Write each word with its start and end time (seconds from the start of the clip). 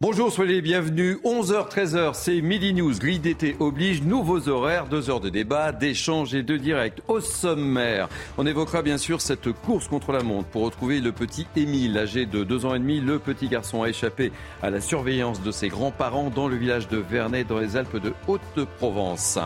Bonjour, 0.00 0.30
soyez 0.30 0.52
les 0.52 0.62
bienvenus. 0.62 1.18
11h, 1.24 1.70
13h, 1.70 2.14
c'est 2.14 2.40
Midi 2.40 2.72
News. 2.72 2.94
D'été 3.00 3.56
oblige. 3.58 4.00
Nouveaux 4.00 4.48
horaires, 4.48 4.86
deux 4.86 5.10
heures 5.10 5.18
de 5.18 5.28
débat, 5.28 5.72
d'échange 5.72 6.36
et 6.36 6.44
de 6.44 6.56
direct. 6.56 7.02
Au 7.08 7.18
sommaire, 7.18 8.08
on 8.36 8.46
évoquera 8.46 8.82
bien 8.82 8.96
sûr 8.96 9.20
cette 9.20 9.50
course 9.50 9.88
contre 9.88 10.12
la 10.12 10.22
montre 10.22 10.46
pour 10.50 10.62
retrouver 10.62 11.00
le 11.00 11.10
petit 11.10 11.48
Émile, 11.56 11.98
âgé 11.98 12.26
de 12.26 12.44
deux 12.44 12.64
ans 12.64 12.76
et 12.76 12.78
demi. 12.78 13.00
Le 13.00 13.18
petit 13.18 13.48
garçon 13.48 13.82
a 13.82 13.88
échappé 13.88 14.30
à 14.62 14.70
la 14.70 14.80
surveillance 14.80 15.42
de 15.42 15.50
ses 15.50 15.66
grands-parents 15.66 16.30
dans 16.30 16.46
le 16.46 16.54
village 16.54 16.86
de 16.86 16.98
Vernet, 16.98 17.48
dans 17.48 17.58
les 17.58 17.76
Alpes 17.76 18.00
de 18.00 18.14
Haute-Provence. 18.28 19.40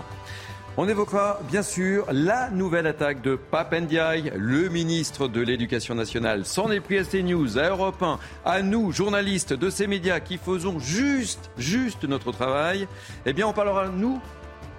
On 0.79 0.89
évoquera 0.89 1.39
bien 1.51 1.61
sûr 1.61 2.07
la 2.11 2.49
nouvelle 2.49 2.87
attaque 2.87 3.21
de 3.21 3.37
Papendiaï, 3.37 4.33
le 4.35 4.71
ministre 4.71 5.29
de 5.29 5.43
l'Éducation 5.43 5.95
nationale. 5.95 6.47
S'en 6.47 6.71
est 6.71 6.81
pris 6.81 6.97
à 6.97 7.05
CNews, 7.05 7.59
à 7.59 7.69
Europe 7.69 8.03
1, 8.03 8.19
à 8.47 8.63
nous, 8.63 8.91
journalistes 8.91 9.53
de 9.53 9.69
ces 9.69 9.87
médias 9.87 10.19
qui 10.21 10.39
faisons 10.39 10.79
juste, 10.79 11.51
juste 11.59 12.05
notre 12.05 12.33
travail. 12.33 12.89
Eh 13.27 13.35
bien, 13.35 13.47
on 13.47 13.53
parlera, 13.53 13.89
nous, 13.89 14.19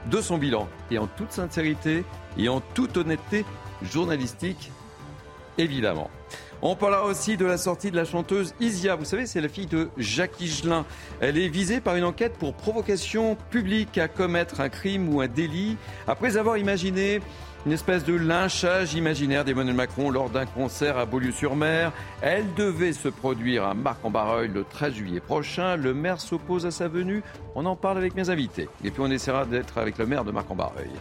de 0.09 0.19
son 0.19 0.39
bilan. 0.39 0.67
Et 0.89 0.97
en 0.97 1.05
toute 1.05 1.31
sincérité 1.31 2.03
et 2.39 2.49
en 2.49 2.59
toute 2.59 2.97
honnêteté 2.97 3.45
journalistique, 3.83 4.71
évidemment. 5.59 6.09
On 6.65 6.77
parlera 6.77 7.03
aussi 7.03 7.35
de 7.35 7.45
la 7.45 7.57
sortie 7.57 7.91
de 7.91 7.97
la 7.97 8.05
chanteuse 8.05 8.55
Isia. 8.61 8.95
Vous 8.95 9.03
savez, 9.03 9.25
c'est 9.25 9.41
la 9.41 9.49
fille 9.49 9.65
de 9.65 9.89
Jacques 9.97 10.39
Higelin. 10.39 10.85
Elle 11.19 11.37
est 11.37 11.49
visée 11.49 11.81
par 11.81 11.97
une 11.97 12.05
enquête 12.05 12.37
pour 12.39 12.53
provocation 12.53 13.35
publique 13.49 13.97
à 13.97 14.07
commettre 14.07 14.61
un 14.61 14.69
crime 14.69 15.13
ou 15.13 15.19
un 15.19 15.27
délit 15.27 15.75
après 16.07 16.37
avoir 16.37 16.57
imaginé 16.57 17.19
une 17.65 17.73
espèce 17.73 18.05
de 18.05 18.13
lynchage 18.13 18.93
imaginaire 18.93 19.43
d'Emmanuel 19.43 19.75
Macron 19.75 20.09
lors 20.09 20.29
d'un 20.29 20.45
concert 20.45 20.97
à 20.97 21.05
Beaulieu-sur-Mer. 21.05 21.91
Elle 22.21 22.53
devait 22.53 22.93
se 22.93 23.09
produire 23.09 23.65
à 23.65 23.73
Marc-en-Barreuil 23.73 24.47
le 24.47 24.63
13 24.63 24.93
juillet 24.93 25.19
prochain. 25.19 25.75
Le 25.75 25.93
maire 25.93 26.21
s'oppose 26.21 26.65
à 26.65 26.71
sa 26.71 26.87
venue. 26.87 27.23
On 27.55 27.65
en 27.65 27.75
parle 27.75 27.97
avec 27.97 28.15
mes 28.15 28.29
invités. 28.29 28.69
Et 28.85 28.91
puis 28.91 29.01
on 29.01 29.11
essaiera 29.11 29.45
d'être 29.45 29.77
avec 29.77 29.97
le 29.97 30.05
maire 30.05 30.23
de 30.23 30.31
Marc-en-Barreuil. 30.31 30.91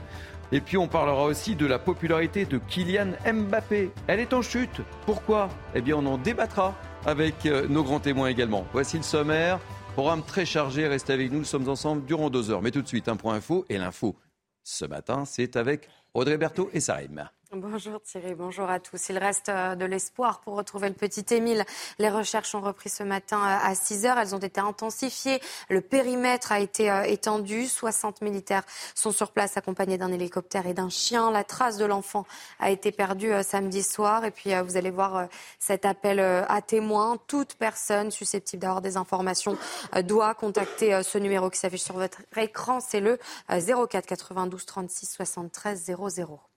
Et 0.55 0.61
puis 0.61 0.77
on 0.77 0.86
parlera 0.86 1.25
aussi 1.25 1.56
de 1.56 1.64
la 1.64 1.78
popularité 1.78 2.45
de 2.45 2.58
Kylian 2.58 3.12
Mbappé. 3.25 3.91
Elle 4.06 4.20
est 4.20 4.34
en 4.34 4.42
chute. 4.42 4.83
Pourquoi? 5.06 5.48
Eh 5.75 5.81
bien 5.81 5.97
on 5.97 6.05
en 6.05 6.19
débattra 6.19 6.75
avec 7.06 7.47
euh, 7.47 7.67
nos 7.69 7.83
grands 7.83 8.00
témoins 8.00 8.28
également. 8.28 8.67
Voici 8.75 8.98
le 8.98 9.03
sommaire. 9.03 9.59
Programme 9.94 10.22
très 10.22 10.44
chargé, 10.44 10.86
restez 10.86 11.14
avec 11.14 11.33
nous, 11.33 11.39
nous 11.39 11.44
sommes 11.44 11.70
ensemble 11.70 12.05
durant 12.05 12.28
deux 12.28 12.50
heures. 12.50 12.61
Mais 12.61 12.70
tout 12.70 12.83
de 12.83 12.86
suite, 12.86 13.09
un 13.09 13.17
point 13.17 13.34
info 13.34 13.64
et 13.70 13.78
l'info. 13.78 14.14
Ce 14.62 14.84
matin, 14.84 15.25
c'est 15.25 15.56
avec 15.56 15.89
Audrey 16.12 16.36
Berthaud 16.36 16.69
et 16.75 16.81
Sarim. 16.81 17.28
Bonjour 17.55 18.00
Thierry, 18.00 18.34
bonjour 18.34 18.70
à 18.70 18.81
tous. 18.81 19.11
Il 19.11 19.19
reste 19.19 19.50
euh, 19.50 19.75
de 19.75 19.84
l'espoir 19.84 20.41
pour 20.41 20.55
retrouver 20.55 20.89
le 20.89 20.95
petit 20.95 21.34
Émile. 21.34 21.67
Les 21.98 22.09
recherches 22.09 22.55
ont 22.55 22.62
repris 22.62 22.89
ce 22.89 23.03
matin 23.03 23.36
euh, 23.36 23.70
à 23.70 23.75
6 23.75 24.06
heures. 24.06 24.19
Elles 24.19 24.34
ont 24.34 24.39
été 24.39 24.59
intensifiées. 24.59 25.39
Le 25.69 25.83
périmètre 25.83 26.50
a 26.50 26.61
été 26.61 26.91
euh, 26.91 27.03
étendu. 27.03 27.67
60 27.67 28.22
militaires 28.22 28.62
sont 28.94 29.12
sur 29.12 29.33
place 29.33 29.59
accompagnés 29.59 29.98
d'un 29.98 30.11
hélicoptère 30.12 30.67
et 30.67 30.72
d'un 30.72 30.89
chien. 30.89 31.31
La 31.31 31.44
trace 31.44 31.77
de 31.77 31.84
l'enfant 31.84 32.25
a 32.59 32.70
été 32.70 32.91
perdue 32.91 33.33
samedi 33.42 33.83
soir. 33.83 34.25
Et 34.25 34.31
puis 34.31 34.55
vous 34.55 34.78
allez 34.78 34.91
voir 34.91 35.28
cet 35.59 35.84
appel 35.84 36.20
à 36.20 36.62
témoins. 36.62 37.19
Toute 37.27 37.56
personne 37.56 38.11
susceptible 38.11 38.62
d'avoir 38.62 38.81
des 38.81 38.97
informations 38.97 39.59
doit 40.05 40.33
contacter 40.33 41.03
ce 41.03 41.19
numéro 41.19 41.50
qui 41.50 41.59
s'affiche 41.59 41.83
sur 41.83 41.97
votre 41.97 42.22
écran. 42.34 42.81
C'est 42.81 43.00
le 43.00 43.19
04 43.48 44.06
92 44.06 44.64
36 44.64 45.06
73 45.06 45.92
00. 45.98 46.52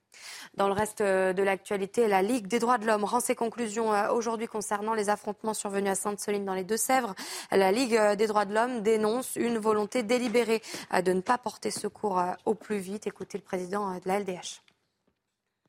Dans 0.56 0.68
le 0.68 0.72
reste 0.72 1.02
euh, 1.02 1.32
de 1.32 1.42
l'actualité, 1.42 2.08
la 2.08 2.22
Ligue 2.22 2.46
des 2.46 2.58
droits 2.58 2.78
de 2.78 2.86
l'homme 2.86 3.04
rend 3.04 3.20
ses 3.20 3.34
conclusions 3.34 3.92
euh, 3.92 4.10
aujourd'hui 4.10 4.46
concernant 4.46 4.94
les 4.94 5.10
affrontements 5.10 5.52
survenus 5.52 5.90
à 5.90 5.94
Sainte-Soline 5.94 6.44
dans 6.44 6.54
les 6.54 6.64
Deux-Sèvres. 6.64 7.14
La 7.50 7.72
Ligue 7.72 7.96
euh, 7.96 8.16
des 8.16 8.26
droits 8.26 8.46
de 8.46 8.54
l'homme 8.54 8.80
dénonce 8.80 9.36
une 9.36 9.58
volonté 9.58 10.02
délibérée 10.02 10.62
de 11.04 11.12
ne 11.12 11.20
pas 11.20 11.36
porter 11.36 11.70
secours 11.70 12.22
au 12.44 12.54
plus 12.54 12.78
vite. 12.78 13.06
Écoutez 13.06 13.38
le 13.38 13.44
président 13.44 13.94
de 13.94 14.00
la 14.06 14.20
LDH. 14.20 14.62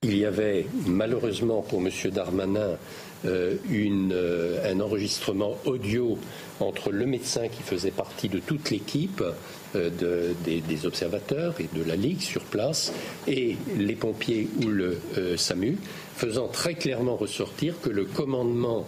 Il 0.03 0.17
y 0.17 0.25
avait 0.25 0.67
malheureusement 0.85 1.61
pour 1.63 1.81
M. 1.81 1.89
Darmanin 2.11 2.77
un 3.25 4.79
enregistrement 4.79 5.55
audio 5.65 6.17
entre 6.59 6.91
le 6.91 7.05
médecin 7.05 7.47
qui 7.47 7.63
faisait 7.63 7.91
partie 7.91 8.29
de 8.29 8.39
toute 8.39 8.69
l'équipe 8.69 9.23
euh, 9.77 10.33
des, 10.43 10.85
observateurs 10.85 11.55
et 11.59 11.69
de 11.73 11.83
la 11.83 11.95
Ligue 11.95 12.21
sur 12.21 12.43
place 12.43 12.93
et 13.27 13.57
les 13.77 13.95
pompiers 13.95 14.47
ou 14.63 14.67
le 14.67 14.99
euh, 15.17 15.37
SAMU, 15.37 15.77
faisant 16.15 16.47
très 16.47 16.75
clairement 16.75 17.15
ressortir 17.15 17.79
que 17.81 17.89
le 17.89 18.05
commandement 18.05 18.87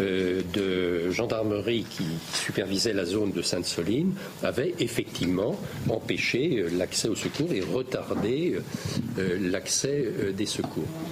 euh, 0.00 0.42
de 0.52 1.10
gendarmerie 1.10 1.84
qui 1.88 2.04
supervisait 2.34 2.92
la 2.92 3.04
zone 3.04 3.32
de 3.32 3.42
Sainte-Soline 3.42 4.14
avait 4.42 4.74
effectivement 4.80 5.58
empêché 5.88 6.64
l'accès 6.76 7.08
aux 7.08 7.16
secours 7.16 7.52
et 7.52 7.60
retardé 7.60 8.58
l'accès 9.16 10.08
des 10.36 10.46
secours. 10.46 11.11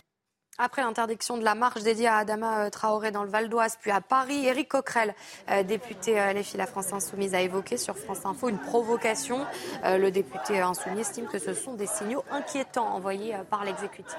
Après 0.63 0.83
l'interdiction 0.83 1.39
de 1.39 1.43
la 1.43 1.55
marche 1.55 1.83
dédiée 1.83 2.07
à 2.07 2.17
Adama 2.17 2.67
euh, 2.67 2.71
Traoré 2.71 3.11
dans 3.11 3.25
le 3.25 3.31
Val 3.31 3.49
d'Oise, 3.49 3.79
puis 3.81 3.91
à 3.91 4.03
Paris, 4.03 4.45
Éric 4.45 4.69
Coquerel, 4.69 5.15
euh, 5.51 5.63
député 5.63 6.21
euh, 6.21 6.35
Les 6.35 6.45
La 6.55 6.67
France 6.67 6.93
Insoumise, 6.93 7.35
a 7.35 7.41
évoqué 7.41 7.79
sur 7.79 7.97
France 7.97 8.27
Info 8.27 8.51
une 8.51 8.59
provocation. 8.59 9.47
Le 9.85 10.11
député 10.11 10.61
insoumis 10.61 11.01
estime 11.01 11.27
que 11.29 11.39
ce 11.39 11.55
sont 11.55 11.73
des 11.73 11.87
signaux 11.87 12.25
inquiétants 12.31 12.89
envoyés 12.89 13.35
par 13.49 13.65
l'exécutif. 13.65 14.19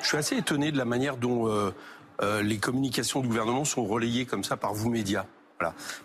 Je 0.00 0.06
suis 0.06 0.16
assez 0.16 0.36
étonné 0.36 0.70
de 0.70 0.78
la 0.78 0.84
manière 0.84 1.16
dont 1.16 1.72
les 2.22 2.58
communications 2.58 3.20
du 3.20 3.28
gouvernement 3.28 3.64
sont 3.64 3.84
relayées 3.84 4.26
comme 4.26 4.44
ça 4.44 4.56
par 4.56 4.74
vous 4.74 4.88
médias. 4.88 5.24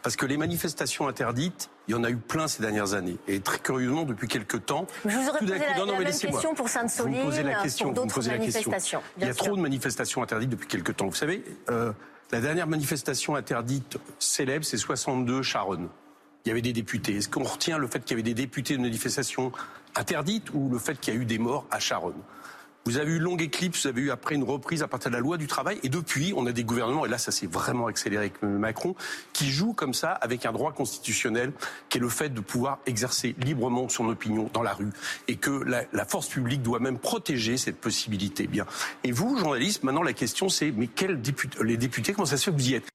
Parce 0.01 0.16
que 0.16 0.25
les 0.25 0.38
manifestations 0.38 1.07
interdites, 1.07 1.69
il 1.88 1.91
y 1.91 1.95
en 1.95 2.03
a 2.03 2.09
eu 2.09 2.17
plein 2.17 2.47
ces 2.47 2.61
dernières 2.61 2.93
années. 2.93 3.17
Et 3.27 3.39
très 3.39 3.59
curieusement, 3.59 4.03
depuis 4.03 4.27
quelques 4.27 4.66
temps. 4.66 4.88
Je 5.05 5.16
vous 5.16 5.29
aurais 5.29 5.39
posé 5.39 5.57
la, 5.57 5.77
non, 5.77 5.85
non, 5.85 5.97
même 5.99 6.03
question 6.05 6.53
pour 6.53 6.69
Sainte-Soline, 6.69 7.13
vous 7.13 7.19
me 7.19 7.25
posez 7.25 7.43
la 7.43 7.61
question, 7.61 7.94
pour 7.94 8.05
d'autres 8.05 8.27
manifestations. 8.27 9.01
Il 9.17 9.27
y 9.27 9.29
a 9.29 9.33
trop 9.33 9.55
de 9.55 9.61
manifestations 9.61 10.21
interdites 10.21 10.49
depuis 10.49 10.67
quelques 10.67 10.95
temps. 10.95 11.07
Vous 11.07 11.15
savez, 11.15 11.44
euh, 11.69 11.94
la 12.31 12.41
dernière 12.41 12.67
manifestation 12.67 13.35
interdite 13.35 13.97
célèbre, 14.19 14.65
c'est 14.65 14.77
62 14.77 15.41
Charonne. 15.41 15.89
Il 16.45 16.49
y 16.49 16.51
avait 16.51 16.61
des 16.61 16.73
députés. 16.73 17.17
Est-ce 17.17 17.29
qu'on 17.29 17.44
retient 17.44 17.77
le 17.77 17.88
fait 17.88 17.99
qu'il 18.01 18.11
y 18.11 18.13
avait 18.13 18.23
des 18.23 18.35
députés 18.35 18.77
de 18.77 18.81
manifestations 18.81 19.51
interdites 19.95 20.53
ou 20.53 20.69
le 20.69 20.77
fait 20.77 20.99
qu'il 20.99 21.13
y 21.13 21.17
a 21.17 21.19
eu 21.19 21.25
des 21.25 21.39
morts 21.39 21.65
à 21.71 21.79
Charonne? 21.79 22.21
Vous 22.85 22.97
avez 22.97 23.13
eu 23.13 23.19
longue 23.19 23.41
éclipse, 23.41 23.81
vous 23.81 23.88
avez 23.88 24.01
eu 24.01 24.12
après 24.12 24.35
une 24.35 24.44
reprise 24.44 24.84
à 24.84 24.88
partir 24.88 25.09
de 25.09 25.16
la 25.16 25.22
loi 25.22 25.38
du 25.38 25.47
travail, 25.47 25.79
et 25.84 25.90
depuis, 25.90 26.34
on 26.35 26.46
a 26.46 26.51
des 26.51 26.63
gouvernements, 26.63 27.06
et 27.06 27.09
là 27.09 27.18
ça 27.18 27.31
s'est 27.31 27.47
vraiment 27.47 27.88
accéléré 27.88 28.25
avec 28.25 28.44
Macron, 28.44 28.96
qui 29.34 29.50
jouent 29.50 29.73
comme 29.73 29.94
ça 29.94 30.12
avec 30.12 30.46
un 30.46 30.51
droit 30.51 30.72
constitutionnel, 30.72 31.51
qui 31.90 31.97
est 31.97 32.01
le 32.01 32.09
fait 32.09 32.29
de 32.29 32.41
pouvoir 32.41 32.79
exercer 32.85 33.35
librement 33.40 33.90
son 33.90 34.07
opinion 34.07 34.50
dans 34.53 34.63
la 34.63 34.74
rue, 34.74 34.91
et 35.28 35.38
que 35.38 35.51
la, 35.51 36.06
force 36.06 36.28
publique 36.28 36.62
doit 36.62 36.79
même 36.79 37.00
protéger 37.00 37.57
cette 37.57 37.81
possibilité. 37.81 38.45
Bien. 38.45 38.66
Et 39.03 39.12
vous, 39.12 39.38
journalistes, 39.38 39.84
maintenant 39.84 40.03
la 40.03 40.13
question 40.13 40.50
c'est, 40.50 40.72
mais 40.72 40.88
quels 40.88 41.22
députés, 41.22 41.63
les 41.63 41.78
députés, 41.78 42.13
comment 42.13 42.25
ça 42.25 42.38
se 42.38 42.45
fait 42.45 42.51
que 42.51 42.57
vous 42.57 42.69
y 42.69 42.75
êtes? 42.75 42.94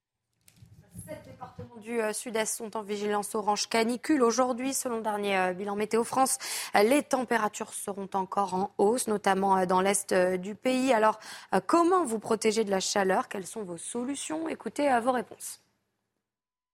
Du 1.81 2.01
euh, 2.01 2.13
Sud-Est 2.13 2.57
sont 2.57 2.77
en 2.77 2.83
vigilance 2.83 3.35
orange 3.35 3.69
canicule. 3.69 4.23
Aujourd'hui, 4.23 4.75
selon 4.75 4.97
le 4.97 5.03
dernier 5.03 5.37
euh, 5.37 5.53
bilan 5.53 5.75
Météo 5.75 6.05
France, 6.05 6.39
les 6.75 7.03
températures 7.03 7.73
seront 7.73 8.09
encore 8.15 8.55
en 8.55 8.71
hausse, 8.79 9.09
notamment 9.09 9.57
euh, 9.59 9.67
dans 9.67 9.81
l'Est 9.81 10.15
du 10.39 10.55
pays. 10.55 10.93
Alors, 10.93 11.19
comment 11.67 12.05
vous 12.05 12.19
protéger 12.19 12.65
de 12.65 12.71
la 12.71 12.81
chaleur? 12.81 13.29
Quelles 13.29 13.47
sont 13.47 13.63
vos 13.63 13.77
solutions? 13.77 14.49
Écoutez 14.49 14.89
vos 15.03 15.13
réponses. 15.13 15.61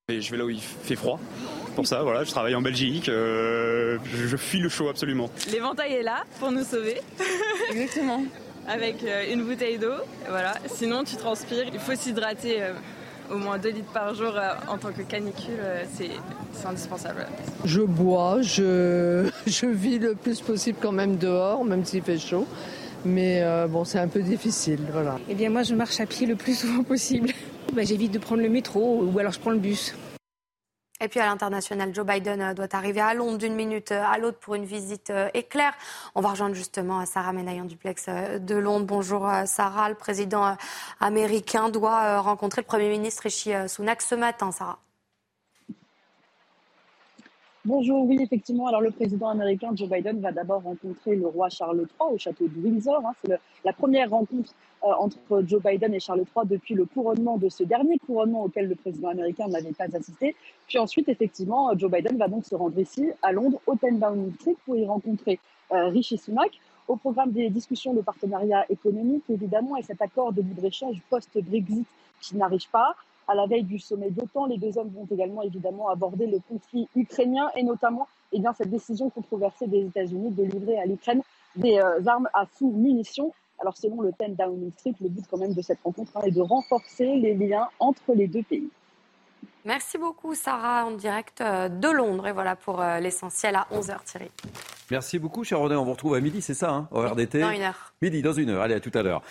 je 0.09 0.31
vais 0.31 0.37
là 0.37 0.45
où 0.45 0.49
il 0.49 0.61
fait 0.61 0.95
froid. 0.95 1.19
Pour 1.75 1.87
ça, 1.87 2.03
voilà, 2.03 2.23
je 2.23 2.31
travaille 2.31 2.55
en 2.55 2.61
Belgique. 2.61 3.05
je 3.05 4.37
fuis 4.37 4.59
le 4.59 4.69
chaud 4.69 4.89
absolument. 4.89 5.29
L'éventail 5.51 5.93
est 5.93 6.03
là 6.03 6.23
pour 6.39 6.51
nous 6.51 6.63
sauver. 6.63 7.01
Exactement. 7.71 8.23
Avec 8.67 9.05
une 9.31 9.43
bouteille 9.43 9.77
d'eau. 9.77 9.95
Voilà. 10.27 10.55
Sinon, 10.67 11.03
tu 11.03 11.15
transpires. 11.15 11.67
Il 11.73 11.79
faut 11.79 11.95
s'hydrater 11.95 12.61
au 13.33 13.37
moins 13.37 13.57
2 13.57 13.69
litres 13.69 13.91
par 13.93 14.13
jour 14.13 14.33
euh, 14.35 14.49
en 14.67 14.77
tant 14.77 14.91
que 14.91 15.01
canicule, 15.01 15.59
euh, 15.59 15.83
c'est 15.93 16.11
indispensable. 16.67 17.27
Je 17.65 17.81
bois, 17.81 18.41
je, 18.41 19.29
je 19.47 19.65
vis 19.65 19.99
le 19.99 20.15
plus 20.15 20.41
possible 20.41 20.77
quand 20.81 20.91
même 20.91 21.17
dehors, 21.17 21.63
même 21.63 21.85
s'il 21.85 22.03
fait 22.03 22.17
chaud. 22.17 22.45
Mais 23.05 23.41
euh, 23.41 23.67
bon, 23.67 23.85
c'est 23.85 23.99
un 23.99 24.07
peu 24.07 24.21
difficile, 24.21 24.79
voilà. 24.91 25.17
Eh 25.29 25.35
bien, 25.35 25.49
moi, 25.49 25.63
je 25.63 25.75
marche 25.75 25.99
à 25.99 26.05
pied 26.05 26.25
le 26.27 26.35
plus 26.35 26.59
souvent 26.59 26.83
possible. 26.83 27.29
Bah, 27.73 27.83
j'évite 27.83 28.13
de 28.13 28.17
prendre 28.17 28.41
le 28.41 28.47
métro 28.47 29.03
ou 29.03 29.19
alors 29.19 29.33
je 29.33 29.39
prends 29.41 29.51
le 29.51 29.59
bus. 29.59 29.93
Et 30.99 31.09
puis 31.09 31.19
à 31.19 31.27
l'international, 31.27 31.93
Joe 31.93 32.05
Biden 32.05 32.41
euh, 32.41 32.53
doit 32.55 32.75
arriver 32.75 33.01
à 33.01 33.13
Londres 33.13 33.37
d'une 33.37 33.53
minute 33.53 33.91
euh, 33.91 34.03
à 34.03 34.17
l'autre 34.17 34.39
pour 34.39 34.55
une 34.55 34.65
visite 34.65 35.11
euh, 35.11 35.29
éclair. 35.35 35.73
On 36.15 36.21
va 36.21 36.29
rejoindre 36.29 36.55
justement 36.55 37.05
Sarah 37.05 37.33
Menayan 37.33 37.65
duplex 37.65 38.07
de 38.09 38.55
Londres. 38.55 38.85
Bonjour 38.87 39.29
Sarah, 39.45 39.89
le 39.89 39.95
président 39.95 40.57
américain 40.99 41.69
doit 41.69 42.19
rencontrer 42.19 42.61
le 42.61 42.65
Premier 42.65 42.89
ministre 42.89 43.23
Rishi 43.23 43.51
Sunak 43.67 44.01
ce 44.01 44.15
matin, 44.15 44.51
Sarah. 44.51 44.79
Bonjour, 47.63 48.05
oui, 48.07 48.17
effectivement. 48.21 48.67
Alors, 48.67 48.81
le 48.81 48.91
président 48.91 49.27
américain 49.27 49.71
Joe 49.75 49.89
Biden 49.89 50.21
va 50.21 50.31
d'abord 50.31 50.63
rencontrer 50.63 51.15
le 51.15 51.27
roi 51.27 51.49
Charles 51.49 51.79
III 51.79 52.13
au 52.13 52.17
château 52.17 52.47
de 52.47 52.61
Windsor. 52.61 53.01
Hein. 53.05 53.13
C'est 53.21 53.39
la 53.65 53.73
première 53.73 54.09
rencontre 54.09 54.53
entre 54.81 55.43
Joe 55.45 55.61
Biden 55.61 55.93
et 55.93 55.99
Charles 55.99 56.23
III 56.35 56.45
depuis 56.45 56.75
le 56.75 56.85
couronnement 56.85 57.37
de 57.37 57.49
ce 57.49 57.63
dernier 57.63 57.97
couronnement 57.99 58.43
auquel 58.43 58.67
le 58.67 58.75
président 58.75 59.09
américain 59.09 59.47
n'avait 59.47 59.73
pas 59.73 59.85
assisté. 59.93 60.35
Puis 60.67 60.77
ensuite, 60.77 61.09
effectivement, 61.09 61.77
Joe 61.77 61.91
Biden 61.91 62.17
va 62.17 62.27
donc 62.27 62.45
se 62.45 62.55
rendre 62.55 62.77
ici, 62.79 63.09
à 63.21 63.31
Londres, 63.31 63.59
au 63.65 63.75
10 63.75 63.99
Downing 63.99 64.33
Street, 64.35 64.55
pour 64.65 64.75
y 64.75 64.85
rencontrer 64.85 65.39
euh, 65.71 65.87
Rishi 65.89 66.17
Sunak. 66.17 66.51
Au 66.87 66.95
programme 66.95 67.31
des 67.31 67.49
discussions 67.49 67.93
de 67.93 68.01
partenariat 68.01 68.65
économique, 68.69 69.23
évidemment, 69.29 69.75
et 69.75 69.83
cet 69.83 70.01
accord 70.01 70.31
de 70.31 70.41
libre-échange 70.41 71.01
post-Brexit 71.09 71.85
qui 72.21 72.37
n'arrive 72.37 72.69
pas. 72.69 72.95
À 73.27 73.35
la 73.35 73.45
veille 73.45 73.63
du 73.63 73.77
sommet 73.77 74.09
d'OTAN, 74.09 74.45
les 74.45 74.57
deux 74.57 74.77
hommes 74.77 74.91
vont 74.95 75.05
également 75.11 75.41
évidemment 75.41 75.89
aborder 75.89 76.27
le 76.27 76.39
conflit 76.47 76.87
ukrainien 76.95 77.49
et 77.57 77.63
notamment 77.63 78.07
eh 78.31 78.39
bien, 78.39 78.53
cette 78.53 78.69
décision 78.69 79.09
controversée 79.09 79.67
des 79.67 79.85
États-Unis 79.85 80.31
de 80.31 80.43
livrer 80.43 80.79
à 80.79 80.85
l'Ukraine 80.85 81.21
des 81.55 81.77
euh, 81.77 82.05
armes 82.05 82.29
à 82.33 82.45
sous-munitions. 82.57 83.33
Alors 83.59 83.75
selon 83.77 84.01
le 84.01 84.11
10 84.19 84.35
Downing 84.37 84.71
Street, 84.73 84.93
le 85.01 85.09
but 85.09 85.25
quand 85.29 85.37
même 85.37 85.53
de 85.53 85.61
cette 85.61 85.79
rencontre 85.83 86.11
hein, 86.15 86.21
est 86.23 86.31
de 86.31 86.41
renforcer 86.41 87.15
les 87.17 87.33
liens 87.33 87.67
entre 87.79 88.13
les 88.13 88.27
deux 88.27 88.43
pays. 88.43 88.69
Merci 89.65 89.97
beaucoup 89.97 90.33
Sarah 90.33 90.85
en 90.85 90.91
direct 90.91 91.41
euh, 91.41 91.67
de 91.67 91.89
Londres 91.89 92.27
et 92.27 92.31
voilà 92.31 92.55
pour 92.55 92.81
euh, 92.81 92.99
l'essentiel 92.99 93.55
à 93.55 93.67
11h 93.71 94.03
Thierry. 94.05 94.31
Merci 94.89 95.19
beaucoup, 95.19 95.43
cher 95.43 95.59
René. 95.59 95.75
On 95.75 95.83
vous 95.83 95.91
retrouve 95.91 96.15
à 96.15 96.21
midi, 96.21 96.41
c'est 96.41 96.53
ça, 96.53 96.71
hein, 96.71 96.87
au 96.91 97.01
RDT 97.01 97.41
Dans 97.41 97.51
une 97.51 97.61
heure. 97.61 97.93
Midi, 98.01 98.21
dans 98.21 98.31
une 98.31 98.49
heure. 98.51 98.61
Allez, 98.61 98.75
à 98.75 98.79
tout 98.79 98.91
à 98.93 99.03
l'heure. 99.03 99.21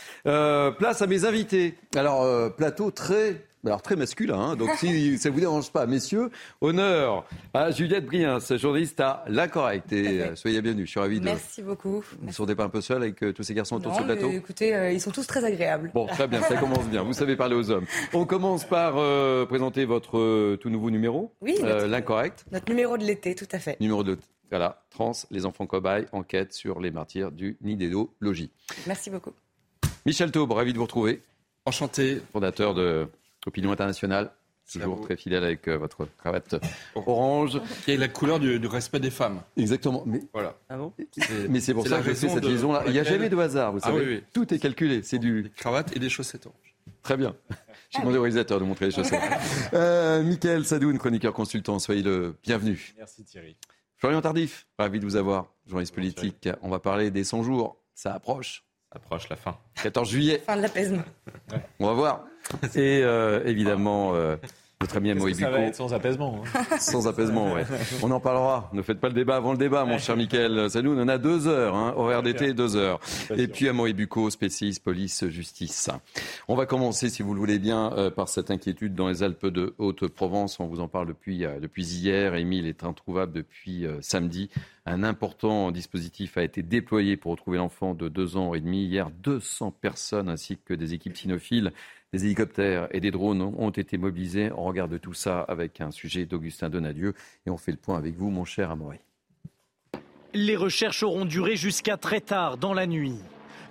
place 0.76 1.00
à 1.00 1.06
mes 1.06 1.24
invités. 1.24 1.74
Alors, 1.94 2.52
plateau 2.56 2.90
très 2.90 3.46
alors 3.66 3.82
très 3.82 3.96
masculin, 3.96 4.38
hein. 4.38 4.56
donc 4.56 4.70
si 4.78 5.18
ça 5.18 5.30
vous 5.30 5.40
dérange 5.40 5.70
pas, 5.70 5.86
messieurs, 5.86 6.30
honneur 6.60 7.24
à 7.54 7.70
Juliette 7.70 8.06
Briens, 8.06 8.38
journaliste 8.56 9.00
à 9.00 9.24
L'Incorrect. 9.28 9.92
Et 9.92 10.22
euh, 10.22 10.36
soyez 10.36 10.62
bienvenue, 10.62 10.86
je 10.86 10.90
suis 10.90 11.00
ravi 11.00 11.20
de... 11.20 11.24
Merci 11.24 11.62
beaucoup. 11.62 12.04
Vous 12.20 12.26
ne 12.26 12.32
sentez 12.32 12.54
pas 12.54 12.64
un 12.64 12.68
peu 12.68 12.80
seul 12.80 13.02
avec 13.02 13.22
euh, 13.22 13.32
tous 13.32 13.42
ces 13.42 13.54
garçons 13.54 13.76
autour 13.76 13.92
de 13.92 13.96
ce 13.98 14.02
plateau 14.02 14.30
Écoutez, 14.30 14.74
euh, 14.74 14.92
ils 14.92 15.00
sont 15.00 15.10
tous 15.10 15.26
très 15.26 15.44
agréables. 15.44 15.90
Bon, 15.94 16.06
très 16.06 16.28
bien, 16.28 16.42
ça 16.42 16.56
commence 16.56 16.86
bien. 16.86 17.02
Vous 17.02 17.12
savez 17.12 17.36
parler 17.36 17.56
aux 17.56 17.70
hommes. 17.70 17.86
On 18.12 18.24
commence 18.24 18.64
par 18.64 18.94
présenter 19.46 19.84
votre 19.84 20.56
tout 20.56 20.70
nouveau 20.70 20.90
numéro. 20.90 21.32
Oui, 21.40 21.58
L'Incorrect. 21.62 22.44
Notre 22.52 22.68
numéro 22.68 22.96
de 22.96 23.04
l'été, 23.04 23.34
tout 23.34 23.48
à 23.52 23.58
fait. 23.58 23.78
Numéro 23.80 24.02
de 24.02 24.18
voilà, 24.50 24.84
Trans, 24.90 25.12
les 25.30 25.44
enfants 25.44 25.66
cobayes, 25.66 26.06
enquête 26.12 26.52
sur 26.52 26.80
les 26.80 26.90
martyrs 26.90 27.32
du 27.32 27.56
Nidédo 27.62 28.14
Logis. 28.20 28.52
Merci 28.86 29.10
beaucoup. 29.10 29.32
Michel 30.04 30.30
Taube, 30.30 30.52
ravi 30.52 30.72
de 30.72 30.78
vous 30.78 30.84
retrouver. 30.84 31.20
Enchanté. 31.64 32.22
Fondateur 32.32 32.74
de 32.74 33.08
Opinion 33.46 33.72
internationale, 33.72 34.32
toujours 34.72 35.00
très 35.00 35.16
fidèle 35.16 35.44
avec 35.44 35.68
euh, 35.68 35.78
votre 35.78 36.08
cravate 36.18 36.56
orange. 36.94 37.60
Qui 37.84 37.92
est 37.92 37.96
la 37.96 38.08
couleur 38.08 38.40
du, 38.40 38.58
respect 38.66 39.00
des 39.00 39.10
femmes. 39.10 39.40
Exactement. 39.56 40.02
Mais, 40.06 40.22
voilà. 40.32 40.56
Ah 40.68 40.76
bon 40.76 40.92
mais 41.48 41.60
c'est 41.60 41.74
pour 41.74 41.86
ça 41.86 41.98
que 41.98 42.04
je 42.04 42.14
fais 42.14 42.28
cette 42.28 42.44
liaison-là. 42.44 42.82
Il 42.86 42.92
n'y 42.92 42.98
a 42.98 43.04
jamais 43.04 43.28
de 43.28 43.36
hasard, 43.36 43.72
vous 43.72 43.80
ah 43.82 43.86
savez. 43.86 44.24
Tout 44.32 44.52
est 44.52 44.58
calculé. 44.58 45.02
C'est 45.02 45.18
du. 45.18 45.44
Des 45.44 45.50
cravates 45.50 45.96
et 45.96 46.00
des 46.00 46.08
chaussettes 46.08 46.46
oranges. 46.46 46.76
Très 47.02 47.16
bien. 47.16 47.36
J'ai 47.90 48.00
demandé 48.00 48.18
au 48.18 48.22
réalisateur 48.22 48.58
de 48.58 48.64
montrer 48.64 48.86
les 48.86 48.90
chaussettes. 48.90 49.22
euh, 49.72 50.22
Michael 50.22 50.64
Sadoun, 50.64 50.98
chroniqueur 50.98 51.32
consultant, 51.32 51.78
soyez 51.78 52.02
le 52.02 52.34
bienvenu. 52.42 52.94
Merci 52.98 53.24
Thierry. 53.24 53.56
Florian 53.96 54.20
Tardif, 54.20 54.66
ravi 54.78 55.00
de 55.00 55.04
vous 55.04 55.16
avoir, 55.16 55.46
journaliste 55.66 55.94
politique. 55.94 56.48
On 56.62 56.68
va 56.68 56.80
parler 56.80 57.10
des 57.10 57.24
100 57.24 57.44
jours. 57.44 57.80
Ça 57.94 58.12
approche. 58.12 58.64
Ça 58.92 58.96
approche 58.96 59.28
la 59.28 59.36
fin. 59.36 59.56
14 59.82 60.08
juillet. 60.08 60.42
Fin 60.44 60.56
de 60.56 60.62
l'apaisement. 60.62 61.04
On 61.78 61.86
va 61.86 61.92
voir. 61.92 62.24
Et 62.74 63.00
euh, 63.02 63.42
évidemment, 63.44 64.14
euh, 64.14 64.36
notre 64.80 64.96
ami 64.96 65.10
Amoy 65.10 65.34
Ça 65.34 65.50
va 65.50 65.60
être 65.60 65.74
sans 65.74 65.92
apaisement. 65.94 66.42
Hein. 66.54 66.76
sans 66.78 67.08
apaisement, 67.08 67.54
ouais. 67.54 67.64
On 68.02 68.10
en 68.10 68.20
parlera. 68.20 68.70
Ne 68.72 68.82
faites 68.82 69.00
pas 69.00 69.08
le 69.08 69.14
débat 69.14 69.36
avant 69.36 69.52
le 69.52 69.58
débat, 69.58 69.84
mon 69.84 69.98
cher 69.98 70.16
Mickaël. 70.16 70.70
Salut, 70.70 70.90
on 70.90 71.00
en 71.00 71.08
a 71.08 71.18
deux 71.18 71.48
heures, 71.48 71.74
hein, 71.74 71.94
horaire 71.96 72.22
d'été, 72.22 72.52
deux 72.52 72.76
heures. 72.76 73.00
Et 73.36 73.48
puis 73.48 73.68
Amoy 73.68 73.92
Bucco, 73.94 74.30
spécialiste 74.30 74.84
police-justice. 74.84 75.90
On 76.48 76.54
va 76.54 76.66
commencer, 76.66 77.08
si 77.08 77.22
vous 77.22 77.34
le 77.34 77.40
voulez 77.40 77.58
bien, 77.58 77.92
euh, 77.94 78.10
par 78.10 78.28
cette 78.28 78.50
inquiétude 78.50 78.94
dans 78.94 79.08
les 79.08 79.22
Alpes 79.22 79.46
de 79.46 79.74
Haute-Provence. 79.78 80.60
On 80.60 80.66
vous 80.66 80.80
en 80.80 80.88
parle 80.88 81.08
depuis, 81.08 81.44
depuis 81.60 81.84
hier. 81.84 82.34
Émile 82.34 82.66
est 82.66 82.84
introuvable 82.84 83.32
depuis 83.32 83.86
samedi. 84.00 84.50
Un 84.88 85.02
important 85.02 85.72
dispositif 85.72 86.38
a 86.38 86.44
été 86.44 86.62
déployé 86.62 87.16
pour 87.16 87.32
retrouver 87.32 87.58
l'enfant 87.58 87.94
de 87.94 88.08
deux 88.08 88.36
ans 88.36 88.54
et 88.54 88.60
demi. 88.60 88.84
Hier, 88.84 89.10
200 89.10 89.72
personnes 89.80 90.28
ainsi 90.28 90.58
que 90.64 90.74
des 90.74 90.94
équipes 90.94 91.16
cynophiles 91.16 91.72
des 92.12 92.24
hélicoptères 92.24 92.88
et 92.92 93.00
des 93.00 93.10
drones 93.10 93.42
ont 93.42 93.70
été 93.70 93.98
mobilisés. 93.98 94.50
On 94.56 94.64
regarde 94.64 95.00
tout 95.00 95.14
ça 95.14 95.40
avec 95.40 95.80
un 95.80 95.90
sujet 95.90 96.24
d'Augustin 96.24 96.70
Donadieu 96.70 97.14
et 97.46 97.50
on 97.50 97.56
fait 97.56 97.72
le 97.72 97.78
point 97.78 97.98
avec 97.98 98.16
vous, 98.16 98.30
mon 98.30 98.44
cher 98.44 98.70
Amaury. 98.70 98.98
Les 100.34 100.56
recherches 100.56 101.02
auront 101.02 101.24
duré 101.24 101.56
jusqu'à 101.56 101.96
très 101.96 102.20
tard 102.20 102.58
dans 102.58 102.74
la 102.74 102.86
nuit. 102.86 103.16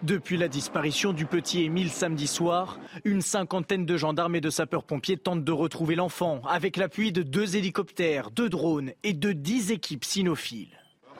Depuis 0.03 0.37
la 0.37 0.47
disparition 0.47 1.13
du 1.13 1.25
petit 1.25 1.63
Émile 1.63 1.89
samedi 1.89 2.27
soir, 2.27 2.79
une 3.05 3.21
cinquantaine 3.21 3.85
de 3.85 3.97
gendarmes 3.97 4.35
et 4.35 4.41
de 4.41 4.49
sapeurs-pompiers 4.49 5.17
tentent 5.17 5.43
de 5.43 5.51
retrouver 5.51 5.95
l'enfant 5.95 6.41
avec 6.47 6.77
l'appui 6.77 7.11
de 7.11 7.23
deux 7.23 7.55
hélicoptères, 7.55 8.29
deux 8.29 8.49
drones 8.49 8.91
et 9.03 9.13
de 9.13 9.31
dix 9.31 9.71
équipes 9.71 10.03
cynophiles. 10.03 10.77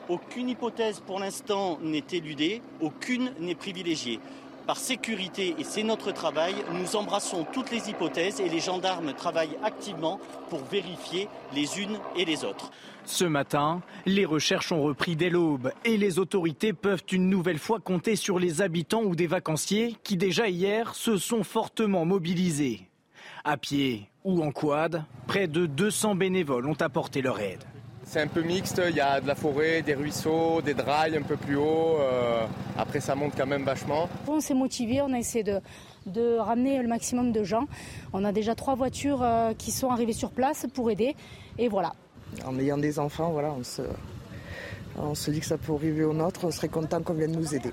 Aucune 0.08 0.50
hypothèse 0.50 1.00
pour 1.00 1.18
l'instant 1.18 1.80
n'est 1.82 2.04
éludée, 2.12 2.62
aucune 2.80 3.32
n'est 3.40 3.56
privilégiée 3.56 4.20
par 4.66 4.78
sécurité, 4.78 5.54
et 5.58 5.64
c'est 5.64 5.82
notre 5.82 6.12
travail, 6.12 6.54
nous 6.72 6.96
embrassons 6.96 7.46
toutes 7.52 7.70
les 7.70 7.88
hypothèses 7.88 8.40
et 8.40 8.48
les 8.48 8.60
gendarmes 8.60 9.12
travaillent 9.14 9.56
activement 9.62 10.20
pour 10.50 10.64
vérifier 10.64 11.28
les 11.54 11.80
unes 11.80 11.98
et 12.16 12.24
les 12.24 12.44
autres. 12.44 12.70
Ce 13.04 13.24
matin, 13.24 13.82
les 14.04 14.24
recherches 14.24 14.72
ont 14.72 14.82
repris 14.82 15.14
dès 15.14 15.30
l'aube 15.30 15.72
et 15.84 15.96
les 15.96 16.18
autorités 16.18 16.72
peuvent 16.72 17.04
une 17.12 17.30
nouvelle 17.30 17.58
fois 17.58 17.78
compter 17.78 18.16
sur 18.16 18.38
les 18.38 18.62
habitants 18.62 19.02
ou 19.02 19.14
des 19.14 19.28
vacanciers 19.28 19.96
qui 20.02 20.16
déjà 20.16 20.48
hier 20.48 20.94
se 20.94 21.16
sont 21.16 21.44
fortement 21.44 22.04
mobilisés. 22.04 22.88
À 23.44 23.56
pied 23.56 24.08
ou 24.24 24.42
en 24.42 24.50
quad, 24.50 25.04
près 25.28 25.46
de 25.46 25.66
200 25.66 26.16
bénévoles 26.16 26.66
ont 26.66 26.80
apporté 26.80 27.22
leur 27.22 27.38
aide. 27.38 27.62
C'est 28.08 28.20
un 28.20 28.28
peu 28.28 28.42
mixte, 28.42 28.80
il 28.88 28.94
y 28.94 29.00
a 29.00 29.20
de 29.20 29.26
la 29.26 29.34
forêt, 29.34 29.82
des 29.82 29.94
ruisseaux, 29.94 30.62
des 30.62 30.74
drailles 30.74 31.16
un 31.16 31.22
peu 31.22 31.36
plus 31.36 31.56
haut. 31.56 31.98
Euh, 31.98 32.46
après, 32.78 33.00
ça 33.00 33.16
monte 33.16 33.32
quand 33.36 33.46
même 33.46 33.64
vachement. 33.64 34.08
On 34.28 34.38
s'est 34.38 34.54
motivé, 34.54 35.02
on 35.02 35.12
a 35.12 35.18
essayé 35.18 35.42
de, 35.42 35.60
de, 36.06 36.36
ramener 36.38 36.80
le 36.80 36.86
maximum 36.86 37.32
de 37.32 37.42
gens. 37.42 37.66
On 38.12 38.24
a 38.24 38.30
déjà 38.30 38.54
trois 38.54 38.76
voitures 38.76 39.22
euh, 39.22 39.54
qui 39.54 39.72
sont 39.72 39.90
arrivées 39.90 40.12
sur 40.12 40.30
place 40.30 40.66
pour 40.72 40.88
aider. 40.88 41.16
Et 41.58 41.68
voilà. 41.68 41.94
En 42.44 42.56
ayant 42.60 42.78
des 42.78 43.00
enfants, 43.00 43.30
voilà, 43.32 43.52
on 43.52 43.64
se, 43.64 43.82
on 44.96 45.16
se 45.16 45.32
dit 45.32 45.40
que 45.40 45.46
ça 45.46 45.58
peut 45.58 45.74
arriver 45.74 46.04
au 46.04 46.14
nôtre. 46.14 46.44
On 46.44 46.52
serait 46.52 46.68
content 46.68 47.02
qu'on 47.02 47.14
vienne 47.14 47.32
nous 47.32 47.56
aider. 47.56 47.72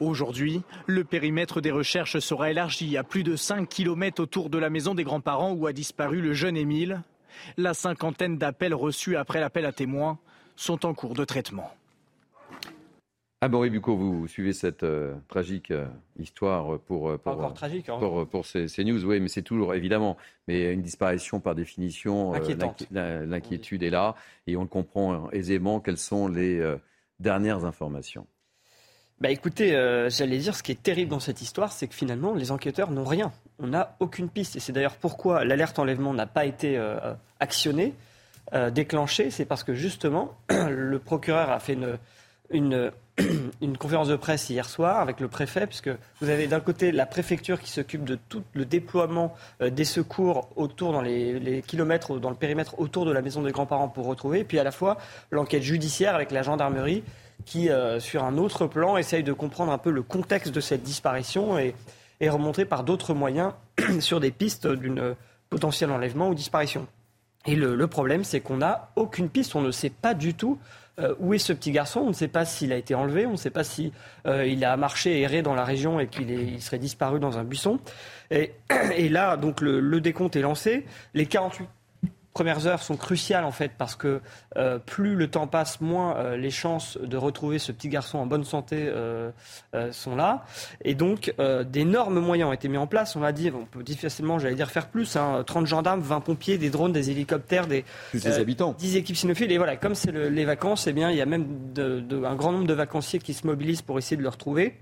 Aujourd'hui, 0.00 0.62
le 0.86 1.02
périmètre 1.02 1.60
des 1.60 1.72
recherches 1.72 2.20
sera 2.20 2.52
élargi 2.52 2.96
à 2.96 3.02
plus 3.02 3.24
de 3.24 3.34
5 3.34 3.68
km 3.68 4.22
autour 4.22 4.50
de 4.50 4.58
la 4.58 4.70
maison 4.70 4.94
des 4.94 5.04
grands-parents 5.04 5.52
où 5.52 5.66
a 5.66 5.72
disparu 5.72 6.20
le 6.20 6.32
jeune 6.32 6.56
Émile. 6.56 7.02
La 7.56 7.74
cinquantaine 7.74 8.38
d'appels 8.38 8.74
reçus 8.74 9.16
après 9.16 9.40
l'appel 9.40 9.66
à 9.66 9.72
témoins 9.72 10.18
sont 10.56 10.86
en 10.86 10.94
cours 10.94 11.14
de 11.14 11.24
traitement. 11.24 11.70
Ah 13.42 13.48
Boris 13.48 13.70
Bucco, 13.70 13.94
vous 13.94 14.26
suivez 14.26 14.54
cette 14.54 14.82
euh, 14.82 15.14
tragique 15.28 15.70
euh, 15.70 15.86
histoire 16.18 16.78
pour, 16.80 17.10
euh, 17.10 17.18
pour, 17.18 17.52
tragique, 17.52 17.90
hein. 17.90 17.98
pour, 17.98 18.46
ces, 18.46 18.66
news, 18.82 19.04
oui, 19.04 19.20
mais 19.20 19.28
c'est 19.28 19.42
toujours 19.42 19.74
évidemment, 19.74 20.16
mais 20.48 20.72
une 20.72 20.80
disparition 20.80 21.38
par 21.38 21.54
définition, 21.54 22.32
l'inquiétude 22.90 23.82
est 23.82 23.90
là 23.90 24.14
et 24.46 24.56
on 24.56 24.62
le 24.62 24.68
comprend 24.68 25.30
aisément. 25.32 25.80
Quelles 25.80 25.98
sont 25.98 26.28
les 26.28 26.76
dernières 27.20 27.66
informations 27.66 28.26
bah 29.20 29.30
écoutez, 29.30 29.74
euh, 29.74 30.10
j'allais 30.10 30.36
dire, 30.36 30.54
ce 30.54 30.62
qui 30.62 30.72
est 30.72 30.82
terrible 30.82 31.10
dans 31.10 31.20
cette 31.20 31.40
histoire, 31.40 31.72
c'est 31.72 31.88
que 31.88 31.94
finalement, 31.94 32.34
les 32.34 32.50
enquêteurs 32.50 32.90
n'ont 32.90 33.04
rien. 33.04 33.32
On 33.58 33.68
n'a 33.68 33.96
aucune 33.98 34.28
piste. 34.28 34.56
Et 34.56 34.60
c'est 34.60 34.72
d'ailleurs 34.72 34.96
pourquoi 34.96 35.44
l'alerte 35.44 35.78
enlèvement 35.78 36.12
n'a 36.12 36.26
pas 36.26 36.44
été 36.44 36.76
euh, 36.76 37.14
actionnée, 37.40 37.94
euh, 38.52 38.70
déclenchée. 38.70 39.30
C'est 39.30 39.46
parce 39.46 39.64
que 39.64 39.72
justement, 39.72 40.36
le 40.50 40.98
procureur 40.98 41.50
a 41.50 41.60
fait 41.60 41.78
une, 42.50 42.92
conférence 43.78 44.08
de 44.08 44.16
presse 44.16 44.50
hier 44.50 44.68
soir 44.68 45.00
avec 45.00 45.20
le 45.20 45.28
préfet, 45.28 45.66
puisque 45.66 45.88
vous 46.20 46.28
avez 46.28 46.46
d'un 46.46 46.60
côté 46.60 46.92
la 46.92 47.06
préfecture 47.06 47.58
qui 47.58 47.70
s'occupe 47.70 48.04
de 48.04 48.18
tout 48.28 48.42
le 48.52 48.66
déploiement 48.66 49.34
des 49.62 49.86
secours 49.86 50.50
autour, 50.56 50.92
dans 50.92 51.00
les, 51.00 51.40
les, 51.40 51.62
kilomètres, 51.62 52.18
dans 52.20 52.28
le 52.28 52.36
périmètre 52.36 52.78
autour 52.78 53.06
de 53.06 53.12
la 53.12 53.22
maison 53.22 53.40
des 53.40 53.52
grands-parents 53.52 53.88
pour 53.88 54.04
retrouver, 54.04 54.40
et 54.40 54.44
puis 54.44 54.58
à 54.58 54.64
la 54.64 54.72
fois 54.72 54.98
l'enquête 55.30 55.62
judiciaire 55.62 56.14
avec 56.14 56.30
la 56.30 56.42
gendarmerie 56.42 57.02
qui, 57.46 57.70
euh, 57.70 57.98
sur 58.00 58.24
un 58.24 58.36
autre 58.36 58.66
plan, 58.66 58.98
essaye 58.98 59.22
de 59.22 59.32
comprendre 59.32 59.72
un 59.72 59.78
peu 59.78 59.90
le 59.90 60.02
contexte 60.02 60.52
de 60.52 60.60
cette 60.60 60.82
disparition 60.82 61.58
et, 61.58 61.74
et 62.20 62.28
remonter 62.28 62.66
par 62.66 62.84
d'autres 62.84 63.14
moyens 63.14 63.52
sur 64.00 64.20
des 64.20 64.30
pistes 64.30 64.66
d'une 64.66 65.14
potentiel 65.48 65.90
enlèvement 65.90 66.28
ou 66.28 66.34
disparition. 66.34 66.86
Et 67.46 67.54
le, 67.54 67.86
problème, 67.86 68.24
c'est 68.24 68.40
qu'on 68.40 68.56
n'a 68.56 68.90
aucune 68.96 69.28
piste, 69.28 69.54
on 69.54 69.62
ne 69.62 69.70
sait 69.70 69.90
pas 69.90 70.14
du 70.14 70.34
tout 70.34 70.58
euh, 70.98 71.14
où 71.20 71.32
est 71.32 71.38
ce 71.38 71.52
petit 71.52 71.70
garçon, 71.70 72.00
on 72.00 72.08
ne 72.08 72.12
sait 72.12 72.26
pas 72.26 72.44
s'il 72.44 72.72
a 72.72 72.76
été 72.76 72.94
enlevé, 72.94 73.26
on 73.26 73.32
ne 73.32 73.36
sait 73.36 73.50
pas 73.50 73.62
s'il 73.62 73.92
euh, 74.26 74.46
il 74.46 74.64
a 74.64 74.76
marché, 74.76 75.20
erré 75.20 75.42
dans 75.42 75.54
la 75.54 75.64
région 75.64 76.00
et 76.00 76.08
qu'il 76.08 76.60
serait 76.60 76.78
disparu 76.78 77.20
dans 77.20 77.38
un 77.38 77.44
buisson. 77.44 77.78
Et, 78.30 79.08
là, 79.08 79.36
donc 79.36 79.60
le, 79.60 79.78
le, 79.78 80.00
décompte 80.00 80.34
est 80.34 80.40
lancé. 80.40 80.84
Les 81.14 81.26
48 81.26 81.68
premières 82.36 82.66
heures 82.66 82.82
sont 82.82 82.98
cruciales 82.98 83.44
en 83.44 83.50
fait 83.50 83.72
parce 83.78 83.96
que 83.96 84.20
euh, 84.58 84.78
plus 84.78 85.14
le 85.16 85.30
temps 85.30 85.46
passe, 85.46 85.80
moins 85.80 86.16
euh, 86.16 86.36
les 86.36 86.50
chances 86.50 86.98
de 86.98 87.16
retrouver 87.16 87.58
ce 87.58 87.72
petit 87.72 87.88
garçon 87.88 88.18
en 88.18 88.26
bonne 88.26 88.44
santé 88.44 88.76
euh, 88.78 89.30
sont 89.90 90.14
là. 90.14 90.44
Et 90.84 90.94
donc 90.94 91.32
d'énormes 91.64 92.20
moyens 92.20 92.50
ont 92.50 92.52
été 92.52 92.68
mis 92.68 92.76
en 92.76 92.86
place. 92.86 93.16
On 93.16 93.20
l'a 93.20 93.32
dit, 93.32 93.50
on 93.54 93.64
peut 93.64 93.82
difficilement, 93.82 94.38
j'allais 94.38 94.54
dire, 94.54 94.70
faire 94.70 94.88
plus. 94.88 95.12
30 95.12 95.50
hein. 95.56 95.64
gendarmes, 95.64 96.00
20 96.00 96.20
pompiers, 96.20 96.58
des 96.58 96.68
drones, 96.68 96.92
des 96.92 97.10
hélicoptères, 97.10 97.66
des 97.66 97.86
des 98.12 98.38
habitants, 98.38 98.74
10 98.76 98.96
équipes 98.96 99.16
cynophiles. 99.16 99.50
Et 99.50 99.56
voilà, 99.56 99.76
comme 99.76 99.94
c'est 99.94 100.12
les 100.12 100.44
vacances, 100.44 100.86
eh 100.86 100.92
bien 100.92 101.10
il 101.10 101.16
y 101.16 101.22
a 101.22 101.26
même 101.26 101.46
un 101.78 102.34
grand 102.34 102.52
nombre 102.52 102.66
de 102.66 102.74
vacanciers 102.74 103.18
qui 103.18 103.32
se 103.32 103.46
mobilisent 103.46 103.82
pour 103.82 103.96
essayer 103.96 104.18
de 104.18 104.22
le 104.22 104.28
retrouver. 104.28 104.74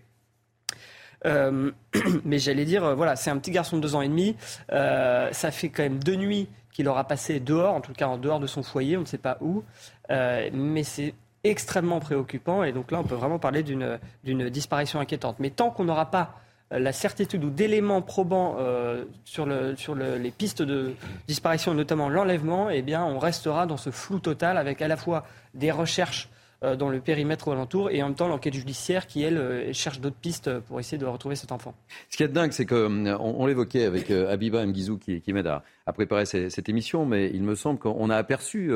mais 1.24 2.38
j'allais 2.38 2.64
dire, 2.64 2.96
voilà, 2.96 3.14
c'est 3.14 3.30
un 3.30 3.38
petit 3.38 3.52
garçon 3.52 3.76
de 3.76 3.82
deux 3.82 3.94
ans 3.94 4.02
et 4.02 4.08
demi. 4.08 4.34
ça 4.70 5.50
fait 5.52 5.68
quand 5.68 5.84
même 5.84 6.02
deux 6.02 6.16
nuits 6.16 6.48
qu'il 6.74 6.88
aura 6.88 7.04
passé 7.04 7.40
dehors, 7.40 7.72
en 7.72 7.80
tout 7.80 7.94
cas 7.94 8.08
en 8.08 8.18
dehors 8.18 8.40
de 8.40 8.46
son 8.46 8.62
foyer, 8.62 8.98
on 8.98 9.02
ne 9.02 9.06
sait 9.06 9.16
pas 9.16 9.38
où. 9.40 9.64
Euh, 10.10 10.50
mais 10.52 10.82
c'est 10.82 11.14
extrêmement 11.44 12.00
préoccupant 12.00 12.64
et 12.64 12.72
donc 12.72 12.90
là 12.90 12.98
on 12.98 13.04
peut 13.04 13.14
vraiment 13.14 13.38
parler 13.38 13.62
d'une 13.62 14.50
disparition 14.50 15.00
inquiétante. 15.00 15.36
Mais 15.38 15.50
tant 15.50 15.70
qu'on 15.70 15.84
n'aura 15.84 16.10
pas 16.10 16.34
euh, 16.72 16.78
la 16.78 16.92
certitude 16.92 17.44
ou 17.44 17.50
d'éléments 17.50 18.02
probants 18.02 18.56
euh, 18.58 19.04
sur, 19.24 19.46
le, 19.46 19.76
sur 19.76 19.94
le, 19.94 20.16
les 20.16 20.30
pistes 20.30 20.62
de 20.62 20.94
disparition, 21.28 21.74
notamment 21.74 22.08
l'enlèvement, 22.08 22.68
eh 22.70 22.84
on 22.96 23.18
restera 23.18 23.66
dans 23.66 23.76
ce 23.76 23.90
flou 23.90 24.18
total 24.18 24.58
avec 24.58 24.82
à 24.82 24.88
la 24.88 24.96
fois 24.96 25.24
des 25.54 25.70
recherches 25.70 26.28
dans 26.62 26.88
le 26.88 27.00
périmètre 27.00 27.48
alentour 27.50 27.90
et 27.90 28.02
en 28.02 28.06
même 28.06 28.14
temps 28.14 28.28
l'enquête 28.28 28.54
judiciaire 28.54 29.06
qui, 29.06 29.22
elle, 29.22 29.38
euh, 29.38 29.72
cherche 29.72 30.00
d'autres 30.00 30.16
pistes 30.16 30.58
pour 30.60 30.80
essayer 30.80 30.98
de 30.98 31.06
retrouver 31.06 31.36
cet 31.36 31.52
enfant. 31.52 31.74
Ce 32.10 32.16
qui 32.16 32.22
est 32.22 32.28
dingue, 32.28 32.52
c'est 32.52 32.66
qu'on 32.66 33.06
on, 33.06 33.46
l'évoquait 33.46 33.84
avec 33.84 34.10
euh, 34.10 34.32
Abiba 34.32 34.64
Mguizou 34.64 34.98
qui, 34.98 35.20
qui 35.20 35.32
m'aide 35.32 35.46
à, 35.46 35.62
préparer 35.92 36.24
cette, 36.24 36.68
émission, 36.68 37.04
mais 37.04 37.30
il 37.34 37.42
me 37.42 37.54
semble 37.54 37.78
qu'on 37.78 38.08
a 38.08 38.16
aperçu 38.16 38.70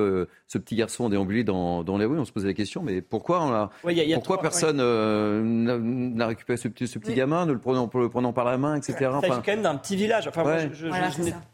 ce 0.46 0.58
petit 0.58 0.76
garçon 0.76 1.08
déambuler 1.08 1.42
dans, 1.42 1.82
dans, 1.82 1.96
les 1.96 2.04
rues. 2.04 2.18
On 2.18 2.26
se 2.26 2.32
posait 2.32 2.48
la 2.48 2.52
question, 2.52 2.82
mais 2.82 3.00
pourquoi, 3.00 3.42
on 3.42 3.50
a, 3.50 3.70
pourquoi 4.14 4.42
personne 4.42 4.76
n'a 4.76 6.26
récupéré 6.26 6.58
ce 6.58 6.68
petit, 6.68 6.86
ce 6.86 6.98
petit 6.98 7.14
gamin, 7.14 7.46
ne 7.46 7.52
le 7.52 7.58
prenant, 7.58 7.88
le 7.94 8.08
prenant 8.10 8.34
par 8.34 8.44
la 8.44 8.58
main, 8.58 8.76
etc. 8.76 9.10
Il 9.22 9.26
s'agit 9.26 9.40
quand 9.40 9.52
même 9.52 9.62
d'un 9.62 9.76
petit 9.76 9.96
village. 9.96 10.28
Enfin, 10.28 10.42
moi, 10.42 10.58
je, 10.70 10.88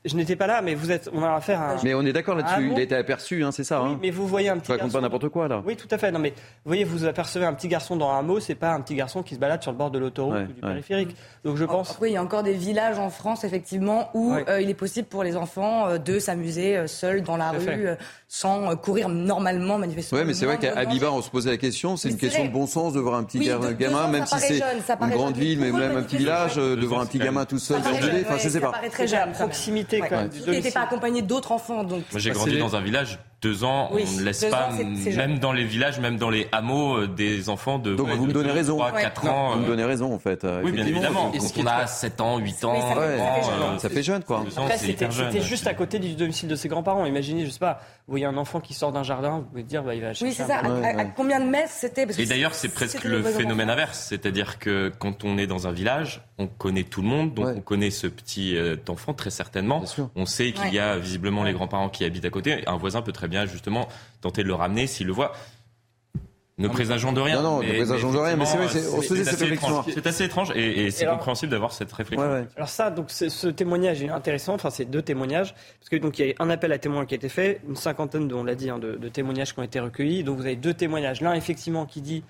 je, 0.04 0.16
n'étais 0.16 0.34
pas 0.34 0.48
là, 0.48 0.60
mais 0.60 0.74
vous 0.74 0.90
êtes, 0.90 1.08
on 1.12 1.22
a 1.22 1.34
affaire 1.34 1.60
à. 1.60 1.76
Mais 1.84 1.94
on 1.94 2.02
est 2.02 2.12
d'accord 2.12 2.34
là-dessus. 2.34 2.70
il 2.72 2.78
a 2.78 2.82
été 2.82 2.96
aperçu, 2.96 3.44
hein, 3.44 3.52
c'est 3.52 3.62
ça. 3.62 3.80
Oui, 3.80 3.90
hein. 3.90 3.98
mais 4.02 4.10
vous 4.10 4.26
voyez 4.26 4.48
un 4.48 4.58
petit. 4.58 4.72
raconte 4.72 4.92
pas 4.92 5.00
n'importe 5.00 5.28
quoi 5.28 5.46
là. 5.46 5.62
Oui, 5.64 5.76
tout 5.76 5.88
à 5.92 5.98
fait. 5.98 6.10
Non, 6.10 6.18
mais 6.24 6.30
vous 6.64 6.70
voyez, 6.70 6.84
vous 6.84 7.04
apercevez 7.04 7.44
un 7.44 7.52
petit 7.52 7.68
garçon 7.68 7.94
dans 7.94 8.08
un 8.08 8.20
hameau, 8.20 8.40
c'est 8.40 8.54
pas 8.54 8.72
un 8.72 8.80
petit 8.80 8.94
garçon 8.94 9.22
qui 9.22 9.34
se 9.34 9.38
balade 9.38 9.62
sur 9.62 9.70
le 9.70 9.76
bord 9.76 9.90
de 9.90 9.98
l'autoroute 9.98 10.34
ou 10.34 10.52
du 10.52 10.60
périphérique. 10.60 11.14
Donc 11.44 11.56
je 11.56 11.64
pense. 11.64 11.98
Oui, 12.00 12.10
il 12.10 12.14
y 12.14 12.16
a 12.16 12.22
encore 12.22 12.42
des 12.42 12.54
villages 12.54 12.98
en 12.98 13.10
France, 13.10 13.44
effectivement, 13.44 14.08
où 14.14 14.32
euh, 14.34 14.62
il 14.62 14.70
est 14.70 14.74
possible 14.74 15.06
pour 15.06 15.22
les 15.24 15.36
enfants 15.36 15.88
euh, 15.88 15.98
de 15.98 16.18
s'amuser 16.18 16.76
euh, 16.76 16.86
seuls 16.86 17.22
dans 17.22 17.36
la 17.36 17.50
rue 17.50 17.88
sans 18.28 18.74
courir 18.76 19.10
normalement, 19.10 19.76
manifestement. 19.76 20.18
Oui, 20.18 20.24
mais 20.26 20.32
c'est 20.32 20.46
vrai 20.46 20.58
qu'à 20.58 20.84
Biba, 20.86 21.12
on 21.12 21.20
se 21.20 21.28
posait 21.28 21.50
la 21.50 21.58
question. 21.58 21.98
C'est 21.98 22.08
une 22.08 22.16
question 22.16 22.46
de 22.46 22.50
bon 22.50 22.66
sens 22.66 22.94
de 22.94 23.00
voir 23.00 23.16
un 23.16 23.24
petit 23.24 23.40
gamin, 23.78 24.08
même 24.08 24.24
si 24.24 24.38
c'est 24.38 24.60
une 24.60 25.10
grande 25.10 25.36
ville, 25.36 25.60
mais 25.60 25.70
même 25.70 25.96
un 25.96 26.02
petit 26.02 26.16
village, 26.16 26.56
de 26.56 26.86
voir 26.86 27.02
un 27.02 27.06
petit 27.06 27.18
gamin 27.18 27.44
tout 27.44 27.58
seul 27.58 27.82
déambuler. 27.82 28.24
Enfin, 28.26 28.38
je 28.38 28.48
sais 28.48 28.60
pas. 28.60 28.66
Ça 28.68 28.72
paraît 28.72 28.88
très 28.88 29.06
jeune. 29.06 29.32
Proximité, 29.32 30.00
quand 30.00 30.16
même. 30.16 30.30
Il 30.46 30.50
n'était 30.50 30.70
pas 30.70 30.82
accompagné 30.82 31.20
d'autres 31.20 31.52
enfants. 31.52 31.84
Donc. 31.84 32.04
Moi, 32.10 32.20
j'ai 32.20 32.30
grandi 32.30 32.58
dans 32.58 32.74
un 32.74 32.80
village 32.80 33.18
deux 33.44 33.62
ans, 33.62 33.90
on 33.92 33.96
ne 33.96 34.24
laisse 34.24 34.44
pas, 34.46 34.70
même 35.16 35.38
dans 35.38 35.52
les 35.52 35.64
villages, 35.64 36.00
même 36.00 36.16
dans 36.16 36.30
les 36.30 36.48
hameaux, 36.50 36.96
euh, 36.96 37.06
des 37.06 37.50
enfants 37.50 37.78
de, 37.78 37.94
Donc, 37.94 38.08
vous 38.08 38.26
me 38.26 38.32
donnez 38.32 38.50
raison. 38.50 38.78
3, 38.78 38.92
4 38.92 39.28
ans. 39.28 39.52
Vous 39.52 39.60
me 39.60 39.66
donnez 39.66 39.84
raison, 39.84 40.14
en 40.14 40.18
fait. 40.18 40.46
Oui, 40.62 40.72
bien 40.72 40.86
évidemment. 40.86 41.30
Quand 41.30 41.62
on 41.62 41.66
a 41.66 41.86
7 41.86 42.20
ans, 42.20 42.38
8 42.38 42.64
ans, 42.64 42.80
ça, 43.78 43.88
fait 43.88 44.02
jeune, 44.02 44.24
quoi. 44.24 44.44
C'était 44.76 45.40
juste 45.42 45.66
à 45.66 45.74
côté 45.74 45.98
du 45.98 46.14
domicile 46.14 46.48
de 46.48 46.56
ses 46.56 46.68
grands-parents. 46.68 47.04
Imaginez, 47.04 47.44
je 47.44 47.50
sais 47.50 47.58
pas, 47.58 47.80
vous 48.06 48.12
voyez 48.12 48.26
un 48.26 48.36
enfant 48.36 48.60
qui 48.60 48.74
sort 48.74 48.92
d'un 48.92 49.02
jardin, 49.02 49.38
vous 49.38 49.44
pouvez 49.44 49.62
dire, 49.62 49.82
bah, 49.82 49.94
il 49.94 50.02
va 50.02 50.10
Oui, 50.20 50.34
c'est 50.34 50.44
ça. 50.44 50.58
À, 50.58 51.04
combien 51.06 51.40
de 51.40 51.46
mètres 51.46 51.72
c'était? 51.72 52.06
Et 52.18 52.26
d'ailleurs, 52.26 52.54
c'est 52.54 52.68
presque 52.68 53.02
le 53.04 53.22
phénomène 53.22 53.70
inverse. 53.70 54.06
C'est-à-dire 54.10 54.58
que 54.58 54.92
quand 54.98 55.24
on 55.24 55.38
est 55.38 55.46
dans 55.46 55.66
un 55.66 55.72
village, 55.72 56.20
on 56.36 56.46
connaît 56.46 56.82
tout 56.82 57.00
le 57.00 57.08
monde, 57.08 57.32
donc 57.32 57.46
on 57.56 57.60
connaît 57.62 57.90
ce 57.90 58.06
petit 58.06 58.58
euh, 58.58 58.76
enfant 58.88 59.14
très 59.14 59.30
certainement. 59.30 59.82
On 60.14 60.26
sait 60.26 60.52
qu'il 60.52 60.74
y 60.74 60.78
a 60.78 60.98
visiblement 60.98 61.44
les 61.44 61.54
grands-parents 61.54 61.88
qui 61.88 62.04
habitent 62.04 62.26
à 62.26 62.30
côté. 62.30 62.62
Un 62.66 62.76
voisin 62.76 63.00
peut 63.00 63.12
très 63.12 63.28
bien 63.28 63.46
justement 63.46 63.88
tenter 64.20 64.42
de 64.42 64.48
le 64.48 64.54
ramener 64.54 64.86
s'il 64.86 65.06
le 65.06 65.14
voit. 65.14 65.32
Ne 66.56 66.68
présageons 66.68 67.12
de 67.12 67.20
rien. 67.20 67.42
Non, 67.42 67.56
non, 67.56 67.58
mais, 67.60 67.68
ne 67.68 67.72
présageons 67.74 68.12
de 68.12 68.18
rien, 68.18 68.36
mais 68.36 68.44
c'est 68.44 68.56
vrai, 68.56 68.66
on 68.66 69.02
se 69.02 69.08
faisait 69.08 69.24
cette 69.24 69.40
réflexion. 69.40 69.84
C'est 69.92 70.06
assez 70.06 70.24
étrange 70.24 70.52
et, 70.54 70.90
c'est 70.90 71.06
compréhensible 71.06 71.50
d'avoir 71.50 71.72
cette 71.72 71.92
réflexion. 71.92 72.46
Alors 72.56 72.68
ça, 72.68 72.90
donc 72.90 73.10
ce 73.10 73.48
témoignage 73.48 74.02
est 74.02 74.08
intéressant, 74.08 74.54
enfin 74.54 74.70
c'est 74.70 74.84
deux 74.84 75.02
témoignages, 75.02 75.54
parce 75.80 75.88
que 75.90 75.96
donc 75.96 76.18
il 76.18 76.28
y 76.28 76.30
a 76.30 76.34
un 76.38 76.50
appel 76.50 76.72
à 76.72 76.78
témoins 76.78 77.06
qui 77.06 77.14
a 77.14 77.16
été 77.16 77.28
fait, 77.28 77.60
une 77.68 77.76
cinquantaine, 77.76 78.32
on 78.32 78.44
l'a 78.44 78.54
dit, 78.54 78.70
hein, 78.70 78.78
de, 78.78 79.08
témoignages 79.08 79.52
qui 79.52 79.60
ont 79.60 79.64
été 79.64 79.80
recueillis. 79.80 80.22
Donc 80.22 80.36
vous 80.36 80.46
avez 80.46 80.56
deux 80.56 80.74
témoignages. 80.74 81.20
L'un 81.20 81.34
effectivement 81.34 81.86
qui 81.86 82.00
dit 82.00 82.22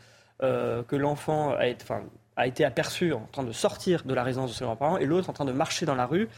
euh, 0.43 0.83
que 0.83 0.97
l'enfant 0.97 1.55
a 1.55 1.67
été, 1.67 1.83
enfin, 1.83 2.03
a 2.37 2.47
été 2.47 2.65
aperçu 2.65 3.13
en 3.13 3.27
train 3.31 3.45
de 3.45 3.53
sortir 3.53 4.03
de 4.05 4.15
la 4.15 4.23
résidence 4.23 4.51
de 4.51 4.57
ses 4.57 4.65
grands-parents 4.65 4.99
et 4.99 5.05
l'autre 5.05 5.31
en 5.31 5.33
train 5.33 5.45
de 5.45 5.53
marcher 5.53 5.87
dans 5.87 5.95
la 5.95 6.07
rue. 6.07 6.29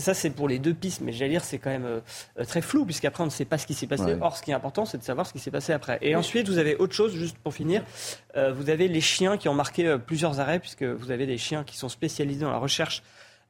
Ça, 0.00 0.14
c'est 0.14 0.30
pour 0.30 0.48
les 0.48 0.58
deux 0.58 0.74
pistes, 0.74 1.00
mais 1.00 1.12
j'allais 1.12 1.30
dire, 1.30 1.44
c'est 1.44 1.58
quand 1.58 1.70
même 1.70 1.86
euh, 1.86 2.44
très 2.44 2.60
flou, 2.60 2.84
puisqu'après, 2.84 3.22
on 3.22 3.26
ne 3.26 3.30
sait 3.30 3.44
pas 3.44 3.58
ce 3.58 3.66
qui 3.66 3.74
s'est 3.74 3.86
passé. 3.86 4.16
Or, 4.20 4.36
ce 4.36 4.42
qui 4.42 4.50
est 4.50 4.54
important, 4.54 4.84
c'est 4.84 4.98
de 4.98 5.02
savoir 5.02 5.26
ce 5.26 5.32
qui 5.32 5.38
s'est 5.38 5.50
passé 5.50 5.72
après. 5.72 5.98
Et 6.02 6.16
ensuite, 6.16 6.48
vous 6.48 6.58
avez 6.58 6.76
autre 6.76 6.94
chose, 6.94 7.14
juste 7.14 7.38
pour 7.38 7.54
finir. 7.54 7.82
Euh, 8.36 8.52
vous 8.52 8.70
avez 8.70 8.88
les 8.88 9.00
chiens 9.00 9.36
qui 9.36 9.48
ont 9.48 9.54
marqué 9.54 9.86
euh, 9.86 9.98
plusieurs 9.98 10.40
arrêts, 10.40 10.58
puisque 10.58 10.82
vous 10.82 11.10
avez 11.10 11.26
des 11.26 11.38
chiens 11.38 11.64
qui 11.64 11.76
sont 11.76 11.88
spécialisés 11.88 12.42
dans 12.42 12.52
la 12.52 12.58
recherche 12.58 13.02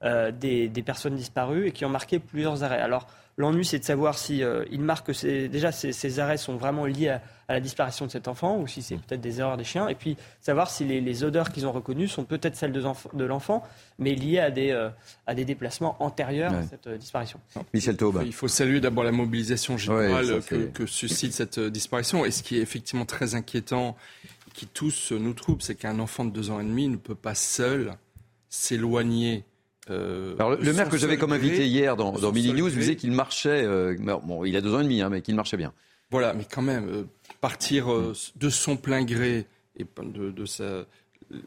des, 0.03 0.69
des, 0.69 0.83
personnes 0.83 1.15
disparues 1.15 1.67
et 1.67 1.73
qui 1.73 1.85
ont 1.85 1.91
marqué 1.91 2.19
plusieurs 2.19 2.65
arrêts. 2.65 2.81
Alors, 2.81 3.07
L'ennui, 3.37 3.65
c'est 3.65 3.79
de 3.79 3.85
savoir 3.85 4.19
si 4.19 4.43
euh, 4.43 4.65
il 4.71 4.81
marque 4.81 5.13
que 5.13 5.47
déjà 5.47 5.73
ces, 5.73 6.21
arrêts 6.21 6.37
sont 6.37 6.57
vraiment 6.57 6.85
liés 6.85 7.09
à, 7.09 7.23
la 7.49 7.61
disparition 7.61 8.07
de 8.07 8.11
cet 8.11 8.29
enfant 8.29 8.59
ou 8.59 8.67
si 8.67 8.83
c'est 8.83 8.97
mm. 8.97 9.01
peut-être 9.01 9.21
des 9.21 9.41
erreurs 9.41 9.57
des 9.57 9.65
chiens. 9.65 9.89
Et 9.89 9.95
puis 9.95 10.17
savoir 10.41 10.71
si 10.71 10.85
les, 10.85 11.25
odeurs 11.25 11.51
qu'ils 11.51 11.67
ont 11.67 11.73
reconnues 11.73 12.09
sont 12.09 12.25
peut-être 12.25 12.57
celles 12.57 12.73
de, 12.73 13.25
l'enfant, 13.25 13.63
mais 13.99 14.15
liées 14.15 14.39
à 14.41 14.51
des, 14.51 14.71
euh, 14.71 14.91
à 15.27 15.35
des 15.35 15.45
déplacements 15.45 15.97
antérieurs 16.03 16.53
à 16.53 16.63
cette 16.65 16.87
euh, 16.87 16.99
disparition. 16.99 17.41
Michel 17.73 17.97
Taube. 17.97 18.23
Il 18.25 18.33
faut 18.33 18.49
saluer 18.49 18.81
d'abord 18.81 19.05
la 19.05 19.13
mobilisation 19.13 19.79
générale 19.79 20.41
que, 20.43 20.87
suscite 20.87 21.33
cette 21.33 21.59
disparition. 21.61 22.25
Et 22.25 22.31
ce 22.31 22.43
qui 22.43 22.59
est 22.59 22.63
effectivement 22.63 23.07
très 23.07 23.35
inquiétant, 23.35 23.97
qui 24.55 24.67
tous 24.67 25.13
nous 25.13 25.35
trouble, 25.35 25.63
c'est 25.63 25.77
qu'un 25.77 25.99
enfant 25.99 26.25
de 26.25 26.31
deux 26.31 26.51
ans 26.51 26.61
et 26.61 26.65
demi 26.65 26.89
ne 26.89 26.97
peut 26.97 27.15
pas 27.15 27.35
seul 27.35 27.97
s'éloigner 28.49 29.45
euh, 29.89 30.35
Alors, 30.39 30.51
le, 30.51 30.73
maire 30.73 30.89
que 30.89 30.97
j'avais 30.97 31.17
comme 31.17 31.33
invité 31.33 31.67
hier 31.67 31.97
dans, 31.97 32.13
dans 32.13 32.33
Mini 32.33 32.53
News 32.53 32.71
disait 32.71 32.97
qu'il 32.97 33.13
marchait, 33.13 33.65
euh, 33.65 33.97
bon, 33.99 34.45
il 34.45 34.57
a 34.57 34.61
deux 34.61 34.75
ans 34.75 34.81
et 34.81 34.85
demi, 34.85 35.01
hein, 35.01 35.09
mais 35.09 35.23
qu'il 35.23 35.35
marchait 35.35 35.57
bien. 35.57 35.73
Voilà, 36.11 36.35
mais 36.35 36.45
quand 36.45 36.63
même, 36.63 36.89
euh, 36.89 37.05
partir 37.41 37.87
de 37.89 38.51
son 38.51 38.77
plein 38.77 39.05
gré 39.05 39.47
et 39.77 39.87
de, 40.03 40.45
sa 40.45 40.85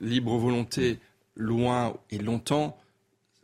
libre 0.02 0.38
volonté 0.38 1.00
loin 1.36 1.96
et 2.10 2.18
longtemps, 2.18 2.78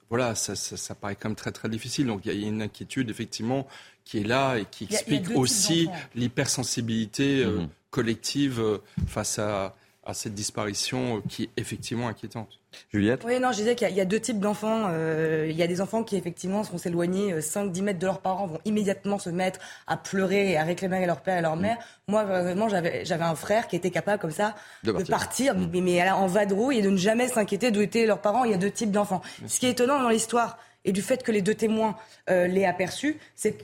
voilà, 0.10 0.34
ça, 0.34 0.56
ça, 0.56 0.96
paraît 0.96 1.16
quand 1.16 1.30
même 1.30 1.36
très 1.36 1.52
très 1.52 1.70
difficile. 1.70 2.08
Donc 2.08 2.22
il 2.26 2.34
y, 2.34 2.44
a 2.44 2.48
une 2.48 2.64
inquiétude 2.64 3.12
effectivement 3.12 3.68
qui 4.06 4.20
est 4.20 4.24
là 4.24 4.58
et 4.58 4.66
qui 4.66 4.86
explique 4.86 5.30
aussi 5.36 5.88
l'hypersensibilité 6.16 7.46
mm-hmm. 7.46 7.68
collective 7.92 8.80
face 9.06 9.38
à, 9.38 9.76
à 10.10 10.14
cette 10.14 10.34
disparition 10.34 11.22
qui 11.30 11.44
est 11.44 11.50
effectivement 11.58 12.08
inquiétante. 12.08 12.60
Juliette 12.92 13.24
Oui, 13.26 13.40
non, 13.40 13.52
je 13.52 13.58
disais 13.58 13.76
qu'il 13.76 13.90
y, 13.90 14.02
a 14.02 14.06
deux 14.06 14.20
types 14.20 14.40
d'enfants. 14.40 14.88
Euh, 14.90 15.48
il 15.50 15.56
y 15.56 15.64
a 15.64 15.68
des 15.68 15.82
enfants 15.82 16.04
qui, 16.04 16.16
effectivement, 16.16 16.62
vont 16.64 16.78
s'éloigner 16.78 17.36
5-10 17.36 17.80
euh, 17.80 17.84
mètres 17.84 18.00
de 18.00 18.06
leurs 18.06 18.20
parents, 18.20 18.48
vont 18.48 18.60
immédiatement 18.66 19.20
se 19.20 19.30
mettre 19.30 19.60
à 19.88 19.98
pleurer 19.98 20.52
et 20.52 20.58
à 20.58 20.64
réclamer 20.64 21.04
à 21.04 21.06
leur 21.06 21.22
père 21.22 21.36
et 21.36 21.40
à 21.40 21.42
leur 21.42 21.56
mère. 21.56 21.78
Mm. 21.78 22.12
Moi, 22.12 22.24
vraiment, 22.26 22.70
j'avais 22.70 23.24
un 23.24 23.36
frère 23.36 23.68
qui 23.68 23.76
était 23.76 23.92
capable, 23.92 24.20
comme 24.20 24.32
ça, 24.32 24.56
de 24.84 24.92
partir, 25.04 25.56
mm. 25.56 25.70
mais, 25.72 25.82
mais 25.82 26.10
en 26.12 26.28
vadrouille 26.28 26.80
et 26.80 26.82
de 26.82 26.90
ne 26.90 26.98
jamais 26.98 27.28
s'inquiéter 27.28 27.72
d'où 27.72 27.82
étaient 27.82 28.06
leurs 28.06 28.22
parents. 28.22 28.44
Il 28.44 28.52
y 28.52 28.56
a 28.56 28.58
deux 28.58 28.72
types 28.72 28.92
d'enfants. 28.92 29.22
Ce 29.48 29.60
qui 29.60 29.68
est 29.68 29.72
étonnant 29.72 30.02
dans 30.02 30.10
l'histoire 30.10 30.58
et 30.86 30.92
du 30.92 31.02
fait 31.02 31.24
que 31.24 31.32
les 31.32 31.42
deux 31.42 31.56
témoins 31.56 31.96
euh, 32.30 32.48
l'aient 32.48 32.66
aperçu, 32.66 33.18
c'est 33.36 33.54
que 33.54 33.64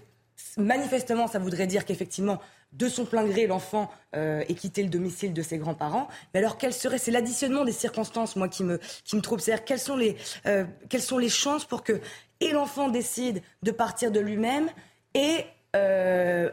manifestement, 0.58 1.28
ça 1.28 1.40
voudrait 1.40 1.68
dire 1.68 1.86
qu'effectivement, 1.86 2.40
de 2.77 2.89
son 2.89 3.05
plein 3.05 3.25
gré, 3.25 3.48
l'enfant 3.48 3.89
euh, 4.15 4.44
quitté 4.44 4.84
le 4.84 4.89
domicile 4.89 5.34
de 5.34 5.41
ses 5.41 5.58
grands-parents. 5.58 6.08
Mais 6.34 6.39
alors, 6.39 6.58
quel 6.58 6.74
serait, 6.74 6.98
c'est 6.98 7.12
l'additionnement 7.12 7.65
des 7.65 7.72
circonstances, 7.72 8.36
moi, 8.36 8.48
qui 8.48 8.63
me, 8.63 8.79
qui 9.03 9.15
me 9.15 9.22
trouble. 9.22 9.41
C'est-à-dire, 9.41 9.65
quelles 9.65 9.79
sont 9.79 9.96
les, 9.96 10.17
euh, 10.46 10.65
quelles 10.89 11.01
sont 11.01 11.17
les 11.17 11.29
chances 11.29 11.65
pour 11.65 11.84
que 11.84 12.00
et 12.41 12.51
l'enfant 12.51 12.89
décide 12.89 13.41
de 13.63 13.72
partir 13.72 14.12
de 14.12 14.20
lui-même 14.20 14.70
et 15.13 15.46
euh, 15.75 16.51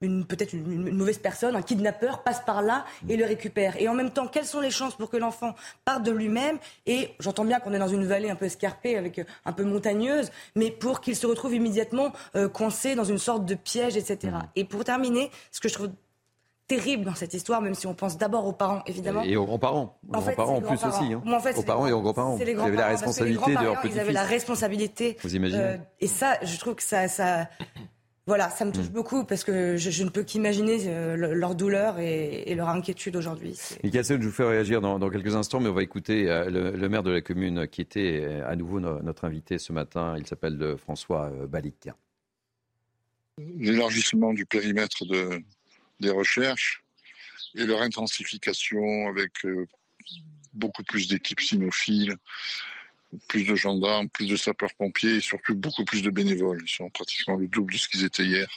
une 0.00 0.24
peut-être 0.24 0.54
une, 0.54 0.96
mauvaise 0.96 1.18
personne, 1.18 1.56
un 1.56 1.62
kidnappeur 1.62 2.22
passe 2.22 2.40
par 2.40 2.62
là 2.62 2.84
et 3.08 3.16
le 3.16 3.24
récupère. 3.24 3.80
Et 3.80 3.88
en 3.88 3.94
même 3.94 4.10
temps, 4.10 4.26
quelles 4.26 4.46
sont 4.46 4.60
les 4.60 4.70
chances 4.70 4.94
pour 4.94 5.10
que 5.10 5.16
l'enfant 5.16 5.54
parte 5.84 6.02
de 6.02 6.10
lui-même 6.10 6.58
Et 6.86 7.10
j'entends 7.20 7.44
bien 7.44 7.60
qu'on 7.60 7.72
est 7.74 7.78
dans 7.78 7.88
une 7.88 8.06
vallée 8.06 8.30
un 8.30 8.36
peu 8.36 8.46
escarpée, 8.46 8.96
avec 8.96 9.18
euh, 9.18 9.24
un 9.44 9.52
peu 9.52 9.64
montagneuse, 9.64 10.30
mais 10.56 10.70
pour 10.70 11.00
qu'il 11.00 11.16
se 11.16 11.26
retrouve 11.26 11.54
immédiatement 11.54 12.12
euh, 12.34 12.48
coincé 12.48 12.94
dans 12.94 13.04
une 13.04 13.18
sorte 13.18 13.44
de 13.44 13.54
piège, 13.54 13.96
etc. 13.96 14.32
Mmh. 14.32 14.38
Et 14.56 14.64
pour 14.64 14.84
terminer, 14.84 15.30
ce 15.50 15.60
que 15.60 15.68
je 15.68 15.74
trouve 15.74 15.90
terrible 16.66 17.04
dans 17.04 17.16
cette 17.16 17.34
histoire, 17.34 17.60
même 17.60 17.74
si 17.74 17.88
on 17.88 17.94
pense 17.94 18.16
d'abord 18.16 18.46
aux 18.46 18.52
parents, 18.52 18.82
évidemment. 18.86 19.22
Et 19.22 19.36
aux 19.36 19.44
grands-parents. 19.44 19.98
Aux 20.08 20.12
grands-parents 20.12 20.56
en 20.56 20.60
plus 20.60 20.84
aussi. 20.84 21.12
Hein. 21.12 21.22
en 21.26 21.40
fait, 21.40 21.58
aux 21.58 21.62
parents 21.62 21.86
et 21.88 21.92
aux 21.92 22.00
grands-parents. 22.00 22.36
Vous 22.36 22.42
avez 22.42 22.76
la 22.76 22.86
responsabilité 22.86 23.56
de 23.56 23.62
leur 23.62 23.80
petit 23.80 23.94
Ils 23.94 24.00
avaient 24.00 24.12
la 24.12 24.22
responsabilité. 24.22 25.16
Vous 25.22 25.34
imaginez 25.34 25.62
euh, 25.62 25.76
Et 25.98 26.06
ça, 26.06 26.38
je 26.42 26.56
trouve 26.58 26.76
que 26.76 26.82
ça, 26.84 27.08
ça 27.08 27.48
Voilà, 28.30 28.48
ça 28.48 28.64
me 28.64 28.70
touche 28.70 28.86
Mm. 28.90 28.92
beaucoup 28.92 29.24
parce 29.24 29.42
que 29.42 29.76
je, 29.76 29.90
je 29.90 30.04
ne 30.04 30.08
peux 30.08 30.22
qu'imaginer 30.22 30.86
euh, 30.86 31.16
le- 31.16 31.34
leur 31.34 31.56
douleur 31.56 31.98
et, 31.98 32.48
et 32.48 32.54
leur 32.54 32.68
inquiétude 32.68 33.16
aujourd'hui. 33.16 33.58
Michael 33.82 34.04
je 34.22 34.24
vous 34.28 34.30
fais 34.30 34.44
réagir 34.44 34.80
dans, 34.80 35.00
dans 35.00 35.10
quelques 35.10 35.34
instants, 35.34 35.58
mais 35.58 35.68
on 35.68 35.72
va 35.72 35.82
écouter 35.82 36.30
euh, 36.30 36.48
le, 36.48 36.70
le 36.70 36.88
maire 36.88 37.02
de 37.02 37.10
la 37.10 37.22
commune 37.22 37.66
qui 37.66 37.80
était 37.80 38.20
euh, 38.22 38.48
à 38.48 38.54
nouveau 38.54 38.78
no- 38.78 39.02
notre 39.02 39.24
invité 39.24 39.58
ce 39.58 39.72
matin. 39.72 40.14
Il 40.16 40.28
s'appelle 40.28 40.62
euh, 40.62 40.76
François 40.76 41.24
euh, 41.32 41.48
Balic. 41.48 41.88
l'élargissement 43.38 44.32
du 44.32 44.46
périmètre 44.46 45.04
de, 45.06 45.42
des 45.98 46.10
recherches 46.10 46.84
et 47.56 47.66
leur 47.66 47.82
intensification 47.82 49.08
avec 49.08 49.44
euh, 49.44 49.66
beaucoup 50.54 50.84
plus 50.84 51.08
d'équipes 51.08 51.40
cynophiles, 51.40 52.14
plus 53.28 53.44
de 53.44 53.54
gendarmes, 53.54 54.08
plus 54.08 54.26
de 54.26 54.36
sapeurs-pompiers 54.36 55.16
et 55.16 55.20
surtout 55.20 55.54
beaucoup 55.54 55.84
plus 55.84 56.02
de 56.02 56.10
bénévoles. 56.10 56.62
Ils 56.64 56.70
sont 56.70 56.90
pratiquement 56.90 57.36
le 57.36 57.46
double 57.48 57.72
de 57.72 57.78
ce 57.78 57.88
qu'ils 57.88 58.04
étaient 58.04 58.24
hier. 58.24 58.48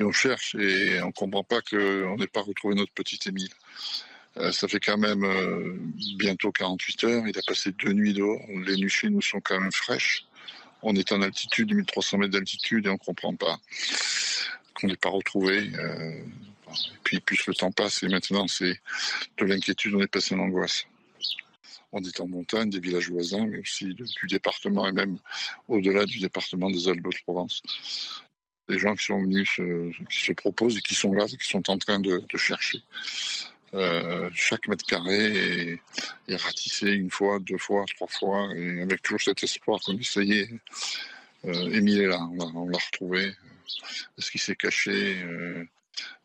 Et 0.00 0.04
on 0.04 0.12
cherche 0.12 0.54
et 0.56 1.00
on 1.02 1.08
ne 1.08 1.12
comprend 1.12 1.44
pas 1.44 1.60
qu'on 1.62 2.16
n'ait 2.16 2.26
pas 2.26 2.42
retrouvé 2.42 2.74
notre 2.74 2.92
petit 2.92 3.18
Émile. 3.26 3.50
Euh, 4.36 4.50
ça 4.50 4.66
fait 4.66 4.80
quand 4.80 4.98
même 4.98 5.24
euh, 5.24 5.76
bientôt 6.16 6.50
48 6.50 7.04
heures. 7.04 7.28
Il 7.28 7.38
a 7.38 7.42
passé 7.46 7.70
deux 7.72 7.92
nuits 7.92 8.14
dehors. 8.14 8.40
Les 8.66 8.76
nuits 8.76 8.88
chez 8.88 9.08
nous 9.08 9.22
sont 9.22 9.40
quand 9.40 9.60
même 9.60 9.72
fraîches. 9.72 10.26
On 10.82 10.94
est 10.96 11.12
en 11.12 11.22
altitude, 11.22 11.72
1300 11.72 12.18
mètres 12.18 12.32
d'altitude, 12.32 12.86
et 12.86 12.88
on 12.90 12.94
ne 12.94 12.98
comprend 12.98 13.34
pas 13.34 13.58
qu'on 14.74 14.88
n'ait 14.88 14.96
pas 14.96 15.08
retrouvé. 15.08 15.70
Euh, 15.78 16.10
et 16.68 16.98
puis, 17.04 17.20
plus 17.20 17.46
le 17.46 17.54
temps 17.54 17.70
passe, 17.70 18.02
et 18.02 18.08
maintenant, 18.08 18.48
c'est 18.48 18.80
de 19.38 19.44
l'inquiétude, 19.44 19.94
on 19.94 20.00
est 20.00 20.08
passé 20.08 20.34
en 20.34 20.40
angoisse. 20.40 20.86
On 21.96 22.02
est 22.02 22.20
en 22.20 22.26
montagne, 22.26 22.70
des 22.70 22.80
villages 22.80 23.08
voisins, 23.08 23.46
mais 23.46 23.60
aussi 23.60 23.94
de- 23.94 24.04
du 24.04 24.26
département, 24.28 24.88
et 24.88 24.92
même 24.92 25.16
au-delà 25.68 26.04
du 26.04 26.18
département 26.18 26.68
des 26.68 26.88
Alpes-de-Provence. 26.88 27.62
Des 28.68 28.78
gens 28.80 28.96
qui 28.96 29.04
sont 29.04 29.22
venus, 29.22 29.48
qui 30.10 30.20
se 30.26 30.32
proposent 30.32 30.76
et 30.76 30.80
qui 30.80 30.94
sont 30.94 31.12
là, 31.12 31.26
qui 31.26 31.36
sont 31.40 31.70
en 31.70 31.78
train 31.78 32.00
de, 32.00 32.20
de 32.28 32.36
chercher. 32.36 32.80
Euh, 33.74 34.28
chaque 34.32 34.66
mètre 34.68 34.84
carré 34.86 35.78
est, 36.28 36.36
ratissé 36.36 36.90
une 36.90 37.10
fois, 37.10 37.38
deux 37.40 37.58
fois, 37.58 37.84
trois 37.94 38.08
fois, 38.08 38.48
et 38.56 38.80
avec 38.82 39.02
toujours 39.02 39.20
cet 39.20 39.42
espoir 39.42 39.80
qu'on 39.80 39.94
dit 39.94 40.08
est, 40.16 40.50
euh, 41.44 41.70
Émile 41.70 42.02
est 42.02 42.06
là, 42.06 42.20
on 42.20 42.36
l'a, 42.36 42.44
on 42.54 42.68
l'a 42.68 42.78
retrouvé. 42.78 43.32
Est-ce 44.18 44.30
qu'il 44.30 44.40
s'est 44.40 44.56
caché 44.56 45.22
euh, 45.22 45.64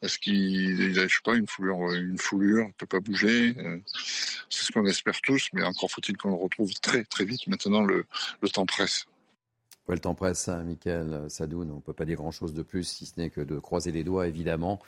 Est-ce 0.02 0.18
qu'il 0.20 0.36
il 0.36 1.00
a, 1.00 1.08
je 1.08 1.14
sais 1.16 1.22
pas, 1.24 1.36
une 1.36 1.48
foulure, 1.48 1.92
une 1.94 2.18
foulure, 2.18 2.66
il 2.68 2.74
peut 2.74 2.86
pas 2.86 3.00
bouger 3.00 3.56
euh, 3.58 3.78
C'est 4.50 4.66
ce 4.66 4.72
qu'on 4.72 4.86
espère 4.86 5.20
tous, 5.22 5.50
mais 5.54 5.64
encore 5.64 5.90
faut-il 5.92 6.18
qu'on 6.18 6.30
le 6.30 6.36
retrouve 6.36 6.74
très 6.82 7.04
très 7.04 7.26
vite. 7.26 7.48
Maintenant, 7.48 7.84
le, 7.84 8.06
le 8.42 8.50
temps 8.50 8.66
presse. 8.66 9.06
Ouais, 9.88 9.96
le 9.96 10.02
temps 10.02 10.14
presse, 10.14 10.48
hein, 10.48 10.64
Michael 10.64 11.26
Sadoun. 11.30 11.72
On 11.72 11.78
ne 11.78 11.82
peut 11.82 11.94
pas 11.94 12.06
dire 12.06 12.18
grand-chose 12.18 12.54
de 12.54 12.62
plus, 12.62 12.84
si 12.84 13.08
ce 13.08 13.14
n'est 13.20 13.32
que 13.32 13.42
de 13.42 13.58
croiser 13.58 13.92
les 13.92 14.04
doigts, 14.04 14.28
évidemment. 14.28 14.80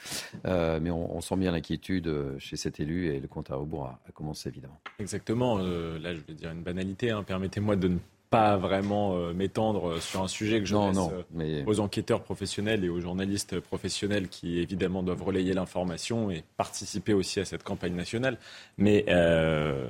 Euh, 0.45 0.79
mais 0.79 0.91
on, 0.91 1.15
on 1.17 1.21
sent 1.21 1.37
bien 1.37 1.51
l'inquiétude 1.51 2.07
euh, 2.07 2.37
chez 2.37 2.55
cet 2.55 2.79
élu 2.79 3.07
et 3.07 3.19
le 3.19 3.27
compte 3.27 3.49
à 3.49 3.55
rebours 3.55 3.85
a, 3.87 3.99
a 4.07 4.11
commencé, 4.11 4.49
évidemment. 4.49 4.79
Exactement. 4.99 5.57
Euh, 5.59 5.97
là, 5.97 6.13
je 6.13 6.19
vais 6.19 6.33
dire 6.35 6.51
une 6.51 6.61
banalité. 6.61 7.09
hein. 7.09 7.23
Permettez-moi 7.23 7.77
de 7.77 7.87
ne 7.87 7.97
pas 8.31 8.55
vraiment 8.57 9.13
euh, 9.17 9.33
m'étendre 9.33 10.01
sur 10.01 10.23
un 10.23 10.27
sujet 10.29 10.59
que 10.61 10.65
je 10.65 10.73
Non, 10.73 10.87
laisse 10.87 10.95
non, 10.95 11.11
euh, 11.13 11.21
mais- 11.33 11.63
aux 11.67 11.79
enquêteurs 11.81 12.23
professionnels 12.23 12.83
et 12.83 12.89
aux 12.89 13.01
journalistes 13.01 13.59
professionnels 13.59 14.29
qui, 14.29 14.57
évidemment, 14.59 15.03
doivent 15.03 15.21
relayer 15.21 15.53
l'information 15.53 16.31
et 16.31 16.43
participer 16.57 17.13
aussi 17.13 17.39
à 17.41 17.45
cette 17.45 17.61
campagne 17.63 17.93
nationale. 17.93 18.37
Mais 18.77 19.05
euh, 19.09 19.85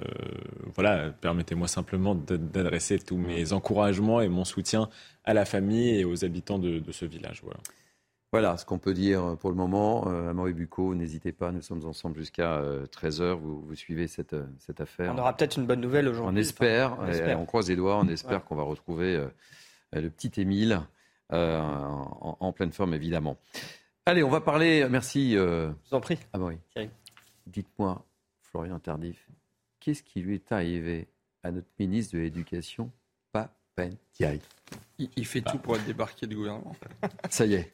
voilà, 0.75 1.11
permettez-moi 1.21 1.67
simplement 1.67 2.15
d'adresser 2.15 2.97
tous 2.99 3.17
mes 3.17 3.53
encouragements 3.53 4.21
et 4.21 4.27
mon 4.27 4.43
soutien 4.43 4.89
à 5.23 5.33
la 5.35 5.45
famille 5.45 5.99
et 5.99 6.03
aux 6.03 6.25
habitants 6.25 6.57
de, 6.59 6.79
de 6.79 6.91
ce 6.91 7.05
village. 7.05 7.41
Voilà. 7.43 7.59
Voilà 8.31 8.55
ce 8.55 8.65
qu'on 8.65 8.79
peut 8.79 8.93
dire 8.93 9.35
pour 9.39 9.49
le 9.49 9.55
moment. 9.57 10.07
Euh, 10.07 10.29
Amaury 10.29 10.53
Bucco, 10.53 10.95
n'hésitez 10.95 11.33
pas, 11.33 11.51
nous 11.51 11.61
sommes 11.61 11.85
ensemble 11.85 12.17
jusqu'à 12.17 12.61
13h. 12.91 13.33
Vous, 13.33 13.61
vous 13.61 13.75
suivez 13.75 14.07
cette, 14.07 14.33
euh, 14.33 14.45
cette 14.59 14.79
affaire. 14.79 15.13
On 15.13 15.17
aura 15.17 15.35
peut-être 15.35 15.57
une 15.57 15.65
bonne 15.65 15.81
nouvelle 15.81 16.07
aujourd'hui. 16.07 16.33
On 16.33 16.39
espère, 16.39 16.93
Enfin, 16.93 17.03
on 17.03 17.07
et 17.07 17.11
espère. 17.11 17.39
on 17.41 17.45
croise 17.45 17.67
les 17.69 17.75
doigts, 17.75 17.97
on 17.97 18.07
espère 18.07 18.37
Ouais. 18.39 18.43
qu'on 18.47 18.55
va 18.55 18.63
retrouver 18.63 19.15
euh, 19.17 19.27
le 19.91 20.09
petit 20.09 20.39
Émile 20.39 20.79
euh, 21.33 21.59
en, 21.59 22.37
en 22.39 22.53
pleine 22.53 22.71
forme, 22.71 22.93
évidemment. 22.93 23.37
Allez, 24.05 24.23
on 24.23 24.29
va 24.29 24.39
parler. 24.39 24.87
Merci. 24.89 25.35
Euh, 25.35 25.69
Je 25.85 25.89
vous 25.89 25.95
en 25.97 26.01
prie. 26.01 26.17
Amaury. 26.31 26.57
Dites-moi, 27.47 28.05
Florian 28.41 28.79
Tardif, 28.79 29.27
qu'est-ce 29.81 30.03
qui 30.03 30.21
lui 30.21 30.35
est 30.35 30.51
arrivé 30.53 31.07
à 31.43 31.51
notre 31.51 31.67
ministre 31.79 32.15
de 32.15 32.21
l'Éducation, 32.21 32.91
Papendiaï 33.33 34.39
Il, 34.99 35.09
il 35.17 35.25
fait 35.25 35.41
tout 35.41 35.57
pour 35.57 35.75
être 35.75 35.85
débarqué 35.85 36.27
du 36.27 36.35
gouvernement. 36.37 36.75
Ça 37.29 37.45
y 37.45 37.55
est. 37.55 37.73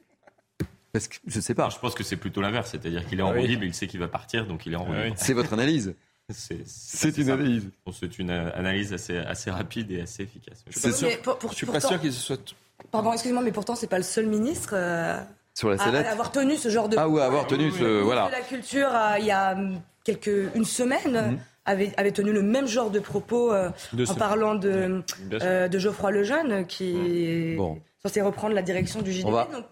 Parce 1.00 1.08
que 1.08 1.16
je 1.28 1.40
sais 1.40 1.54
pas. 1.54 1.70
Je 1.70 1.78
pense 1.80 1.94
que 1.96 2.04
c'est 2.04 2.16
plutôt 2.18 2.42
l'inverse, 2.42 2.70
c'est-à-dire 2.72 3.06
qu'il 3.08 3.20
est 3.20 3.24
en 3.24 3.32
Ah 3.32 3.36
oui. 3.36 3.48
libre, 3.48 3.64
il 3.64 3.74
sait 3.74 3.88
qu'il 3.88 4.00
va 4.00 4.08
partir, 4.08 4.46
donc 4.46 4.66
il 4.66 4.74
est 4.74 4.76
en 4.76 4.84
roue 4.84 4.94
Ah 4.96 5.04
oui. 5.08 5.14
C'est 5.18 5.34
votre 5.34 5.54
analyse 5.54 5.94
C'est 6.30 6.56
une 6.56 6.66
simple. 6.66 7.32
analyse. 7.32 7.70
Je 7.88 7.92
c'est 7.94 8.20
une 8.20 8.32
euh, 8.32 8.50
analyse 8.54 8.94
assez, 8.94 9.18
assez 9.18 9.50
rapide 9.50 9.92
et 9.92 10.02
assez 10.02 10.24
efficace. 10.24 10.64
C'est 10.70 10.92
sûr. 10.92 11.08
Mais 11.08 11.18
pour- 11.18 11.38
pour- 11.38 11.52
je 11.52 11.56
suis 11.56 11.66
pourtant- 11.66 11.80
pas 11.82 11.88
sûr 11.88 12.02
qu'il 12.02 12.12
se 12.12 12.20
soit. 12.22 12.56
Pardon, 12.92 13.14
excusez-moi, 13.14 13.42
mais 13.44 13.52
pourtant, 13.52 13.76
c'est 13.76 13.88
pas 13.88 13.98
le 13.98 14.04
seul 14.04 14.28
ministre 14.28 14.72
euh, 14.74 15.18
Sur 15.54 15.70
la 15.70 15.82
à, 15.82 16.12
avoir 16.12 16.32
tenu 16.32 16.58
ce 16.58 16.70
genre 16.70 16.90
de. 16.90 16.98
Ah 17.00 17.08
oui, 17.08 17.22
à 17.22 17.26
avoir 17.26 17.48
tenu 17.48 17.72
ce- 17.72 17.78
Le 17.80 17.86
ministre 17.88 18.04
voilà. 18.06 18.28
de 18.28 18.32
la 18.34 18.42
Culture, 18.42 18.90
euh, 18.94 19.16
il 19.20 19.26
y 19.26 19.32
a 19.32 19.54
hum, 19.54 19.80
quelques, 20.04 20.54
une 20.54 20.66
semaine, 20.66 21.32
Mhm. 21.32 21.40
avait, 21.66 21.94
avait 21.98 22.12
tenu 22.12 22.32
le 22.34 22.42
même 22.42 22.68
genre 22.68 22.92
de 22.92 23.00
propos 23.00 23.54
euh, 23.54 23.70
en 24.08 24.16
parlant 24.16 24.56
de, 24.56 25.02
sûr. 25.30 25.40
euh, 25.42 25.68
de 25.70 25.80
Geoffroy 25.80 26.12
Lejeune, 26.12 26.66
qui 26.68 26.92
est 26.96 27.56
Bon. 27.56 27.80
censé 28.04 28.22
reprendre 28.22 28.54
la 28.54 28.62
direction 28.62 29.02
du 29.02 29.12
JDP. 29.14 29.28
On 29.28 29.32
va- 29.32 29.46
Donc, 29.52 29.66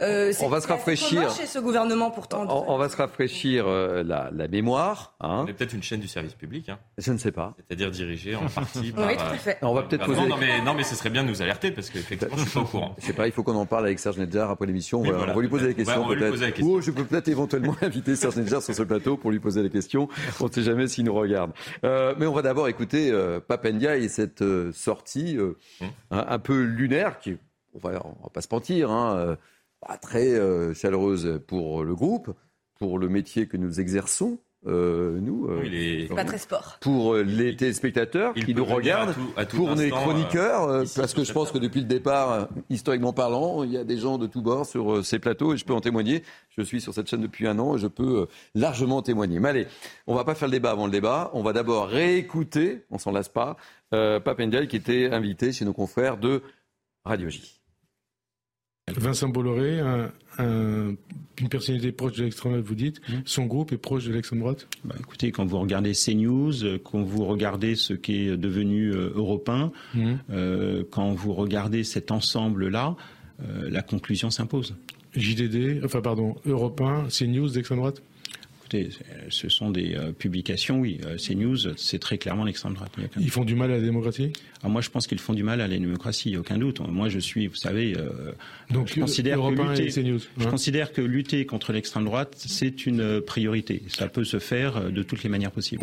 euh, 0.00 0.32
on 0.40 0.48
va 0.48 0.60
se 0.60 0.68
rafraîchir. 0.68 1.30
chez 1.34 1.46
ce 1.46 1.58
gouvernement, 1.58 2.10
pourtant. 2.10 2.44
On, 2.48 2.74
on 2.74 2.78
va 2.78 2.88
se 2.88 2.96
rafraîchir 2.96 3.64
euh, 3.66 4.02
la, 4.04 4.30
la 4.32 4.46
mémoire. 4.48 5.14
Hein. 5.20 5.42
On 5.44 5.46
est 5.48 5.52
peut-être 5.52 5.72
une 5.72 5.82
chaîne 5.82 6.00
du 6.00 6.06
service 6.08 6.34
public. 6.34 6.68
Hein. 6.68 6.78
Je 6.98 7.12
ne 7.12 7.18
sais 7.18 7.32
pas. 7.32 7.54
C'est-à-dire 7.56 7.90
dirigée 7.90 8.36
en 8.36 8.46
partie 8.48 8.78
Oui, 8.80 8.92
par. 8.92 9.08
tout 9.16 9.22
à 9.34 9.36
fait. 9.36 9.58
On 9.62 9.74
va 9.74 9.82
peut-être 9.82 10.04
poser- 10.06 10.20
Non, 10.20 10.28
non, 10.28 10.36
mais, 10.38 10.60
non, 10.62 10.74
mais 10.74 10.84
ce 10.84 10.94
serait 10.94 11.10
bien 11.10 11.24
de 11.24 11.28
nous 11.28 11.42
alerter 11.42 11.70
parce 11.72 11.90
qu'effectivement, 11.90 12.36
je 12.36 12.42
suis 12.42 12.50
pas 12.52 12.60
au 12.60 12.64
courant. 12.64 12.94
Je 12.98 13.06
sais 13.06 13.12
pas, 13.12 13.26
il 13.26 13.32
faut 13.32 13.42
qu'on 13.42 13.56
en 13.56 13.66
parle 13.66 13.86
avec 13.86 13.98
Serge 13.98 14.18
Nedjar 14.18 14.50
après 14.50 14.66
l'émission. 14.66 15.00
Oui, 15.00 15.08
Voilà, 15.08 15.18
voilà, 15.18 15.32
on 15.32 15.36
va 15.36 15.42
lui 15.42 15.48
poser 15.48 15.68
la 15.68 15.74
peut-être. 15.74 15.86
question. 15.86 16.00
Ouais, 16.00 16.04
on 16.04 16.08
va 16.08 16.14
lui 16.14 16.20
peut-être. 16.20 16.32
poser 16.32 16.44
la 16.46 16.52
question. 16.52 16.72
Ou 16.74 16.80
je 16.80 16.90
peux 16.92 17.04
peut-être 17.04 17.28
éventuellement 17.28 17.76
inviter 17.82 18.14
Serge 18.16 18.36
Nedjar 18.36 18.62
sur 18.62 18.74
ce 18.74 18.82
plateau 18.84 19.16
pour 19.16 19.30
lui 19.30 19.40
poser 19.40 19.62
la 19.62 19.68
question. 19.68 20.08
On 20.40 20.46
ne 20.46 20.50
sait 20.52 20.62
jamais 20.62 20.86
s'il 20.86 21.04
nous 21.04 21.14
regarde. 21.14 21.50
Euh, 21.84 22.14
mais 22.18 22.26
on 22.26 22.32
va 22.32 22.42
d'abord 22.42 22.68
écouter 22.68 23.10
euh, 23.10 23.40
Papendia 23.40 23.96
et 23.96 24.08
cette 24.08 24.42
euh, 24.42 24.70
sortie 24.72 25.36
euh, 25.36 25.56
Hum. 25.80 25.88
un, 26.12 26.24
un 26.28 26.38
peu 26.38 26.62
lunaire 26.62 27.18
qui, 27.18 27.36
on 27.74 27.78
va, 27.78 28.00
on 28.04 28.22
va 28.22 28.30
pas 28.32 28.40
se 28.42 28.48
mentir, 28.50 28.90
hein, 28.90 29.36
pas 29.86 29.96
très 29.96 30.28
euh, 30.34 30.74
chaleureuse 30.74 31.40
pour 31.46 31.84
le 31.84 31.94
groupe, 31.94 32.30
pour 32.78 32.98
le 32.98 33.08
métier 33.08 33.46
que 33.46 33.56
nous 33.56 33.80
exerçons. 33.80 34.38
euh, 34.66 35.20
nous, 35.20 35.46
euh, 35.48 35.60
Oui, 35.62 36.08
pas 36.08 36.24
très 36.24 36.36
sport. 36.36 36.78
pour 36.80 37.14
euh, 37.14 37.22
les 37.22 37.54
téléspectateurs 37.54 38.32
Il 38.34 38.44
qui 38.44 38.54
nous 38.56 38.64
regardent, 38.64 39.10
à 39.10 39.14
tout- 39.14 39.32
à 39.36 39.46
tout 39.46 39.56
pour 39.58 39.70
les 39.76 39.84
instant, 39.84 40.00
chroniqueurs, 40.02 40.62
euh, 40.64 40.80
euh, 40.80 40.84
ici, 40.84 40.98
parce 40.98 41.14
que 41.14 41.22
je 41.22 41.32
pense 41.32 41.52
que 41.52 41.58
depuis 41.58 41.78
le 41.80 41.86
départ, 41.86 42.48
historiquement 42.68 43.12
parlant, 43.12 43.62
il 43.62 43.70
y 43.70 43.76
a 43.78 43.84
des 43.84 43.98
gens 43.98 44.18
de 44.18 44.26
tous 44.26 44.42
bords 44.42 44.66
sur 44.66 44.94
euh, 44.96 45.02
ces 45.04 45.20
plateaux 45.20 45.54
et 45.54 45.56
je 45.56 45.64
peux 45.64 45.74
en 45.74 45.80
témoigner. 45.80 46.24
Je 46.56 46.62
suis 46.62 46.80
sur 46.80 46.92
cette 46.92 47.08
chaîne 47.08 47.20
depuis 47.22 47.46
un 47.46 47.56
an 47.60 47.76
et 47.76 47.78
je 47.78 47.86
peux 47.86 48.26
largement 48.56 48.96
en 48.96 49.02
témoigner. 49.02 49.38
Mais 49.38 49.50
allez, 49.50 49.66
on 50.08 50.16
va 50.16 50.24
pas 50.24 50.34
faire 50.34 50.48
le 50.48 50.52
débat 50.52 50.72
avant 50.72 50.86
le 50.86 50.92
débat. 50.92 51.30
On 51.34 51.42
va 51.44 51.52
d'abord 51.52 51.86
réécouter, 51.86 52.84
on 52.90 52.98
s'en 52.98 53.12
lasse 53.12 53.28
pas, 53.28 53.56
euh, 53.94 54.18
Papendiaï 54.18 54.66
qui 54.66 54.74
était 54.76 55.08
invité 55.12 55.52
chez 55.52 55.64
nos 55.64 55.72
confrères 55.72 56.16
de 56.18 56.42
Radio 57.04 57.28
J. 57.28 57.57
Vincent 58.96 59.28
Bolloré, 59.28 59.80
un- 59.80 60.10
un- 60.38 60.94
une 61.40 61.48
personnalité 61.48 61.92
proche 61.92 62.12
de 62.14 62.24
l'extrême 62.24 62.52
droite, 62.52 62.66
vous 62.66 62.74
dites, 62.74 63.00
son 63.24 63.46
groupe 63.46 63.72
est 63.72 63.76
proche 63.78 64.04
de 64.06 64.12
l'extrême 64.12 64.40
droite 64.40 64.68
Bah, 64.84 64.94
écoutez, 64.98 65.30
quand 65.32 65.44
vous 65.46 65.58
regardez 65.58 65.92
CNews, 65.94 66.64
euh, 66.64 66.78
quand 66.82 67.02
vous 67.02 67.24
regardez 67.24 67.74
ce 67.74 67.92
qui 67.94 68.28
est 68.28 68.36
devenu 68.36 68.92
euh, 68.92 69.10
européen, 69.14 69.72
Mhm. 69.94 70.18
euh, 70.30 70.84
quand 70.90 71.12
vous 71.12 71.32
regardez 71.32 71.84
cet 71.84 72.10
ensemble-là, 72.10 72.96
euh, 73.42 73.68
la 73.70 73.82
conclusion 73.82 74.30
s'impose. 74.30 74.74
JDD, 75.16 75.80
enfin 75.84 76.00
pardon, 76.00 76.36
Europe 76.46 76.80
1, 76.80 77.08
CNews 77.08 77.48
d'extrême 77.50 77.78
droite 77.78 78.02
Écoutez, 78.70 78.90
ce 79.30 79.48
sont 79.48 79.70
des 79.70 79.94
euh, 79.94 80.12
publications, 80.12 80.80
oui. 80.80 81.00
Euh, 81.06 81.16
CNews, 81.16 81.74
c'est 81.78 81.98
très 81.98 82.18
clairement 82.18 82.44
l'extrême 82.44 82.74
droite. 82.74 82.92
Ils 83.16 83.24
doute. 83.24 83.30
font 83.30 83.44
du 83.46 83.54
mal 83.54 83.70
à 83.70 83.76
la 83.76 83.80
démocratie? 83.80 84.34
Ah, 84.62 84.68
moi, 84.68 84.82
je 84.82 84.90
pense 84.90 85.06
qu'ils 85.06 85.20
font 85.20 85.32
du 85.32 85.42
mal 85.42 85.62
à 85.62 85.68
la 85.68 85.78
démocratie, 85.78 86.28
il 86.28 86.32
n'y 86.32 86.36
a 86.36 86.40
aucun 86.40 86.58
doute. 86.58 86.80
Moi, 86.80 87.08
je 87.08 87.18
suis, 87.18 87.46
vous 87.46 87.54
savez, 87.54 87.96
euh, 87.96 88.32
Donc, 88.70 88.88
je 88.88 89.00
considère 89.00 89.36
que 89.36 89.40
Europe 89.40 89.58
1 89.58 89.70
lutter, 89.70 89.86
et 89.86 89.90
CNews, 89.90 90.18
je 90.18 90.46
hein. 90.46 90.50
considère 90.50 90.92
que 90.92 91.00
lutter 91.00 91.46
contre 91.46 91.72
l'extrême 91.72 92.04
droite, 92.04 92.34
c'est 92.36 92.84
une 92.84 93.22
priorité. 93.22 93.82
Ça 93.88 94.06
peut 94.06 94.24
se 94.24 94.38
faire 94.38 94.92
de 94.92 95.02
toutes 95.02 95.22
les 95.22 95.30
manières 95.30 95.52
possibles. 95.52 95.82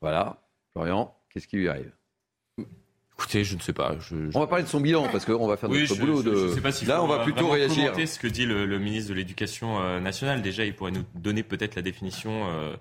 Voilà, 0.00 0.42
Florian, 0.72 1.14
qu'est-ce 1.30 1.46
qui 1.46 1.56
lui 1.56 1.68
arrive? 1.68 1.92
Écoutez, 3.18 3.44
je 3.44 3.56
ne 3.56 3.60
sais 3.60 3.72
pas. 3.72 3.96
Je, 3.98 4.14
On 4.34 4.40
va 4.40 4.46
parler 4.46 4.64
de 4.64 4.68
son 4.68 4.80
bilan 4.80 5.08
parce 5.10 5.24
qu'on 5.24 5.46
va 5.46 5.56
faire 5.56 5.70
Oui, 5.70 5.80
notre 5.82 5.94
je- 5.94 6.00
boulot. 6.00 6.22
de... 6.22 6.48
je 6.48 6.54
sais 6.54 6.60
pas 6.60 6.70
s'il 6.72 6.88
Là, 6.88 7.02
on 7.02 7.06
va 7.06 7.20
plutôt 7.20 7.48
réagir. 7.48 7.84
commenter 7.84 8.06
ce 8.06 8.18
que 8.18 8.26
dit 8.26 8.44
le, 8.44 8.66
le 8.66 8.78
ministre 8.78 9.08
de 9.10 9.14
l'Éducation 9.14 9.80
euh, 9.80 10.00
nationale. 10.00 10.42
Déjà, 10.42 10.64
il 10.64 10.74
pourrait 10.74 10.90
nous 10.90 11.04
donner 11.14 11.42
peut-être 11.42 11.76
la 11.76 11.82
définition 11.82 12.46
euh, 12.50 12.76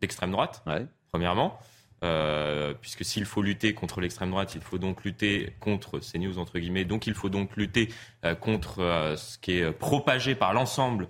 d'extrême 0.00 0.30
droite, 0.30 0.64
premièrement. 1.10 1.58
euh, 2.02 2.74
puisque 2.80 3.04
s'il 3.04 3.24
faut 3.26 3.40
lutter 3.42 3.72
contre 3.74 4.00
l'extrême 4.00 4.30
droite, 4.30 4.54
il 4.54 4.60
faut 4.60 4.78
donc 4.78 5.04
lutter 5.04 5.54
contre 5.60 6.00
ces 6.00 6.18
news 6.18 6.38
entre 6.38 6.58
guillemets, 6.58 6.84
donc 6.84 7.06
il 7.06 7.14
faut 7.14 7.28
donc 7.30 7.56
lutter 7.56 7.88
euh, 8.24 8.34
contre 8.34 8.80
euh, 8.80 9.16
ce 9.16 9.38
qui 9.38 9.52
est 9.58 9.70
propagé 9.70 10.34
par 10.34 10.52
l'ensemble 10.54 11.08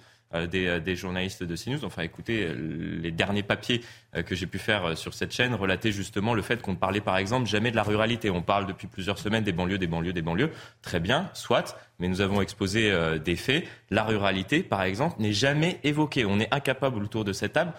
des, 0.50 0.80
des, 0.80 0.96
journalistes 0.96 1.42
de 1.42 1.56
CNews. 1.56 1.84
Enfin, 1.84 2.02
écoutez, 2.02 2.52
les 2.54 3.10
derniers 3.10 3.42
papiers 3.42 3.82
que 4.26 4.34
j'ai 4.34 4.46
pu 4.46 4.58
faire 4.58 4.96
sur 4.96 5.14
cette 5.14 5.32
chaîne 5.32 5.54
relataient 5.54 5.92
justement 5.92 6.34
le 6.34 6.42
fait 6.42 6.62
qu'on 6.62 6.72
ne 6.72 6.76
parlait 6.76 7.00
par 7.00 7.16
exemple 7.18 7.48
jamais 7.48 7.70
de 7.70 7.76
la 7.76 7.82
ruralité. 7.82 8.30
On 8.30 8.42
parle 8.42 8.66
depuis 8.66 8.86
plusieurs 8.86 9.18
semaines 9.18 9.44
des 9.44 9.52
banlieues, 9.52 9.78
des 9.78 9.86
banlieues, 9.86 10.12
des 10.12 10.22
banlieues. 10.22 10.50
Très 10.82 11.00
bien, 11.00 11.30
soit, 11.34 11.78
mais 11.98 12.08
nous 12.08 12.20
avons 12.20 12.40
exposé 12.40 12.92
des 13.24 13.36
faits. 13.36 13.64
La 13.90 14.04
ruralité, 14.04 14.62
par 14.62 14.82
exemple, 14.82 15.16
n'est 15.20 15.32
jamais 15.32 15.78
évoquée. 15.84 16.24
On 16.24 16.40
est 16.40 16.52
incapable 16.52 17.02
autour 17.02 17.24
de 17.24 17.32
cette 17.32 17.54
table 17.54 17.72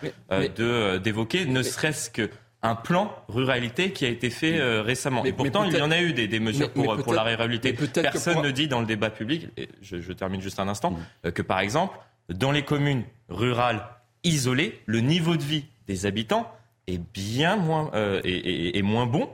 d'évoquer, 1.04 1.46
ne 1.46 1.62
serait-ce 1.62 2.10
que 2.10 2.30
un 2.66 2.76
plan 2.76 3.12
ruralité 3.30 3.92
qui 3.92 4.06
a 4.06 4.10
été 4.10 4.30
fait 4.30 4.60
euh, 4.60 4.82
récemment. 4.82 5.24
et 5.24 5.34
pourtant, 5.34 5.64
il 5.66 5.76
y 5.76 5.82
en 5.82 5.92
a 5.92 6.02
eu 6.02 6.14
des, 6.14 6.40
mesures 6.40 6.72
pour, 6.72 6.98
pour, 6.98 7.14
la 7.14 7.24
ruralité. 7.24 7.74
Personne 7.74 8.42
ne 8.42 8.52
dit 8.52 8.68
dans 8.68 8.80
le 8.80 8.88
débat 8.88 9.10
public, 9.10 9.48
et 9.56 9.70
je, 9.82 10.12
termine 10.14 10.42
juste 10.42 10.60
un 10.60 10.68
instant, 10.68 10.92
mm. 10.92 10.98
euh, 11.28 11.32
que 11.32 11.42
par 11.42 11.60
exemple, 11.60 11.98
dans 12.30 12.52
les 12.52 12.64
communes 12.64 13.04
rurales 13.30 13.88
isolées, 14.24 14.82
le 14.86 15.02
niveau 15.02 15.38
de 15.38 15.44
vie 15.44 15.66
des 15.88 16.06
habitants 16.06 16.52
est 16.88 16.98
bien 16.98 17.56
moins, 17.56 17.92
euh, 17.94 18.22
et, 18.24 18.82
moins 18.82 19.06
bon 19.06 19.30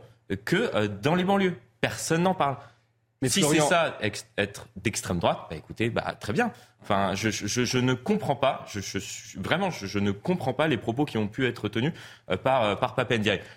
que 0.46 0.88
dans 0.88 1.16
les 1.16 1.24
banlieues. 1.24 1.56
Personne 1.82 2.24
n'en 2.24 2.36
parle. 2.36 2.58
Mais 3.22 3.30
si 3.30 3.44
c'est 3.44 3.60
ça, 3.60 3.98
être 4.38 4.68
d'extrême 4.76 5.20
droite, 5.20 5.40
bah 5.50 5.56
écoutez, 5.56 5.90
bah, 5.90 6.16
très 6.20 6.34
bien. 6.34 6.52
Enfin, 6.82 7.14
je, 7.14 7.30
je, 7.30 7.64
je 7.64 7.78
ne 7.78 7.94
comprends 7.94 8.36
pas, 8.36 8.66
je, 8.68 8.80
je 8.80 9.40
vraiment, 9.40 9.70
je, 9.70 10.00
ne 10.00 10.10
comprends 10.10 10.54
pas 10.54 10.68
les 10.68 10.78
propos 10.78 11.06
qui 11.06 11.20
ont 11.20 11.28
pu 11.28 11.46
être 11.46 11.70
tenus 11.70 11.94
euh, 12.32 12.38
par, 12.38 12.64
euh, 12.64 12.76
par. 12.76 12.96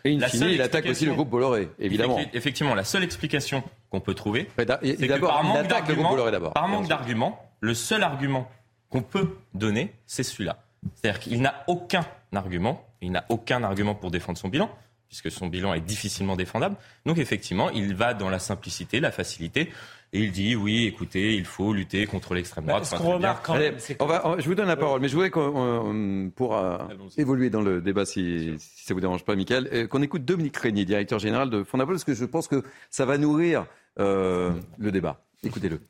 Et 0.04 0.14
in 0.14 0.28
fine, 0.28 0.48
il 0.50 0.60
attaque 0.60 0.84
aussi 0.84 1.06
le 1.06 1.14
groupe 1.14 1.30
Bolloré, 1.30 1.70
évidemment. 1.78 2.20
Effectivement, 2.34 2.74
la 2.74 2.84
seule 2.84 3.02
explication 3.02 3.64
qu'on 3.90 4.00
peut 4.00 4.14
trouver, 4.14 4.50
c'est 4.56 4.96
que 5.08 5.18
par 5.18 5.42
manque 5.42 5.68
d'arguments, 5.68 6.16
par 6.50 6.68
manque 6.68 6.88
d'arguments, 6.88 7.42
le 7.60 7.72
seul 7.72 8.02
argument 8.02 8.50
qu'on 8.90 9.02
peut 9.02 9.36
donner, 9.54 9.92
c'est 10.06 10.22
celui-là. 10.22 10.64
C'est-à-dire 10.94 11.20
qu'il 11.20 11.40
n'a 11.40 11.64
aucun 11.66 12.06
argument, 12.34 12.86
il 13.00 13.12
n'a 13.12 13.24
aucun 13.28 13.62
argument 13.62 13.94
pour 13.94 14.10
défendre 14.10 14.38
son 14.38 14.48
bilan 14.48 14.70
puisque 15.14 15.30
son 15.30 15.46
bilan 15.46 15.74
est 15.74 15.80
difficilement 15.80 16.34
défendable. 16.34 16.76
Donc 17.06 17.18
effectivement, 17.18 17.70
il 17.70 17.94
va 17.94 18.14
dans 18.14 18.28
la 18.28 18.40
simplicité, 18.40 18.98
la 18.98 19.12
facilité. 19.12 19.70
Et 20.12 20.20
il 20.20 20.32
dit 20.32 20.56
oui, 20.56 20.86
écoutez, 20.86 21.34
il 21.36 21.44
faut 21.44 21.72
lutter 21.72 22.06
contre 22.06 22.34
l'extrême 22.34 22.66
droite. 22.66 22.88
Bah, 22.90 22.98
je 23.00 24.44
vous 24.48 24.54
donne 24.54 24.66
la 24.66 24.76
parole, 24.76 25.00
mais 25.00 25.08
je 25.08 25.14
voudrais 25.14 25.30
qu'on 25.30 26.30
pour 26.34 26.56
euh, 26.56 26.78
évoluer 27.16 27.50
dans 27.50 27.62
le 27.62 27.80
débat, 27.80 28.04
si, 28.04 28.54
si 28.58 28.84
ça 28.84 28.94
vous 28.94 29.00
dérange 29.00 29.24
pas, 29.24 29.36
Michael, 29.36 29.68
euh, 29.72 29.86
qu'on 29.86 30.02
écoute 30.02 30.24
Dominique 30.24 30.56
Régnier, 30.56 30.84
directeur 30.84 31.20
général 31.20 31.50
de 31.50 31.62
Fondapol, 31.62 31.94
parce 31.94 32.04
que 32.04 32.14
je 32.14 32.24
pense 32.24 32.48
que 32.48 32.62
ça 32.90 33.04
va 33.04 33.16
nourrir 33.16 33.66
euh, 34.00 34.52
le 34.78 34.90
débat. 34.90 35.24
Écoutez-le 35.44 35.80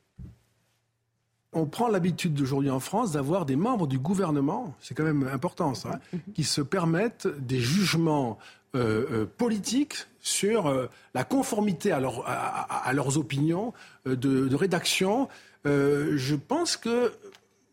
on 1.55 1.65
prend 1.65 1.87
l'habitude 1.87 2.39
aujourd'hui 2.39 2.69
en 2.69 2.81
France 2.81 3.13
d'avoir 3.13 3.45
des 3.45 3.55
membres 3.55 3.87
du 3.87 3.97
gouvernement, 3.97 4.75
c'est 4.81 4.93
quand 4.93 5.05
même 5.05 5.27
important 5.31 5.73
ça, 5.73 5.99
qui 6.35 6.43
se 6.43 6.61
permettent 6.61 7.27
des 7.39 7.59
jugements 7.59 8.37
euh, 8.75 9.05
euh, 9.11 9.25
politiques 9.25 9.95
sur 10.19 10.67
euh, 10.67 10.87
la 11.13 11.23
conformité 11.23 11.93
à, 11.93 11.99
leurs 11.99 13.17
opinions 13.17 13.73
de, 14.05 14.53
rédaction. 14.53 15.29
je 15.63 16.35
pense 16.35 16.75
que 16.75 17.13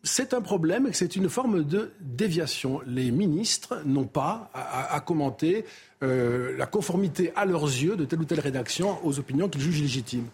c'est 0.05 0.33
un 0.33 0.41
problème 0.41 0.87
et 0.87 0.91
que 0.91 0.97
c'est 0.97 1.17
une 1.17 1.29
forme 1.29 1.65
de 1.65 1.91
déviation. 2.01 2.81
Les 2.87 3.11
ministres 3.11 3.83
n'ont 3.85 4.07
pas 4.07 4.51
à, 4.55 5.01
commenter 5.01 5.65
la 6.01 6.67
conformité 6.67 7.33
à 7.37 7.47
leurs 7.47 7.65
yeux 7.65 7.97
de 7.97 8.05
telle 8.05 8.21
ou 8.21 8.25
telle 8.25 8.41
rédaction 8.41 8.99
aux 9.05 9.19
opinions 9.19 9.49
qu'ils 9.49 9.63
jugent 9.63 9.83
légitimes. 9.83 10.29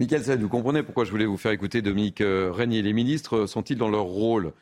Michael 0.00 0.38
vous 0.38 0.48
comprenez 0.48 0.84
pourquoi 0.84 1.04
je 1.04 1.10
voulais 1.10 1.26
vous 1.26 1.36
faire 1.36 1.50
écouter 1.50 1.82
Dominique 1.82 2.20
euh, 2.20 2.52
Régnier. 2.52 2.82
Les 2.82 2.92
ministres 2.92 3.36
euh, 3.36 3.46
sont-ils 3.48 3.76
dans 3.76 3.88
leur 3.88 4.04
rôle? 4.04 4.52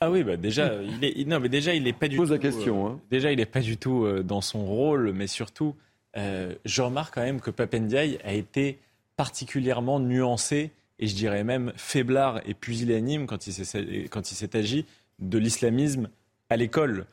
Ah 0.00 0.08
oui, 0.08 0.22
bah 0.22 0.36
déjà, 0.36 0.72
il 0.84 1.04
est, 1.04 1.26
non, 1.26 1.40
mais 1.40 1.48
déjà, 1.48 1.74
il 1.74 1.82
n'est 1.82 1.92
pas 1.92 2.06
du 2.06 2.16
Pose 2.16 2.28
tout. 2.28 2.34
la 2.34 2.38
question. 2.38 2.86
Euh, 2.86 2.90
hein. 2.90 3.00
Déjà, 3.10 3.32
il 3.32 3.38
n'est 3.38 3.46
pas 3.46 3.60
du 3.60 3.76
tout 3.76 4.06
dans 4.22 4.40
son 4.40 4.64
rôle, 4.64 5.12
mais 5.12 5.26
surtout, 5.26 5.74
je 6.14 6.82
remarque 6.82 7.14
quand 7.14 7.22
même 7.22 7.40
que 7.40 7.50
Papendiaï 7.50 8.18
a 8.24 8.32
été 8.32 8.78
particulièrement 9.16 9.98
nuancé 9.98 10.70
et 11.00 11.08
je 11.08 11.14
dirais 11.14 11.42
même 11.42 11.72
faiblard 11.76 12.40
et 12.46 12.54
pusillanime 12.54 13.26
quand 13.26 13.46
il 13.48 13.52
s'est 13.52 14.56
agi 14.56 14.86
de 15.18 15.38
l'islamisme 15.38 16.08
à 16.50 16.56
l'école. 16.56 17.06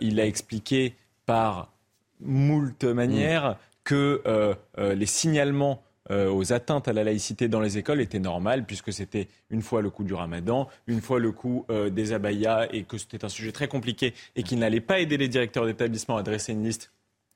il 0.00 0.20
a 0.20 0.26
expliqué 0.26 0.94
par 1.26 1.72
moult 2.20 2.84
manières 2.84 3.50
mm. 3.50 3.56
que 3.84 4.56
les 4.78 5.06
signalements 5.06 5.82
euh, 6.10 6.30
aux 6.30 6.52
atteintes 6.52 6.88
à 6.88 6.92
la 6.92 7.04
laïcité 7.04 7.48
dans 7.48 7.60
les 7.60 7.78
écoles 7.78 8.00
était 8.00 8.18
normal, 8.18 8.66
puisque 8.66 8.92
c'était 8.92 9.28
une 9.50 9.62
fois 9.62 9.82
le 9.82 9.90
coup 9.90 10.02
du 10.02 10.14
ramadan, 10.14 10.68
une 10.88 11.00
fois 11.00 11.20
le 11.20 11.30
coup 11.30 11.64
euh, 11.70 11.90
des 11.90 12.12
abayas, 12.12 12.66
et 12.72 12.82
que 12.82 12.98
c'était 12.98 13.24
un 13.24 13.28
sujet 13.28 13.52
très 13.52 13.68
compliqué, 13.68 14.12
et 14.34 14.42
qu'il 14.42 14.58
n'allait 14.58 14.80
pas 14.80 14.98
aider 14.98 15.16
les 15.16 15.28
directeurs 15.28 15.64
d'établissement 15.64 16.16
à 16.16 16.22
dresser 16.22 16.52
une 16.52 16.64
liste 16.64 16.90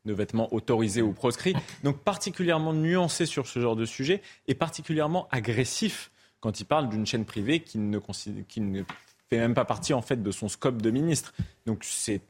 de 0.05 0.13
vêtements 0.13 0.53
autorisés 0.53 1.03
ou 1.03 1.13
proscrits. 1.13 1.55
Donc 1.85 1.99
particulièrement 1.99 2.73
nuancé 2.73 3.25
sur 3.27 3.47
ce 3.47 3.61
genre 3.61 3.77
de 3.77 3.85
sujet, 3.85 4.21
et 4.49 4.55
particulièrement 4.55 5.29
agressif 5.31 6.11
quand 6.41 6.61
il 6.61 6.65
parle 6.65 6.89
d'une 6.89 7.07
chaîne 7.07 7.25
privée 7.25 7.61
qui 7.61 7.79
ne, 7.79 7.99
qui 8.49 8.61
ne 8.61 8.83
fait 9.29 9.39
même 9.39 9.55
pas 9.55 9.65
partie 9.65 9.95
en 9.95 10.03
fait 10.03 10.23
de 10.23 10.31
son 10.31 10.49
scope 10.49 10.83
de 10.83 10.91
ministre. 10.91 11.35
Donc 11.67 11.85
c'est 11.85 12.21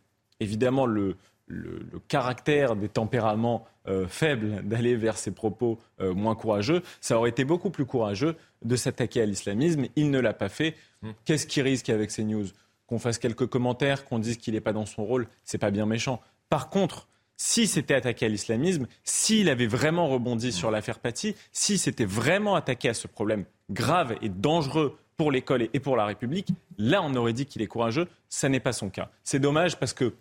évidemment 0.41 0.87
le, 0.87 1.17
le, 1.47 1.87
caractère 2.09 2.77
des 2.77 2.89
tempéraments 2.89 3.67
euh, 3.89 4.07
faibles 4.09 4.63
d'aller 4.65 4.97
vers 4.97 5.19
ces 5.19 5.31
propos 5.31 5.79
euh, 6.01 6.15
moins 6.15 6.35
courageux, 6.35 6.83
ça 7.01 7.19
aurait 7.19 7.31
été 7.31 7.45
beaucoup 7.45 7.71
plus 7.71 7.87
courageux 7.87 8.37
de 8.65 8.77
s'attaquer 8.77 9.23
à 9.23 9.27
l'islamisme. 9.27 9.87
Il 9.97 10.11
ne 10.11 10.19
l'a 10.19 10.35
pas 10.35 10.49
fait. 10.49 10.75
Mmh. 11.03 11.11
Qu'est-ce 11.25 11.47
qui 11.47 11.63
risque 11.63 11.89
avec 11.89 12.11
ces 12.11 12.25
news? 12.25 12.47
Qu'on 12.87 12.99
fasse 12.99 13.19
quelques 13.19 13.47
commentaires, 13.47 14.05
qu'on 14.05 14.19
dise 14.19 14.37
qu'il 14.37 14.55
n'est 14.55 14.61
pas 14.61 14.73
dans 14.73 14.87
son 14.87 15.05
rôle, 15.05 15.27
c'est 15.45 15.59
pas 15.59 15.71
bien 15.71 15.87
méchant. 15.87 16.21
Par 16.49 16.71
contre, 16.71 17.09
si 17.37 17.67
c'était 17.67 17.95
attaqué 17.95 18.27
à 18.27 18.29
l'islamisme, 18.29 18.87
s'il 19.05 19.49
avait 19.49 19.67
vraiment 19.67 20.09
rebondi 20.09 20.53
sur 20.53 20.71
l'affaire 20.71 20.99
Paty, 20.99 21.35
si 21.53 21.79
c'était 21.79 22.05
vraiment 22.05 22.55
attaqué 22.55 22.89
à 22.89 22.95
ce 22.95 23.07
problème 23.07 23.45
grave 23.71 24.17
et 24.23 24.29
dangereux 24.29 24.97
pour 25.17 25.31
l'école 25.31 25.69
et 25.73 25.81
pour 25.81 25.97
la 25.97 26.07
République, 26.07 26.49
là 26.79 27.03
on 27.03 27.15
aurait 27.15 27.33
dit 27.33 27.47
qu'il 27.47 27.63
est 27.63 27.67
courageux. 27.67 28.09
Ça 28.29 28.49
n'est 28.49 28.61
pas 28.61 28.73
son 28.73 28.89
cas. 28.89 29.11
C'est 29.23 29.39
dommage 29.39 29.79
parce 29.79 29.93
que 29.93 30.15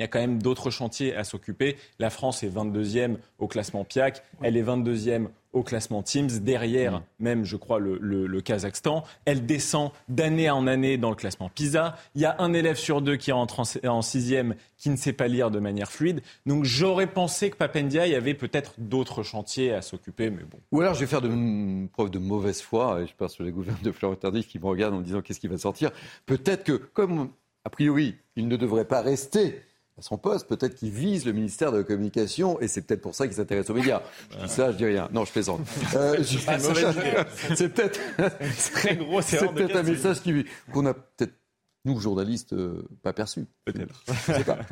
il 0.00 0.02
y 0.02 0.04
a 0.04 0.08
quand 0.08 0.18
même 0.18 0.40
d'autres 0.40 0.70
chantiers 0.70 1.14
à 1.14 1.24
s'occuper. 1.24 1.76
La 1.98 2.08
France 2.08 2.42
est 2.42 2.48
22e 2.48 3.16
au 3.38 3.46
classement 3.46 3.84
PIAC, 3.84 4.22
elle 4.42 4.56
est 4.56 4.62
22e 4.62 5.26
au 5.52 5.62
classement 5.62 6.02
Teams, 6.02 6.30
derrière 6.40 7.02
même, 7.18 7.44
je 7.44 7.56
crois, 7.56 7.78
le, 7.78 8.40
Kazakhstan. 8.40 9.04
Elle 9.26 9.44
descend 9.44 9.90
d'année 10.08 10.48
en 10.48 10.66
année 10.66 10.96
dans 10.96 11.10
le 11.10 11.16
classement 11.16 11.50
PISA. 11.50 11.96
Il 12.14 12.22
y 12.22 12.24
a 12.24 12.36
un 12.38 12.54
élève 12.54 12.76
sur 12.76 13.02
deux 13.02 13.16
qui 13.16 13.30
rentre 13.30 13.62
en, 13.84 14.00
sixième 14.00 14.54
qui 14.78 14.88
ne 14.88 14.96
sait 14.96 15.12
pas 15.12 15.28
lire 15.28 15.50
de 15.50 15.58
manière 15.58 15.92
fluide. 15.92 16.22
Donc 16.46 16.64
j'aurais 16.64 17.08
pensé 17.08 17.50
que 17.50 17.56
Papendia 17.56 18.04
avait 18.16 18.32
peut-être 18.32 18.74
d'autres 18.78 19.22
chantiers 19.22 19.74
à 19.74 19.82
s'occuper, 19.82 20.30
mais 20.30 20.44
bon. 20.44 20.58
Ou 20.72 20.80
alors 20.80 20.94
je 20.94 21.00
vais 21.00 21.06
faire 21.06 21.20
de, 21.20 21.86
preuve 21.88 22.10
de 22.10 22.18
mauvaise 22.18 22.62
foi, 22.62 23.02
et 23.02 23.06
je 23.06 23.12
pense 23.14 23.34
sur 23.34 23.44
les 23.44 23.52
gouverneurs 23.52 23.82
de 23.82 23.92
Florent 23.92 24.14
Tardif 24.14 24.48
qui 24.48 24.58
me 24.58 24.64
regardent 24.64 24.94
en 24.94 24.98
me 25.00 25.04
disant 25.04 25.20
qu'est-ce 25.20 25.40
qui 25.40 25.48
va 25.48 25.58
sortir. 25.58 25.90
Peut-être 26.24 26.64
que, 26.64 26.72
comme 26.72 27.32
a 27.64 27.70
priori, 27.70 28.16
il 28.36 28.48
ne 28.48 28.56
devrait 28.56 28.86
pas 28.86 29.02
rester 29.02 29.60
son 30.00 30.18
poste, 30.18 30.46
peut-être 30.48 30.74
qu'il 30.74 30.90
vise 30.90 31.26
le 31.26 31.32
ministère 31.32 31.72
de 31.72 31.78
la 31.78 31.84
Communication 31.84 32.60
et 32.60 32.68
c'est 32.68 32.82
peut-être 32.82 33.02
pour 33.02 33.14
ça 33.14 33.26
qu'il 33.26 33.36
s'intéresse 33.36 33.70
aux 33.70 33.74
médias. 33.74 34.02
Je 34.30 34.44
dis 34.44 34.50
ça, 34.50 34.72
je 34.72 34.76
dis 34.76 34.86
rien. 34.86 35.08
Non, 35.12 35.24
je 35.24 35.32
plaisante. 35.32 35.60
Euh, 35.94 36.22
c'est 37.54 37.68
peut-être 37.68 38.00
très 38.72 38.96
gros. 38.96 39.22
C'est 39.22 39.38
peut-être 39.52 39.76
un 39.76 39.82
message 39.82 40.18
qu'on 40.72 40.86
a 40.86 40.94
peut-être 40.94 41.34
nous, 41.86 41.98
journalistes, 41.98 42.52
euh, 42.52 42.86
pas 43.02 43.14
perçu. 43.14 43.46
Peut-être. 43.64 44.04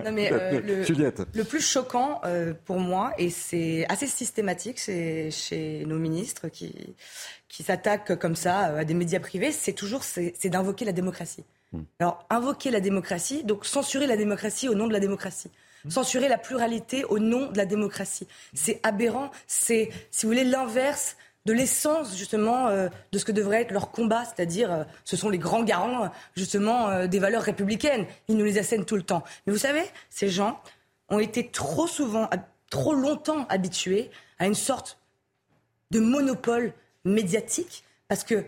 Euh, 0.01 0.61
le, 0.61 0.83
Juliette. 0.83 1.23
Le 1.35 1.45
plus 1.45 1.61
choquant 1.61 2.21
pour 2.64 2.79
moi, 2.79 3.12
et 3.19 3.31
c'est 3.31 3.87
assez 3.88 4.07
systématique 4.07 4.79
c'est 4.79 5.31
chez 5.31 5.85
nos 5.87 5.99
ministres 5.99 6.49
qui, 6.49 6.97
qui 7.48 7.62
s'attaquent 7.62 8.18
comme 8.18 8.37
ça 8.37 8.76
à 8.78 8.84
des 8.84 8.94
médias 8.94 9.20
privés, 9.20 9.52
c'est 9.52 9.72
toujours 9.72 10.04
c'est 10.04 10.48
d'invoquer 10.48 10.84
la 10.84 10.92
démocratie. 10.92 11.44
Hmm. 11.72 11.82
Alors, 12.00 12.24
invoquer 12.30 12.70
la 12.70 12.80
démocratie, 12.80 13.44
donc 13.44 13.66
censurer 13.66 14.06
la 14.06 14.16
démocratie 14.16 14.68
au 14.68 14.74
nom 14.74 14.87
de 14.87 14.92
la 14.92 15.00
démocratie. 15.00 15.50
Hmm. 15.84 15.90
Censurer 15.90 16.28
la 16.28 16.38
pluralité 16.38 17.04
au 17.04 17.18
nom 17.18 17.50
de 17.50 17.56
la 17.56 17.66
démocratie. 17.66 18.26
C'est 18.54 18.80
aberrant, 18.82 19.30
c'est, 19.46 19.90
si 20.11 20.26
vous 20.26 20.32
voulez, 20.32 20.44
l'inverse 20.44 21.16
de 21.46 21.52
l'essence 21.54 22.16
justement 22.16 22.68
euh, 22.68 22.88
de 23.12 23.18
ce 23.18 23.24
que 23.24 23.32
devrait 23.32 23.62
être 23.62 23.70
leur 23.70 23.90
combat, 23.90 24.24
c'est-à-dire 24.24 24.70
euh, 24.70 24.84
ce 25.04 25.16
sont 25.16 25.30
les 25.30 25.38
grands 25.38 25.62
garants 25.62 26.11
justement 26.37 26.90
euh, 26.90 27.06
des 27.06 27.18
valeurs 27.18 27.42
républicaines. 27.42 28.06
Ils 28.28 28.37
nous 28.37 28.44
les 28.44 28.58
assènent 28.58 28.84
tout 28.84 28.96
le 28.96 29.02
temps. 29.02 29.24
Mais 29.46 29.52
vous 29.52 29.58
savez, 29.58 29.82
ces 30.11 30.28
gens 30.28 30.61
ont 31.08 31.18
été 31.18 31.48
trop 31.48 31.87
souvent, 31.87 32.28
trop 32.70 32.92
longtemps 32.92 33.46
habitués 33.48 34.11
à 34.38 34.46
une 34.46 34.54
sorte 34.54 34.98
de 35.90 36.00
monopole 36.00 36.74
médiatique, 37.09 37.85
parce 38.07 38.25
que 38.25 38.44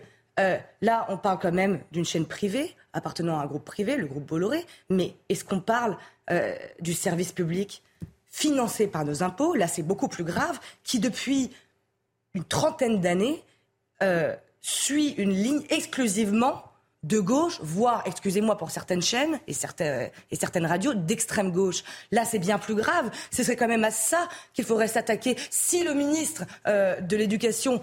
là, 0.81 1.05
on 1.09 1.17
parle 1.17 1.37
quand 1.37 1.51
même 1.51 1.81
d'une 1.91 2.05
chaîne 2.05 2.25
privée, 2.25 2.75
appartenant 2.93 3.39
à 3.39 3.43
un 3.43 3.45
groupe 3.45 3.65
privé, 3.65 3.95
le 3.97 4.05
groupe 4.05 4.25
Bolloré, 4.25 4.65
mais 4.89 5.13
est-ce 5.29 5.43
qu'on 5.43 5.61
parle 5.61 5.97
euh, 6.29 6.55
du 6.79 6.93
service 6.93 7.31
public 7.31 7.83
financé 8.29 8.87
par 8.87 9.03
nos 9.05 9.23
impôts, 9.23 9.55
là 9.55 9.67
c'est 9.67 9.83
beaucoup 9.83 10.07
plus 10.07 10.23
grave, 10.23 10.59
qui 10.83 10.99
depuis 10.99 11.51
une 12.33 12.45
trentaine 12.45 13.01
d'années 13.01 13.43
euh, 14.01 14.33
suit 14.61 15.09
une 15.17 15.31
ligne 15.31 15.63
exclusivement 15.69 16.63
de 17.03 17.19
gauche, 17.19 17.59
voire, 17.61 18.03
excusez-moi 18.05 18.57
pour 18.57 18.69
certaines 18.69 19.01
chaînes 19.01 19.39
et, 19.47 19.53
certaines, 19.53 20.11
et 20.29 20.35
certaines 20.35 20.67
radios, 20.67 20.93
d'extrême 20.93 21.51
gauche. 21.51 21.83
Là, 22.11 22.25
c'est 22.25 22.37
bien 22.37 22.59
plus 22.59 22.75
grave. 22.75 23.09
Ce 23.31 23.43
serait 23.43 23.55
quand 23.55 23.67
même 23.67 23.83
à 23.83 23.89
ça 23.89 24.29
qu'il 24.53 24.65
faudrait 24.65 24.87
s'attaquer. 24.87 25.35
Si 25.49 25.83
le 25.83 25.95
ministre 25.95 26.43
euh, 26.67 27.01
de 27.01 27.17
l'Éducation, 27.17 27.81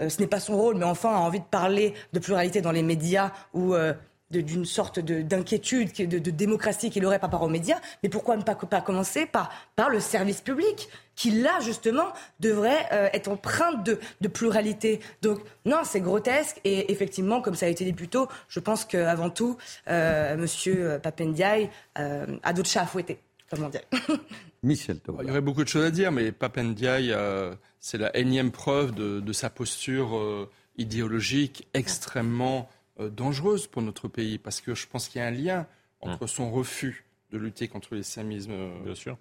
euh, 0.00 0.08
ce 0.08 0.20
n'est 0.20 0.26
pas 0.26 0.40
son 0.40 0.56
rôle, 0.56 0.76
mais 0.76 0.84
enfin 0.84 1.10
a 1.10 1.18
envie 1.18 1.40
de 1.40 1.44
parler 1.44 1.94
de 2.12 2.18
pluralité 2.18 2.60
dans 2.60 2.72
les 2.72 2.82
médias 2.82 3.32
ou 3.54 3.74
euh, 3.74 3.92
d'une 4.30 4.64
sorte 4.64 4.98
d'inquiétude, 4.98 5.92
de, 5.92 6.30
démocratie 6.30 6.90
qu'il 6.90 7.06
aurait 7.06 7.18
par 7.18 7.30
rapport 7.30 7.46
aux 7.46 7.50
médias, 7.50 7.78
mais 8.02 8.08
pourquoi 8.08 8.36
ne 8.36 8.42
pas, 8.42 8.56
pas 8.56 8.80
commencer 8.80 9.24
par, 9.26 9.50
par 9.76 9.88
le 9.88 10.00
service 10.00 10.40
public 10.40 10.88
qui 11.14 11.30
là 11.30 11.60
justement 11.60 12.12
devrait 12.40 12.86
euh, 12.92 13.08
être 13.12 13.28
empreinte 13.28 13.84
de, 13.84 14.00
de, 14.20 14.28
pluralité. 14.28 15.00
Donc 15.22 15.38
non, 15.64 15.78
c'est 15.84 16.00
grotesque 16.00 16.60
et 16.64 16.90
effectivement, 16.92 17.40
comme 17.40 17.54
ça 17.54 17.66
a 17.66 17.68
été 17.68 17.84
dit 17.84 17.92
plus 17.92 18.08
tôt, 18.08 18.26
je 18.48 18.60
pense 18.60 18.84
qu'avant 18.84 19.30
tout, 19.30 19.56
euh, 19.88 20.36
Monsieur 20.36 20.98
Papendiaï 21.02 21.70
euh, 21.98 22.26
a 22.42 22.52
d'autres 22.52 22.68
chats 22.68 22.82
à 22.82 22.86
fouetter, 22.86 23.20
comme 23.48 23.62
on 23.62 23.68
dit. 23.68 23.78
Michel, 24.66 24.98
il 25.20 25.28
y 25.28 25.30
aurait 25.30 25.40
beaucoup 25.40 25.62
de 25.62 25.68
choses 25.68 25.84
à 25.84 25.90
dire, 25.90 26.10
mais 26.10 26.32
Papendiaï, 26.32 27.12
euh, 27.12 27.54
c'est 27.78 27.98
la 27.98 28.14
énième 28.16 28.50
preuve 28.50 28.94
de, 28.94 29.20
de 29.20 29.32
sa 29.32 29.48
posture 29.48 30.16
euh, 30.16 30.50
idéologique 30.76 31.68
extrêmement 31.72 32.68
euh, 32.98 33.08
dangereuse 33.08 33.68
pour 33.68 33.80
notre 33.82 34.08
pays, 34.08 34.38
parce 34.38 34.60
que 34.60 34.74
je 34.74 34.86
pense 34.88 35.08
qu'il 35.08 35.20
y 35.20 35.24
a 35.24 35.28
un 35.28 35.30
lien 35.30 35.66
entre 36.00 36.24
mmh. 36.24 36.28
son 36.28 36.50
refus 36.50 37.04
de 37.30 37.38
lutter 37.38 37.68
contre 37.68 37.94
l'islamisme 37.94 38.52
Bien 38.84 38.94
sûr. 38.94 39.16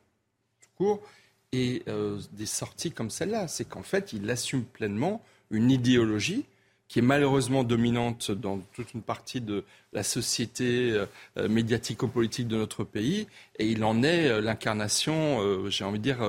tout 0.61 0.69
court 0.75 1.01
et 1.51 1.83
euh, 1.87 2.19
des 2.33 2.45
sorties 2.45 2.91
comme 2.91 3.09
celle-là. 3.09 3.47
C'est 3.47 3.65
qu'en 3.65 3.83
fait, 3.83 4.13
il 4.13 4.29
assume 4.29 4.63
pleinement 4.63 5.23
une 5.51 5.71
idéologie 5.71 6.45
qui 6.87 6.99
est 6.99 7.01
malheureusement 7.01 7.63
dominante 7.63 8.31
dans 8.31 8.59
toute 8.73 8.93
une 8.93 9.01
partie 9.01 9.41
de 9.41 9.63
la 9.93 10.03
société 10.03 10.91
euh, 11.37 11.47
médiatico-politique 11.49 12.47
de 12.47 12.57
notre 12.57 12.83
pays, 12.83 13.27
et 13.57 13.67
il 13.67 13.83
en 13.83 14.03
est 14.03 14.27
euh, 14.27 14.41
l'incarnation, 14.41 15.41
euh, 15.41 15.69
j'ai 15.69 15.83
envie 15.83 15.99
de 15.99 16.03
dire, 16.03 16.23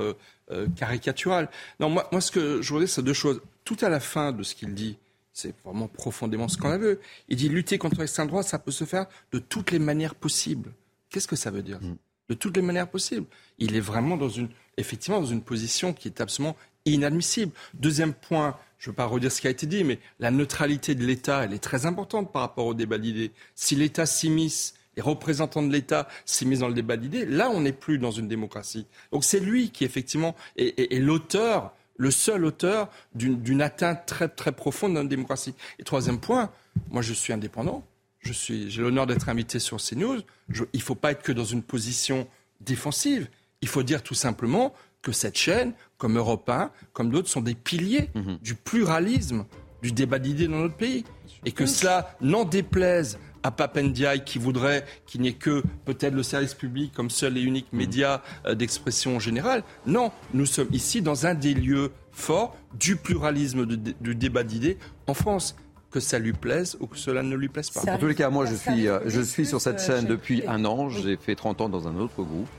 euh, 0.51 0.67
caricaturale. 0.75 1.49
Non, 1.79 1.89
moi, 1.89 2.07
moi, 2.11 2.21
ce 2.21 2.31
que 2.31 2.61
je 2.61 2.69
voudrais, 2.69 2.87
c'est 2.87 3.03
deux 3.03 3.13
choses. 3.13 3.41
Tout 3.65 3.77
à 3.81 3.89
la 3.89 3.99
fin 3.99 4.31
de 4.31 4.43
ce 4.43 4.55
qu'il 4.55 4.73
dit, 4.73 4.97
c'est 5.33 5.53
vraiment 5.63 5.87
profondément 5.87 6.47
scandaleux. 6.47 6.99
Il 7.27 7.37
dit 7.37 7.49
lutter 7.49 7.77
contre 7.77 7.99
l'extrême 7.99 8.27
droite, 8.27 8.47
ça 8.47 8.57
peut 8.57 8.71
se 8.71 8.85
faire 8.85 9.05
de 9.31 9.39
toutes 9.39 9.71
les 9.71 9.79
manières 9.79 10.15
possibles. 10.15 10.71
Qu'est-ce 11.09 11.27
que 11.27 11.35
ça 11.35 11.51
veut 11.51 11.61
dire 11.63 11.79
mmh. 11.81 11.97
De 12.29 12.33
toutes 12.33 12.57
les 12.57 12.61
manières 12.61 12.89
possibles. 12.89 13.25
Il 13.57 13.75
est 13.75 13.81
vraiment 13.81 14.17
dans 14.17 14.29
une, 14.29 14.49
effectivement, 14.77 15.21
dans 15.21 15.27
une 15.27 15.41
position 15.41 15.93
qui 15.93 16.07
est 16.07 16.19
absolument 16.19 16.55
inadmissible. 16.85 17.51
Deuxième 17.73 18.13
point, 18.13 18.57
je 18.77 18.89
ne 18.89 18.91
veux 18.91 18.95
pas 18.95 19.05
redire 19.05 19.31
ce 19.31 19.41
qui 19.41 19.47
a 19.47 19.49
été 19.49 19.65
dit, 19.65 19.83
mais 19.83 19.99
la 20.19 20.31
neutralité 20.31 20.93
de 20.95 21.05
l'État, 21.05 21.43
elle 21.43 21.53
est 21.53 21.59
très 21.59 21.85
importante 21.85 22.31
par 22.31 22.43
rapport 22.43 22.65
au 22.65 22.73
débat 22.73 22.97
d'idées. 22.97 23.31
Si 23.55 23.75
l'État 23.75 24.05
s'immisce, 24.05 24.75
les 24.95 25.01
représentants 25.01 25.63
de 25.63 25.71
l'État 25.71 26.07
s'immiscent 26.25 26.61
dans 26.61 26.67
le 26.67 26.73
débat 26.73 26.97
d'idées, 26.97 27.25
là, 27.25 27.49
on 27.49 27.61
n'est 27.61 27.71
plus 27.71 27.97
dans 27.97 28.11
une 28.11 28.27
démocratie. 28.27 28.85
Donc 29.11 29.23
c'est 29.23 29.39
lui 29.39 29.71
qui, 29.71 29.83
effectivement, 29.83 30.35
est, 30.57 30.99
l'auteur, 30.99 31.73
le 31.97 32.11
seul 32.11 32.45
auteur 32.45 32.89
d'une 33.15 33.61
atteinte 33.61 34.05
très, 34.05 34.27
très 34.27 34.51
profonde 34.51 34.93
dans 34.93 35.01
la 35.01 35.07
démocratie. 35.07 35.55
Et 35.79 35.83
troisième 35.83 36.19
point, 36.19 36.51
moi, 36.91 37.01
je 37.01 37.13
suis 37.13 37.33
indépendant. 37.33 37.83
J'ai 38.21 38.81
l'honneur 38.81 39.07
d'être 39.07 39.29
invité 39.29 39.59
sur 39.59 39.77
CNews. 39.77 40.21
Il 40.53 40.67
ne 40.73 40.79
faut 40.79 40.95
pas 40.95 41.11
être 41.11 41.23
que 41.23 41.31
dans 41.31 41.45
une 41.45 41.63
position 41.63 42.27
défensive. 42.61 43.27
Il 43.61 43.67
faut 43.67 43.83
dire 43.83 44.03
tout 44.03 44.13
simplement 44.13 44.73
que 45.07 45.13
cette 45.13 45.37
chaîne, 45.37 45.71
comme 45.97 46.17
Europe 46.17 46.49
1, 46.49 46.69
comme 46.91 47.11
d'autres, 47.11 47.29
sont 47.29 47.39
des 47.39 47.55
piliers 47.55 48.09
mmh. 48.13 48.33
du 48.43 48.55
pluralisme 48.55 49.45
du 49.81 49.93
débat 49.93 50.19
d'idées 50.19 50.49
dans 50.49 50.57
notre 50.57 50.75
pays. 50.75 51.05
Et 51.45 51.53
que 51.53 51.65
cela 51.65 52.13
n'en 52.19 52.43
déplaise 52.43 53.17
à 53.41 53.51
Papendiaï 53.51 54.25
qui 54.25 54.37
voudrait 54.37 54.83
qu'il 55.05 55.21
n'y 55.21 55.29
ait 55.29 55.33
que 55.33 55.63
peut-être 55.85 56.13
le 56.13 56.23
service 56.23 56.55
public 56.55 56.91
comme 56.93 57.09
seul 57.09 57.37
et 57.37 57.41
unique 57.41 57.71
média 57.71 58.21
euh, 58.45 58.53
d'expression 58.53 59.17
générale. 59.17 59.63
Non, 59.85 60.11
nous 60.33 60.45
sommes 60.45 60.67
ici 60.73 61.01
dans 61.01 61.25
un 61.25 61.35
des 61.35 61.53
lieux 61.53 61.93
forts 62.11 62.57
du 62.77 62.97
pluralisme 62.97 63.65
de, 63.65 63.93
du 64.01 64.13
débat 64.13 64.43
d'idées 64.43 64.77
en 65.07 65.13
France 65.13 65.55
que 65.89 66.01
ça 66.01 66.19
lui 66.19 66.33
plaise 66.33 66.75
ou 66.81 66.87
que 66.87 66.97
cela 66.97 67.23
ne 67.23 67.35
lui 67.37 67.47
plaise 67.47 67.69
pas. 67.69 67.89
En 67.89 67.97
tous 67.97 68.07
les 68.07 68.15
cas, 68.15 68.29
moi, 68.29 68.45
je 68.45 68.55
suis, 68.55 68.89
euh, 68.89 68.99
je 69.05 69.21
suis 69.21 69.45
sur 69.45 69.61
cette 69.61 69.81
chaîne 69.81 70.05
depuis 70.05 70.45
un 70.45 70.65
an. 70.65 70.89
J'ai 70.89 71.15
fait 71.15 71.35
30 71.35 71.61
ans 71.61 71.69
dans 71.69 71.87
un 71.87 71.95
autre 71.95 72.23
groupe. 72.23 72.49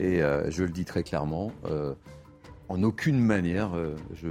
Et 0.00 0.22
euh, 0.22 0.50
je 0.50 0.64
le 0.64 0.70
dis 0.70 0.86
très 0.86 1.02
clairement, 1.02 1.52
euh, 1.66 1.94
en 2.70 2.82
aucune 2.82 3.20
manière, 3.20 3.76
euh, 3.76 3.94
je 4.14 4.28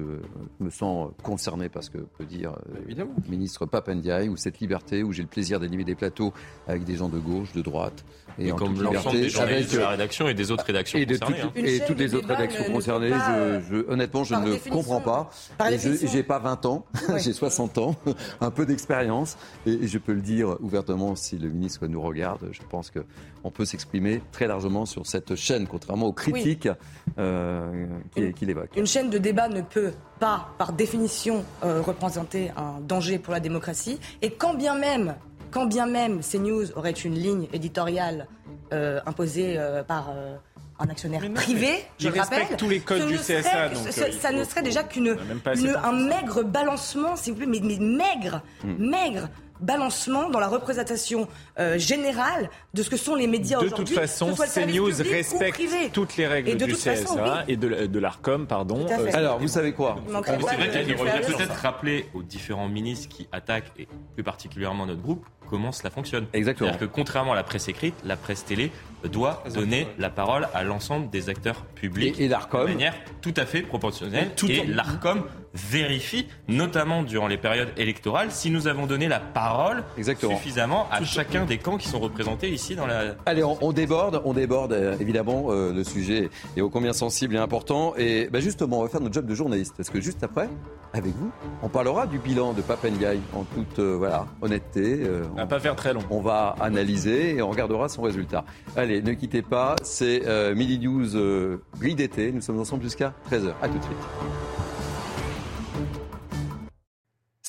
me 0.60 0.72
sens 0.72 1.12
concerné 1.22 1.70
par 1.70 1.84
ce 1.84 1.92
que 1.92 2.00
peut 2.00 2.26
dire 2.26 2.58
le 2.88 3.06
ministre 3.30 3.68
Papendiaï 3.68 4.30
ou 4.30 4.36
cette 4.36 4.60
liberté 4.60 5.04
où 5.04 5.14
j'ai 5.14 5.22
le 5.22 5.28
plaisir 5.28 5.60
d'animer 5.60 5.84
des 5.84 5.94
plateaux 5.94 6.34
avec 6.68 6.86
des 6.86 6.96
gens 6.96 7.08
de 7.08 7.20
gauche, 7.20 7.54
de 7.54 7.62
droite. 7.62 8.04
Et, 8.40 8.48
et 8.48 8.52
comme 8.52 8.82
l'ensemble 8.82 9.20
des 9.20 9.30
journalistes 9.30 9.70
avec, 9.70 9.74
de 9.74 9.80
la 9.80 9.90
rédaction 9.90 10.28
et 10.28 10.34
des 10.34 10.52
autres 10.52 10.66
rédactions 10.66 11.00
et 11.00 11.06
concernées. 11.06 11.40
Tout, 11.42 11.48
hein. 11.48 11.62
Et 11.64 11.80
toutes 11.86 12.00
les 12.00 12.16
autres 12.16 12.28
rédactions 12.28 12.64
concernées, 12.72 13.12
je, 13.12 13.62
je, 13.70 13.92
honnêtement, 13.92 14.24
je 14.24 14.36
ne 14.36 14.70
comprends 14.70 15.02
pas. 15.02 15.30
Je 15.60 16.16
n'ai 16.16 16.24
pas 16.24 16.40
20 16.40 16.66
ans, 16.66 16.86
oui. 17.10 17.20
j'ai 17.20 17.34
60 17.34 17.78
ans, 17.78 17.96
un 18.42 18.52
peu 18.52 18.66
d'expérience. 18.66 19.38
Et, 19.66 19.88
je 19.88 19.98
peux 19.98 20.14
le 20.14 20.22
dire 20.22 20.58
ouvertement 20.62 21.16
si 21.16 21.38
le 21.38 21.50
ministre 21.50 21.88
nous 21.88 22.02
regarde. 22.02 22.50
Je 22.52 22.62
pense 22.70 22.92
qu'on 22.92 23.52
peut 23.52 23.66
s'exprimer 23.66 24.22
très 24.32 24.48
largement 24.48 24.86
sur 24.86 25.06
cette 25.06 25.36
chaîne, 25.36 25.68
contrairement 25.68 26.08
aux 26.08 26.14
critiques 26.14 26.70
oui. 27.08 27.14
euh, 27.20 27.88
qu'il 28.16 28.34
qu 28.34 28.50
évoque. 28.50 28.70
Une 28.78 28.88
chaîne 28.88 29.10
de 29.10 29.18
débat 29.18 29.50
ne 29.50 29.62
peut 29.62 29.94
pas, 30.20 30.50
par 30.58 30.74
définition, 30.74 31.44
euh, 31.64 31.82
représenter 31.82 32.52
un 32.58 32.80
danger 32.82 33.20
pour 33.20 33.34
la 33.34 33.40
démocratie. 33.40 34.00
Et 34.22 34.32
quand 34.32 34.54
bien 34.54 34.78
même 34.78 35.16
quand 35.52 35.66
bien 35.66 35.86
même 35.86 36.22
CNews 36.22 36.72
aurait 36.76 36.92
une 36.92 37.16
ligne 37.16 37.48
éditoriale 37.54 38.28
euh, 38.74 39.00
imposée 39.06 39.56
euh, 39.58 39.84
par 39.84 40.10
euh, 40.10 40.36
un 40.80 40.90
actionnaire 40.90 41.22
non, 41.22 41.34
privé, 41.34 41.84
je 41.98 42.08
il 42.08 42.20
rappelle, 42.20 42.56
tous 42.58 42.70
les 42.70 42.80
codes 42.80 43.08
du 43.08 43.18
serait, 43.18 43.42
CSA. 43.42 43.70
Donc, 43.70 43.88
ce, 43.92 44.12
ça 44.12 44.32
ne 44.32 44.44
serait 44.44 44.62
déjà 44.62 44.84
qu'une 44.84 45.18
un 45.46 45.92
maigre 45.92 46.44
balancement, 46.44 47.16
s'il 47.16 47.34
vous 47.34 47.40
plaît, 47.40 47.48
mais, 47.48 47.60
mais 47.62 47.78
maigre, 47.80 48.42
mmh. 48.64 48.90
maigre 48.90 49.30
balancement 49.60 50.30
dans 50.30 50.40
la 50.40 50.48
représentation 50.48 51.28
euh, 51.60 51.78
générale 51.78 52.50
de 52.74 52.84
ce 52.84 52.90
que 52.90 52.98
sont 52.98 53.16
les 53.16 53.28
médias 53.28 53.58
aujourd'hui. 53.58 53.84
De 53.84 53.90
toute 53.90 54.00
façon, 54.00 54.34
CNews 54.34 54.92
respecte 54.98 55.94
toutes 55.94 56.18
les 56.18 56.28
règles 56.28 56.58
du 56.58 56.74
CSA 56.74 56.96
façon, 56.96 57.20
oui. 57.22 57.30
et 57.48 57.58
de, 57.58 57.88
de 57.88 58.00
l'ARCOM, 58.00 58.48
pardon. 58.48 58.86
Euh, 58.90 59.10
alors, 59.14 59.40
vous 59.40 59.48
savez 59.48 59.74
quoi 59.74 59.98
C'est 60.08 60.34
vrai 60.34 60.84
qu'il 60.86 60.98
faudrait 60.98 61.22
peut-être 61.22 61.56
rappeler 61.56 62.06
aux 62.14 62.24
différents 62.24 62.70
ministres 62.70 63.10
qui 63.10 63.28
attaquent, 63.32 63.72
et 63.78 63.88
plus 64.14 64.24
particulièrement 64.24 64.86
notre 64.86 65.02
groupe, 65.02 65.26
comment 65.50 65.72
cela 65.72 65.90
fonctionne. 65.90 66.28
Exactement. 66.34 66.70
C'est-à-dire 66.70 66.88
que 66.88 66.94
contrairement 66.94 67.34
à 67.34 67.36
la 67.36 67.44
presse 67.44 67.68
écrite, 67.68 67.96
la 68.06 68.16
presse 68.16 68.46
télé 68.46 68.72
doit 69.12 69.44
donner 69.54 69.88
la 69.98 70.10
parole 70.10 70.48
à 70.54 70.64
l'ensemble 70.64 71.10
des 71.10 71.30
acteurs 71.30 71.66
publics 71.66 72.20
et, 72.20 72.26
et 72.26 72.28
l'ARCOM 72.28 72.62
de 72.62 72.68
manière 72.68 72.94
tout 73.22 73.34
à 73.36 73.46
fait 73.46 73.62
proportionnelle. 73.62 74.32
Tout 74.36 74.50
et 74.50 74.66
l'ARCOM 74.66 75.24
vérifie, 75.54 76.28
notamment 76.48 77.04
durant 77.04 77.28
les 77.28 77.38
périodes 77.38 77.70
électorales, 77.78 78.32
si 78.32 78.52
nous 78.52 78.68
avons 78.68 78.86
donné 78.86 79.08
la 79.08 79.20
parole 79.20 79.84
Exactement. 79.98 80.36
suffisamment 80.38 80.88
à 80.92 81.00
tout 81.00 81.06
chacun 81.06 81.46
des 81.46 81.58
camps 81.58 81.78
qui 81.78 81.88
sont 81.88 82.00
représentés 82.00 82.50
ici 82.50 82.76
dans 82.76 82.88
la. 82.88 83.16
Allez, 83.26 83.44
on, 83.44 83.58
on 83.62 83.72
déborde, 83.72 84.22
on 84.26 84.34
déborde 84.34 84.74
euh, 84.74 84.96
évidemment. 85.00 85.48
Euh, 85.50 85.74
le 85.74 85.84
sujet 85.84 86.30
est 86.56 86.62
ô 86.62 86.70
combien 86.70 86.94
sensible 86.94 87.36
et 87.36 87.40
important. 87.40 87.94
Et 87.98 88.30
ben 88.32 88.42
justement, 88.42 88.80
on 88.80 88.84
va 88.84 88.90
faire 88.90 89.02
notre 89.02 89.14
job 89.14 89.26
de 89.26 89.36
journaliste 89.36 89.74
parce 89.78 89.90
que 89.90 90.02
juste 90.02 90.24
après, 90.24 90.50
avec 90.94 91.14
vous, 91.16 91.32
on 91.62 91.70
parlera 91.70 92.08
du 92.08 92.18
bilan 92.20 92.54
de 92.54 92.62
Papendiaï 92.62 93.20
en 93.34 93.44
toute 93.44 93.80
euh, 93.80 93.96
voilà 93.98 94.26
honnêteté. 94.42 95.02
on 95.34 95.36
va 95.36 95.46
pas 95.46 95.60
faire 95.60 95.76
très 95.76 95.94
long. 95.94 96.02
On 96.10 96.22
va 96.22 96.56
analyser 96.60 97.36
et 97.36 97.42
on 97.42 97.50
regardera 97.50 97.90
son 97.90 98.02
résultat. 98.02 98.44
Allez, 98.76 99.02
ne 99.02 99.14
quittez 99.14 99.42
pas. 99.42 99.76
C'est 99.84 100.22
euh, 100.28 100.56
Midi 100.56 100.80
News 100.80 101.16
euh, 101.16 101.62
Gris 101.80 101.96
d'été. 101.96 102.32
Nous 102.32 102.42
sommes 102.42 102.60
ensemble 102.60 102.84
jusqu'à 102.84 103.14
13h. 103.32 103.54
À 103.62 103.68
tout 103.68 103.78
de 103.78 103.84
suite. 103.84 104.69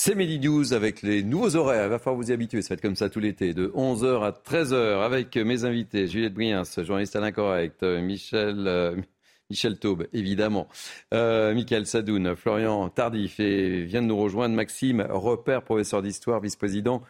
C'est 0.02 0.14
Midi 0.14 0.40
News 0.40 0.72
avec 0.72 1.02
les 1.02 1.22
nouveaux 1.22 1.56
horaires. 1.56 1.84
Il 1.84 1.90
va 1.90 1.98
falloir 1.98 2.16
vous 2.16 2.30
y 2.30 2.32
habituer. 2.32 2.62
Ça 2.62 2.70
va 2.70 2.76
être 2.76 2.80
comme 2.80 2.96
ça 2.96 3.10
tout 3.10 3.20
l'été, 3.20 3.52
de 3.52 3.68
11h 3.68 4.24
à 4.24 4.30
13h, 4.30 5.04
avec 5.04 5.36
mes 5.36 5.66
invités 5.66 6.06
Juliette 6.06 6.32
Briens, 6.32 6.62
journaliste 6.78 7.16
à 7.16 7.20
l'incorrect, 7.20 7.82
Michel, 7.82 8.66
euh, 8.66 8.96
Michel 9.50 9.78
Taube, 9.78 10.06
évidemment, 10.14 10.68
euh, 11.12 11.52
Michael 11.52 11.84
Sadoun, 11.84 12.34
Florian 12.34 12.88
Tardif 12.88 13.40
et 13.40 13.82
vient 13.82 14.00
de 14.00 14.06
nous 14.06 14.16
rejoindre 14.16 14.54
Maxime 14.54 15.06
Repère, 15.10 15.62
professeur 15.62 16.00
d'histoire, 16.00 16.40
vice-président 16.40 17.02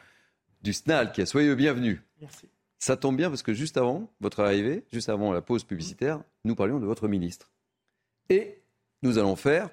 du 0.62 0.72
SNALC. 0.72 1.28
Soyez 1.28 1.46
le 1.46 1.54
bienvenu. 1.54 2.02
Merci. 2.20 2.48
Ça 2.80 2.96
tombe 2.96 3.16
bien 3.16 3.28
parce 3.28 3.44
que 3.44 3.54
juste 3.54 3.76
avant 3.76 4.10
votre 4.20 4.40
arrivée, 4.40 4.82
juste 4.92 5.10
avant 5.10 5.32
la 5.32 5.42
pause 5.42 5.62
publicitaire, 5.62 6.24
nous 6.44 6.56
parlions 6.56 6.80
de 6.80 6.86
votre 6.86 7.06
ministre. 7.06 7.52
Et 8.30 8.58
nous 9.04 9.16
allons 9.16 9.36
faire 9.36 9.70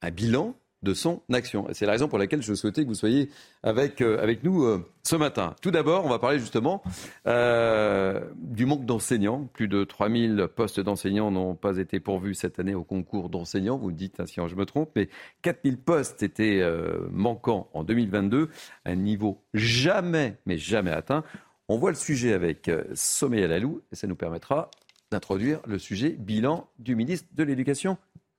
un 0.00 0.10
bilan 0.10 0.56
de 0.84 0.94
son 0.94 1.22
action. 1.32 1.66
C'est 1.72 1.86
la 1.86 1.92
raison 1.92 2.06
pour 2.06 2.18
laquelle 2.18 2.42
je 2.42 2.54
souhaitais 2.54 2.82
que 2.82 2.88
vous 2.88 2.94
soyez 2.94 3.30
avec, 3.62 4.00
euh, 4.00 4.34
nous 4.44 4.64
euh, 4.64 4.86
ce 5.02 5.16
matin. 5.16 5.56
Tout 5.62 5.70
d'abord, 5.70 6.04
on 6.04 6.08
va 6.08 6.18
parler 6.18 6.38
justement 6.38 6.82
euh, 7.26 8.20
du 8.36 8.66
manque 8.66 8.84
d'enseignants. 8.84 9.48
Plus 9.52 9.66
de 9.66 9.82
3000 9.82 10.48
postes 10.54 10.78
d'enseignants 10.80 11.30
n'ont 11.30 11.54
pas 11.54 11.78
été 11.78 11.98
pourvus 11.98 12.34
cette 12.34 12.58
année 12.60 12.74
au 12.74 12.84
concours 12.84 13.30
d'enseignants. 13.30 13.78
Vous 13.78 13.88
me 13.88 13.94
dites 13.94 14.20
hein, 14.20 14.26
si 14.26 14.40
je 14.46 14.54
me 14.54 14.66
trompe, 14.66 14.90
mais 14.94 15.08
4000 15.42 15.78
postes 15.78 16.22
étaient 16.22 16.62
manquants 17.10 17.68
en 17.72 17.82
2022, 17.82 18.50
un 18.84 18.94
niveau 18.94 19.42
jamais, 19.54 20.36
mais 20.46 20.58
jamais 20.58 20.90
atteint. 20.90 21.24
On 21.68 21.78
voit 21.78 21.90
le 21.90 21.96
sujet 21.96 22.34
avec 22.34 22.70
Sommet 22.94 23.42
Alalou 23.42 23.80
et 23.90 23.96
ça 23.96 24.06
nous 24.06 24.16
permettra 24.16 24.70
d'introduire 25.10 25.60
le 25.66 25.78
sujet 25.78 26.10
bilan 26.10 26.68
du 26.78 26.94
ministre 26.94 27.28
de 27.32 27.42
l'Éducation 27.42 27.96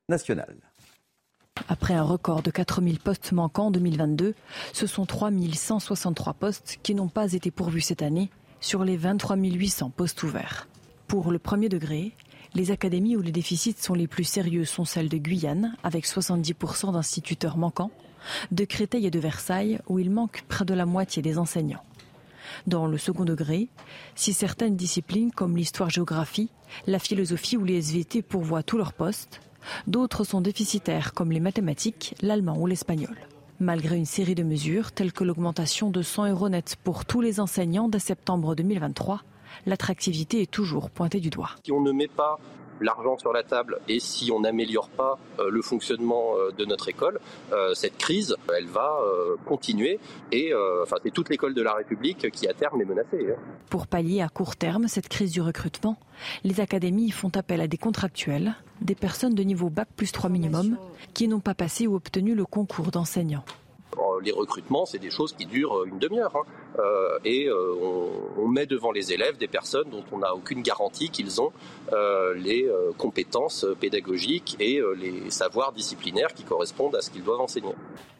nationale. 0.10 0.58
Après 1.68 1.94
un 1.94 2.04
record 2.04 2.44
de 2.44 2.52
4000 2.52 3.00
postes 3.00 3.32
manquants 3.32 3.68
en 3.68 3.72
2022, 3.72 4.36
ce 4.74 4.88
sont 4.88 5.06
3163 5.06 6.34
postes 6.34 6.80
qui 6.84 6.94
n'ont 6.94 7.08
pas 7.08 7.34
été 7.34 7.50
pourvus 7.50 7.82
cette 7.82 8.02
année 8.02 8.30
sur 8.60 8.84
les 8.84 8.98
23 8.98 9.36
800 9.38 9.92
postes 9.96 10.22
ouverts. 10.24 10.68
Pour 11.08 11.32
le 11.32 11.40
premier 11.40 11.70
degré, 11.70 12.14
les 12.54 12.72
académies 12.72 13.16
où 13.16 13.22
les 13.22 13.32
déficits 13.32 13.76
sont 13.78 13.94
les 13.94 14.08
plus 14.08 14.24
sérieux 14.24 14.66
sont 14.66 14.86
celles 14.86 15.10
de 15.10 15.18
Guyane, 15.18 15.76
avec 15.84 16.06
70% 16.06 16.94
d'instituteurs 16.94 17.58
manquants, 17.58 17.92
de 18.52 18.66
Créteil 18.66 19.06
et 19.06 19.12
de 19.12 19.20
Versailles, 19.20 19.80
où 19.88 20.00
il 20.00 20.12
manque 20.12 20.44
près 20.48 20.66
de 20.66 20.74
la 20.74 20.86
moitié 20.86 21.22
des 21.22 21.38
enseignants. 21.38 21.84
Dans 22.68 22.88
le 22.88 22.98
second 22.98 23.26
degré, 23.26 23.70
si 24.16 24.34
certaines 24.34 24.76
disciplines 24.76 25.32
comme 25.32 25.58
l'histoire-géographie, 25.58 26.50
la 26.88 27.00
philosophie 27.00 27.58
ou 27.58 27.66
les 27.66 27.78
SVT 27.78 28.22
pourvoient 28.22 28.64
tous 28.64 28.78
leurs 28.78 28.94
postes, 28.94 29.42
D'autres 29.88 30.24
sont 30.24 30.42
déficitaires, 30.42 31.14
comme 31.14 31.32
les 31.32 31.40
mathématiques, 31.40 32.16
l'allemand 32.22 32.58
ou 32.58 32.68
l'espagnol. 32.68 33.16
Malgré 33.60 33.96
une 33.96 34.06
série 34.06 34.36
de 34.36 34.44
mesures, 34.44 34.92
telles 34.92 35.14
que 35.14 35.24
l'augmentation 35.24 35.90
de 35.90 36.02
100 36.02 36.30
euros 36.32 36.50
net 36.50 36.76
pour 36.84 37.06
tous 37.06 37.22
les 37.22 37.40
enseignants 37.40 37.88
dès 37.88 38.00
septembre 38.00 38.54
2023, 38.56 39.22
l'attractivité 39.66 40.42
est 40.42 40.52
toujours 40.52 40.90
pointée 40.90 41.20
du 41.20 41.30
doigt. 41.30 41.52
L'argent 42.82 43.18
sur 43.18 43.34
la 43.34 43.44
table 43.44 43.80
et 43.88 44.00
si 44.00 44.32
on 44.32 44.42
n'améliore 44.42 44.90
pas 44.90 45.18
euh, 45.40 45.50
le 45.50 45.62
fonctionnement 45.62 46.34
euh, 46.36 46.52
de 46.52 46.66
notre 46.66 46.90
école, 46.90 47.20
euh, 47.52 47.74
cette 47.74 47.98
crise, 47.98 48.36
elle 48.58 48.68
va 48.68 49.00
continuer 49.46 50.00
et 50.32 50.54
enfin, 50.82 50.98
c'est 51.04 51.12
toute 51.12 51.30
l'école 51.30 51.54
de 51.54 51.62
la 51.62 51.74
République 51.74 52.30
qui 52.32 52.48
à 52.48 52.54
terme 52.54 52.82
est 52.82 52.86
menacée. 52.86 53.28
Hein. 53.32 53.40
Pour 53.70 53.88
pallier 53.88 54.22
à 54.22 54.30
court 54.30 54.56
terme 54.56 54.88
cette 54.88 55.08
crise 55.08 55.32
du 55.32 55.42
recrutement, 55.42 55.98
les 56.44 56.60
académies 56.60 57.12
font 57.12 57.32
appel 57.36 57.62
à 57.62 57.68
des 57.68 57.78
contractuels, 57.78 58.56
des 58.82 58.96
personnes 58.96 59.36
de 59.36 59.44
niveau 59.44 59.70
Bac 59.70 59.88
plus 59.96 60.12
3 60.12 60.30
minimum, 60.30 60.78
qui 61.14 61.28
n'ont 61.28 61.40
pas 61.40 61.54
passé 61.54 61.88
ou 61.88 61.96
obtenu 61.96 62.36
le 62.36 62.46
concours 62.46 62.92
d'enseignant. 62.92 63.44
Euh, 63.98 64.22
les 64.24 64.32
recrutements, 64.32 64.86
c'est 64.86 65.00
des 65.00 65.10
choses 65.10 65.34
qui 65.34 65.46
durent 65.46 65.86
une 65.86 66.00
demi-heure. 66.00 66.36
Hein. 66.36 66.44
Euh, 66.80 67.20
et 67.24 67.48
euh, 67.48 67.74
on, 68.38 68.48
met 68.48 68.66
devant 68.66 68.92
les 68.92 69.12
élèves 69.12 69.38
des 69.38 69.48
personnes 69.48 69.90
dont 69.90 70.04
on 70.12 70.20
n'a 70.20 70.34
aucune 70.34 70.62
garantie 70.62 71.10
qu'ils 71.10 71.42
ont 71.42 71.52
les 72.36 72.70
compétences 72.98 73.66
pédagogiques 73.82 74.56
et 74.60 74.82
les 74.96 75.30
savoirs 75.30 75.74
disciplinaires 75.74 76.34
qui 76.34 76.44
correspondent 76.44 76.96
à 76.96 77.02
ce 77.02 77.10
qu'ils 77.10 77.24
doivent 77.24 77.42
enseigner. 77.42 77.74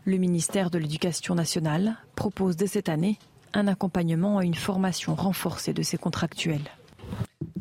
Le 0.04 0.18
ministère 0.18 0.70
de 0.70 0.78
l'Éducation 0.78 1.36
nationale 1.36 1.98
propose 2.16 2.58
dès 2.58 2.68
cette 2.68 2.90
année 2.90 3.18
un 3.54 3.68
accompagnement 3.68 4.42
et 4.42 4.46
une 4.46 4.56
formation 4.56 5.16
renforcée 5.16 5.74
de 5.74 5.84
ces 5.84 5.98
contractuels. 5.98 6.70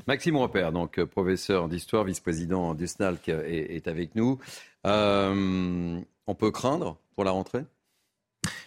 Maxime 0.09 0.37
Repère, 0.37 0.73
donc 0.73 1.03
professeur 1.05 1.69
d'histoire, 1.69 2.05
vice-président 2.05 2.75
du 2.75 2.89
SNALC, 2.89 3.29
est, 3.29 3.77
est 3.77 3.87
avec 3.87 4.17
nous. 4.17 4.39
on 4.85 6.35
peut 6.37 6.51
craindre 6.51 6.97
pour 7.15 7.25
la 7.25 7.31
rentrée? 7.31 7.65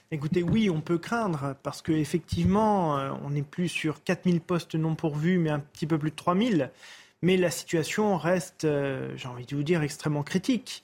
Écoutez, 0.10 0.42
oui, 0.42 0.70
on 0.70 0.80
peut 0.80 0.98
craindre 0.98 1.56
parce 1.64 1.82
qu'effectivement, 1.82 2.98
euh, 2.98 3.12
on 3.26 3.32
n'est 3.32 3.42
plus 3.42 3.68
sur 3.68 4.04
4000 4.04 4.40
postes 4.40 4.76
non 4.76 4.96
pourvus, 4.96 5.38
mais 5.38 5.50
un 5.50 5.60
petit 5.60 5.86
peu 5.86 5.98
plus 5.98 6.12
de 6.12 6.16
3000. 6.16 6.72
Mais 7.22 7.36
la 7.36 7.52
situation 7.52 8.16
reste, 8.16 8.64
euh, 8.64 9.12
j'ai 9.18 9.28
envie 9.28 9.46
de 9.46 9.54
vous 9.54 9.64
dire, 9.64 9.82
extrêmement 9.82 10.24
critique. 10.24 10.84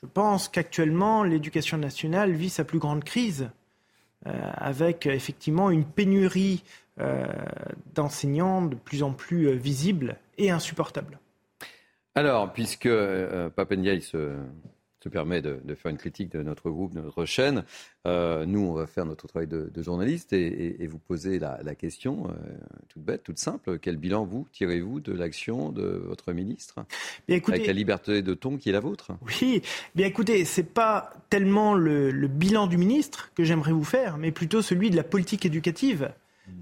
Je 0.00 0.06
pense 0.06 0.48
qu'actuellement, 0.48 1.24
l'éducation 1.24 1.78
nationale 1.78 2.30
vit 2.30 2.48
sa 2.48 2.62
plus 2.62 2.78
grande 2.78 3.02
crise, 3.02 3.50
euh, 4.26 4.30
avec 4.54 5.06
effectivement 5.06 5.70
une 5.70 5.84
pénurie 5.84 6.62
d'enseignants 7.94 8.60
de 8.60 8.74
plus 8.74 9.02
en 9.02 9.14
plus 9.14 9.56
visible 9.56 10.18
et 10.36 10.50
insupportable. 10.50 11.18
Alors, 12.14 12.52
puisque 12.52 12.90
Papendiaï 13.56 14.02
se 14.02 14.36
se 15.02 15.08
permet 15.08 15.40
de, 15.40 15.60
faire 15.74 15.90
une 15.90 15.96
critique 15.96 16.30
de 16.30 16.42
notre 16.42 16.70
groupe, 16.70 16.94
de 16.94 17.00
notre 17.00 17.24
chaîne. 17.24 17.64
Euh, 18.06 18.44
nous, 18.44 18.60
on 18.60 18.74
va 18.74 18.86
faire 18.86 19.06
notre 19.06 19.26
travail 19.26 19.48
de, 19.48 19.82
journaliste 19.82 20.32
et, 20.32 20.86
vous 20.86 20.98
poser 20.98 21.38
la, 21.38 21.74
question 21.74 22.28
euh, 22.28 22.32
toute 22.88 23.02
bête, 23.02 23.22
toute 23.22 23.38
simple. 23.38 23.78
Quel 23.78 23.96
bilan 23.96 24.24
vous 24.24 24.46
tirez-vous 24.52 25.00
de 25.00 25.12
l'action 25.12 25.70
de 25.70 25.82
votre 25.82 26.32
ministre 26.32 26.84
Avec 27.28 27.66
la 27.66 27.72
liberté 27.72 28.22
de 28.22 28.34
ton 28.34 28.58
qui 28.58 28.68
est 28.68 28.72
la 28.72 28.80
vôtre 28.80 29.12
Oui, 29.22 29.62
bien 29.94 30.06
écoutez, 30.06 30.44
c'est 30.44 30.62
pas 30.62 31.14
tellement 31.30 31.74
le, 31.74 32.10
bilan 32.28 32.66
du 32.66 32.76
ministre 32.76 33.30
que 33.34 33.44
j'aimerais 33.44 33.72
vous 33.72 33.84
faire, 33.84 34.18
mais 34.18 34.32
plutôt 34.32 34.62
celui 34.62 34.90
de 34.90 34.96
la 34.96 35.04
politique 35.04 35.46
éducative 35.46 36.12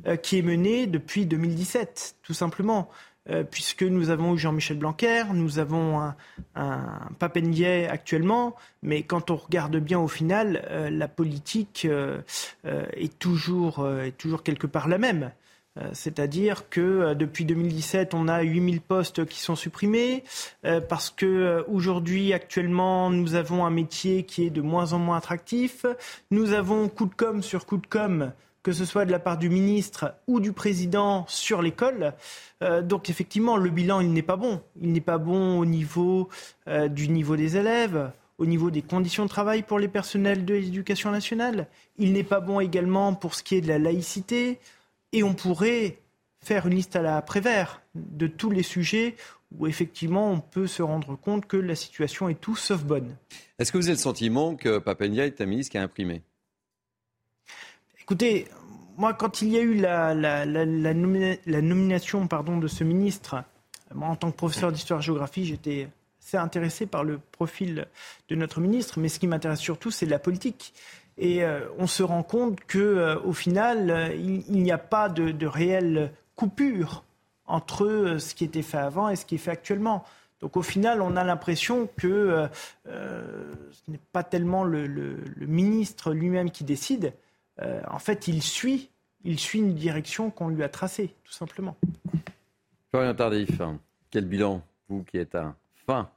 euh, 0.07 0.17
qui 0.17 0.39
est 0.39 0.43
menée 0.43 0.87
depuis 0.87 1.27
2017, 1.27 2.17
tout 2.23 2.35
simplement. 2.35 2.89
Euh, 3.31 3.45
puisque 3.45 3.83
nous 3.83 4.11
avons 4.11 4.35
eu 4.35 4.39
Jean-Michel 4.39 4.79
Blanquer, 4.79 5.25
nous 5.35 5.59
avons 5.59 6.01
un, 6.01 6.17
un 6.55 7.09
actuellement, 7.91 8.57
mais 8.83 9.03
quand 9.03 9.31
on 9.31 9.37
regarde 9.37 9.77
bien 9.77 9.99
au 9.99 10.09
final, 10.09 10.67
euh, 10.71 10.89
la 10.91 11.09
politique 11.09 11.87
euh, 11.89 12.21
est, 12.65 13.19
toujours, 13.19 13.87
est 13.87 14.17
toujours 14.17 14.43
quelque 14.43 14.67
part 14.67 14.89
la 14.89 14.99
même. 14.99 15.33
C'est-à-dire 15.93 16.69
que 16.71 17.15
depuis 17.15 17.45
2017, 17.45 18.13
on 18.13 18.27
a 18.27 18.43
8000 18.43 18.81
postes 18.81 19.25
qui 19.27 19.39
sont 19.39 19.55
supprimés 19.55 20.25
parce 20.89 21.09
que 21.09 21.65
aujourd'hui, 21.69 22.33
actuellement, 22.33 23.11
nous 23.11 23.37
avons 23.37 23.65
un 23.65 23.71
métier 23.71 24.25
qui 24.25 24.45
est 24.45 24.51
de 24.51 24.61
moins 24.61 24.93
en 24.93 24.99
moins 24.99 25.19
attractif. 25.19 25.87
Nous 26.33 26.53
avons 26.53 26.89
coup 26.89 27.07
de 27.07 27.15
com 27.15 27.45
sur 27.45 27.65
coup 27.65 27.77
de 27.77 27.87
com 27.87 28.33
que 28.63 28.73
ce 28.73 28.85
soit 28.85 29.05
de 29.05 29.13
la 29.13 29.19
part 29.19 29.39
du 29.39 29.49
ministre 29.49 30.15
ou 30.27 30.41
du 30.41 30.53
président 30.53 31.25
sur 31.29 31.63
l'école. 31.63 32.15
Euh, 32.63 32.83
donc 32.83 33.11
effectivement, 33.11 33.57
le 33.57 33.71
bilan, 33.71 34.01
il 34.01 34.13
n'est 34.13 34.23
pas 34.23 34.37
bon. 34.37 34.61
Il 34.81 34.93
n'est 34.93 35.01
pas 35.01 35.19
bon 35.19 35.59
au 35.59 35.65
niveau 35.65 36.29
euh, 36.67 36.89
du 36.89 37.09
niveau 37.09 37.37
des 37.37 37.57
élèves, 37.57 38.11
au 38.39 38.47
niveau 38.47 38.71
des 38.71 38.83
conditions 38.83 39.25
de 39.25 39.31
travail 39.31 39.63
pour 39.63 39.79
les 39.79 39.89
personnels 39.89 40.45
de 40.45 40.55
l'éducation 40.55 41.11
nationale. 41.11 41.67
Il 41.97 42.13
n'est 42.13 42.25
pas 42.25 42.41
bon 42.41 42.61
également 42.61 43.15
pour 43.15 43.35
ce 43.35 43.43
qui 43.43 43.57
est 43.57 43.61
de 43.61 43.69
la 43.69 43.79
laïcité. 43.79 44.59
Et 45.13 45.23
on 45.23 45.35
pourrait 45.35 45.99
faire 46.41 46.67
une 46.67 46.75
liste 46.75 46.97
à 46.97 47.03
la 47.03 47.21
Prévert 47.23 47.83
de 47.95 48.27
tous 48.27 48.51
les 48.51 48.63
sujets 48.63 49.17
où 49.57 49.67
effectivement 49.67 50.31
on 50.31 50.41
peut 50.41 50.67
se 50.67 50.83
rendre 50.83 51.17
compte 51.17 51.47
que 51.47 51.57
la 51.57 51.75
situation 51.75 52.29
est 52.29 52.41
tout 52.41 52.57
sauf 52.57 52.85
bonne. 52.85 53.17
Est-ce 53.59 53.73
que 53.73 53.79
vous 53.79 53.87
avez 53.87 53.95
le 53.95 54.01
sentiment 54.01 54.55
que 54.57 54.79
Papenia 54.79 55.27
est 55.27 55.41
un 55.41 55.47
ministre 55.47 55.73
qui 55.73 55.79
a 55.79 55.83
imprimé? 55.83 56.23
Écoutez, 58.09 58.49
moi, 58.97 59.13
quand 59.13 59.43
il 59.43 59.51
y 59.51 59.59
a 59.59 59.61
eu 59.61 59.75
la, 59.75 60.15
nomination 61.61 62.27
pardon, 62.27 62.57
de 62.57 62.67
ce 62.67 62.83
ministre, 62.83 63.45
moi, 63.95 64.09
en 64.09 64.17
tant 64.17 64.31
que 64.31 64.37
professeur 64.39 64.73
d'histoire-géographie, 64.73 65.45
j'étais 65.45 65.91
assez 66.23 66.39
intéressé 66.39 66.87
par 66.87 67.05
le 67.05 67.19
profil 67.19 67.87
de 68.31 68.35
notre 68.35 68.63
ministre, 68.63 68.99
mais 68.99 69.11
ce 69.11 69.19
qui 69.19 69.27
m'intéresse 69.27 69.59
surtout, 69.59 69.91
c'est 69.91 70.07
la 70.07 70.19
politique. 70.19 70.73
Et 71.19 71.45
euh, 71.45 71.69
on 71.77 71.87
se 71.87 72.03
rend 72.03 72.23
compte 72.23 72.61
qu'au 72.63 72.79
euh, 72.79 73.33
final, 73.35 73.91
euh, 73.91 74.15
il, 74.15 74.63
n'y 74.63 74.73
a 74.73 74.79
pas 74.79 75.11
de, 75.11 75.47
réelle 75.47 76.11
coupure 76.35 77.05
entre 77.45 78.17
ce 78.19 78.35
qui 78.35 78.45
était 78.45 78.63
fait 78.63 78.79
avant 78.79 79.11
et 79.11 79.17
ce 79.17 79.27
qui 79.27 79.35
est 79.35 79.39
fait 79.39 79.51
actuellement. 79.51 80.03
Donc 80.41 80.57
au 80.57 80.63
final, 80.63 81.03
on 81.03 81.15
a 81.15 81.25
l'impression 81.25 81.87
que 81.99 82.49
ce 82.87 83.91
n'est 83.91 84.01
pas 84.13 84.23
tellement 84.23 84.65
le 84.65 85.19
ministre 85.41 86.15
lui-même 86.15 86.51
qui 86.51 86.65
décide, 86.65 87.13
euh, 87.63 87.81
en 87.89 87.99
fait, 87.99 88.29
il 88.29 88.43
suit, 88.43 88.91
il 89.25 89.39
suit 89.39 89.59
une 89.59 89.75
direction 89.75 90.31
qu'on 90.31 90.49
lui 90.49 90.63
a 90.63 90.69
tracée, 90.69 91.15
tout 91.25 91.33
simplement. 91.33 91.77
Florian 92.91 93.15
Tardif, 93.15 93.61
quel 94.11 94.25
bilan, 94.25 94.63
vous 94.89 95.03
qui 95.05 95.19
êtes 95.19 95.35
un 95.35 95.55
fin 95.87 96.11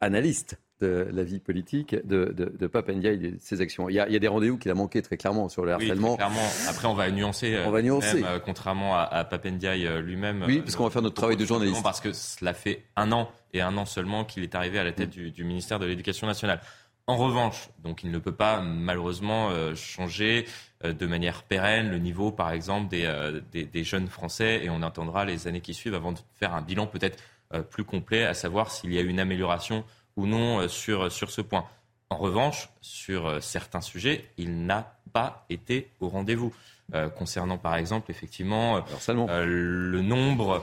analyste 0.00 0.58
de 0.80 1.08
la 1.12 1.24
vie 1.24 1.40
politique 1.40 1.96
de, 2.06 2.26
de, 2.26 2.56
de 2.56 3.06
et 3.08 3.16
de 3.16 3.36
ses 3.40 3.60
actions. 3.60 3.88
Il 3.88 3.94
y, 3.94 4.00
a, 4.00 4.06
des 4.06 4.28
rendez-vous 4.28 4.58
qu'il 4.58 4.70
a 4.70 4.74
manqué 4.74 5.02
très 5.02 5.16
clairement 5.16 5.48
sur 5.48 5.64
le 5.64 5.72
harcèlement. 5.72 6.16
clairement. 6.16 6.48
Après, 6.68 6.86
on 6.86 6.94
va 6.94 7.10
nuancer. 7.10 7.58
On 7.66 7.70
va 7.70 7.82
nuancer. 7.82 8.22
Euh, 8.24 8.38
contrairement 8.38 8.94
à, 8.94 9.00
à 9.00 9.28
euh, 9.28 10.00
lui-même. 10.00 10.44
Oui, 10.46 10.60
parce 10.60 10.76
qu'on 10.76 10.84
va 10.84 10.90
faire 10.90 11.02
notre 11.02 11.16
travail 11.16 11.36
de 11.36 11.44
journaliste. 11.44 11.82
Parce 11.82 12.00
que 12.00 12.12
cela 12.12 12.54
fait 12.54 12.84
un 12.94 13.10
an 13.10 13.28
et 13.52 13.60
un 13.60 13.76
an 13.76 13.86
seulement 13.86 14.24
qu'il 14.24 14.44
est 14.44 14.54
arrivé 14.54 14.78
à 14.78 14.84
la 14.84 14.92
tête 14.92 15.10
du 15.10 15.44
ministère 15.44 15.78
de 15.78 15.86
l'Éducation 15.86 16.26
nationale. 16.26 16.60
En 17.08 17.16
revanche, 17.16 17.70
donc 17.82 18.04
il 18.04 18.10
ne 18.10 18.18
peut 18.18 18.34
pas 18.34 18.60
malheureusement 18.60 19.48
euh, 19.48 19.74
changer 19.74 20.46
euh, 20.84 20.92
de 20.92 21.06
manière 21.06 21.42
pérenne 21.42 21.90
le 21.90 21.96
niveau, 21.96 22.30
par 22.30 22.52
exemple, 22.52 22.94
euh, 22.94 23.40
des, 23.50 23.64
des, 23.64 23.82
jeunes 23.82 24.08
Français, 24.08 24.60
et 24.62 24.68
on 24.68 24.82
attendra 24.82 25.24
les 25.24 25.48
années 25.48 25.62
qui 25.62 25.72
suivent 25.72 25.94
avant 25.94 26.12
de 26.12 26.18
faire 26.34 26.54
un 26.54 26.60
bilan 26.60 26.86
peut-être 26.86 27.18
plus 27.70 27.84
complet, 27.84 28.24
à 28.24 28.34
savoir 28.34 28.70
s'il 28.70 28.92
y 28.92 28.98
a 28.98 29.00
une 29.00 29.18
amélioration 29.18 29.82
ou 30.16 30.26
non 30.26 30.68
sur, 30.68 31.10
sur 31.10 31.30
ce 31.30 31.40
point. 31.40 31.64
En 32.10 32.18
revanche, 32.18 32.68
sur 32.82 33.42
certains 33.42 33.80
sujets, 33.80 34.28
il 34.36 34.66
n'a 34.66 34.98
pas 35.14 35.46
été 35.48 35.88
au 36.00 36.10
rendez-vous. 36.10 36.52
concernant 37.16 37.56
par 37.56 37.76
exemple 37.76 38.10
effectivement 38.10 38.84
le 39.08 40.02
nombre 40.02 40.62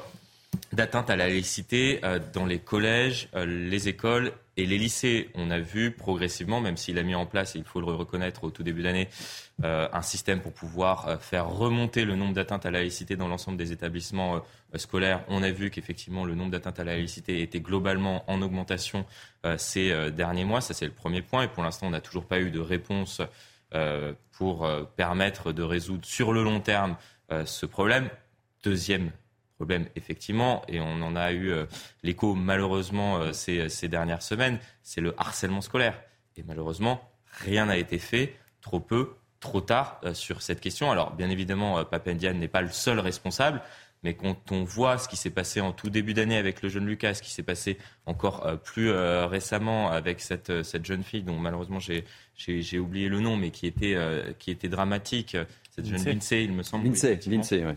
d'atteinte 0.74 1.10
à 1.10 1.16
la 1.16 1.28
laïcité 1.28 2.00
euh, 2.04 2.20
dans 2.34 2.46
les 2.46 2.60
collèges, 2.60 3.30
les 3.34 3.88
écoles 3.88 4.32
et 4.58 4.66
les 4.66 4.78
lycées. 4.78 5.30
On 5.36 5.52
a 5.52 5.60
vu 5.60 5.92
progressivement, 5.92 6.62
même 6.62 6.78
s'il 6.78 6.98
a 6.98 7.04
mis 7.04 7.16
en 7.16 7.26
place, 7.26 7.56
et 7.56 7.60
il 7.60 7.66
faut 7.66 7.80
le 7.80 7.88
reconnaître 7.88 8.44
au 8.44 8.52
tout 8.52 8.64
début 8.64 8.84
d'année, 8.84 9.10
euh, 9.64 9.88
un 9.92 10.02
système 10.02 10.42
pour 10.42 10.54
pouvoir 10.54 11.22
faire 11.22 11.50
remonter 11.50 12.06
le 12.06 12.16
nombre 12.16 12.34
d'atteintes 12.34 12.66
à 12.66 12.72
la 12.72 12.80
laïcité 12.80 13.16
dans 13.16 13.28
l'ensemble 13.28 13.58
des 13.58 13.72
établissements 13.72 14.42
scolaires. 14.76 15.24
On 15.28 15.44
a 15.44 15.52
vu 15.52 15.70
qu'effectivement 15.70 16.26
le 16.26 16.36
nombre 16.36 16.52
d'atteintes 16.52 16.80
à 16.80 16.84
la 16.84 16.96
laïcité 16.96 17.42
était 17.42 17.60
globalement 17.60 18.24
en 18.30 18.42
augmentation 18.42 19.06
ces 19.58 20.12
derniers 20.12 20.46
mois. 20.46 20.62
Ça, 20.62 20.74
c'est 20.74 20.86
le 20.86 20.92
premier 20.92 21.22
point. 21.22 21.44
Et 21.44 21.48
pour 21.48 21.64
l'instant, 21.64 21.88
on 21.88 21.92
n'a 21.92 22.02
toujours 22.02 22.26
pas 22.26 22.40
eu 22.40 22.52
de 22.52 22.60
réponse 22.60 23.22
pour 24.32 24.68
permettre 24.96 25.52
de 25.54 25.64
résoudre 25.64 26.06
sur 26.06 26.34
le 26.34 26.44
long 26.44 26.60
terme 26.60 26.98
ce 27.46 27.66
problème. 27.66 28.10
Deuxième 28.64 29.12
problème, 29.56 29.88
effectivement, 29.96 30.62
et 30.68 30.80
on 30.80 31.02
en 31.02 31.16
a 31.16 31.32
eu 31.32 31.50
euh, 31.50 31.66
l'écho 32.04 32.36
malheureusement 32.36 33.18
euh, 33.18 33.34
ces, 33.34 33.70
ces, 33.70 33.88
dernières 33.88 34.22
semaines, 34.22 34.60
c'est 34.84 35.02
le 35.02 35.14
harcèlement 35.18 35.62
scolaire. 35.62 36.00
Et 36.36 36.44
malheureusement, 36.44 37.10
rien 37.40 37.66
n'a 37.66 37.78
été 37.78 37.98
fait, 37.98 38.36
trop 38.62 38.82
peu, 38.82 39.16
trop 39.40 39.62
tard 39.62 40.02
euh, 40.04 40.14
sur 40.14 40.42
cette 40.42 40.60
question. 40.60 40.92
Alors, 40.92 41.14
bien 41.14 41.30
évidemment, 41.30 41.84
Papendian 41.86 42.34
n'est 42.34 42.50
pas 42.50 42.62
le 42.62 42.70
seul 42.70 43.00
responsable, 43.00 43.62
mais 44.04 44.14
quand 44.14 44.52
on 44.52 44.64
voit 44.66 44.98
ce 44.98 45.08
qui 45.08 45.16
s'est 45.16 45.30
passé 45.30 45.62
en 45.62 45.72
tout 45.72 45.90
début 45.90 46.14
d'année 46.14 46.38
avec 46.38 46.62
le 46.62 46.68
jeune 46.68 46.86
Lucas, 46.86 47.16
ce 47.16 47.22
qui 47.22 47.32
s'est 47.32 47.42
passé 47.42 47.78
encore 48.06 48.60
plus 48.62 48.92
récemment 48.92 49.90
avec 49.90 50.20
cette, 50.20 50.62
cette 50.62 50.86
jeune 50.86 51.02
fille 51.02 51.24
dont 51.24 51.40
malheureusement 51.40 51.80
j'ai 51.80 52.78
oublié 52.80 53.10
le 53.10 53.20
nom, 53.20 53.36
mais 53.36 53.50
qui 53.50 53.66
était, 53.66 53.98
qui 54.38 54.52
était 54.52 54.70
dramatique, 54.70 55.36
cette 55.72 55.88
jeune 55.88 56.04
Lindsay, 56.04 56.44
il 56.44 56.54
me 56.54 56.62
semble. 56.62 56.86
Lindsay, 56.86 57.20
Lindsay, 57.26 57.66
oui 57.66 57.74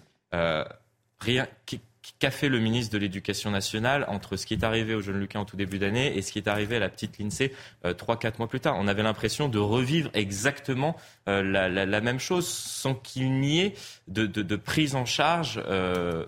qu'a 1.19 2.31
fait 2.31 2.49
le 2.49 2.59
ministre 2.59 2.93
de 2.93 2.99
l'Éducation 2.99 3.51
nationale 3.51 4.05
entre 4.09 4.37
ce 4.37 4.47
qui 4.47 4.55
est 4.55 4.65
arrivé 4.65 4.95
au 4.95 5.01
jeune 5.01 5.19
Lucas 5.19 5.39
en 5.39 5.45
tout 5.45 5.57
début 5.57 5.79
d'année 5.79 6.17
et 6.17 6.23
ce 6.23 6.33
qui 6.33 6.39
est 6.39 6.49
arrivé 6.49 6.77
à 6.77 6.79
la 6.79 6.89
petite 6.89 7.19
Lindsay 7.19 7.53
euh, 7.85 7.93
trois, 7.93 8.19
quatre 8.19 8.39
mois 8.39 8.49
plus 8.49 8.61
tard? 8.61 8.77
On 8.79 8.89
avait 8.89 9.03
l'impression 9.03 9.49
de 9.49 9.59
revivre 9.59 10.11
exactement 10.15 10.97
euh, 11.29 11.43
la, 11.43 12.01
même 12.01 12.21
chose 12.21 12.49
sans 12.49 12.95
qu'il 12.95 13.41
n'y 13.41 13.61
ait 13.61 13.75
de, 14.07 14.57
prise 14.57 14.95
en 14.95 15.05
charge 15.05 15.61
euh, 15.67 16.25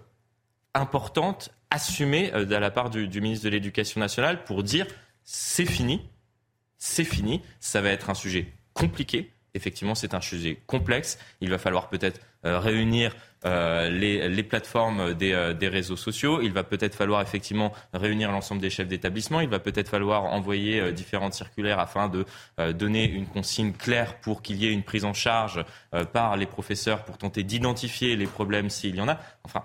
importante, 0.75 1.51
assumée 1.71 2.31
de 2.33 2.57
la 2.57 2.71
part 2.71 2.91
du 2.91 3.21
ministre 3.21 3.45
de 3.45 3.51
l'Éducation 3.51 4.01
nationale 4.01 4.45
pour 4.45 4.63
dire 4.63 4.87
c'est 5.25 5.67
fini, 5.67 6.01
c'est 6.79 7.05
fini, 7.05 7.43
ça 7.61 7.81
va 7.81 7.91
être 7.91 8.11
un 8.11 8.15
sujet 8.15 8.53
compliqué. 8.75 9.31
Effectivement, 9.55 9.95
c'est 9.95 10.15
un 10.15 10.21
sujet 10.21 10.61
complexe. 10.67 11.19
Il 11.41 11.51
va 11.51 11.59
falloir 11.59 11.89
peut-être 11.89 12.21
réunir 12.45 13.13
euh, 13.47 13.89
les, 13.89 14.43
plateformes 14.43 15.15
des, 15.15 15.33
euh, 15.33 15.55
des, 15.55 15.69
réseaux 15.69 15.97
sociaux. 15.97 16.43
Il 16.43 16.53
va 16.53 16.63
peut-être 16.63 16.95
falloir 16.95 17.23
effectivement 17.23 17.73
réunir 17.95 18.31
l'ensemble 18.33 18.61
des 18.61 18.69
chefs 18.69 18.89
d'établissement. 18.89 19.41
Il 19.41 19.49
va 19.49 19.59
peut-être 19.59 19.89
falloir 19.89 20.25
envoyer 20.25 20.79
euh, 20.79 20.93
différentes 20.93 21.33
circulaires 21.33 21.79
afin 21.79 22.09
de 22.09 22.27
donner 22.73 23.11
une 23.11 23.27
consigne 23.27 23.73
claire 23.73 24.17
pour 24.21 24.43
qu'il 24.43 24.57
y 24.57 24.67
ait 24.67 24.73
une 24.73 24.83
prise 24.83 25.05
en 25.05 25.15
charge 25.15 25.65
par 26.13 26.37
les 26.37 26.47
professeurs 26.47 27.05
pour 27.05 27.17
tenter 27.17 27.43
d'identifier 27.43 28.17
les 28.17 28.27
problèmes 28.27 28.69
s'il 28.69 28.97
y 28.97 29.01
en 29.01 29.09
a. 29.09 29.19
Enfin, 29.45 29.65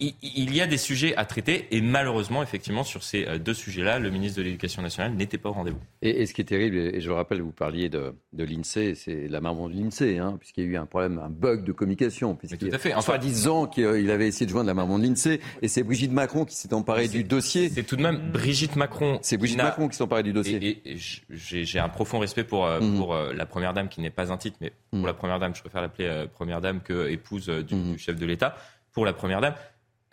il 0.00 0.54
y 0.54 0.60
a 0.60 0.66
des 0.66 0.76
sujets 0.76 1.14
à 1.16 1.24
traiter 1.24 1.68
et 1.70 1.80
malheureusement, 1.80 2.42
effectivement, 2.42 2.82
sur 2.82 3.04
ces 3.04 3.26
euh, 3.26 3.38
deux 3.38 3.54
sujets-là, 3.54 4.00
le 4.00 4.10
ministre 4.10 4.38
de 4.38 4.42
l'Éducation 4.42 4.82
nationale 4.82 5.14
n'était 5.14 5.38
pas 5.38 5.50
au 5.50 5.52
rendez-vous. 5.52 5.78
Et, 6.02 6.26
ce 6.26 6.34
qui 6.34 6.40
est 6.40 6.44
terrible, 6.44 6.76
et 6.76 7.00
je 7.00 7.08
le 7.08 7.14
rappelle, 7.14 7.40
vous 7.40 7.52
parliez 7.52 7.88
de, 7.88 8.12
de 8.32 8.44
l'INSEE, 8.44 8.94
c'est 8.96 9.28
la 9.28 9.40
maman 9.40 9.68
de 9.68 9.74
l'INSEE, 9.74 10.18
hein, 10.18 10.36
puisqu'il 10.38 10.64
y 10.64 10.66
a 10.66 10.70
eu 10.70 10.76
un 10.76 10.86
problème, 10.86 11.20
un 11.20 11.30
bug 11.30 11.64
de 11.64 11.70
communication. 11.70 12.34
Tout 12.34 12.68
à 12.72 12.78
fait. 12.78 12.92
Enfin, 12.94 13.18
ans 13.46 13.66
qu'il 13.66 14.10
avait 14.10 14.26
essayé 14.26 14.46
de 14.46 14.50
joindre 14.50 14.66
la 14.66 14.74
maman 14.74 14.98
de 14.98 15.06
l'INSEE, 15.06 15.40
et 15.62 15.68
c'est 15.68 15.84
Brigitte 15.84 16.12
Macron 16.12 16.44
qui 16.44 16.56
s'est 16.56 16.74
emparée 16.74 17.06
du 17.06 17.22
dossier. 17.22 17.68
C'est 17.68 17.84
tout 17.84 17.96
de 17.96 18.02
même 18.02 18.32
Brigitte 18.32 18.74
Macron. 18.74 19.18
C'est 19.22 19.36
Brigitte 19.36 19.58
Macron 19.58 19.88
qui 19.88 19.96
s'est 19.96 20.02
emparée 20.02 20.24
du 20.24 20.32
dossier. 20.32 20.82
Et, 20.84 20.96
j'ai 21.30 21.78
un 21.78 21.88
profond 21.88 22.18
respect 22.18 22.44
pour, 22.44 22.66
euh, 22.66 22.80
mhm. 22.80 22.96
pour 22.96 23.14
euh, 23.14 23.32
la 23.32 23.46
première 23.46 23.74
dame, 23.74 23.88
qui 23.88 24.00
n'est 24.00 24.10
pas 24.10 24.32
un 24.32 24.36
titre, 24.36 24.56
mais 24.60 24.72
pour 24.90 25.00
mhm. 25.00 25.06
la 25.06 25.14
première 25.14 25.38
dame, 25.38 25.54
je 25.54 25.60
préfère 25.60 25.82
l'appeler 25.82 26.26
première 26.32 26.60
dame 26.60 26.80
que 26.80 27.08
épouse 27.08 27.46
du, 27.46 27.74
mhm. 27.76 27.92
du 27.92 27.98
chef 27.98 28.16
de 28.16 28.26
l'État. 28.26 28.56
Pour 28.92 29.04
la 29.04 29.12
première 29.12 29.40
dame, 29.40 29.54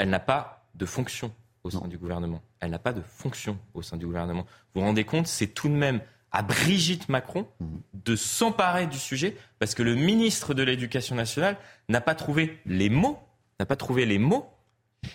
elle 0.01 0.09
n'a 0.09 0.19
pas 0.19 0.65
de 0.73 0.87
fonction 0.87 1.31
au 1.63 1.69
sein 1.69 1.87
du 1.87 1.99
gouvernement. 1.99 2.41
Elle 2.59 2.71
n'a 2.71 2.79
pas 2.79 2.91
de 2.91 3.01
fonction 3.01 3.59
au 3.75 3.83
sein 3.83 3.97
du 3.97 4.07
gouvernement. 4.07 4.47
Vous 4.73 4.81
vous 4.81 4.87
rendez 4.87 5.03
compte, 5.03 5.27
c'est 5.27 5.45
tout 5.45 5.69
de 5.69 5.75
même 5.75 6.01
à 6.31 6.41
Brigitte 6.41 7.07
Macron 7.07 7.45
de 7.93 8.15
s'emparer 8.15 8.87
du 8.87 8.97
sujet 8.97 9.37
parce 9.59 9.75
que 9.75 9.83
le 9.83 9.93
ministre 9.93 10.55
de 10.55 10.63
l'Éducation 10.63 11.13
nationale 11.13 11.55
n'a 11.87 12.01
pas 12.01 12.15
trouvé 12.15 12.57
les 12.65 12.89
mots, 12.89 13.19
n'a 13.59 13.67
pas 13.67 13.75
trouvé 13.75 14.07
les 14.07 14.17
mots 14.17 14.49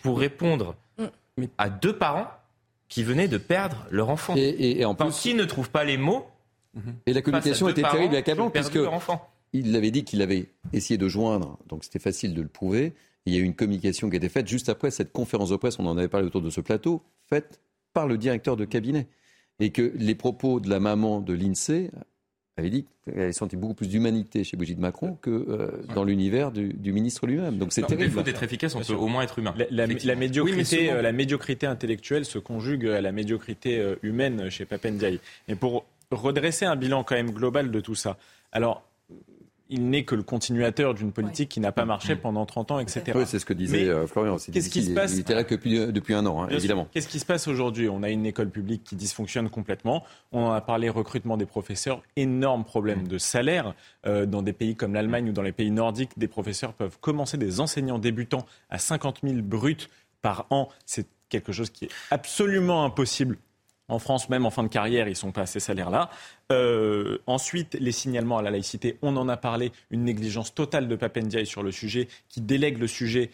pour 0.03 0.21
répondre 0.21 0.77
à 1.59 1.69
deux 1.69 1.99
parents 1.99 2.29
qui 2.89 3.03
venaient 3.03 3.27
de 3.27 3.39
perdre 3.39 3.89
leur 3.91 4.09
enfant. 4.09 4.35
Et, 4.37 4.85
en 4.85 4.95
plus, 4.95 5.11
qui 5.19 5.35
ne 5.35 5.45
trouve 5.45 5.71
pas 5.71 5.83
les 5.83 5.97
mots 5.97 6.31
Et 7.07 7.13
la 7.13 7.23
communication 7.23 7.69
était 7.69 7.83
terrible 7.83 8.15
et 8.15 8.19
accablante 8.19 8.53
puisque 8.53 8.79
il 9.53 9.75
avait 9.75 9.91
dit 9.91 10.05
qu'il 10.05 10.23
avait 10.23 10.47
essayé 10.73 10.97
de 10.97 11.09
joindre, 11.09 11.59
donc 11.67 11.83
c'était 11.83 11.99
facile 11.99 12.35
de 12.35 12.43
le 12.43 12.49
prouver. 12.49 12.95
Il 13.27 13.35
y 13.35 13.37
a 13.37 13.41
eu 13.41 13.45
une 13.45 13.55
communication 13.55 14.09
qui 14.09 14.17
a 14.17 14.19
été 14.19 14.29
faite 14.29 14.47
juste 14.47 14.69
après 14.69 14.91
cette 14.91 15.13
conférence 15.13 15.51
de 15.51 15.57
presse, 15.57 15.79
on 15.79 15.87
en 15.87 15.99
avait 15.99 16.09
parlé 16.09 16.27
autour 16.27 16.43
de 16.43 16.51
ce 16.51 16.61
plateau, 16.61 17.03
faite 17.29 17.61
par 17.93 18.07
le 18.07 18.17
directeur 18.17 18.57
de 18.57 18.65
cabinet. 18.65 19.09
Et 19.59 19.71
que 19.71 19.93
les 19.97 20.15
propos 20.15 20.61
de 20.61 20.69
la 20.69 20.81
maman 20.81 21.21
de 21.21 21.33
l'INSEE 21.33 21.91
avaient 22.59 22.71
dit 22.71 22.87
qu'elle 23.05 23.35
sentait 23.35 23.57
beaucoup 23.57 23.75
plus 23.75 23.89
d'humanité 23.89 24.45
chez 24.45 24.57
Brigitte 24.57 24.79
Macron 24.79 25.19
que 25.21 25.31
euh, 25.31 25.71
dans 25.95 26.05
l'univers 26.05 26.53
du, 26.53 26.93
ministre 26.93 27.27
lui-même. 27.27 27.59
Donc 27.59 27.73
c'est 27.73 27.83
terrible. 27.83 28.11
faut 28.11 28.23
d'être 28.23 28.43
efficace, 28.43 28.75
on 28.75 28.81
peut 28.81 28.95
au 28.95 29.09
moins 29.09 29.23
être 29.23 29.39
humain. 29.39 29.55
La, 29.71 29.87
médiocrité, 29.87 30.91
euh, 30.91 31.03
la 31.03 31.13
médiocrité 31.13 31.67
intellectuelle 31.67 32.25
se 32.25 32.39
conjugue 32.39 32.87
à 32.87 33.01
la 33.01 33.13
médiocrité 33.13 33.79
euh, 33.79 33.97
humaine 34.03 34.51
chez 34.51 34.65
Papendiaï. 34.65 35.21
Et 35.49 35.55
pour 35.55 35.85
redresser 36.11 36.65
un 36.65 36.77
bilan 36.77 37.05
quand 37.05 37.15
même 37.15 37.31
global 37.31 37.71
de 37.71 37.81
tout 37.81 37.95
ça, 37.95 38.17
alors 38.53 38.83
il 39.69 39.91
n'est 39.91 40.05
que 40.05 40.15
le 40.15 40.23
continuateur 40.23 40.95
d'une 40.95 41.13
politique 41.13 41.49
qui 41.49 41.61
n'a 41.61 41.73
pas 41.73 41.85
marché 41.85 42.17
pendant 42.17 42.47
30 42.47 42.71
ans, 42.71 42.79
etc. 42.79 43.03
Oui, 43.15 43.25
c'est 43.27 43.39
ce 43.39 43.45
que 43.45 43.53
disait 43.53 43.89
euh, 43.89 44.07
Florian. 44.07 44.37
Qu'est-ce 44.37 44.71
qui 44.71 44.83
se 44.83 44.91
passe 44.91 45.15
Il 45.15 45.21
était 45.21 45.35
là 45.35 45.45
que 45.45 45.55
depuis, 45.91 46.15
un 46.15 46.27
an, 46.27 46.43
hein, 46.43 46.49
évidemment. 46.51 46.89
Qu'est-ce 46.93 47.09
qui 47.09 47.19
se 47.19 47.27
passe 47.27 47.49
aujourd'hui? 47.49 47.89
On 47.89 48.03
a 48.03 48.11
une 48.11 48.27
école 48.27 48.51
publique 48.51 48.85
qui 48.85 48.97
dysfonctionne 48.97 49.51
complètement. 49.51 50.05
On 50.33 50.45
en 50.45 50.53
a 50.53 50.61
parlé, 50.61 50.89
recrutement 50.89 51.37
des 51.37 51.47
professeurs, 51.47 52.03
énorme 52.17 52.65
problème 52.65 53.09
de 53.09 53.19
salaire. 53.19 53.75
Euh, 54.07 54.27
dans 54.27 54.43
des 54.43 54.53
pays 54.53 54.77
comme 54.77 54.95
l'Allemagne 54.95 55.31
ou 55.31 55.33
dans 55.33 55.43
les 55.43 55.53
pays 55.53 55.71
nordiques, 55.71 56.17
des 56.17 56.29
professeurs 56.29 56.73
peuvent 56.73 56.99
commencer 57.01 57.37
des 57.37 57.61
enseignants 57.61 57.99
débutants 57.99 58.47
à 58.71 58.79
50 58.79 59.21
000 59.25 59.43
bruts 59.43 59.89
par 60.23 60.47
an. 60.51 60.69
C'est 60.85 61.07
quelque 61.29 61.53
chose 61.53 61.71
qui 61.71 61.87
est 61.87 61.91
absolument 62.11 62.85
impossible 62.85 63.39
en 63.89 63.99
France, 63.99 64.29
même 64.29 64.47
en 64.47 64.51
fin 64.51 64.63
de 64.63 64.69
carrière, 64.69 65.09
ils 65.09 65.17
sont 65.17 65.33
pas 65.33 65.43
à 65.43 65.47
ces 65.47 65.61
salaires-là. 65.61 66.11
Euh, 66.51 67.19
ensuite, 67.27 67.77
les 67.79 67.93
signalements 67.93 68.39
à 68.39 68.43
la 68.43 68.51
laïcité, 68.51 68.99
on 69.03 69.17
en 69.17 69.29
a 69.29 69.37
parlé, 69.37 69.73
une 69.91 70.05
négligence 70.05 70.55
totale 70.55 70.89
de 70.89 70.97
Papendiaï 70.97 71.47
sur 71.47 71.63
le 71.63 71.71
sujet, 71.71 72.09
qui 72.29 72.41
délègue 72.41 72.79
le 72.79 72.89
sujet 72.89 73.31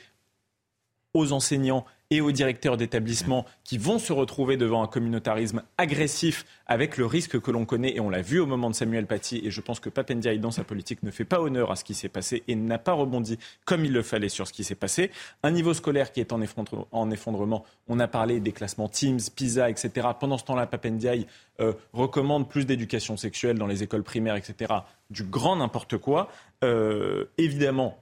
aux 1.15 1.33
enseignants 1.33 1.85
et 2.13 2.21
aux 2.21 2.31
directeurs 2.31 2.77
d'établissements 2.77 3.47
qui 3.65 3.79
vont 3.79 3.99
se 3.99 4.13
retrouver 4.13 4.59
devant 4.59 4.83
un 4.83 4.87
communautarisme 4.87 5.63
agressif 5.79 6.45
avec 6.67 6.99
le 6.99 7.07
risque 7.07 7.41
que 7.41 7.51
l'on 7.51 7.65
connaît, 7.65 7.97
et 7.97 8.01
on 8.01 8.11
l'a 8.11 8.21
vu 8.21 8.39
au 8.39 8.45
moment 8.45 8.69
de 8.69 8.75
Samuel 8.75 9.07
Paty, 9.07 9.41
et 9.43 9.51
je 9.51 9.61
pense 9.63 9.81
que 9.81 9.89
Papendiaï, 9.89 10.39
dans 10.39 10.51
sa 10.51 10.63
politique, 10.63 11.03
ne 11.03 11.11
fait 11.11 11.25
pas 11.25 11.41
honneur 11.41 11.71
à 11.71 11.77
ce 11.77 11.85
qui 11.85 11.95
s'est 11.95 12.11
passé 12.11 12.43
et 12.49 12.55
n'a 12.55 12.77
pas 12.77 12.93
rebondi 12.93 13.39
comme 13.65 13.87
il 13.87 13.93
le 13.93 14.03
fallait 14.03 14.29
sur 14.29 14.47
ce 14.47 14.53
qui 14.53 14.63
s'est 14.63 14.75
passé. 14.75 15.11
Un 15.43 15.53
niveau 15.53 15.73
scolaire 15.73 16.13
qui 16.13 16.21
est 16.21 16.35
en 16.35 16.43
effondrement, 17.11 17.65
on 17.89 17.99
a 17.99 18.09
parlé 18.09 18.41
des 18.41 18.53
classements 18.53 18.91
Teams, 18.91 19.21
PISA, 19.35 19.71
etc. 19.71 20.09
Pendant 20.21 20.37
ce 20.37 20.45
temps-là, 20.45 20.67
Papendiaï 20.67 21.27
euh, 21.61 21.73
recommande 21.95 22.47
plus 22.47 22.67
d'éducation 22.67 23.17
sexuelle 23.17 23.59
dans 23.59 23.67
les 23.67 23.83
écoles 23.83 24.03
primaires, 24.03 24.37
etc. 24.37 24.73
Du 25.09 25.25
grand 25.25 25.57
n'importe 25.57 25.97
quoi. 25.97 26.29
Euh, 26.63 27.25
évidemment, 27.39 28.02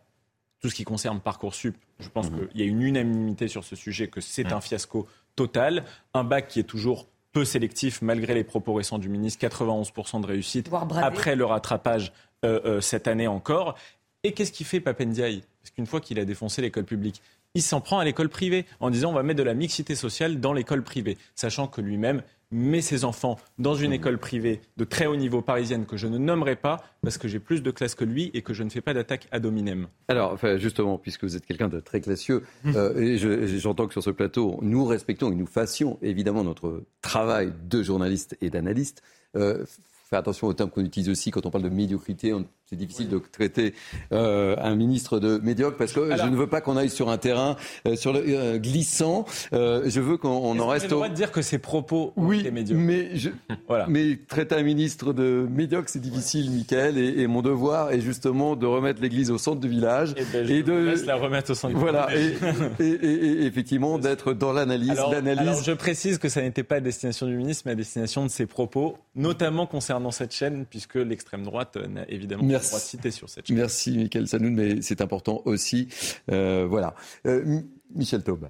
tout 0.61 0.69
ce 0.69 0.75
qui 0.75 0.85
concerne 0.85 1.21
Parcoursup, 1.21 1.77
je 1.99 2.09
pense 2.09 2.31
mhm. 2.31 2.49
qu'il 2.49 2.61
y 2.61 2.63
a 2.63 2.67
une 2.67 2.83
unanimité 2.83 3.49
sur 3.49 3.65
ce 3.65 3.77
sujet, 3.77 4.09
que 4.09 4.21
c'est 4.21 4.53
un 4.53 4.61
fiasco 4.61 5.07
total. 5.37 5.85
Un 6.15 6.25
bac 6.25 6.49
qui 6.49 6.61
est 6.61 6.65
toujours 6.65 7.07
peu 7.33 7.45
sélectif, 7.45 8.03
malgré 8.03 8.35
les 8.35 8.45
propos 8.45 8.75
récents 8.75 8.99
du 8.99 9.09
ministre, 9.09 9.45
91% 9.47 10.21
de 10.21 10.27
réussite, 10.27 10.71
après 11.03 11.37
le 11.37 11.45
rattrapage 11.45 12.13
euh, 12.45 12.61
euh, 12.65 12.81
cette 12.81 13.09
année 13.09 13.27
encore. 13.27 13.77
Et 14.23 14.33
qu'est-ce 14.33 14.53
qui 14.53 14.65
fait 14.65 14.81
Papendiaï? 14.81 15.43
Parce 15.63 15.71
qu'une 15.71 15.87
fois 15.87 16.01
qu'il 16.01 16.19
a 16.19 16.25
défoncé 16.25 16.61
l'école 16.61 16.85
publique, 16.85 17.23
il 17.55 17.63
s'en 17.63 17.81
prend 17.81 17.99
à 17.99 18.05
l'école 18.05 18.29
privée 18.29 18.67
en 18.81 18.91
disant 18.91 19.11
on 19.11 19.15
va 19.15 19.23
mettre 19.23 19.39
de 19.39 19.45
la 19.45 19.55
mixité 19.55 19.95
sociale 19.95 20.41
dans 20.41 20.53
l'école 20.53 20.83
privée, 20.83 21.19
sachant 21.35 21.67
que 21.67 21.81
lui-même 21.81 22.23
met 22.51 22.81
ses 22.81 23.05
enfants 23.05 23.39
dans 23.59 23.75
une 23.75 23.91
mmh. 23.91 23.95
école 23.95 24.19
privée 24.19 24.61
de 24.77 24.85
très 24.85 25.07
haut 25.07 25.17
niveau 25.17 25.43
parisienne 25.43 25.87
que 25.87 25.97
je 25.97 26.07
ne 26.07 26.19
nommerai 26.19 26.57
pas 26.57 26.83
parce 27.03 27.19
que 27.19 27.29
j'ai 27.29 27.39
plus 27.39 27.63
de 27.63 27.71
classe 27.71 27.95
que 27.95 28.05
lui 28.05 28.31
et 28.35 28.43
que 28.43 28.55
je 28.55 28.63
ne 28.63 28.71
fais 28.71 28.81
pas 28.81 28.95
d'attaque 28.95 29.29
ad 29.31 29.47
hominem. 29.47 29.87
Alors, 30.09 30.39
justement, 30.59 30.99
puisque 30.99 31.25
vous 31.25 31.37
êtes 31.37 31.47
quelqu'un 31.47 31.69
de 31.69 31.81
très 31.81 32.01
classieux, 32.01 32.43
mmh. 32.65 32.73
euh, 32.77 33.47
j'entends 33.59 33.87
que 33.87 33.93
sur 33.93 34.03
ce 34.03 34.11
plateau, 34.11 34.59
nous 34.63 34.85
respectons 34.85 35.31
et 35.31 35.35
nous 35.35 35.47
fassions 35.47 35.99
évidemment 36.03 36.45
notre 36.45 36.83
travail 37.03 37.53
de 37.65 37.83
journaliste 37.83 38.37
et 38.41 38.51
d'analyste. 38.51 39.03
Euh, 39.37 39.65
faire 40.11 40.19
attention 40.19 40.49
aux 40.49 40.55
termes 40.55 40.71
qu'on 40.71 40.85
utilise 40.85 41.09
aussi 41.09 41.31
quand 41.31 41.47
on 41.47 41.51
parle 41.51 41.65
de 41.65 41.69
médiocrité. 41.69 42.35
C'est 42.71 42.77
difficile 42.77 43.09
de 43.09 43.19
traiter 43.19 43.75
euh, 44.13 44.55
un 44.61 44.77
ministre 44.77 45.19
de 45.19 45.41
médiocre 45.43 45.77
parce 45.77 45.93
que 45.93 46.17
je 46.17 46.23
ne 46.23 46.37
veux 46.37 46.47
pas 46.47 46.61
qu'on 46.61 46.77
aille 46.77 46.89
sur 46.89 47.09
un 47.09 47.19
terrain 47.19 47.57
euh, 47.89 47.97
sur 47.97 48.13
le, 48.13 48.23
euh, 48.25 48.59
glissant. 48.59 49.27
je 49.51 49.99
veux 49.99 50.17
qu'on 50.17 50.57
en 50.57 50.67
reste. 50.69 50.85
Au... 50.85 50.89
le 50.89 50.95
droit 50.95 51.09
de 51.09 51.15
dire 51.15 51.33
que 51.33 51.43
ses 51.43 51.59
propos 51.59 52.13
oui, 52.15 52.39
étaient 52.39 52.53
médiocres. 52.53 52.81
Mais, 52.81 53.17
je... 53.17 53.31
voilà. 53.67 53.87
mais 53.89 54.21
traiter 54.29 54.55
un 54.55 54.63
ministre 54.63 55.13
de 55.13 55.49
médiocre, 55.51 55.89
c'est 55.89 55.99
difficile, 55.99 56.49
ouais. 56.49 56.59
Michael. 56.59 56.97
Et, 56.97 57.23
et, 57.23 57.27
mon 57.27 57.43
devoir 57.43 57.91
est 57.91 58.01
justement 58.01 58.55
de 58.55 58.67
remettre 58.67 59.03
l'église 59.03 59.33
au 59.33 59.39
centre 59.39 59.61
du 59.61 59.69
village 59.69 60.15
et, 60.17 60.23
ben, 60.33 60.47
je 60.47 60.53
et 60.53 60.63
de 60.63 60.73
laisse 60.73 61.05
la 61.07 61.17
remettre 61.17 61.51
au 61.51 61.55
centre. 61.55 61.77
Voilà. 61.77 62.07
et, 62.17 62.85
et, 62.85 63.47
effectivement 63.47 63.99
d'être 63.99 64.33
dans 64.33 64.53
l'analyse. 64.53 64.91
Alors, 64.91 65.11
l'analyse. 65.11 65.41
alors 65.41 65.63
je 65.65 65.73
précise 65.73 66.19
que 66.19 66.29
ça 66.29 66.41
n'était 66.41 66.63
pas 66.63 66.77
à 66.77 66.81
destination 66.81 67.27
du 67.27 67.35
ministre, 67.35 67.65
mais 67.67 67.73
à 67.73 67.75
destination 67.75 68.25
de 68.25 68.31
ses 68.31 68.47
propos, 68.47 68.97
notamment 69.17 69.67
concernant 69.67 70.13
cette 70.13 70.33
chaîne, 70.33 70.67
puisque 70.71 70.95
l'extrême 70.95 71.43
droite 71.43 71.77
n'a 71.77 72.09
évidemment 72.09 72.45
Merci. 72.45 72.60
Le 72.61 72.67
droit 72.67 72.79
de 72.79 72.85
citer 72.85 73.11
sur 73.11 73.29
cette 73.29 73.47
chaîne. 73.47 73.57
Merci, 73.57 73.97
Michael 73.97 74.29
Sanoun, 74.29 74.55
mais 74.55 74.83
c'est 74.83 75.01
important 75.01 75.43
aussi. 75.45 75.89
Euh, 76.31 76.67
voilà. 76.69 76.95
Euh, 77.27 77.61
Michel 77.95 78.23
Taube. 78.23 78.49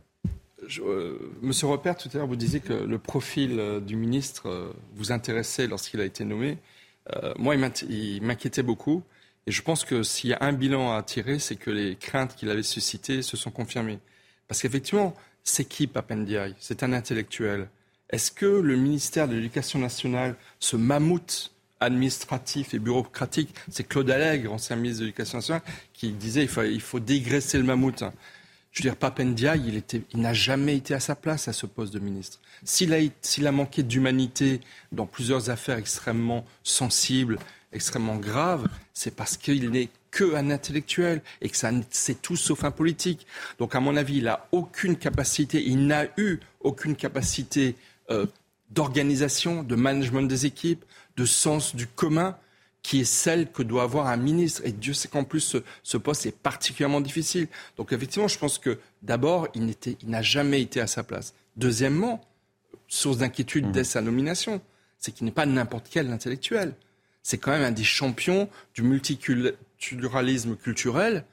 Je, 0.66 0.82
euh, 0.82 1.18
Monsieur 1.40 1.66
Repère, 1.68 1.96
tout 1.96 2.08
à 2.12 2.18
l'heure, 2.18 2.26
vous 2.26 2.36
disiez 2.36 2.60
que 2.60 2.74
le 2.74 2.98
profil 2.98 3.58
euh, 3.58 3.80
du 3.80 3.96
ministre 3.96 4.48
euh, 4.48 4.72
vous 4.94 5.10
intéressait 5.10 5.66
lorsqu'il 5.66 6.00
a 6.00 6.04
été 6.04 6.24
nommé. 6.24 6.58
Euh, 7.14 7.32
moi, 7.38 7.54
il 7.56 8.22
m'inquiétait 8.22 8.62
beaucoup. 8.62 9.02
Et 9.46 9.52
je 9.52 9.62
pense 9.62 9.84
que 9.84 10.02
s'il 10.02 10.30
y 10.30 10.34
a 10.34 10.38
un 10.42 10.52
bilan 10.52 10.92
à 10.92 11.02
tirer, 11.02 11.38
c'est 11.38 11.56
que 11.56 11.70
les 11.70 11.96
craintes 11.96 12.36
qu'il 12.36 12.50
avait 12.50 12.62
suscitées 12.62 13.22
se 13.22 13.36
sont 13.36 13.50
confirmées. 13.50 13.98
Parce 14.46 14.60
qu'effectivement, 14.60 15.14
c'est 15.42 15.64
qui 15.64 15.86
Papendiaï? 15.86 16.54
C'est 16.60 16.82
un 16.82 16.92
intellectuel. 16.92 17.68
Est-ce 18.10 18.30
que 18.30 18.46
le 18.46 18.76
ministère 18.76 19.28
de 19.28 19.34
l'Éducation 19.34 19.78
nationale, 19.78 20.36
ce 20.58 20.76
mammouth 20.76 21.52
administratif 21.80 22.74
et 22.74 22.78
bureaucratique, 22.78 23.54
c'est 23.70 23.84
Claude 23.84 24.10
Allègre, 24.10 24.52
ancien 24.52 24.76
ministre 24.76 25.00
de 25.00 25.06
l'Éducation 25.06 25.38
nationale, 25.38 25.62
qui 25.92 26.12
disait 26.12 26.44
il 26.44 26.80
faut, 26.80 27.00
dégraisser 27.00 27.58
le 27.58 27.64
mammouth. 27.64 28.04
Je 28.72 28.82
veux 28.82 28.90
dire, 28.90 28.96
Papendiaï, 28.96 29.62
il, 29.66 29.82
il 30.12 30.20
n'a 30.20 30.32
jamais 30.32 30.76
été 30.76 30.94
à 30.94 31.00
sa 31.00 31.16
place 31.16 31.48
à 31.48 31.52
ce 31.52 31.66
poste 31.66 31.92
de 31.92 31.98
ministre. 31.98 32.38
S'il 32.64 32.94
a, 32.94 33.52
manqué 33.52 33.82
d'humanité 33.82 34.60
dans 34.92 35.06
plusieurs 35.06 35.50
affaires 35.50 35.78
extrêmement 35.78 36.44
sensibles, 36.62 37.38
extrêmement 37.72 38.16
graves, 38.16 38.68
c'est 38.92 39.14
parce 39.14 39.36
qu'il 39.36 39.70
n'est 39.70 39.88
qu'un 40.10 40.50
intellectuel 40.50 41.22
et 41.40 41.48
que 41.48 41.56
c'est 41.90 42.20
tout 42.20 42.36
sauf 42.36 42.64
un 42.64 42.70
politique. 42.70 43.26
Donc, 43.58 43.74
à 43.74 43.80
mon 43.80 43.96
avis, 43.96 44.18
il 44.18 44.24
n'a 44.24 44.46
aucune 44.52 44.96
capacité, 44.96 45.62
il 45.64 45.86
n'a 45.86 46.06
eu 46.16 46.38
aucune 46.60 46.96
capacité 46.96 47.76
euh, 48.10 48.26
d'organisation, 48.70 49.62
de 49.62 49.74
management 49.74 50.22
des 50.22 50.46
équipes, 50.46 50.84
de 51.16 51.24
sens 51.24 51.74
du 51.74 51.86
commun 51.86 52.36
qui 52.82 53.00
est 53.00 53.04
celle 53.04 53.50
que 53.50 53.62
doit 53.62 53.82
avoir 53.82 54.06
un 54.06 54.16
ministre. 54.16 54.62
Et 54.64 54.72
Dieu 54.72 54.94
sait 54.94 55.08
qu'en 55.08 55.24
plus, 55.24 55.40
ce, 55.40 55.58
ce, 55.82 55.96
poste 55.96 56.26
est 56.26 56.36
particulièrement 56.36 57.00
difficile. 57.00 57.48
Donc 57.76 57.92
effectivement, 57.92 58.28
je 58.28 58.38
pense 58.38 58.58
que 58.58 58.78
d'abord, 59.02 59.48
il, 59.54 59.74
n'a 60.06 60.22
jamais 60.22 60.62
été 60.62 60.80
à 60.80 60.86
sa 60.86 61.02
place. 61.02 61.34
Deuxièmement, 61.56 62.20
source 62.88 63.18
d'inquiétude 63.18 63.66
mmh. 63.66 63.72
dès 63.72 63.84
sa 63.84 64.00
nomination, 64.00 64.60
c'est 64.98 65.12
qu'il 65.12 65.26
n'est 65.26 65.32
pas 65.32 65.46
n'importe 65.46 65.88
quel 65.90 66.10
intellectuel. 66.10 66.74
C'est 67.22 67.38
quand 67.38 67.50
même 67.50 67.62
un 67.62 67.70
des 67.70 67.84
champions 67.84 68.48
du 68.74 68.82
multiculturalisme 68.82 70.56
culturel, 70.56 71.24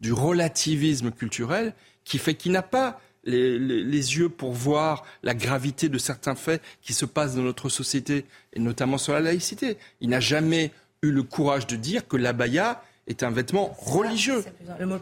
du 0.00 0.12
relativisme 0.12 1.10
culturel, 1.10 1.74
qui 2.04 2.18
fait 2.18 2.34
qu'il 2.34 2.52
n'a 2.52 2.62
pas 2.62 3.00
les, 3.26 3.58
les, 3.58 3.84
les, 3.84 4.16
yeux 4.16 4.28
pour 4.28 4.52
voir 4.52 5.04
la 5.22 5.34
gravité 5.34 5.88
de 5.88 5.98
certains 5.98 6.34
faits 6.34 6.62
qui 6.80 6.94
se 6.94 7.04
passent 7.04 7.34
dans 7.34 7.42
notre 7.42 7.68
société, 7.68 8.24
et 8.54 8.60
notamment 8.60 8.98
sur 8.98 9.12
la 9.12 9.20
laïcité. 9.20 9.76
Il 10.00 10.08
n'a 10.08 10.20
jamais 10.20 10.72
eu 11.02 11.10
le 11.10 11.22
courage 11.22 11.66
de 11.66 11.76
dire 11.76 12.08
que 12.08 12.16
l'abaya 12.16 12.82
est 13.06 13.22
un 13.22 13.30
vêtement 13.30 13.74
religieux. 13.78 14.44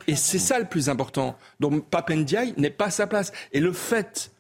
et 0.07 0.17
c'est 0.17 0.39
ça 0.39 0.59
le 0.59 0.67
plus 0.67 0.89
important. 0.89 1.39
Donc 1.61 1.87
Papendiaï 1.89 2.55
n'est 2.57 2.71
pas 2.71 2.87
à 2.87 2.91
sa 2.91 3.07
place. 3.07 3.33
Et 3.53 3.61
le 3.61 3.73
fait, 3.73 4.33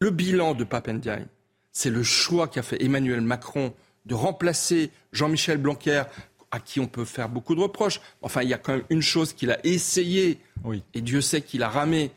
le 0.00 0.10
bilan 0.10 0.54
de 0.54 0.64
Papendiaï, 0.64 1.26
c'est 1.72 1.90
le 1.90 2.02
choix 2.02 2.48
qu'a 2.48 2.62
fait 2.62 2.82
Emmanuel 2.82 3.20
Macron 3.20 3.74
de 4.06 4.14
remplacer 4.14 4.90
Jean-Michel 5.12 5.58
Blanquer 5.58 6.04
à 6.50 6.58
qui 6.58 6.80
on 6.80 6.86
peut 6.86 7.04
faire 7.04 7.28
beaucoup 7.28 7.54
de 7.54 7.60
reproches. 7.60 8.00
Enfin, 8.22 8.42
il 8.42 8.48
y 8.48 8.54
a 8.54 8.58
quand 8.58 8.72
même 8.72 8.84
une 8.90 9.02
chose 9.02 9.32
qu'il 9.32 9.50
a 9.50 9.58
essayé, 9.64 10.38
oui. 10.64 10.82
et 10.94 11.00
Dieu 11.00 11.20
sait 11.20 11.42
qu'il 11.42 11.62
a 11.62 11.68
ramé, 11.68 12.10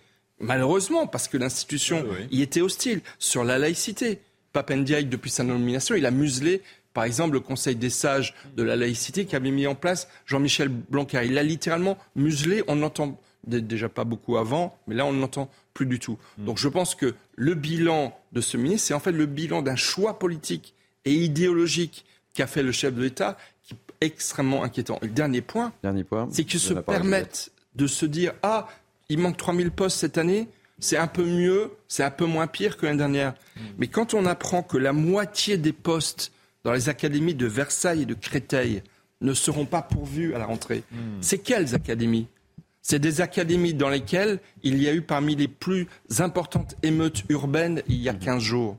malheureusement, 0.43 1.07
parce 1.07 1.27
que 1.27 1.37
l'institution 1.37 2.03
oui, 2.07 2.17
oui. 2.19 2.37
y 2.37 2.41
était 2.41 2.61
hostile, 2.61 3.01
sur 3.19 3.43
la 3.43 3.57
laïcité. 3.57 4.19
Papendiaï, 4.51 5.05
depuis 5.05 5.31
sa 5.31 5.43
nomination, 5.43 5.95
il 5.95 6.05
a 6.05 6.11
muselé, 6.11 6.61
par 6.93 7.05
exemple, 7.05 7.33
le 7.33 7.39
Conseil 7.39 7.75
des 7.75 7.89
sages 7.89 8.35
de 8.55 8.61
la 8.61 8.75
laïcité 8.75 9.25
qui 9.25 9.35
avait 9.35 9.49
mis 9.49 9.65
en 9.65 9.73
place 9.73 10.07
Jean-Michel 10.27 10.69
Blanquer. 10.69 11.21
Il 11.25 11.33
l'a 11.33 11.43
littéralement 11.43 11.97
muselé, 12.15 12.63
on 12.67 12.75
n'entend 12.75 13.19
déjà 13.47 13.89
pas 13.89 14.03
beaucoup 14.03 14.37
avant, 14.37 14.77
mais 14.87 14.95
là, 14.95 15.05
on 15.05 15.13
n'entend 15.13 15.49
plus 15.73 15.85
du 15.85 15.99
tout. 15.99 16.17
Mm. 16.37 16.45
Donc 16.45 16.57
je 16.57 16.67
pense 16.67 16.95
que 16.95 17.15
le 17.35 17.55
bilan 17.55 18.17
de 18.31 18.41
ce 18.41 18.57
ministre, 18.57 18.87
c'est 18.87 18.93
en 18.93 18.99
fait 18.99 19.11
le 19.11 19.25
bilan 19.25 19.61
d'un 19.61 19.75
choix 19.75 20.19
politique 20.19 20.73
et 21.05 21.13
idéologique 21.13 22.05
qu'a 22.33 22.47
fait 22.47 22.63
le 22.63 22.71
chef 22.71 22.93
de 22.93 23.01
l'État, 23.01 23.37
qui 23.63 23.73
est 23.73 24.05
extrêmement 24.05 24.63
inquiétant. 24.63 24.99
Et 25.01 25.07
le 25.07 25.13
dernier 25.13 25.41
point, 25.41 25.73
dernier 25.83 26.03
point 26.03 26.27
c'est 26.31 26.43
qu'ils 26.43 26.59
se 26.59 26.73
permettent 26.73 27.51
de 27.75 27.87
se 27.87 28.05
dire 28.05 28.33
ah, 28.43 28.67
il 29.13 29.19
manque 29.19 29.37
3000 29.37 29.69
postes 29.69 29.99
cette 29.99 30.17
année, 30.17 30.47
c'est 30.79 30.97
un 30.97 31.05
peu 31.05 31.23
mieux, 31.23 31.71
c'est 31.87 32.03
un 32.03 32.09
peu 32.09 32.25
moins 32.25 32.47
pire 32.47 32.77
que 32.77 32.87
l'année 32.87 32.97
dernière. 32.97 33.33
Mmh. 33.33 33.61
Mais 33.77 33.87
quand 33.87 34.15
on 34.15 34.25
apprend 34.25 34.63
que 34.63 34.75
la 34.75 34.91
moitié 34.91 35.57
des 35.57 35.71
postes 35.71 36.31
dans 36.63 36.73
les 36.73 36.89
académies 36.89 37.35
de 37.35 37.45
Versailles 37.45 38.01
et 38.01 38.05
de 38.07 38.15
Créteil 38.15 38.81
ne 39.21 39.35
seront 39.35 39.67
pas 39.67 39.83
pourvus 39.83 40.33
à 40.33 40.39
la 40.39 40.45
rentrée, 40.45 40.83
mmh. 40.91 40.97
c'est 41.21 41.37
quelles 41.37 41.75
académies? 41.75 42.27
C'est 42.81 42.97
des 42.97 43.21
académies 43.21 43.75
dans 43.75 43.87
lesquelles 43.87 44.39
il 44.63 44.81
y 44.81 44.89
a 44.89 44.93
eu 44.93 45.03
parmi 45.03 45.35
les 45.35 45.47
plus 45.47 45.87
importantes 46.17 46.75
émeutes 46.81 47.23
urbaines 47.29 47.83
il 47.87 48.01
y 48.01 48.09
a 48.09 48.15
15 48.15 48.41
jours. 48.41 48.77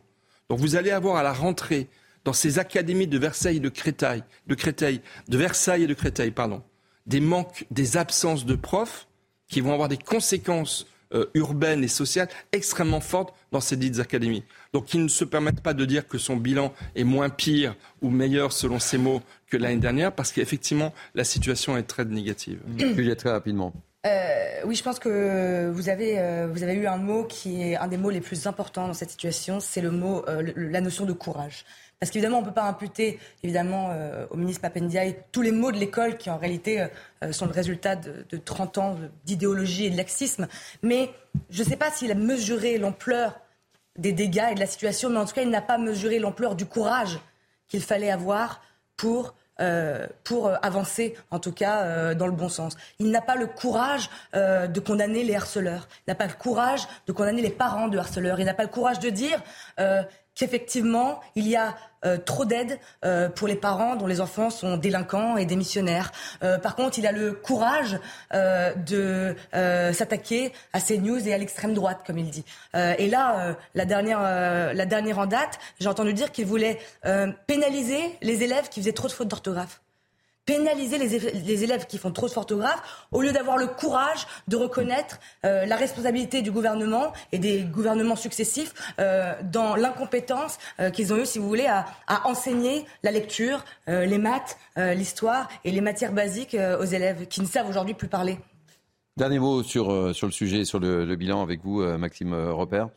Donc 0.51 0.59
vous 0.59 0.75
allez 0.75 0.91
avoir 0.91 1.17
à 1.17 1.23
la 1.23 1.33
rentrée 1.33 1.87
dans 2.25 2.33
ces 2.33 2.59
académies 2.59 3.07
de 3.07 3.19
Versailles 3.19 3.59
et 3.59 3.61
de 3.61 3.69
Créteil, 3.69 4.25
de 4.49 4.55
Créteil, 4.57 5.01
de 5.29 5.39
Versailles 5.39 5.85
et 5.85 5.87
de 5.87 5.95
Créteil, 5.95 6.33
pardon, 6.33 6.61
des 7.07 7.21
manques, 7.21 7.67
des 7.71 7.97
absences 7.97 8.45
de 8.45 8.57
profs 8.57 9.07
qui 9.49 9.61
vont 9.61 9.73
avoir 9.73 9.89
des 9.89 9.99
conséquences 9.99 10.87
euh, 11.13 11.27
urbaines 11.35 11.85
et 11.85 11.89
sociales 11.89 12.29
extrêmement 12.53 13.01
fortes 13.01 13.35
dans 13.53 13.61
ces 13.61 13.77
dites 13.77 14.01
académies. 14.01 14.43
Donc, 14.73 14.95
ils 14.95 15.03
ne 15.03 15.09
se 15.09 15.25
permettent 15.25 15.61
pas 15.61 15.75
de 15.75 15.85
dire 15.85 16.09
que 16.09 16.19
son 16.19 16.37
bilan 16.37 16.73
est 16.97 17.05
moins 17.05 17.29
pire 17.29 17.77
ou 18.03 18.11
meilleur, 18.11 18.53
selon 18.53 18.79
ses 18.79 18.99
mots, 18.99 19.23
que 19.49 19.57
l'année 19.57 19.81
dernière, 19.81 20.13
parce 20.13 20.33
qu'effectivement, 20.33 20.93
la 21.15 21.25
situation 21.25 21.77
est 21.77 21.85
très 21.85 22.05
négative. 22.05 22.59
Juliette, 22.79 23.21
très 23.21 23.31
rapidement. 23.31 23.73
Euh, 24.07 24.61
oui, 24.67 24.75
je 24.75 24.83
pense 24.83 24.99
que 24.99 25.71
vous 25.71 25.89
avez, 25.89 26.19
euh, 26.19 26.47
vous 26.51 26.63
avez 26.63 26.75
eu 26.75 26.87
un 26.87 26.99
mot 26.99 27.25
qui 27.25 27.63
est 27.63 27.77
un 27.77 27.89
des 27.89 27.97
mots 27.97 28.11
les 28.11 28.21
plus 28.21 28.47
importants 28.47 28.87
dans 28.87 28.95
cette 28.95 29.11
situation, 29.11 29.61
c'est 29.61 29.81
le 29.81 29.91
mot, 29.91 30.23
euh, 30.29 30.43
le, 30.43 30.69
la 30.69 30.83
notion 30.83 31.07
de 31.07 31.13
courage. 31.15 31.65
Parce 32.01 32.11
qu'évidemment, 32.11 32.39
on 32.39 32.43
ne 32.43 32.47
peut 32.47 32.53
pas 32.53 32.65
imputer 32.69 33.19
évidemment 33.43 33.91
euh, 33.91 34.27
au 34.31 34.37
ministre 34.37 34.61
Papendiaï 34.63 35.17
tous 35.33 35.43
les 35.43 35.53
mots 35.53 35.73
de 35.73 35.79
l'école 35.79 36.17
qui 36.17 36.31
en 36.31 36.37
réalité 36.37 36.87
euh, 37.23 37.33
sont 37.33 37.47
le 37.47 37.53
résultat 37.53 37.97
de, 37.97 38.27
de 38.29 38.37
30 38.37 38.79
ans 38.79 38.97
d'idéologie 39.25 39.87
et 39.87 39.91
de 39.91 39.97
laxisme. 39.97 40.49
Mais 40.83 41.11
je 41.51 41.63
ne 41.63 41.69
sais 41.69 41.77
pas 41.77 41.91
s'il 41.91 42.11
a 42.11 42.15
mesuré 42.15 42.79
l'ampleur 42.79 43.41
des 43.97 44.13
dégâts 44.13 44.49
et 44.51 44.55
de 44.55 44.61
la 44.61 44.67
situation, 44.67 45.09
mais 45.09 45.19
en 45.19 45.25
tout 45.25 45.35
cas, 45.35 45.43
il 45.43 45.51
n'a 45.51 45.63
pas 45.63 45.79
mesuré 45.79 46.19
l'ampleur 46.19 46.57
du 46.57 46.67
courage 46.67 47.21
qu'il 47.69 47.83
fallait 47.83 48.11
avoir 48.11 48.61
pour 48.97 49.35
euh, 49.61 50.09
pour 50.25 50.51
avancer, 50.65 51.15
en 51.31 51.39
tout 51.39 51.53
cas, 51.53 51.83
euh, 51.83 52.15
dans 52.17 52.27
le 52.27 52.33
bon 52.33 52.49
sens. 52.49 52.77
Il 52.99 53.13
n'a 53.13 53.21
pas 53.21 53.37
le 53.37 53.47
courage 53.47 54.11
euh, 54.35 54.67
de 54.67 54.81
condamner 54.81 55.23
les 55.23 55.37
harceleurs. 55.37 55.87
Il 56.01 56.11
n'a 56.11 56.17
pas 56.17 56.27
le 56.27 56.33
courage 56.33 56.89
de 57.07 57.13
condamner 57.13 57.41
les 57.41 57.51
parents 57.51 57.87
de 57.87 57.97
harceleurs. 57.97 58.41
Il 58.41 58.47
n'a 58.47 58.55
pas 58.55 58.65
le 58.65 58.69
courage 58.69 58.99
de 58.99 59.11
dire 59.11 59.41
qu'effectivement, 60.35 61.21
il 61.35 61.49
y 61.49 61.57
a 61.57 61.77
euh, 62.05 62.19
trop 62.19 62.45
d'aide 62.45 62.79
euh, 63.05 63.29
pour 63.29 63.49
les 63.49 63.55
parents 63.55 63.97
dont 63.97 64.07
les 64.07 64.21
enfants 64.21 64.51
sont 64.51 64.77
délinquants 64.77 65.37
et 65.37 65.47
démissionnaires. 65.47 66.13
Euh, 66.43 66.59
par 66.59 66.77
contre, 66.77 66.99
il 66.99 67.07
a 67.07 67.13
le 67.13 67.33
courage 67.33 67.99
de 68.33 69.37
s'attaquer 69.93 70.53
à 70.73 70.81
ces 70.81 70.99
news 70.99 71.29
et 71.29 71.33
à 71.33 71.39
l'extrême 71.39 71.75
droite, 71.75 72.01
comme 72.07 72.19
il 72.19 72.31
dit. 72.31 72.45
et 72.75 73.09
là, 73.09 73.57
la, 73.75 73.85
dernière, 73.85 74.21
la 74.21 74.87
dernière 74.87 75.19
en 75.19 75.27
date, 75.27 75.59
j'ai 75.81 75.89
entendu 75.89 76.13
dire 76.13 76.33
qu'il 76.33 76.47
voulait 76.47 76.79
pénaliser 77.47 78.17
les 78.23 78.43
élèves 78.43 78.69
qui 78.69 78.81
faisaient 78.81 78.93
trop 78.93 79.09
de 79.09 79.13
fautes 79.13 79.29
d'orthographe 79.29 79.81
pénaliser 80.47 80.99
les, 80.99 81.19
les, 81.19 81.65
élèves 81.65 81.87
qui 81.87 81.99
font 81.99 82.11
trop 82.11 82.29
de 82.29 82.37
orthographe 82.37 83.07
au 83.13 83.23
lieu 83.23 83.33
d'avoir 83.33 83.57
le 83.57 83.67
courage 83.67 84.27
de 84.49 84.57
reconnaître 84.57 85.19
euh, 85.45 85.65
la 85.67 85.77
responsabilité 85.77 86.43
du 86.43 86.51
gouvernement 86.51 87.13
et 87.33 87.39
des 87.39 87.63
gouvernements 87.63 88.17
successifs 88.17 88.75
euh, 88.99 89.33
dans 89.43 89.77
l'incompétence 89.77 90.59
euh, 90.81 90.91
qu'ils 90.91 91.13
ont 91.13 91.17
eu, 91.17 91.27
si 91.27 91.39
vous 91.39 91.49
voulez, 91.49 91.67
à, 91.67 91.87
à 92.07 92.27
enseigner 92.29 92.85
la 93.03 93.11
lecture, 93.11 93.65
les 93.87 94.19
maths, 94.19 94.59
l'histoire 94.77 95.49
et 95.65 95.71
les 95.71 95.81
matières 95.81 96.13
basiques 96.13 96.57
aux 96.81 96.85
élèves 96.85 97.27
qui 97.29 97.41
ne 97.41 97.47
savent 97.47 97.69
aujourd'hui 97.69 97.95
plus 97.95 98.09
parler. 98.09 98.39
Dernier 99.17 99.39
mot 99.39 99.63
sur, 99.63 100.15
sur 100.15 100.27
le 100.27 100.33
sujet, 100.33 100.65
sur 100.65 100.81
le, 100.81 101.05
le 101.05 101.17
bilan 101.17 101.43
avec 101.43 101.63
vous, 101.63 101.83
Maxime 101.99 102.35
Repère. 102.35 102.89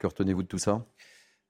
Que 0.00 0.06
retenez-vous 0.06 0.42
de 0.42 0.48
tout 0.48 0.58
ça? 0.58 0.84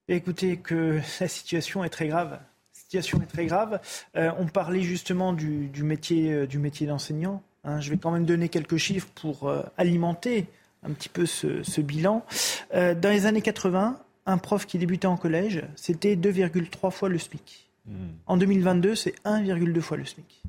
Écoutez, 0.09 0.57
que 0.59 1.01
la 1.21 1.29
situation 1.29 1.85
est 1.85 1.91
très 1.91 2.09
grave 2.09 2.39
situation 2.85 3.21
est 3.23 3.27
très 3.27 3.47
grave. 3.47 3.81
on 4.15 4.47
parlait 4.47 4.83
justement 4.83 5.33
du, 5.33 5.71
métier, 5.83 6.47
du 6.47 6.59
métier 6.59 6.87
d'enseignant. 6.87 7.43
Hein. 7.65 7.81
je 7.81 7.91
vais 7.91 7.97
quand 7.97 8.11
même 8.11 8.27
donner 8.27 8.49
quelques 8.49 8.77
chiffres 8.77 9.09
pour 9.15 9.53
alimenter 9.77 10.47
un 10.83 10.93
petit 10.93 11.09
peu 11.09 11.27
ce, 11.27 11.81
bilan. 11.81 12.25
dans 12.73 13.11
les 13.11 13.27
années 13.27 13.43
80, 13.43 13.99
un 14.27 14.39
prof 14.39 14.67
qui 14.67 14.79
débutait 14.79 15.07
en 15.07 15.17
collège, 15.17 15.63
c'était 15.77 16.17
2,3 16.17 16.91
fois 16.91 17.09
le 17.09 17.19
SMIC. 17.19 17.69
Hmm. 17.87 18.13
En 18.27 18.37
2022, 18.37 18.95
c'est 18.95 19.15
1,2 19.25 19.81
fois 19.81 19.97
le 19.97 20.05
SMIC. 20.05 20.43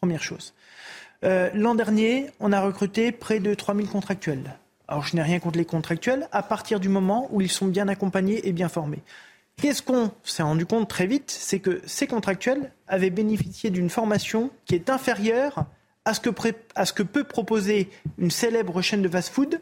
Première 0.00 0.22
chose. 0.22 0.54
Euh, 1.24 1.50
l'an 1.54 1.74
dernier, 1.74 2.30
on 2.40 2.52
a 2.52 2.60
recruté 2.60 3.12
près 3.12 3.40
de 3.40 3.54
3000 3.54 3.88
contractuels. 3.88 4.56
Alors, 4.88 5.04
je 5.04 5.16
n'ai 5.16 5.22
rien 5.22 5.40
contre 5.40 5.58
les 5.58 5.64
contractuels 5.64 6.28
à 6.30 6.42
partir 6.42 6.78
du 6.78 6.88
moment 6.88 7.28
où 7.32 7.40
ils 7.40 7.50
sont 7.50 7.66
bien 7.66 7.88
accompagnés 7.88 8.46
et 8.46 8.52
bien 8.52 8.68
formés. 8.68 9.02
Qu'est-ce 9.56 9.82
qu'on 9.82 10.12
s'est 10.22 10.42
rendu 10.42 10.66
compte 10.66 10.88
très 10.88 11.06
vite 11.06 11.30
C'est 11.30 11.60
que 11.60 11.80
ces 11.86 12.06
contractuels 12.06 12.72
avaient 12.88 13.10
bénéficié 13.10 13.70
d'une 13.70 13.88
formation 13.88 14.50
qui 14.66 14.74
est 14.74 14.90
inférieure 14.90 15.64
à 16.04 16.14
ce, 16.14 16.20
que 16.20 17.02
peut 17.02 17.24
proposer 17.24 17.90
une 18.18 18.30
célèbre 18.30 18.80
chaîne 18.82 19.02
de 19.02 19.08
fast-food 19.08 19.60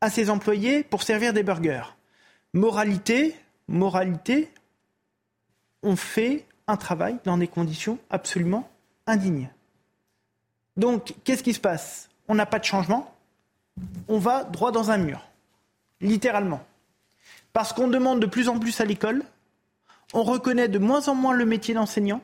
à 0.00 0.10
ses 0.10 0.30
employés 0.30 0.84
pour 0.84 1.02
servir 1.02 1.32
des 1.32 1.42
burgers. 1.42 1.96
Moralité, 2.54 3.36
moralité, 3.66 4.50
on 5.82 5.96
fait 5.96 6.46
un 6.66 6.76
travail 6.76 7.18
dans 7.24 7.36
des 7.36 7.48
conditions 7.48 7.98
absolument 8.10 8.70
indignes. 9.06 9.50
Donc, 10.76 11.14
qu'est-ce 11.24 11.42
qui 11.42 11.52
se 11.52 11.60
passe? 11.60 12.08
On 12.28 12.36
n'a 12.36 12.46
pas 12.46 12.58
de 12.58 12.64
changement, 12.64 13.12
on 14.06 14.18
va 14.18 14.44
droit 14.44 14.70
dans 14.70 14.90
un 14.90 14.98
mur, 14.98 15.28
littéralement. 16.00 16.64
Parce 17.52 17.72
qu'on 17.72 17.88
demande 17.88 18.20
de 18.20 18.26
plus 18.26 18.48
en 18.48 18.58
plus 18.58 18.80
à 18.80 18.84
l'école, 18.84 19.22
on 20.14 20.22
reconnaît 20.22 20.68
de 20.68 20.78
moins 20.78 21.08
en 21.08 21.14
moins 21.14 21.34
le 21.34 21.44
métier 21.44 21.74
d'enseignant, 21.74 22.22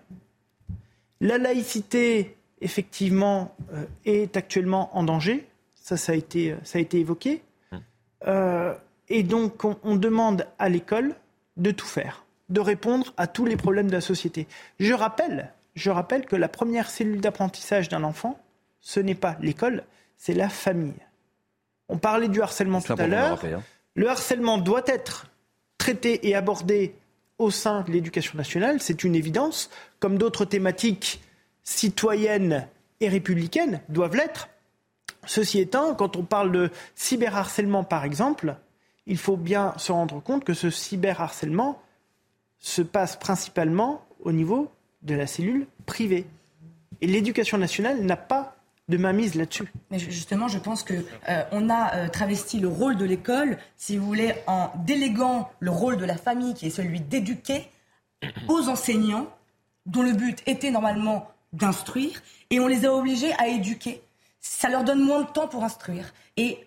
la 1.21 1.39
laïcité, 1.39 2.37
effectivement, 2.61 3.55
euh, 3.73 3.85
est 4.05 4.37
actuellement 4.37 4.97
en 4.97 5.03
danger, 5.03 5.47
ça, 5.75 5.97
ça 5.97 6.13
a 6.13 6.15
été, 6.15 6.57
ça 6.65 6.79
a 6.79 6.81
été 6.81 6.99
évoqué. 6.99 7.43
Hum. 7.73 7.81
Euh, 8.27 8.75
et 9.09 9.23
donc, 9.23 9.65
on, 9.65 9.97
demande 9.97 10.47
à 10.59 10.69
l'école 10.69 11.15
de 11.57 11.71
tout 11.71 11.87
faire, 11.87 12.25
de 12.49 12.61
répondre 12.61 13.13
à 13.17 13.27
tous 13.27 13.45
les 13.45 13.57
problèmes 13.57 13.89
de 13.89 13.93
la 13.93 14.01
société. 14.01 14.47
Je 14.81 14.95
rappelle, 14.95 15.53
je 15.75 15.91
rappelle 15.91 16.25
que 16.25 16.37
la 16.37 16.49
première 16.49 16.89
cellule 16.89 17.21
d'apprentissage 17.21 17.89
d'un 17.91 18.03
enfant, 18.03 18.39
ce 18.81 19.01
n'est 19.01 19.15
pas 19.15 19.37
l'école, 19.41 19.85
c'est 20.17 20.33
la 20.33 20.49
famille. 20.49 20.95
On 21.89 21.99
parlait 21.99 22.29
du 22.29 22.41
harcèlement 22.41 22.81
tout 22.81 22.95
à 22.97 23.07
l'heure. 23.07 23.45
Hein. 23.45 23.63
Le 23.95 24.09
harcèlement 24.09 24.59
doit 24.59 24.83
être 24.87 25.27
traité 25.79 26.29
et 26.29 26.35
abordé 26.35 26.95
au 27.39 27.51
sein 27.51 27.83
de 27.83 27.91
l'éducation 27.91 28.37
nationale, 28.37 28.81
c'est 28.81 29.05
une 29.05 29.15
évidence, 29.15 29.71
comme 29.99 30.19
d'autres 30.19 30.45
thématiques 30.45 31.21
citoyennes 31.65 32.69
et 33.01 33.09
républicaines 33.09 33.81
doivent 33.89 34.17
l'être. 34.17 34.49
Ceci 35.27 35.59
étant, 35.59 35.95
quand 35.95 36.17
on 36.17 36.25
parle 36.25 36.53
de 36.53 36.71
cyberharcèlement, 36.95 37.85
par 37.85 38.05
exemple, 38.05 38.57
il 39.07 39.19
faut 39.19 39.37
bien 39.37 39.75
se 39.77 39.93
rendre 39.93 40.21
compte 40.21 40.45
que 40.45 40.55
ce 40.55 40.71
cyberharcèlement 40.71 41.81
se 42.59 42.83
passe 42.83 43.17
principalement 43.17 44.05
au 44.21 44.33
niveau 44.33 44.71
de 45.03 45.15
la 45.15 45.27
cellule 45.27 45.67
privée. 45.87 46.27
Et 47.01 47.07
l'éducation 47.07 47.59
nationale 47.59 48.01
n'a 48.03 48.17
pas 48.17 48.54
de 48.89 48.97
mainmise 48.97 49.35
là-dessus. 49.35 49.73
Mais 49.91 49.99
justement, 49.99 50.49
je 50.49 50.59
pense 50.59 50.83
que 50.83 50.95
euh, 51.29 51.43
on 51.53 51.71
a 51.71 51.95
euh, 51.95 52.09
travesti 52.09 52.61
le 52.61 52.69
rôle 52.69 52.97
de 52.97 53.05
l'école, 53.05 53.59
si 53.77 53.97
vous 53.97 54.07
voulez, 54.07 54.35
en 54.47 54.71
déléguant 54.85 55.51
le 55.61 55.71
rôle 55.71 55.97
de 55.97 56.05
la 56.05 56.17
famille, 56.17 56.55
qui 56.55 56.67
est 56.67 56.71
celui 56.71 57.01
d'éduquer, 57.01 57.69
aux 58.49 58.69
enseignants, 58.69 59.29
dont 59.87 60.03
le 60.03 60.13
but 60.13 60.43
était 60.47 60.71
normalement 60.71 61.29
d'instruire, 61.53 62.23
et 62.51 62.61
on 62.61 62.67
les 62.67 62.85
a 62.85 62.93
obligés 62.93 63.33
à 63.39 63.49
éduquer. 63.49 64.03
Ça 64.41 64.69
leur 64.69 64.85
donne 64.85 65.01
moins 65.01 65.23
de 65.23 65.31
temps 65.31 65.49
pour 65.49 65.65
instruire. 65.65 66.13
Et 66.37 66.67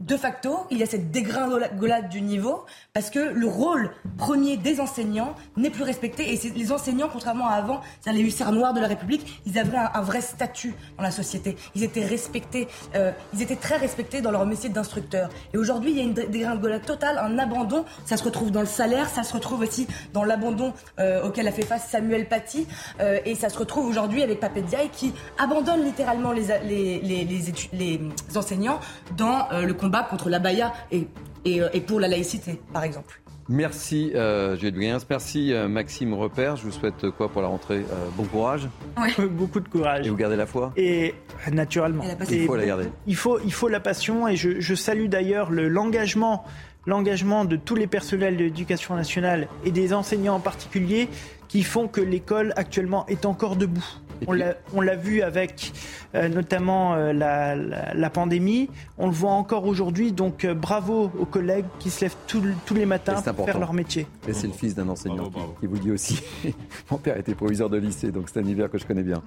de 0.00 0.16
facto, 0.16 0.66
il 0.72 0.78
y 0.78 0.82
a 0.82 0.86
cette 0.86 1.12
dégringolade 1.12 2.08
du 2.08 2.20
niveau 2.20 2.64
parce 2.92 3.10
que 3.10 3.20
le 3.20 3.46
rôle 3.46 3.92
premier 4.18 4.56
des 4.56 4.80
enseignants 4.80 5.36
n'est 5.56 5.70
plus 5.70 5.84
respecté. 5.84 6.34
Et 6.34 6.50
les 6.50 6.72
enseignants, 6.72 7.08
contrairement 7.12 7.46
à 7.46 7.52
avant, 7.52 7.80
c'est 8.00 8.12
les 8.12 8.20
hussards 8.20 8.50
noirs 8.50 8.74
de 8.74 8.80
la 8.80 8.88
République, 8.88 9.40
ils 9.46 9.56
avaient 9.56 9.78
un, 9.78 10.00
vrai 10.00 10.20
statut 10.20 10.74
dans 10.96 11.04
la 11.04 11.12
société. 11.12 11.56
Ils 11.76 11.84
étaient 11.84 12.04
respectés, 12.04 12.66
euh, 12.96 13.12
ils 13.34 13.42
étaient 13.42 13.54
très 13.54 13.76
respectés 13.76 14.20
dans 14.20 14.32
leur 14.32 14.44
métier 14.46 14.68
d'instructeur. 14.68 15.30
Et 15.52 15.58
aujourd'hui, 15.58 15.92
il 15.92 15.96
y 15.96 16.00
a 16.00 16.02
une 16.02 16.12
dégringolade 16.12 16.84
totale, 16.84 17.18
un 17.18 17.38
abandon. 17.38 17.84
Ça 18.04 18.16
se 18.16 18.24
retrouve 18.24 18.50
dans 18.50 18.60
le 18.62 18.66
salaire, 18.66 19.08
ça 19.08 19.22
se 19.22 19.32
retrouve 19.32 19.60
aussi 19.60 19.86
dans 20.12 20.24
l'abandon 20.24 20.72
euh, 20.98 21.24
auquel 21.24 21.46
a 21.46 21.52
fait 21.52 21.62
face 21.62 21.88
Samuel 21.88 22.28
Paty. 22.28 22.66
Euh, 22.98 23.20
et 23.24 23.36
ça 23.36 23.48
se 23.48 23.58
retrouve 23.58 23.86
aujourd'hui 23.86 24.24
avec 24.24 24.40
Papé 24.40 24.62
Diaye 24.62 24.90
qui 24.90 25.12
abandonne 25.38 25.84
littéralement 25.84 26.32
les, 26.32 26.42
les, 26.64 27.24
les 27.72 28.00
enseignants 28.36 28.80
dans 29.16 29.46
le 29.52 29.72
combat 29.84 30.02
contre 30.02 30.30
l'abaya 30.30 30.72
et, 30.90 31.06
euh, 31.46 31.68
et, 31.74 31.80
pour 31.82 32.00
la 32.00 32.08
laïcité, 32.08 32.58
par 32.72 32.84
exemple. 32.84 33.20
Merci 33.50 34.12
euh, 34.14 34.56
Juliette 34.56 35.06
Merci 35.10 35.52
euh, 35.52 35.68
Maxime 35.68 36.14
Repère. 36.14 36.56
Je 36.56 36.62
vous 36.62 36.70
souhaite 36.70 37.10
quoi 37.10 37.28
pour 37.28 37.42
la 37.42 37.48
rentrée 37.48 37.80
euh, 37.80 38.08
Bon 38.16 38.24
courage. 38.24 38.66
Beaucoup 39.18 39.60
de 39.60 39.68
courage. 39.68 40.06
Et 40.06 40.10
vous 40.10 40.16
gardez 40.16 40.36
la 40.36 40.46
foi? 40.46 40.72
Et 40.78 41.14
naturellement. 41.52 42.02
il 42.30 42.46
faut 42.46 42.56
la 42.56 42.64
garder. 42.64 42.86
Il 43.06 43.16
faut, 43.16 43.38
il 43.44 43.52
faut 43.52 43.68
la 43.68 43.80
passion 43.80 44.26
et 44.26 44.36
je, 44.36 44.60
je 44.60 44.74
salue 44.74 45.08
d'ailleurs 45.08 45.50
l'engagement 45.50 46.44
l'engagement 46.86 47.46
de 47.46 47.56
tous 47.56 47.76
les 47.76 47.86
personnels 47.86 48.36
de 48.36 48.44
l'éducation 48.44 48.94
nationale 48.94 49.48
et 49.64 49.70
des 49.70 49.94
enseignants 49.94 50.34
en 50.34 50.40
particulier 50.40 51.08
qui 51.48 51.62
font 51.62 51.88
que 51.88 52.02
l'école 52.02 52.52
actuellement 52.56 53.06
est 53.06 53.24
encore 53.24 53.56
debout. 53.56 53.86
On 54.26 54.80
l'a 54.80 54.96
vu 54.96 55.22
avec 55.22 55.72
euh, 56.14 56.28
notamment 56.28 56.94
euh, 56.94 57.12
la, 57.12 58.10
pandémie. 58.10 58.68
On 58.98 59.06
le 59.06 59.12
voit 59.12 59.32
encore 59.32 59.66
aujourd'hui. 59.66 60.12
Donc 60.12 60.44
euh, 60.44 60.54
bravo 60.54 61.10
aux 61.18 61.24
collègues 61.24 61.64
qui 61.78 61.90
se 61.90 62.02
lèvent 62.02 62.16
tous 62.26 62.74
les 62.74 62.86
matins 62.86 63.20
pour 63.22 63.44
faire 63.44 63.58
leur 63.58 63.72
métier. 63.72 64.06
Et 64.28 64.32
c'est 64.32 64.46
le 64.46 64.52
fils 64.52 64.74
d'un 64.74 64.88
enseignant 64.88 65.30
qui 65.60 65.66
vous 65.66 65.78
dit 65.78 65.90
aussi. 65.90 66.22
Mon 66.90 66.98
père 66.98 67.16
était 67.16 67.34
proviseur 67.34 67.68
de 67.68 67.78
lycée, 67.78 68.12
donc 68.12 68.28
c'est 68.28 68.38
un 68.38 68.42
univers 68.42 68.70
que 68.70 68.78
je 68.78 68.86
connais 68.86 69.02
bien. 69.02 69.22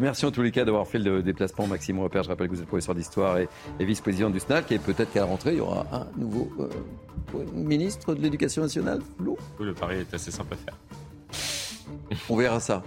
merci 0.00 0.26
en 0.26 0.30
tous 0.30 0.42
les 0.42 0.50
cas 0.50 0.64
d'avoir 0.64 0.86
fait 0.86 0.98
le 0.98 1.22
déplacement. 1.22 1.66
Maxime 1.66 1.98
Repère, 1.98 2.22
je 2.22 2.28
rappelle 2.28 2.48
que 2.48 2.54
vous 2.54 2.60
êtes 2.60 2.68
professeur 2.68 2.94
d'histoire 2.94 3.38
et, 3.38 3.48
vice-président 3.80 4.30
du 4.30 4.40
SNAC. 4.40 4.72
Et 4.72 4.78
peut-être 4.78 5.12
qu'à 5.12 5.20
la 5.20 5.26
rentrée, 5.26 5.52
il 5.52 5.58
y 5.58 5.60
aura 5.60 5.86
un 5.92 6.06
nouveau 6.16 6.50
ministre 7.52 8.14
de 8.14 8.20
l'Éducation 8.20 8.62
nationale. 8.62 9.00
Oui, 9.20 9.34
le 9.60 9.74
pari 9.74 9.96
est 9.96 10.14
assez 10.14 10.30
simple 10.30 10.54
à 10.54 10.56
faire. 10.56 10.78
On 12.28 12.36
verra 12.36 12.60
ça. 12.60 12.82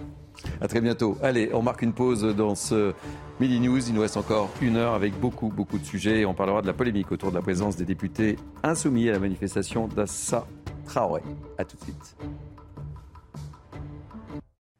À 0.60 0.68
très 0.68 0.80
bientôt. 0.80 1.16
Allez, 1.22 1.50
on 1.52 1.62
marque 1.62 1.82
une 1.82 1.92
pause 1.92 2.22
dans 2.36 2.54
ce 2.54 2.92
Midi 3.40 3.60
News. 3.60 3.88
Il 3.88 3.94
nous 3.94 4.00
reste 4.00 4.16
encore 4.16 4.50
une 4.60 4.76
heure 4.76 4.94
avec 4.94 5.18
beaucoup, 5.18 5.48
beaucoup 5.48 5.78
de 5.78 5.84
sujets. 5.84 6.24
On 6.24 6.34
parlera 6.34 6.62
de 6.62 6.66
la 6.66 6.72
polémique 6.72 7.10
autour 7.12 7.30
de 7.30 7.36
la 7.36 7.42
présence 7.42 7.76
des 7.76 7.84
députés 7.84 8.36
insoumis 8.62 9.08
à 9.08 9.12
la 9.12 9.18
manifestation 9.18 9.88
d'Assa 9.88 10.46
Traoré. 10.86 11.22
A 11.58 11.64
tout 11.64 11.76
de 11.76 11.82
suite. 11.82 12.16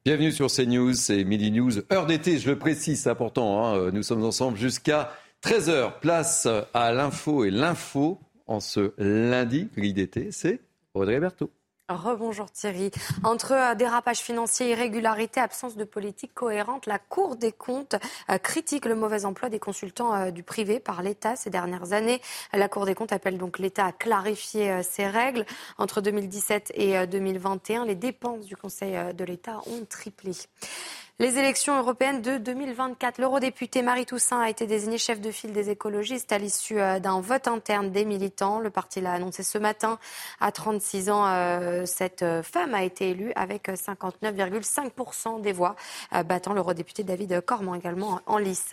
Bienvenue 0.05 0.33
sur 0.33 0.49
CNews, 0.49 0.95
c'est 0.95 1.23
Midi 1.23 1.53
News. 1.53 1.79
Heure 1.93 2.07
d'été, 2.07 2.39
je 2.39 2.51
le 2.51 2.59
précise, 2.59 3.03
c'est 3.03 3.11
important. 3.11 3.65
Hein. 3.65 3.91
Nous 3.93 4.03
sommes 4.03 4.25
ensemble 4.25 4.59
jusqu'à 4.59 5.13
13h. 5.45 6.01
Place 6.01 6.49
à 6.75 6.93
l'info 6.93 7.45
et 7.45 7.51
l'info 7.51 8.19
en 8.49 8.59
ce 8.59 8.93
lundi. 8.99 9.69
Gris 9.77 9.93
d'été, 9.93 10.33
c'est 10.33 10.61
Audrey 10.95 11.21
Berthaud. 11.21 11.51
Rebonjour 11.89 12.51
Thierry. 12.51 12.91
Entre 13.25 13.53
euh, 13.53 13.75
dérapage 13.75 14.19
financier, 14.19 14.71
irrégularité, 14.71 15.41
absence 15.41 15.77
de 15.77 15.85
politique 15.85 16.33
cohérente, 16.35 16.87
la 16.87 16.99
Cour 16.99 17.37
des 17.37 17.53
comptes 17.53 17.97
euh, 18.31 18.39
critique 18.39 18.87
le 18.87 18.95
mauvais 18.95 19.25
emploi 19.25 19.49
des 19.49 19.59
consultants 19.59 20.15
euh, 20.15 20.31
du 20.31 20.43
privé 20.43 20.81
par 20.81 21.03
l'État 21.03 21.37
ces 21.37 21.51
dernières 21.51 21.93
années. 21.93 22.21
La 22.53 22.69
Cour 22.69 22.87
des 22.87 22.95
comptes 22.95 23.13
appelle 23.13 23.37
donc 23.37 23.59
l'État 23.59 23.87
à 23.87 23.93
clarifier 23.93 24.83
ses 24.83 25.07
règles. 25.07 25.45
Entre 25.79 26.01
2017 26.01 26.73
et 26.75 27.07
2021, 27.07 27.85
les 27.85 27.95
dépenses 27.95 28.47
du 28.47 28.57
Conseil 28.57 28.97
de 29.15 29.25
l'État 29.25 29.61
ont 29.67 29.85
triplé. 29.85 30.33
Les 31.19 31.39
élections 31.39 31.79
européennes 31.79 32.23
de 32.23 32.39
2024. 32.39 33.19
L'eurodéputé 33.19 33.83
Marie 33.83 34.07
Toussaint 34.07 34.41
a 34.41 34.49
été 34.49 34.67
désignée 34.67 34.97
chef 34.97 35.21
de 35.21 35.31
file 35.31 35.53
des 35.53 35.69
écologistes 35.69 36.33
à 36.33 36.39
l'issue 36.39 36.81
euh, 36.81 37.01
d'un 37.01 37.21
vote 37.21 37.49
interne 37.49 37.91
des 37.93 38.07
militants. 38.07 38.61
Le 38.61 38.71
parti 38.71 39.03
l'a 39.03 39.13
annoncé 39.13 39.43
ce 39.43 39.59
matin. 39.59 39.99
À 40.41 40.51
36 40.53 41.11
ans, 41.11 41.27
euh, 41.27 41.85
cette 41.85 42.23
euh, 42.23 42.43
femme 42.43 42.75
a 42.75 42.83
été 42.83 43.11
élue 43.11 43.31
avec 43.37 43.69
59,5% 43.69 45.43
des 45.43 45.53
voix, 45.53 45.77
battant 46.25 46.55
l'eurodéputé 46.55 47.05
David 47.05 47.43
Cormand 47.43 47.75
également 47.75 48.21
en 48.27 48.39
lice. 48.39 48.71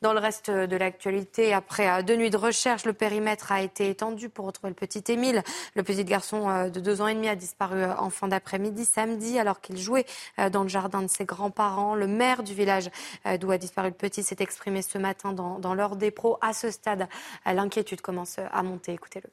Dans 0.00 0.12
le 0.12 0.20
reste 0.20 0.50
de 0.50 0.76
l'actualité, 0.76 1.52
après 1.52 2.02
deux 2.04 2.16
nuits 2.16 2.30
de 2.30 2.36
recherche, 2.36 2.84
le 2.84 2.92
périmètre 2.92 3.50
a 3.50 3.60
été 3.60 3.90
étendu 3.90 4.28
pour 4.28 4.46
retrouver 4.46 4.70
le 4.70 4.74
petit 4.74 5.02
Émile. 5.12 5.42
Le 5.74 5.82
petit 5.82 6.04
garçon 6.04 6.68
de 6.68 6.80
deux 6.80 7.02
ans 7.02 7.08
et 7.08 7.14
demi 7.14 7.28
a 7.28 7.36
disparu 7.36 7.84
en 7.84 8.10
fin 8.10 8.28
d'après-midi 8.28 8.84
samedi 8.84 9.38
alors 9.38 9.60
qu'il 9.60 9.76
jouait 9.76 10.06
dans 10.52 10.62
le 10.62 10.68
jardin 10.68 11.02
de 11.02 11.08
ses 11.08 11.24
grands-parents 11.24 11.63
le 11.94 12.06
maire 12.06 12.42
du 12.42 12.54
village 12.54 12.90
euh, 13.26 13.38
d'où 13.38 13.50
a 13.50 13.58
disparu 13.58 13.88
le 13.88 13.94
petit 13.94 14.22
s'est 14.22 14.36
exprimé 14.40 14.82
ce 14.82 14.98
matin 14.98 15.32
dans, 15.32 15.58
dans 15.58 15.74
l'heure 15.74 15.96
des 15.96 16.10
pros. 16.10 16.38
À 16.40 16.52
ce 16.52 16.70
stade, 16.70 17.08
euh, 17.46 17.52
l'inquiétude 17.52 18.00
commence 18.00 18.38
à 18.38 18.62
monter. 18.62 18.92
Écoutez-le. 18.92 19.30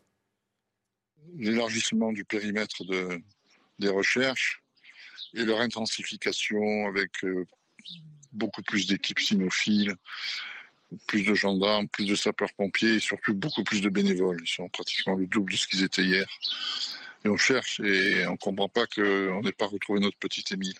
L'élargissement 1.37 2.11
du 2.11 2.25
périmètre 2.25 2.83
de, 2.83 3.21
des 3.79 3.89
recherches 3.89 4.61
et 5.33 5.43
leur 5.45 5.61
intensification 5.61 6.87
avec 6.87 7.23
euh, 7.23 7.45
beaucoup 8.31 8.61
plus 8.61 8.87
d'équipes 8.87 9.19
cynophiles, 9.19 9.95
plus 11.07 11.23
de 11.23 11.33
gendarmes, 11.33 11.87
plus 11.87 12.05
de 12.05 12.15
sapeurs-pompiers 12.15 12.95
et 12.95 12.99
surtout 12.99 13.33
beaucoup 13.33 13.63
plus 13.63 13.81
de 13.81 13.89
bénévoles. 13.89 14.41
Ils 14.43 14.49
sont 14.49 14.69
pratiquement 14.69 15.15
le 15.15 15.27
double 15.27 15.53
de 15.53 15.57
ce 15.57 15.67
qu'ils 15.67 15.83
étaient 15.83 16.03
hier. 16.03 16.27
Et 17.23 17.29
on 17.29 17.37
cherche 17.37 17.79
et 17.81 18.25
on 18.27 18.31
ne 18.31 18.37
comprend 18.37 18.67
pas 18.67 18.87
qu'on 18.87 19.41
n'ait 19.41 19.51
pas 19.51 19.67
retrouvé 19.67 19.99
notre 19.99 20.17
petit 20.17 20.43
Émile. 20.51 20.75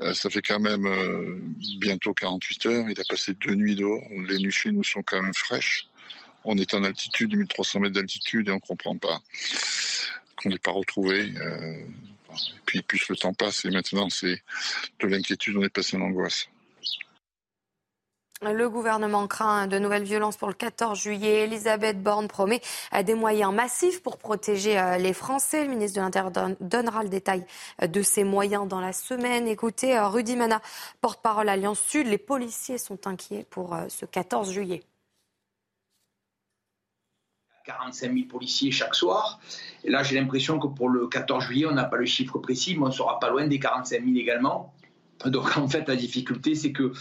Euh, 0.00 0.14
ça 0.14 0.30
fait 0.30 0.42
quand 0.42 0.60
même 0.60 0.86
euh, 0.86 1.38
bientôt 1.78 2.14
48 2.14 2.66
heures. 2.66 2.88
Il 2.88 3.00
a 3.00 3.04
passé 3.08 3.34
deux 3.34 3.54
nuits 3.54 3.74
dehors. 3.74 4.02
Les 4.28 4.38
nuits 4.38 4.52
chez 4.52 4.70
nous 4.70 4.84
sont 4.84 5.02
quand 5.02 5.20
même 5.20 5.34
fraîches. 5.34 5.88
On 6.44 6.56
est 6.56 6.72
en 6.74 6.84
altitude, 6.84 7.36
1300 7.36 7.80
mètres 7.80 7.94
d'altitude, 7.94 8.48
et 8.48 8.52
on 8.52 8.56
ne 8.56 8.60
comprend 8.60 8.96
pas 8.96 9.20
qu'on 10.36 10.50
n'ait 10.50 10.58
pas 10.58 10.70
retrouvé. 10.70 11.32
Euh, 11.36 11.74
et 12.30 12.60
puis, 12.64 12.82
plus 12.82 13.08
le 13.08 13.16
temps 13.16 13.34
passe, 13.34 13.64
et 13.64 13.70
maintenant, 13.70 14.08
c'est 14.08 14.42
de 15.00 15.06
l'inquiétude, 15.08 15.56
on 15.56 15.62
est 15.62 15.68
passé 15.68 15.96
en 15.96 16.02
angoisse. 16.02 16.48
Le 18.40 18.68
gouvernement 18.68 19.26
craint 19.26 19.66
de 19.66 19.80
nouvelles 19.80 20.04
violences 20.04 20.36
pour 20.36 20.46
le 20.46 20.54
14 20.54 20.96
juillet. 20.96 21.42
Elisabeth 21.42 22.00
Borne 22.00 22.28
promet 22.28 22.60
des 23.04 23.14
moyens 23.14 23.52
massifs 23.52 24.00
pour 24.00 24.16
protéger 24.16 24.78
euh, 24.78 24.96
les 24.96 25.12
Français. 25.12 25.64
Le 25.64 25.70
ministre 25.70 25.96
de 25.96 26.02
l'Intérieur 26.04 26.30
donnera 26.60 27.02
le 27.02 27.08
détail 27.08 27.44
euh, 27.82 27.88
de 27.88 28.00
ces 28.00 28.22
moyens 28.22 28.68
dans 28.68 28.78
la 28.78 28.92
semaine. 28.92 29.48
Écoutez, 29.48 29.98
euh, 29.98 30.06
Rudy 30.06 30.36
Mana, 30.36 30.62
porte-parole 31.00 31.48
Alliance 31.48 31.80
Sud. 31.80 32.06
Les 32.06 32.16
policiers 32.16 32.78
sont 32.78 33.08
inquiets 33.08 33.44
pour 33.50 33.76
ce 33.88 34.06
14 34.06 34.52
juillet. 34.52 34.84
45 37.64 38.14
000 38.14 38.26
policiers 38.28 38.70
chaque 38.70 38.94
soir. 38.94 39.40
Et 39.82 39.90
là, 39.90 40.04
j'ai 40.04 40.14
l'impression 40.14 40.60
que 40.60 40.68
pour 40.68 40.88
le 40.90 41.08
14 41.08 41.44
juillet, 41.44 41.66
on 41.66 41.72
n'a 41.72 41.84
pas 41.84 41.96
le 41.96 42.06
chiffre 42.06 42.38
précis, 42.38 42.76
mais 42.76 42.84
on 42.84 42.86
ne 42.86 42.92
sera 42.92 43.18
pas 43.18 43.30
loin 43.30 43.48
des 43.48 43.58
45 43.58 44.04
000 44.04 44.16
également. 44.16 44.72
Donc, 45.26 45.56
en 45.56 45.66
fait, 45.68 45.88
la 45.88 45.96
difficulté, 45.96 46.54
c'est 46.54 46.70
que 46.70 46.92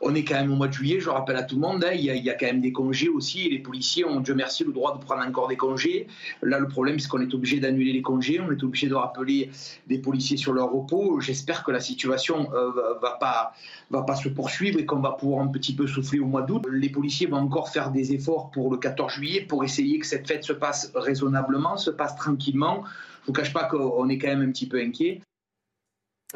on 0.00 0.14
est 0.14 0.24
quand 0.24 0.34
même 0.34 0.52
au 0.52 0.56
mois 0.56 0.68
de 0.68 0.72
juillet, 0.72 1.00
je 1.00 1.10
rappelle 1.10 1.36
à 1.36 1.42
tout 1.42 1.56
le 1.56 1.60
monde, 1.60 1.84
hein, 1.84 1.92
il, 1.92 2.04
y 2.04 2.30
a, 2.30 2.34
quand 2.34 2.46
même 2.46 2.60
des 2.60 2.72
congés 2.72 3.08
aussi, 3.08 3.46
et 3.46 3.50
les 3.50 3.58
policiers 3.58 4.04
ont, 4.04 4.20
Dieu 4.20 4.34
merci, 4.34 4.64
le 4.64 4.72
droit 4.72 4.96
de 4.96 5.04
prendre 5.04 5.22
encore 5.24 5.48
des 5.48 5.56
congés. 5.56 6.06
Là, 6.42 6.58
le 6.58 6.68
problème, 6.68 6.98
c'est 6.98 7.08
qu'on 7.08 7.20
est 7.20 7.34
obligé 7.34 7.60
d'annuler 7.60 7.92
les 7.92 8.02
congés, 8.02 8.40
on 8.40 8.50
est 8.50 8.62
obligé 8.62 8.88
de 8.88 8.94
rappeler 8.94 9.50
des 9.86 9.98
policiers 9.98 10.36
sur 10.36 10.52
leur 10.52 10.70
repos. 10.70 11.20
J'espère 11.20 11.64
que 11.64 11.70
la 11.70 11.80
situation 11.80 12.52
euh, 12.52 12.70
va 13.00 13.16
pas 13.20 13.52
va 13.90 14.02
pas 14.02 14.16
se 14.16 14.28
poursuivre 14.28 14.78
et 14.78 14.86
qu'on 14.86 15.00
va 15.00 15.12
pouvoir 15.12 15.42
un 15.42 15.48
petit 15.48 15.74
peu 15.74 15.86
souffler 15.86 16.20
au 16.20 16.26
mois 16.26 16.42
d'août. 16.42 16.66
Les 16.70 16.90
policiers 16.90 17.26
vont 17.26 17.38
encore 17.38 17.70
faire 17.70 17.90
des 17.90 18.12
efforts 18.12 18.50
pour 18.50 18.70
le 18.70 18.76
14 18.76 19.12
juillet 19.12 19.40
pour 19.40 19.64
essayer 19.64 19.98
que 19.98 20.06
cette 20.06 20.26
fête 20.26 20.44
se 20.44 20.52
passe 20.52 20.92
raisonnablement, 20.94 21.76
se 21.76 21.90
passe 21.90 22.14
tranquillement. 22.16 22.84
Je 23.22 23.26
vous 23.26 23.32
cache 23.32 23.52
pas 23.52 23.64
qu'on 23.64 24.08
est 24.08 24.18
quand 24.18 24.28
même 24.28 24.42
un 24.42 24.50
petit 24.50 24.68
peu 24.68 24.78
inquiet. 24.78 25.20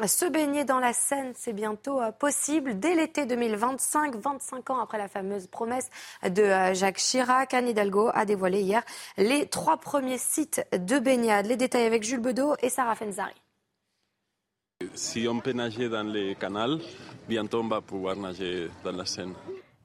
Se 0.01 0.25
baigner 0.25 0.65
dans 0.65 0.79
la 0.79 0.91
Seine, 0.91 1.33
c'est 1.35 1.53
bientôt 1.53 2.01
euh, 2.01 2.11
possible. 2.11 2.79
Dès 2.79 2.95
l'été 2.95 3.27
2025, 3.27 4.15
25 4.15 4.71
ans 4.71 4.79
après 4.79 4.97
la 4.97 5.07
fameuse 5.07 5.45
promesse 5.45 5.87
de 6.27 6.41
euh, 6.41 6.73
Jacques 6.73 6.97
Chirac, 6.97 7.53
Anne 7.53 7.67
Hidalgo 7.67 8.09
a 8.11 8.25
dévoilé 8.25 8.61
hier 8.61 8.81
les 9.17 9.45
trois 9.45 9.77
premiers 9.77 10.17
sites 10.17 10.65
de 10.71 10.97
baignade. 10.97 11.45
Les 11.45 11.57
détails 11.57 11.85
avec 11.85 12.01
Jules 12.01 12.21
Bedeau 12.21 12.55
et 12.63 12.69
Sarah 12.69 12.95
Fenzari. 12.95 13.35
Si 14.95 15.27
on 15.27 15.39
peut 15.39 15.53
nager 15.53 15.89
dans 15.89 16.01
les 16.01 16.33
canals, 16.33 16.79
bientôt 17.29 17.59
on 17.59 17.67
va 17.67 17.81
pouvoir 17.81 18.15
nager 18.15 18.69
dans 18.83 18.93
la 18.93 19.05
Seine. 19.05 19.35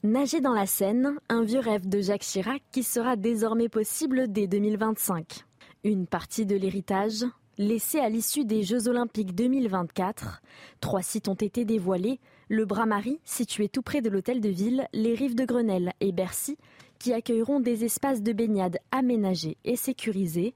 Nager 0.01 0.41
dans 0.41 0.53
la 0.53 0.65
Seine, 0.65 1.19
un 1.29 1.43
vieux 1.43 1.59
rêve 1.59 1.87
de 1.87 2.01
Jacques 2.01 2.23
Chirac 2.23 2.63
qui 2.71 2.81
sera 2.81 3.15
désormais 3.15 3.69
possible 3.69 4.31
dès 4.31 4.47
2025. 4.47 5.45
Une 5.83 6.07
partie 6.07 6.47
de 6.47 6.55
l'héritage, 6.55 7.25
laissé 7.59 7.99
à 7.99 8.07
l'issue 8.07 8.45
des 8.45 8.63
Jeux 8.63 8.87
Olympiques 8.87 9.35
2024. 9.35 10.41
Trois 10.79 11.01
sites 11.01 11.27
ont 11.27 11.33
été 11.33 11.65
dévoilés. 11.65 12.19
Le 12.47 12.63
Bras-Marie, 12.63 13.19
situé 13.25 13.67
tout 13.67 13.81
près 13.81 14.01
de 14.01 14.09
l'hôtel 14.09 14.39
de 14.39 14.47
ville, 14.47 14.87
les 14.93 15.13
rives 15.13 15.35
de 15.35 15.43
Grenelle 15.43 15.91
et 15.99 16.13
Bercy, 16.13 16.57
qui 16.99 17.13
accueilleront 17.13 17.59
des 17.59 17.83
espaces 17.83 18.23
de 18.23 18.31
baignade 18.31 18.79
aménagés 18.91 19.57
et 19.65 19.75
sécurisés. 19.75 20.55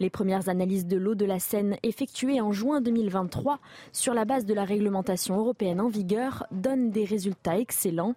Les 0.00 0.10
premières 0.10 0.48
analyses 0.48 0.86
de 0.86 0.96
l'eau 0.96 1.14
de 1.14 1.24
la 1.24 1.38
Seine 1.38 1.76
effectuées 1.84 2.40
en 2.40 2.50
juin 2.50 2.80
2023 2.80 3.60
sur 3.92 4.12
la 4.12 4.24
base 4.24 4.44
de 4.44 4.54
la 4.54 4.64
réglementation 4.64 5.38
européenne 5.38 5.80
en 5.80 5.88
vigueur 5.88 6.46
donnent 6.50 6.90
des 6.90 7.04
résultats 7.04 7.58
excellents. 7.58 8.16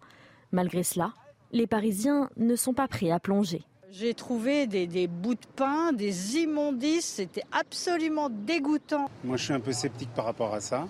Malgré 0.51 0.81
cela, 0.81 1.13
les 1.51 1.67
Parisiens 1.67 2.31
ne 2.37 2.55
sont 2.55 2.73
pas 2.73 2.87
prêts 2.87 3.11
à 3.11 3.19
plonger. 3.19 3.61
J'ai 3.95 4.15
trouvé 4.15 4.65
des, 4.65 5.07
bouts 5.07 5.35
de 5.35 5.45
pain, 5.55 5.93
des 5.93 6.37
immondices, 6.37 7.05
c'était 7.05 7.43
absolument 7.51 8.27
dégoûtant. 8.31 9.07
Moi 9.23 9.37
je 9.37 9.43
suis 9.43 9.53
un 9.53 9.59
peu 9.59 9.71
sceptique 9.71 10.09
par 10.15 10.25
rapport 10.25 10.51
à 10.55 10.61
ça. 10.61 10.87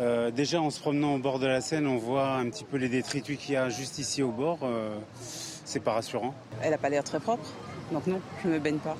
Euh, 0.00 0.32
déjà 0.32 0.60
en 0.60 0.70
se 0.70 0.80
promenant 0.80 1.14
au 1.14 1.18
bord 1.18 1.38
de 1.38 1.46
la 1.46 1.60
Seine, 1.60 1.86
on 1.86 1.98
voit 1.98 2.32
un 2.32 2.50
petit 2.50 2.64
peu 2.64 2.78
les 2.78 2.88
détritus 2.88 3.38
qu'il 3.38 3.54
y 3.54 3.56
a 3.56 3.68
juste 3.68 4.00
ici 4.00 4.24
au 4.24 4.32
bord. 4.32 4.58
Euh, 4.64 4.98
c'est 5.20 5.78
pas 5.78 5.92
rassurant. 5.92 6.34
Elle 6.60 6.72
n'a 6.72 6.78
pas 6.78 6.88
l'air 6.88 7.04
très 7.04 7.20
propre, 7.20 7.48
donc 7.92 8.08
non, 8.08 8.20
je 8.42 8.48
ne 8.48 8.54
me 8.54 8.58
baigne 8.58 8.78
pas. 8.78 8.96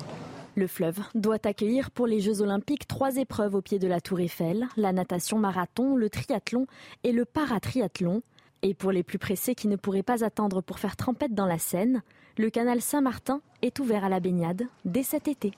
Le 0.55 0.67
fleuve 0.67 1.01
doit 1.13 1.45
accueillir 1.45 1.91
pour 1.91 2.07
les 2.07 2.21
Jeux 2.21 2.41
Olympiques 2.41 2.87
trois 2.87 3.17
épreuves 3.17 3.55
au 3.55 3.61
pied 3.61 3.77
de 3.77 3.89
la 3.89 3.99
Tour 3.99 4.21
Eiffel, 4.21 4.69
la 4.77 4.93
natation 4.93 5.37
marathon, 5.37 5.97
le 5.97 6.09
triathlon 6.09 6.65
et 7.03 7.11
le 7.11 7.25
paratriathlon. 7.25 8.21
Et 8.61 8.73
pour 8.73 8.93
les 8.93 9.03
plus 9.03 9.17
pressés 9.17 9.53
qui 9.53 9.67
ne 9.67 9.75
pourraient 9.75 10.01
pas 10.01 10.23
attendre 10.23 10.61
pour 10.61 10.79
faire 10.79 10.95
trempette 10.95 11.33
dans 11.33 11.47
la 11.47 11.57
Seine, 11.57 12.03
le 12.37 12.49
canal 12.49 12.81
Saint-Martin 12.81 13.41
est 13.61 13.79
ouvert 13.79 14.03
à 14.03 14.09
la 14.09 14.19
baignade 14.19 14.67
dès 14.85 15.03
cet 15.03 15.27
été. 15.27 15.53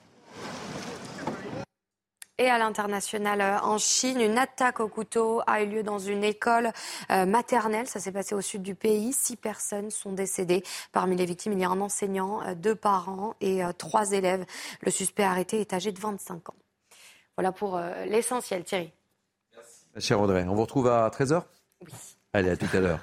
Et 2.36 2.50
à 2.50 2.58
l'international 2.58 3.40
euh, 3.40 3.60
en 3.60 3.78
Chine, 3.78 4.20
une 4.20 4.38
attaque 4.38 4.80
au 4.80 4.88
couteau 4.88 5.40
a 5.46 5.62
eu 5.62 5.66
lieu 5.66 5.82
dans 5.84 6.00
une 6.00 6.24
école 6.24 6.72
euh, 7.12 7.26
maternelle. 7.26 7.86
Ça 7.86 8.00
s'est 8.00 8.10
passé 8.10 8.34
au 8.34 8.40
sud 8.40 8.62
du 8.62 8.74
pays. 8.74 9.12
Six 9.12 9.36
personnes 9.36 9.90
sont 9.90 10.12
décédées. 10.12 10.64
Parmi 10.90 11.14
les 11.14 11.26
victimes, 11.26 11.52
il 11.52 11.60
y 11.60 11.64
a 11.64 11.68
un 11.68 11.80
enseignant, 11.80 12.42
euh, 12.42 12.56
deux 12.56 12.74
parents 12.74 13.36
et 13.40 13.62
trois 13.78 14.10
élèves. 14.10 14.44
Le 14.82 14.90
suspect 14.90 15.22
arrêté 15.22 15.60
est 15.60 15.72
âgé 15.72 15.92
de 15.92 16.00
25 16.00 16.48
ans. 16.50 16.56
Voilà 17.36 17.52
pour 17.52 17.80
l'essentiel, 18.06 18.64
Thierry. 18.64 18.92
Merci. 19.54 20.06
Cher 20.06 20.20
Audrey, 20.20 20.44
on 20.48 20.54
vous 20.54 20.62
retrouve 20.62 20.88
à 20.88 21.08
13h 21.08 21.42
Oui. 21.80 21.92
Allez, 22.32 22.50
à 22.50 22.56
tout 22.56 22.68
à 22.72 22.80
l'heure. 22.80 23.00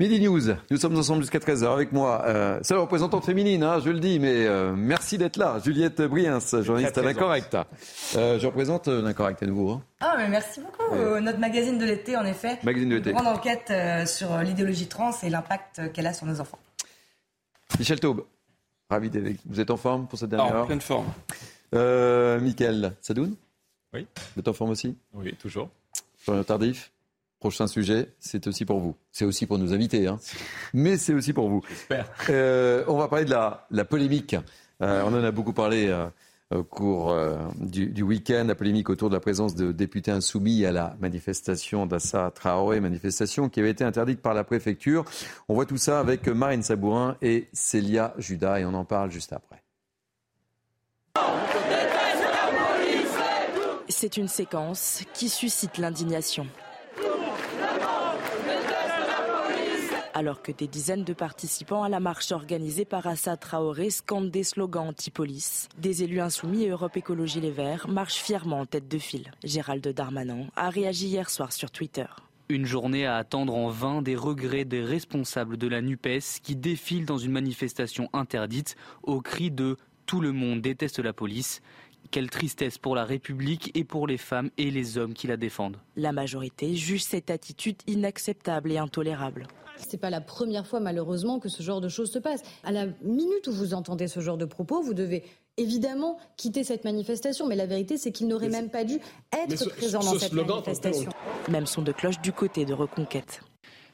Midi 0.00 0.20
News, 0.20 0.54
nous 0.70 0.76
sommes 0.76 0.96
ensemble 0.96 1.22
jusqu'à 1.22 1.40
13h 1.40 1.72
avec 1.72 1.90
moi. 1.90 2.22
Euh, 2.24 2.60
c'est 2.62 2.72
la 2.72 2.82
représentante 2.82 3.24
féminine, 3.24 3.64
hein, 3.64 3.80
je 3.84 3.90
le 3.90 3.98
dis, 3.98 4.20
mais 4.20 4.46
euh, 4.46 4.72
merci 4.76 5.18
d'être 5.18 5.36
là. 5.36 5.58
Juliette 5.58 6.00
Briens, 6.02 6.38
journaliste 6.38 6.96
à 6.98 7.02
l'Incorrect. 7.02 7.56
Euh, 8.14 8.38
je 8.38 8.46
représente 8.46 8.86
euh, 8.86 9.02
l'Incorrect 9.02 9.42
à 9.42 9.46
nouveau. 9.46 9.72
Hein? 9.72 9.82
Ah, 9.98 10.14
mais 10.16 10.28
merci 10.28 10.60
beaucoup. 10.60 10.94
notre 11.20 11.40
magazine 11.40 11.78
de 11.78 11.84
l'été, 11.84 12.16
en 12.16 12.24
effet. 12.24 12.60
Magazine 12.62 12.90
de 12.90 12.94
l'été. 12.94 13.12
Grande 13.12 13.26
enquête 13.26 13.72
sur 14.06 14.38
l'idéologie 14.38 14.86
trans 14.86 15.10
et 15.24 15.30
l'impact 15.30 15.92
qu'elle 15.92 16.06
a 16.06 16.12
sur 16.12 16.26
nos 16.26 16.40
enfants. 16.40 16.60
Michel 17.76 17.98
Taube, 17.98 18.24
ravi 18.88 19.10
d'être 19.10 19.40
Vous 19.46 19.58
êtes 19.58 19.72
en 19.72 19.76
forme 19.76 20.06
pour 20.06 20.16
cette 20.16 20.30
dernière 20.30 20.52
ah, 20.52 20.56
heure? 20.58 20.62
En 20.62 20.66
pleine 20.66 20.80
forme. 20.80 21.06
Euh, 21.74 22.38
Mickaël 22.38 22.94
Sadoun? 23.00 23.34
Oui. 23.92 24.06
Vous 24.36 24.40
êtes 24.40 24.48
en 24.48 24.52
forme 24.52 24.70
aussi? 24.70 24.96
Oui, 25.12 25.34
toujours. 25.34 25.70
Tardif? 26.46 26.92
Prochain 27.40 27.68
sujet, 27.68 28.12
c'est 28.18 28.46
aussi 28.48 28.64
pour 28.64 28.80
vous. 28.80 28.96
C'est 29.12 29.24
aussi 29.24 29.46
pour 29.46 29.58
nos 29.58 29.72
invités, 29.72 30.08
hein. 30.08 30.18
mais 30.74 30.96
c'est 30.96 31.14
aussi 31.14 31.32
pour 31.32 31.48
vous. 31.48 31.62
Euh, 32.30 32.84
on 32.88 32.96
va 32.96 33.06
parler 33.06 33.24
de 33.24 33.30
la, 33.30 33.66
la 33.70 33.84
polémique. 33.84 34.34
Euh, 34.82 35.02
on 35.04 35.14
en 35.14 35.22
a 35.22 35.30
beaucoup 35.30 35.52
parlé 35.52 35.86
euh, 35.86 36.06
au 36.54 36.64
cours 36.64 37.10
euh, 37.10 37.36
du, 37.60 37.88
du 37.88 38.02
week-end, 38.02 38.44
la 38.46 38.54
polémique 38.54 38.90
autour 38.90 39.08
de 39.08 39.14
la 39.14 39.20
présence 39.20 39.54
de 39.54 39.70
députés 39.70 40.10
insoumis 40.10 40.64
à 40.64 40.72
la 40.72 40.96
manifestation 41.00 41.86
d'Assa 41.86 42.30
Traoré, 42.34 42.80
manifestation 42.80 43.48
qui 43.48 43.60
avait 43.60 43.70
été 43.70 43.84
interdite 43.84 44.20
par 44.20 44.34
la 44.34 44.44
préfecture. 44.44 45.04
On 45.48 45.54
voit 45.54 45.66
tout 45.66 45.76
ça 45.76 46.00
avec 46.00 46.26
Marine 46.26 46.62
Sabourin 46.62 47.16
et 47.22 47.48
Célia 47.52 48.14
Judas 48.18 48.60
et 48.60 48.64
on 48.64 48.74
en 48.74 48.84
parle 48.84 49.10
juste 49.10 49.32
après. 49.32 49.62
C'est 53.88 54.16
une 54.16 54.28
séquence 54.28 55.02
qui 55.12 55.28
suscite 55.28 55.78
l'indignation. 55.78 56.46
Alors 60.18 60.42
que 60.42 60.50
des 60.50 60.66
dizaines 60.66 61.04
de 61.04 61.12
participants 61.12 61.84
à 61.84 61.88
la 61.88 62.00
marche 62.00 62.32
organisée 62.32 62.84
par 62.84 63.06
Assad 63.06 63.38
Traoré 63.38 63.88
scandent 63.90 64.32
des 64.32 64.42
slogans 64.42 64.88
anti-police. 64.88 65.68
Des 65.78 66.02
élus 66.02 66.20
insoumis 66.20 66.64
et 66.64 66.70
Europe 66.70 66.96
Écologie 66.96 67.40
Les 67.40 67.52
Verts 67.52 67.86
marchent 67.86 68.18
fièrement 68.18 68.58
en 68.58 68.66
tête 68.66 68.88
de 68.88 68.98
file. 68.98 69.30
Gérald 69.44 69.86
Darmanin 69.86 70.48
a 70.56 70.70
réagi 70.70 71.06
hier 71.06 71.30
soir 71.30 71.52
sur 71.52 71.70
Twitter. 71.70 72.06
Une 72.48 72.66
journée 72.66 73.06
à 73.06 73.14
attendre 73.14 73.54
en 73.54 73.68
vain 73.68 74.02
des 74.02 74.16
regrets 74.16 74.64
des 74.64 74.82
responsables 74.82 75.56
de 75.56 75.68
la 75.68 75.82
NUPES 75.82 76.40
qui 76.42 76.56
défilent 76.56 77.06
dans 77.06 77.18
une 77.18 77.30
manifestation 77.30 78.10
interdite 78.12 78.74
au 79.04 79.20
cri 79.20 79.52
de 79.52 79.76
Tout 80.06 80.20
le 80.20 80.32
monde 80.32 80.62
déteste 80.62 80.98
la 80.98 81.12
police. 81.12 81.62
Quelle 82.10 82.30
tristesse 82.30 82.78
pour 82.78 82.94
la 82.94 83.04
République 83.04 83.70
et 83.74 83.84
pour 83.84 84.06
les 84.06 84.16
femmes 84.16 84.50
et 84.56 84.70
les 84.70 84.96
hommes 84.96 85.12
qui 85.12 85.26
la 85.26 85.36
défendent. 85.36 85.76
La 85.96 86.12
majorité 86.12 86.74
juge 86.74 87.02
cette 87.02 87.30
attitude 87.30 87.76
inacceptable 87.86 88.72
et 88.72 88.78
intolérable. 88.78 89.46
C'est 89.76 89.98
pas 89.98 90.10
la 90.10 90.20
première 90.20 90.66
fois, 90.66 90.80
malheureusement, 90.80 91.38
que 91.38 91.48
ce 91.48 91.62
genre 91.62 91.80
de 91.80 91.88
choses 91.88 92.10
se 92.10 92.18
passe. 92.18 92.42
À 92.64 92.72
la 92.72 92.86
minute 93.02 93.46
où 93.46 93.52
vous 93.52 93.74
entendez 93.74 94.08
ce 94.08 94.20
genre 94.20 94.38
de 94.38 94.44
propos, 94.44 94.82
vous 94.82 94.94
devez 94.94 95.22
évidemment 95.56 96.18
quitter 96.36 96.64
cette 96.64 96.84
manifestation. 96.84 97.46
Mais 97.46 97.56
la 97.56 97.66
vérité, 97.66 97.98
c'est 97.98 98.10
qu'il 98.10 98.26
n'aurait 98.26 98.48
même 98.48 98.70
pas 98.70 98.84
dû 98.84 98.98
être 99.32 99.68
présent 99.76 100.00
dans 100.00 100.18
cette 100.18 100.32
manifestation. 100.32 101.10
Même 101.48 101.66
son 101.66 101.82
de 101.82 101.92
cloche 101.92 102.20
du 102.20 102.32
côté 102.32 102.64
de 102.64 102.74
Reconquête. 102.74 103.42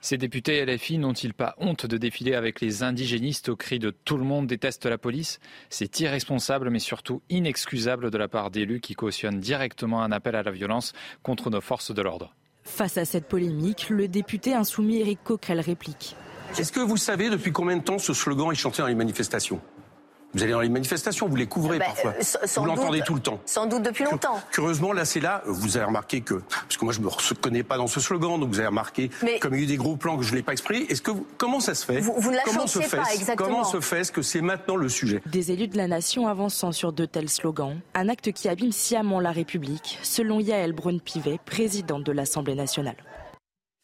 Ces 0.05 0.19
députés 0.19 0.63
LFI 0.67 0.99
n'ont-ils 0.99 1.33
pas 1.33 1.55
honte 1.57 1.87
de 1.87 1.97
défiler 1.97 2.35
avec 2.35 2.61
les 2.61 2.83
indigénistes 2.83 3.49
au 3.49 3.57
cri 3.57 3.79
de 3.79 3.89
tout 3.89 4.19
le 4.19 4.25
monde 4.25 4.47
déteste 4.47 4.85
la 4.85 4.99
police? 4.99 5.41
C'est 5.71 5.99
irresponsable 6.01 6.69
mais 6.69 6.79
surtout 6.79 7.23
inexcusable 7.31 8.11
de 8.11 8.19
la 8.19 8.29
part 8.29 8.51
d'élus 8.51 8.81
qui 8.81 8.95
cautionnent 8.95 9.41
directement 9.41 10.03
un 10.03 10.13
appel 10.13 10.37
à 10.37 10.43
la 10.43 10.51
violence 10.51 10.93
contre 11.23 11.49
nos 11.49 11.63
forces 11.63 11.95
de 11.95 12.03
l'ordre. 12.03 12.35
Face 12.65 12.99
à 12.99 13.07
cette 13.07 13.29
polémique, 13.29 13.89
le 13.89 14.07
député 14.07 14.53
insoumis 14.53 15.01
Éric 15.01 15.21
Coquerel 15.25 15.61
réplique. 15.61 16.17
Est-ce 16.59 16.71
que 16.71 16.81
vous 16.81 16.99
savez 16.99 17.31
depuis 17.31 17.53
combien 17.53 17.79
de 17.79 17.83
temps 17.83 17.99
ce 17.99 18.13
slogan 18.13 18.53
est 18.53 18.57
chanté 18.57 18.83
dans 18.83 18.89
les 18.89 18.95
manifestations? 18.95 19.63
Vous 20.35 20.43
allez 20.43 20.53
dans 20.53 20.61
les 20.61 20.69
manifestations, 20.69 21.29
vous 21.29 21.37
les 21.37 21.47
couvrez 21.47 21.79
ben, 21.79 21.87
parfois. 21.87 22.13
Euh, 22.13 22.47
vous 22.57 22.65
l'entendez 22.65 23.03
tout 23.03 23.15
le 23.15 23.21
temps. 23.21 23.41
Sans 23.47 23.67
doute 23.67 23.83
depuis 23.83 24.05
longtemps. 24.05 24.41
Curieusement, 24.51 24.93
là, 24.93 25.05
c'est 25.05 25.21
là, 25.21 25.43
vous 25.47 25.77
avez 25.77 25.87
remarqué 25.87 26.21
que, 26.21 26.35
parce 26.35 26.77
que 26.77 26.85
moi, 26.85 26.93
je 26.93 27.01
me 27.01 27.09
reconnais 27.09 27.63
pas 27.63 27.77
dans 27.77 27.87
ce 27.87 28.01
slogan, 28.01 28.41
donc 28.41 28.51
vous 28.51 28.59
avez 28.59 28.69
remarqué, 28.69 29.11
comme 29.41 29.55
il 29.55 29.61
y 29.61 29.63
a 29.63 29.65
eu 29.65 29.67
des 29.67 29.77
gros 29.77 29.97
plans 29.97 30.17
que 30.17 30.25
je 30.25 30.35
l'ai 30.35 30.43
pas 30.43 30.53
exprimé. 30.53 30.87
Est-ce 30.89 31.03
que 31.03 31.13
vous, 31.13 31.27
comment 31.39 31.61
ça 31.61 31.75
se 31.75 31.85
fait? 31.85 32.01
Vous, 32.01 32.15
vous 32.19 32.31
ne 32.31 32.37
la 32.37 32.43
comment 32.43 32.67
se 32.67 32.81
fait 32.81 32.97
pas 32.97 33.15
exactement. 33.15 33.49
Comment 33.49 33.65
se 33.65 33.81
fait-ce 33.81 34.11
que 34.11 34.23
c'est 34.23 34.41
maintenant 34.41 34.77
le 34.77 34.89
sujet? 34.89 35.23
Des 35.27 35.53
élus 35.53 35.69
de 35.69 35.77
la 35.77 35.87
nation 35.87 36.27
avançant 36.27 36.73
sur 36.73 36.93
de 36.93 37.05
tels 37.05 37.29
slogans, 37.29 37.79
un 37.95 38.09
acte 38.09 38.33
qui 38.33 38.49
abîme 38.49 38.73
sciemment 38.73 39.21
la 39.21 39.33
République, 39.33 39.99
selon 40.03 40.41
Yael 40.41 40.73
Braun-Pivet, 40.73 41.39
présidente 41.45 42.05
de 42.05 42.13
l'Assemblée 42.13 42.55
nationale. 42.55 42.97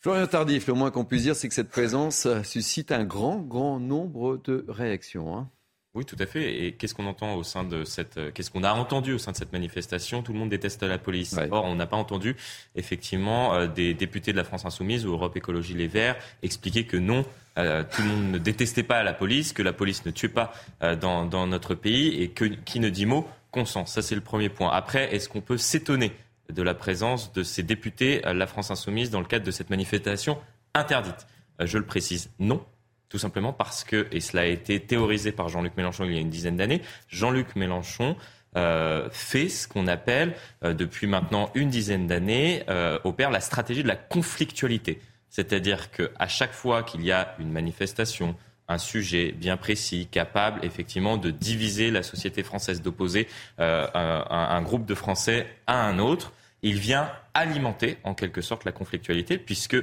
Florian 0.02 0.26
Tardif, 0.26 0.66
le 0.66 0.72
moins 0.72 0.90
qu'on 0.90 1.04
puisse 1.04 1.22
dire, 1.22 1.36
c'est 1.36 1.48
que 1.48 1.54
cette 1.54 1.68
présence 1.68 2.26
suscite 2.42 2.90
un 2.90 3.04
grand, 3.04 3.36
grand 3.36 3.78
nombre 3.78 4.40
de 4.44 4.64
réactions. 4.66 5.36
Hein. 5.36 5.48
Oui, 5.94 6.04
tout 6.04 6.16
à 6.20 6.26
fait. 6.26 6.66
Et 6.66 6.72
qu'est-ce 6.72 6.94
qu'on 6.94 7.06
entend 7.06 7.34
au 7.34 7.42
sein 7.42 7.64
de 7.64 7.82
cette, 7.82 8.16
euh, 8.16 8.30
qu'est-ce 8.32 8.52
qu'on 8.52 8.62
a 8.62 8.72
entendu 8.72 9.12
au 9.12 9.18
sein 9.18 9.32
de 9.32 9.36
cette 9.36 9.52
manifestation? 9.52 10.22
Tout 10.22 10.32
le 10.32 10.38
monde 10.38 10.48
déteste 10.48 10.84
la 10.84 10.98
police. 10.98 11.36
Or, 11.50 11.64
on 11.64 11.74
n'a 11.74 11.86
pas 11.86 11.96
entendu 11.96 12.36
effectivement 12.76 13.54
euh, 13.54 13.66
des 13.66 13.92
députés 13.92 14.30
de 14.30 14.36
la 14.36 14.44
France 14.44 14.64
Insoumise 14.64 15.04
ou 15.04 15.10
Europe 15.10 15.36
Écologie 15.36 15.74
Les 15.74 15.88
Verts 15.88 16.16
expliquer 16.44 16.84
que 16.84 16.96
non, 16.96 17.24
euh, 17.58 17.82
tout 17.82 18.02
le 18.02 18.08
monde 18.08 18.30
ne 18.30 18.38
détestait 18.38 18.84
pas 18.84 19.02
la 19.02 19.12
police, 19.12 19.52
que 19.52 19.62
la 19.62 19.72
police 19.72 20.06
ne 20.06 20.12
tuait 20.12 20.28
pas 20.28 20.52
dans, 21.00 21.26
dans, 21.26 21.48
notre 21.48 21.74
pays 21.74 22.22
et 22.22 22.28
que 22.28 22.44
qui 22.44 22.78
ne 22.78 22.88
dit 22.88 23.06
mot 23.06 23.26
consent. 23.50 23.86
Ça, 23.86 24.00
c'est 24.00 24.14
le 24.14 24.20
premier 24.20 24.48
point. 24.48 24.70
Après, 24.70 25.12
est-ce 25.12 25.28
qu'on 25.28 25.40
peut 25.40 25.58
s'étonner 25.58 26.12
de 26.52 26.62
la 26.62 26.74
présence 26.74 27.32
de 27.32 27.42
ces 27.42 27.64
députés 27.64 28.20
de 28.20 28.30
la 28.30 28.46
France 28.46 28.70
Insoumise 28.70 29.10
dans 29.10 29.20
le 29.20 29.26
cadre 29.26 29.44
de 29.44 29.50
cette 29.50 29.70
manifestation 29.70 30.38
interdite? 30.72 31.26
Je 31.58 31.78
le 31.78 31.84
précise, 31.84 32.30
non 32.38 32.64
tout 33.10 33.18
simplement 33.18 33.52
parce 33.52 33.84
que, 33.84 34.06
et 34.12 34.20
cela 34.20 34.42
a 34.42 34.46
été 34.46 34.80
théorisé 34.80 35.32
par 35.32 35.48
Jean-Luc 35.48 35.76
Mélenchon 35.76 36.04
il 36.04 36.14
y 36.14 36.16
a 36.16 36.20
une 36.20 36.30
dizaine 36.30 36.56
d'années, 36.56 36.80
Jean-Luc 37.08 37.56
Mélenchon 37.56 38.16
euh, 38.56 39.08
fait 39.12 39.48
ce 39.48 39.68
qu'on 39.68 39.86
appelle, 39.86 40.34
euh, 40.64 40.74
depuis 40.74 41.06
maintenant 41.06 41.50
une 41.54 41.68
dizaine 41.68 42.06
d'années, 42.06 42.64
euh, 42.68 42.98
opère 43.04 43.30
la 43.30 43.40
stratégie 43.40 43.82
de 43.82 43.88
la 43.88 43.96
conflictualité. 43.96 45.00
C'est-à-dire 45.28 45.90
qu'à 45.90 46.26
chaque 46.26 46.52
fois 46.52 46.82
qu'il 46.82 47.04
y 47.04 47.12
a 47.12 47.36
une 47.38 47.52
manifestation, 47.52 48.36
un 48.66 48.78
sujet 48.78 49.32
bien 49.32 49.56
précis, 49.56 50.08
capable 50.10 50.64
effectivement 50.64 51.16
de 51.16 51.30
diviser 51.30 51.90
la 51.90 52.02
société 52.02 52.42
française, 52.42 52.82
d'opposer 52.82 53.28
un, 53.58 54.24
un, 54.28 54.62
groupe 54.62 54.86
de 54.86 54.94
Français 54.94 55.46
à 55.66 55.84
un 55.84 55.98
autre, 55.98 56.32
il 56.62 56.78
vient 56.78 57.10
alimenter 57.34 57.98
en 58.04 58.14
quelque 58.14 58.40
sorte 58.40 58.64
la 58.64 58.72
conflictualité, 58.72 59.38
puisque 59.38 59.76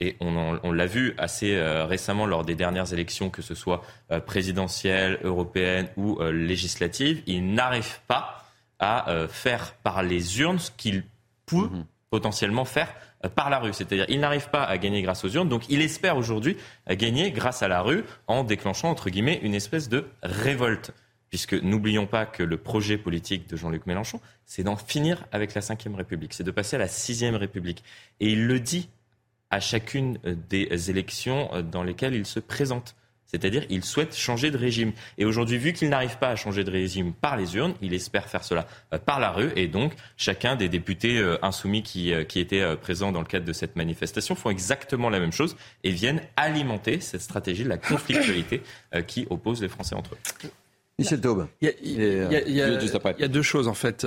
et 0.00 0.16
on, 0.20 0.72
l'a 0.72 0.86
vu 0.86 1.14
assez 1.18 1.54
euh, 1.54 1.86
récemment 1.86 2.26
lors 2.26 2.44
des 2.44 2.56
dernières 2.56 2.92
élections, 2.92 3.30
que 3.30 3.42
ce 3.42 3.54
soit 3.54 3.82
euh, 4.10 4.20
présidentielles, 4.20 5.18
européennes 5.22 5.88
ou 5.96 6.18
euh, 6.20 6.32
législatives, 6.32 7.22
il 7.26 7.54
n'arrive 7.54 8.00
pas 8.06 8.40
à 8.80 9.28
faire 9.30 9.76
par 9.76 10.02
les 10.02 10.40
urnes 10.40 10.58
ce 10.58 10.70
qu'il 10.70 11.04
peut 11.46 11.56
mhm. 11.56 11.86
potentiellement 12.10 12.66
faire 12.66 12.92
par 13.34 13.48
la 13.48 13.58
rue. 13.58 13.72
C'est-à-dire, 13.72 14.04
il 14.08 14.20
n'arrive 14.20 14.50
pas 14.50 14.62
à 14.64 14.76
gagner 14.76 15.00
grâce 15.00 15.24
aux 15.24 15.30
urnes, 15.30 15.48
donc 15.48 15.62
il 15.70 15.80
espère 15.80 16.18
aujourd'hui 16.18 16.58
gagner 16.90 17.30
grâce 17.30 17.62
à 17.62 17.68
la 17.68 17.80
rue 17.80 18.04
en 18.26 18.44
déclenchant, 18.44 18.90
entre 18.90 19.08
guillemets, 19.08 19.40
une 19.42 19.54
espèce 19.54 19.88
de 19.88 20.04
révolte. 20.22 20.92
Puisque 21.30 21.54
n'oublions 21.54 22.06
pas 22.06 22.26
que 22.26 22.42
le 22.42 22.58
projet 22.58 22.98
politique 22.98 23.48
de 23.48 23.56
Jean-Luc 23.56 23.86
Mélenchon, 23.86 24.20
c'est 24.44 24.64
d'en 24.64 24.76
finir 24.76 25.24
avec 25.32 25.54
la 25.54 25.62
Ve 25.62 25.94
République, 25.94 26.34
c'est 26.34 26.44
de 26.44 26.50
passer 26.50 26.76
à 26.76 26.80
la 26.80 26.88
Sixième 26.88 27.36
République. 27.36 27.82
Et 28.20 28.32
il 28.32 28.46
le 28.46 28.60
dit 28.60 28.90
à 29.50 29.60
chacune 29.60 30.18
euh, 30.26 30.34
des 30.48 30.90
élections 30.90 31.48
euh, 31.52 31.62
dans 31.62 31.82
lesquelles 31.82 32.14
il 32.14 32.26
se 32.26 32.40
présente. 32.40 32.96
C'est-à-dire, 33.26 33.64
il 33.68 33.82
souhaite 33.82 34.14
changer 34.14 34.52
de 34.52 34.56
régime. 34.56 34.92
Et 35.18 35.24
aujourd'hui, 35.24 35.58
vu 35.58 35.72
qu'il 35.72 35.88
n'arrive 35.88 36.18
pas 36.18 36.28
à 36.28 36.36
changer 36.36 36.62
de 36.62 36.70
régime 36.70 37.12
par 37.12 37.36
les 37.36 37.56
urnes, 37.56 37.74
il 37.82 37.92
espère 37.92 38.28
faire 38.28 38.44
cela 38.44 38.66
euh, 38.92 38.98
par 38.98 39.18
la 39.18 39.32
rue. 39.32 39.50
Et 39.56 39.66
donc, 39.66 39.92
chacun 40.16 40.54
des 40.54 40.68
députés 40.68 41.20
insoumis 41.42 41.82
qui, 41.82 42.12
qui 42.28 42.38
étaient 42.38 42.76
présents 42.76 43.10
dans 43.10 43.20
le 43.20 43.26
cadre 43.26 43.44
de 43.44 43.52
cette 43.52 43.74
manifestation 43.74 44.36
font 44.36 44.50
exactement 44.50 45.10
la 45.10 45.18
même 45.18 45.32
chose 45.32 45.56
et 45.82 45.90
viennent 45.90 46.20
alimenter 46.36 47.00
cette 47.00 47.22
stratégie 47.22 47.64
de 47.64 47.68
la 47.68 47.78
conflictualité 47.78 48.62
qui 49.08 49.26
oppose 49.30 49.62
les 49.62 49.68
Français 49.68 49.96
entre 49.96 50.14
eux. 50.14 50.50
Michel 50.98 51.20
Taube. 51.20 51.48
Il 51.60 51.70
y, 52.48 52.60
a 52.60 53.28
deux 53.28 53.42
choses, 53.42 53.66
en 53.66 53.74
fait. 53.74 54.06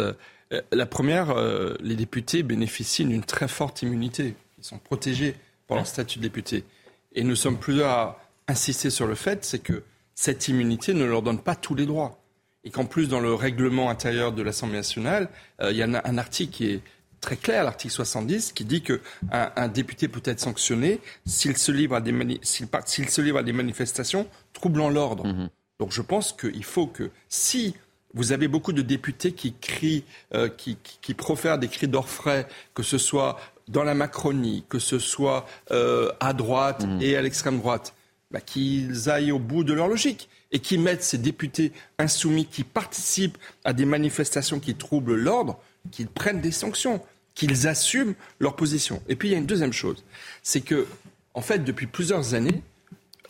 La 0.71 0.85
première, 0.85 1.35
les 1.81 1.95
députés 1.95 2.43
bénéficient 2.43 3.05
d'une 3.05 3.23
très 3.23 3.49
forte 3.49 3.81
immunité. 3.81 4.35
Sont 4.68 4.80
protégés 4.80 5.34
par 5.65 5.78
leur 5.78 5.88
statut 5.88 6.20
de 6.20 6.24
député. 6.24 6.65
Et 7.13 7.24
nous 7.24 7.38
sommes 7.38 7.57
plusieurs 7.57 7.89
à 7.89 8.20
insister 8.49 8.89
sur 8.89 9.07
le 9.07 9.15
fait, 9.15 9.45
c'est 9.45 9.59
que 9.59 9.84
cette 10.13 10.49
immunité 10.49 10.93
ne 10.93 11.05
leur 11.05 11.22
donne 11.22 11.39
pas 11.39 11.55
tous 11.55 11.74
les 11.74 11.86
droits. 11.86 12.20
Et 12.65 12.70
qu'en 12.70 12.84
plus, 12.84 13.07
dans 13.07 13.22
le 13.22 13.34
règlement 13.34 13.89
intérieur 13.89 14.34
de 14.34 14.41
l'Assemblée 14.41 14.76
nationale, 14.76 15.30
euh, 15.61 15.72
il 15.72 15.78
y 15.78 15.84
a 15.84 15.86
un, 15.86 16.18
article 16.18 16.51
qui 16.51 16.65
est 16.65 16.82
très 17.22 17.38
clair, 17.38 17.63
l'article 17.63 17.93
70, 17.93 18.51
qui 18.51 18.65
dit 18.65 18.82
qu'un 18.82 18.99
un 19.32 19.68
député 19.70 20.09
peut 20.09 20.22
être 20.26 20.41
sanctionné 20.41 20.99
s'il 21.26 21.55
se, 21.55 21.72
livre 21.72 21.95
à 21.95 22.01
des 22.01 22.41
s'il 22.43 23.09
se 23.09 23.22
livre 23.22 23.38
à 23.38 23.43
des 23.43 23.53
manifestations 23.53 24.28
troublant 24.51 24.89
l'ordre. 24.89 25.26
Mmh 25.26 25.49
Donc 25.80 25.93
je 25.93 26.01
pense 26.01 26.34
qu'il 26.34 26.65
faut 26.65 26.88
que 26.88 27.09
si 27.30 27.74
vous 28.13 28.34
avez 28.34 28.49
beaucoup 28.49 28.74
de 28.74 28.82
députés 28.82 29.32
qui 29.32 29.53
crient, 29.53 30.03
euh, 30.34 30.49
qui, 30.49 30.78
qui, 31.01 31.13
profèrent 31.13 31.57
des 31.57 31.70
cris 31.70 31.88
d'orfraie, 31.88 32.47
que 32.74 32.84
ce 32.84 32.97
soit 32.97 33.39
dans 33.68 33.84
la 33.84 33.93
Macronie, 33.93 34.63
que 34.70 34.80
ce 34.80 34.99
soit 34.99 35.45
euh, 35.72 36.11
à 36.20 36.34
droite 36.34 36.86
mmh. 36.86 37.01
et 37.01 37.15
à 37.15 37.22
l'extrême 37.22 37.59
droite, 37.59 37.93
bah, 38.32 38.41
qu'ils 38.41 39.09
aillent 39.09 39.32
au 39.32 39.39
bout 39.39 39.63
de 39.63 39.74
leur 39.74 39.88
logique 39.88 40.30
et 40.51 40.59
qui 40.59 40.78
mettent 40.78 41.03
ces 41.03 41.18
députés 41.18 41.72
insoumis 41.97 42.45
qui 42.45 42.63
participent 42.63 43.38
à 43.63 43.74
des 43.74 43.86
manifestations 43.86 44.59
qui 44.59 44.76
troublent 44.76 45.15
l'ordre, 45.15 45.59
qu'ils 45.91 46.07
prennent 46.07 46.41
des 46.41 46.51
sanctions, 46.51 47.01
qu'ils 47.36 47.68
assument 47.68 48.15
leur 48.39 48.55
position. 48.55 49.01
Et 49.07 49.15
puis 49.15 49.30
il 49.30 49.32
y 49.32 49.36
a 49.36 49.38
une 49.38 49.45
deuxième 49.45 49.74
chose, 49.74 50.03
c'est 50.43 50.61
que, 50.61 50.88
en 51.34 51.41
fait, 51.41 51.59
depuis 51.59 51.88
plusieurs 51.88 52.34
années, 52.34 52.63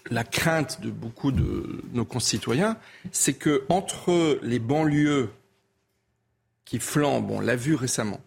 la 0.09 0.23
crainte 0.23 0.81
de 0.81 0.89
beaucoup 0.89 1.31
de 1.31 1.83
nos 1.93 2.05
concitoyens, 2.05 2.77
c'est 3.11 3.33
que 3.33 3.65
entre 3.69 4.39
les 4.41 4.59
banlieues 4.59 5.29
qui 6.65 6.79
flambent, 6.79 7.31
on 7.31 7.39
l'a 7.39 7.55
vu 7.55 7.75
récemment, 7.75 8.21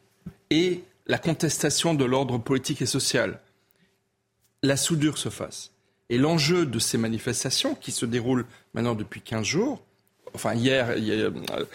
et 0.51 0.83
la 1.11 1.19
contestation 1.19 1.93
de 1.93 2.05
l'ordre 2.05 2.39
politique 2.39 2.83
et 2.83 2.87
social, 2.87 3.41
la 4.63 4.77
soudure 4.77 5.19
se 5.19 5.29
fasse. 5.29 5.73
Et 6.09 6.19
l'enjeu 6.19 6.67
de 6.67 6.79
ces 6.79 6.99
manifestations, 6.99 7.75
qui 7.75 7.91
se 7.91 8.07
déroulent 8.07 8.47
maintenant 8.75 8.95
depuis 8.95 9.21
15 9.21 9.45
jours, 9.45 9.83
enfin 10.35 10.55
hier, 10.55 10.91
euh, 10.91 11.31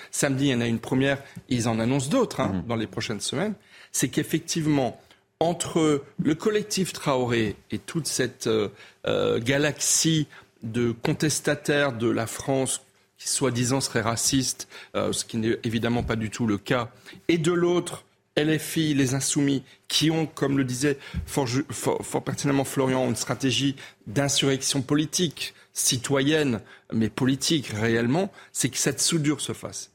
samedi, 0.09 0.45
il 0.45 0.51
y 0.51 0.55
en 0.55 0.61
a 0.61 0.67
une 0.67 0.79
première, 0.79 1.21
ils 1.49 1.67
en 1.67 1.81
annoncent 1.81 2.09
d'autres 2.09 2.39
hein, 2.39 2.53
mmh. 2.63 2.67
dans 2.67 2.77
les 2.77 2.88
prochaines 2.88 3.19
semaines, 3.19 3.55
c'est 3.91 4.07
qu'effectivement, 4.07 5.01
entre 5.41 6.05
le 6.17 6.36
collectif 6.36 6.93
Traoré 6.93 7.57
et 7.71 7.77
toute 7.77 8.07
cette 8.07 8.47
euh, 8.47 8.69
euh, 9.05 9.41
galaxie 9.41 10.27
de 10.63 10.93
contestataires 10.93 11.91
de 11.91 12.09
la 12.09 12.25
France 12.25 12.83
qui 13.17 13.27
soi-disant 13.27 13.81
seraient 13.81 14.01
racistes, 14.01 14.67
ce 14.93 15.23
qui 15.23 15.38
n'est 15.38 15.57
évidemment 15.63 16.03
pas 16.03 16.17
du 16.17 16.29
tout 16.29 16.47
le 16.47 16.57
cas, 16.57 16.89
et 17.29 17.38
de 17.38 17.53
l'autre, 17.53 18.04
LFI, 18.38 18.93
les 18.93 19.13
Insoumis, 19.13 19.63
qui 19.88 20.11
ont, 20.11 20.25
comme 20.25 20.57
le 20.57 20.63
disait 20.63 20.97
fort, 21.25 21.49
pertinemment 22.23 22.65
Florian, 22.65 23.07
une 23.07 23.15
stratégie 23.15 23.75
d'insurrection 24.07 24.81
politique, 24.81 25.53
citoyenne, 25.73 26.61
mais 26.93 27.09
politique 27.09 27.67
réellement, 27.67 28.31
c'est 28.51 28.69
que 28.69 28.77
cette 28.77 29.01
soudure 29.01 29.41
se 29.41 29.53
fasse. 29.53 29.91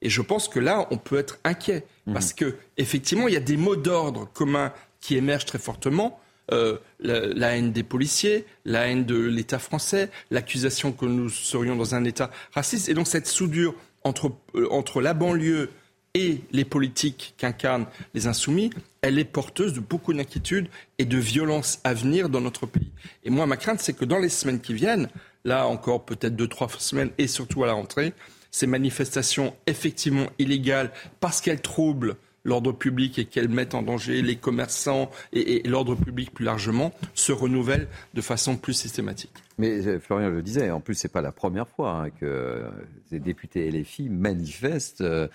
Et 0.00 0.10
je 0.10 0.22
pense 0.22 0.48
que 0.48 0.58
là, 0.58 0.88
on 0.90 0.98
peut 0.98 1.18
être 1.18 1.38
inquiet, 1.44 1.84
mmh. 2.06 2.12
parce 2.12 2.32
que 2.32 2.56
effectivement, 2.76 3.28
il 3.28 3.34
y 3.34 3.36
a 3.36 3.40
des 3.40 3.56
mots 3.56 3.76
d'ordre 3.76 4.28
communs 4.32 4.72
qui 5.00 5.16
émergent 5.16 5.46
très 5.46 5.58
fortement. 5.58 6.18
Euh, 6.50 6.78
la, 6.98 7.56
haine 7.56 7.72
des 7.72 7.82
policiers, 7.82 8.44
la 8.64 8.88
haine 8.88 9.04
de 9.04 9.16
l'État 9.16 9.58
français, 9.58 10.10
l'accusation 10.30 10.92
que 10.92 11.06
nous 11.06 11.30
serions 11.30 11.76
dans 11.76 11.94
un 11.94 12.04
État 12.04 12.30
raciste. 12.52 12.88
Et 12.88 12.94
donc 12.94 13.06
cette 13.06 13.26
soudure 13.26 13.74
entre, 14.04 14.32
euh, 14.54 14.66
entre 14.70 15.00
la 15.00 15.14
banlieue 15.14 15.70
et 16.14 16.40
les 16.52 16.64
politiques 16.64 17.34
qu'incarnent 17.38 17.86
les 18.14 18.26
insoumis, 18.26 18.70
elle 19.00 19.18
est 19.18 19.24
porteuse 19.24 19.72
de 19.72 19.80
beaucoup 19.80 20.12
d'inquiétudes 20.12 20.68
et 20.98 21.04
de 21.04 21.18
violences 21.18 21.80
à 21.84 21.94
venir 21.94 22.28
dans 22.28 22.40
notre 22.40 22.66
pays. 22.66 22.90
Et 23.24 23.30
moi, 23.30 23.46
ma 23.46 23.56
crainte, 23.56 23.80
c'est 23.80 23.94
que 23.94 24.04
dans 24.04 24.18
les 24.18 24.28
semaines 24.28 24.60
qui 24.60 24.74
viennent, 24.74 25.08
là 25.44 25.66
encore 25.66 26.04
peut-être 26.04 26.36
deux, 26.36 26.48
trois 26.48 26.68
semaines, 26.78 27.10
et 27.18 27.26
surtout 27.26 27.64
à 27.64 27.66
la 27.66 27.72
rentrée, 27.72 28.12
ces 28.50 28.66
manifestations 28.66 29.54
effectivement 29.66 30.26
illégales, 30.38 30.92
parce 31.20 31.40
qu'elles 31.40 31.62
troublent 31.62 32.16
l'ordre 32.44 32.72
public 32.72 33.18
et 33.18 33.24
qu'elles 33.24 33.48
mettent 33.48 33.74
en 33.74 33.82
danger 33.82 34.20
les 34.20 34.36
commerçants 34.36 35.10
et, 35.32 35.62
l'ordre 35.66 35.94
public 35.94 36.32
plus 36.32 36.44
largement, 36.44 36.92
se 37.14 37.32
renouvellent 37.32 37.88
de 38.14 38.20
façon 38.20 38.56
plus 38.56 38.74
systématique. 38.74 39.32
Mais 39.58 39.86
euh, 39.86 40.00
Florian 40.00 40.28
le 40.28 40.42
disait, 40.42 40.70
en 40.70 40.80
plus, 40.80 40.94
ce 40.94 41.06
n'est 41.06 41.12
pas 41.12 41.22
la 41.22 41.32
première 41.32 41.68
fois 41.68 42.02
hein, 42.02 42.10
que 42.10 42.64
les 43.10 43.20
députés 43.20 43.70
LFI 43.70 44.08
manifestent 44.08 45.02
euh, 45.02 45.28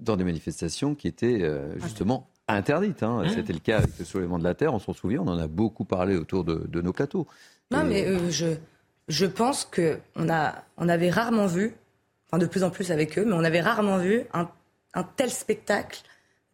dans 0.00 0.16
des 0.16 0.24
manifestations 0.24 0.94
qui 0.94 1.08
étaient 1.08 1.42
euh, 1.42 1.78
justement 1.80 2.28
interdites. 2.48 3.02
Hein. 3.02 3.22
C'était 3.32 3.52
le 3.52 3.60
cas 3.60 3.78
avec 3.78 3.98
le 3.98 4.04
soulèvement 4.04 4.38
de 4.38 4.44
la 4.44 4.54
Terre, 4.54 4.74
on 4.74 4.78
s'en 4.78 4.92
souvient, 4.92 5.20
on 5.20 5.28
en 5.28 5.38
a 5.38 5.46
beaucoup 5.46 5.84
parlé 5.84 6.16
autour 6.16 6.44
de, 6.44 6.80
nos 6.80 6.92
plateaux. 6.92 7.26
Non, 7.70 7.84
mais 7.84 8.30
je, 8.30 8.46
je 9.08 9.26
pense 9.26 9.64
qu'on 9.64 10.28
on 10.76 10.88
avait 10.88 11.10
rarement 11.10 11.46
vu, 11.46 11.74
enfin 12.28 12.38
de 12.38 12.46
plus 12.46 12.64
en 12.64 12.70
plus 12.70 12.90
avec 12.90 13.18
eux, 13.18 13.24
mais 13.24 13.34
on 13.34 13.44
avait 13.44 13.60
rarement 13.60 13.98
vu 13.98 14.24
un, 14.32 14.48
un 14.94 15.04
tel 15.04 15.30
spectacle 15.30 16.02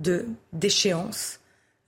de 0.00 0.26
déchéance, 0.52 1.40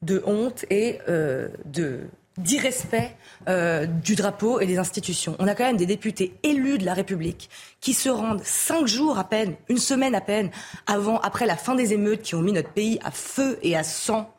de 0.03 0.23
honte 0.25 0.65
et 0.71 0.99
euh, 1.09 1.49
de 1.65 2.01
d'irrespect 2.39 3.17
euh, 3.49 3.87
du 3.87 4.15
drapeau 4.15 4.61
et 4.61 4.67
des 4.67 4.79
institutions. 4.79 5.37
On 5.39 5.47
a 5.47 5.55
quand 5.55 5.65
même 5.65 5.77
des 5.77 5.87
députés 5.87 6.35
élus 6.43 6.79
de 6.79 6.85
la 6.85 6.95
République 6.95 7.51
qui 7.81 7.93
se 7.93 8.09
rendent 8.09 8.43
cinq 8.45 8.87
jours 8.87 9.19
à 9.19 9.25
peine, 9.25 9.55
une 9.69 9.79
semaine 9.79 10.15
à 10.15 10.21
peine, 10.21 10.51
avant, 10.87 11.19
après 11.19 11.47
la 11.47 11.57
fin 11.57 11.75
des 11.75 11.93
émeutes 11.93 12.23
qui 12.23 12.35
ont 12.35 12.43
mis 12.43 12.53
notre 12.53 12.71
pays 12.71 12.99
à 13.05 13.11
feu 13.11 13.59
et 13.63 13.77
à 13.77 13.83
sang, 13.83 14.33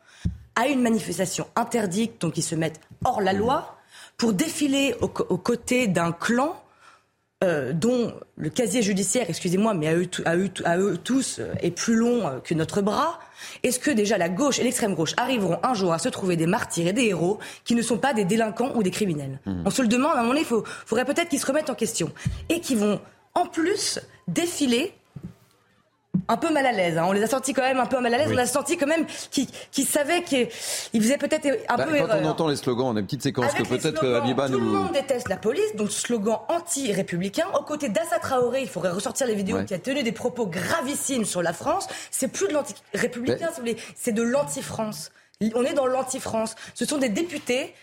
à 0.56 0.66
une 0.66 0.82
manifestation 0.82 1.46
interdite, 1.56 2.20
donc 2.20 2.36
ils 2.36 2.42
se 2.42 2.54
mettent 2.54 2.80
hors 3.04 3.20
la 3.20 3.32
loi, 3.32 3.76
pour 4.16 4.32
défiler 4.32 4.94
aux 5.00 5.08
côtés 5.08 5.86
d'un 5.86 6.12
clan 6.12 6.54
euh, 7.42 7.72
dont 7.72 8.12
le 8.36 8.50
casier 8.50 8.82
judiciaire, 8.82 9.24
excusez-moi, 9.28 9.72
mais 9.72 9.88
à 9.88 9.96
eux, 9.96 10.06
à, 10.26 10.36
eux, 10.36 10.50
à 10.66 10.76
eux, 10.76 10.98
tous 11.02 11.38
euh, 11.38 11.54
est 11.62 11.70
plus 11.70 11.94
long 11.94 12.26
euh, 12.26 12.38
que 12.38 12.52
notre 12.52 12.82
bras, 12.82 13.18
est-ce 13.62 13.78
que 13.78 13.90
déjà 13.90 14.18
la 14.18 14.28
gauche 14.28 14.58
et 14.58 14.62
l'extrême 14.62 14.94
gauche 14.94 15.14
arriveront 15.16 15.58
un 15.62 15.72
jour 15.72 15.94
à 15.94 15.98
se 15.98 16.10
trouver 16.10 16.36
des 16.36 16.46
martyrs 16.46 16.88
et 16.88 16.92
des 16.92 17.06
héros 17.06 17.38
qui 17.64 17.74
ne 17.74 17.80
sont 17.80 17.96
pas 17.96 18.12
des 18.12 18.26
délinquants 18.26 18.72
ou 18.74 18.82
des 18.82 18.90
criminels? 18.90 19.40
Mmh. 19.46 19.62
On 19.64 19.70
se 19.70 19.80
le 19.80 19.88
demande, 19.88 20.12
à 20.12 20.18
un 20.18 20.22
moment 20.22 20.34
donné, 20.34 20.42
il 20.42 20.64
faudrait 20.84 21.06
peut-être 21.06 21.30
qu'ils 21.30 21.40
se 21.40 21.46
remettent 21.46 21.70
en 21.70 21.74
question 21.74 22.12
et 22.50 22.60
qui 22.60 22.74
vont 22.74 23.00
en 23.34 23.46
plus 23.46 24.00
défiler 24.28 24.92
un 26.28 26.36
peu 26.36 26.52
mal 26.52 26.66
à 26.66 26.72
l'aise. 26.72 26.98
Hein. 26.98 27.04
On 27.06 27.12
les 27.12 27.22
a 27.22 27.26
sentis 27.26 27.52
quand 27.52 27.62
même 27.62 27.78
un 27.78 27.86
peu 27.86 28.00
mal 28.00 28.14
à 28.14 28.18
l'aise. 28.18 28.30
On 28.32 28.38
a 28.38 28.46
senti 28.46 28.76
quand 28.76 28.86
même 28.86 29.06
qu'ils 29.30 29.86
savaient 29.86 30.22
qu'ils 30.22 30.48
faisaient 30.94 31.18
peut-être 31.18 31.46
un 31.68 31.76
bah, 31.76 31.86
peu 31.86 31.98
quand 31.98 32.16
on 32.22 32.24
entend 32.26 32.48
les 32.48 32.56
slogans, 32.56 32.88
on 32.88 32.96
a 32.96 33.00
une 33.00 33.06
petite 33.06 33.22
séquence 33.22 33.52
que 33.54 33.62
peut-être 33.62 34.06
Abiba 34.06 34.48
nous... 34.48 34.58
Tout 34.58 34.64
le 34.64 34.70
monde 34.70 34.92
déteste 34.92 35.28
la 35.28 35.36
police, 35.36 35.74
donc 35.76 35.90
slogan 35.90 36.38
anti-républicain. 36.48 37.46
Aux 37.58 37.64
côtés 37.64 37.88
d'Assa 37.88 38.18
Traoré, 38.18 38.62
il 38.62 38.68
faudrait 38.68 38.90
ressortir 38.90 39.26
les 39.26 39.34
vidéos 39.34 39.62
qui 39.64 39.74
a 39.74 39.78
tenu 39.78 40.02
des 40.02 40.12
propos 40.12 40.46
gravissimes 40.46 41.24
sur 41.24 41.42
la 41.42 41.52
France. 41.52 41.88
C'est 42.10 42.28
plus 42.28 42.48
de 42.48 42.52
l'anti-républicain, 42.52 43.48
c'est 43.96 44.12
de 44.12 44.22
l'anti-France. 44.22 45.10
On 45.54 45.64
est 45.64 45.74
dans 45.74 45.86
l'anti-France. 45.86 46.54
Ce 46.74 46.84
sont 46.84 46.98
des 46.98 47.08
députés 47.08 47.74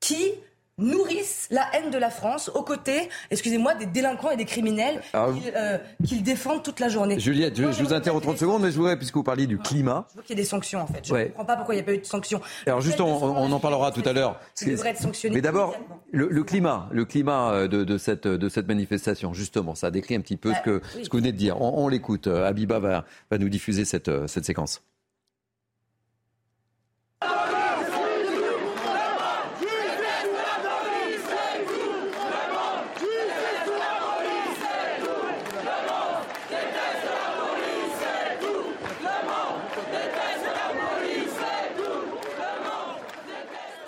qui 0.00 0.32
nourrissent 0.78 1.48
la 1.50 1.64
haine 1.72 1.90
de 1.90 1.96
la 1.96 2.10
France 2.10 2.50
aux 2.54 2.62
côtés, 2.62 3.08
excusez-moi, 3.30 3.74
des 3.74 3.86
délinquants 3.86 4.30
et 4.30 4.36
des 4.36 4.44
criminels 4.44 5.00
ah 5.14 5.28
euh, 5.56 5.78
qu'ils 6.04 6.22
défendent 6.22 6.62
toute 6.62 6.80
la 6.80 6.88
journée. 6.88 7.18
Juliette, 7.18 7.56
je, 7.56 7.82
vous 7.82 7.94
interromps 7.94 8.22
30 8.22 8.38
secondes, 8.38 8.62
mais 8.62 8.70
je 8.70 8.76
voudrais, 8.76 8.98
puisque 8.98 9.14
vous 9.14 9.22
parliez 9.22 9.46
du 9.46 9.58
climat. 9.58 10.06
Je 10.10 10.16
veux 10.16 10.22
qu'il 10.22 10.36
y 10.36 10.38
ait 10.38 10.42
des 10.42 10.48
sanctions, 10.48 10.80
en 10.80 10.86
fait. 10.86 11.00
Je 11.02 11.14
ne 11.14 11.24
comprends 11.24 11.46
pas 11.46 11.56
pourquoi 11.56 11.74
il 11.74 11.78
n'y 11.78 11.82
a 11.82 11.86
pas 11.86 11.94
eu 11.94 11.98
de 11.98 12.04
sanctions. 12.04 12.42
Alors, 12.66 12.82
juste, 12.82 13.00
on, 13.00 13.06
en 13.06 13.60
parlera 13.60 13.90
tout 13.90 14.02
à 14.04 14.12
l'heure. 14.12 14.38
devrait 14.66 14.90
être 14.90 15.00
sanctionné. 15.00 15.36
Mais 15.36 15.40
d'abord, 15.40 15.74
le, 16.12 16.44
climat, 16.44 16.88
le 16.92 17.06
climat 17.06 17.52
euh, 17.52 17.68
de, 17.68 17.98
cette, 17.98 18.26
de 18.26 18.48
cette 18.50 18.68
manifestation, 18.68 19.32
justement, 19.32 19.74
ça 19.74 19.90
décrit 19.90 20.14
un 20.14 20.20
petit 20.20 20.36
peu 20.36 20.50
ce, 20.50 20.56
bah, 20.56 20.62
que, 20.62 20.82
ce 20.92 21.08
que 21.08 21.12
vous 21.12 21.18
venez 21.18 21.32
de 21.32 21.38
dire. 21.38 21.60
On, 21.60 21.88
l'écoute. 21.88 22.26
Euh, 22.26 22.46
Abiba 22.46 22.80
va, 22.80 23.04
va 23.30 23.38
nous 23.38 23.48
diffuser 23.48 23.86
cette, 23.86 24.10
cette 24.26 24.44
séquence. 24.44 24.82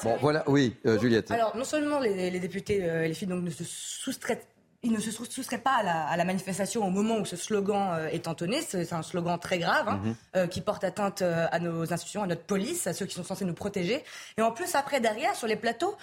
Bon, 0.02 0.16
voilà, 0.20 0.44
oui, 0.46 0.76
euh, 0.86 0.98
Juliette. 0.98 1.30
Alors, 1.30 1.56
non 1.56 1.64
seulement 1.64 1.98
les, 1.98 2.38
députés 2.38 2.84
euh, 2.84 3.04
et 3.04 3.08
les 3.08 3.14
filles 3.14 3.28
donc, 3.28 3.42
ne 3.42 3.50
se 3.50 3.64
soustraient 3.64 4.42
ils 4.84 4.92
ne 4.92 5.00
se 5.00 5.10
soustraient 5.10 5.58
pas 5.58 5.82
à 5.82 6.16
la, 6.16 6.24
manifestation 6.24 6.86
au 6.86 6.90
moment 6.90 7.18
où 7.18 7.24
ce 7.24 7.34
slogan 7.34 7.96
euh, 7.98 8.08
est 8.10 8.28
entonné. 8.28 8.62
C'est 8.62 8.92
un 8.92 9.02
slogan 9.02 9.36
très 9.36 9.58
grave 9.58 9.88
hein, 9.88 10.00
mhm. 10.36 10.48
qui 10.48 10.60
porte 10.60 10.84
atteinte 10.84 11.20
à 11.20 11.58
nos 11.58 11.92
institutions, 11.92 12.22
à 12.22 12.28
notre 12.28 12.44
police, 12.44 12.86
à 12.86 12.92
ceux 12.92 13.04
qui 13.04 13.16
sont 13.16 13.24
censés 13.24 13.44
nous 13.44 13.54
protéger. 13.54 14.04
Et 14.36 14.42
en 14.42 14.52
plus, 14.52 14.76
après, 14.76 15.00
derrière, 15.00 15.34
sur 15.34 15.48
les 15.48 15.56
plateaux, 15.56 15.96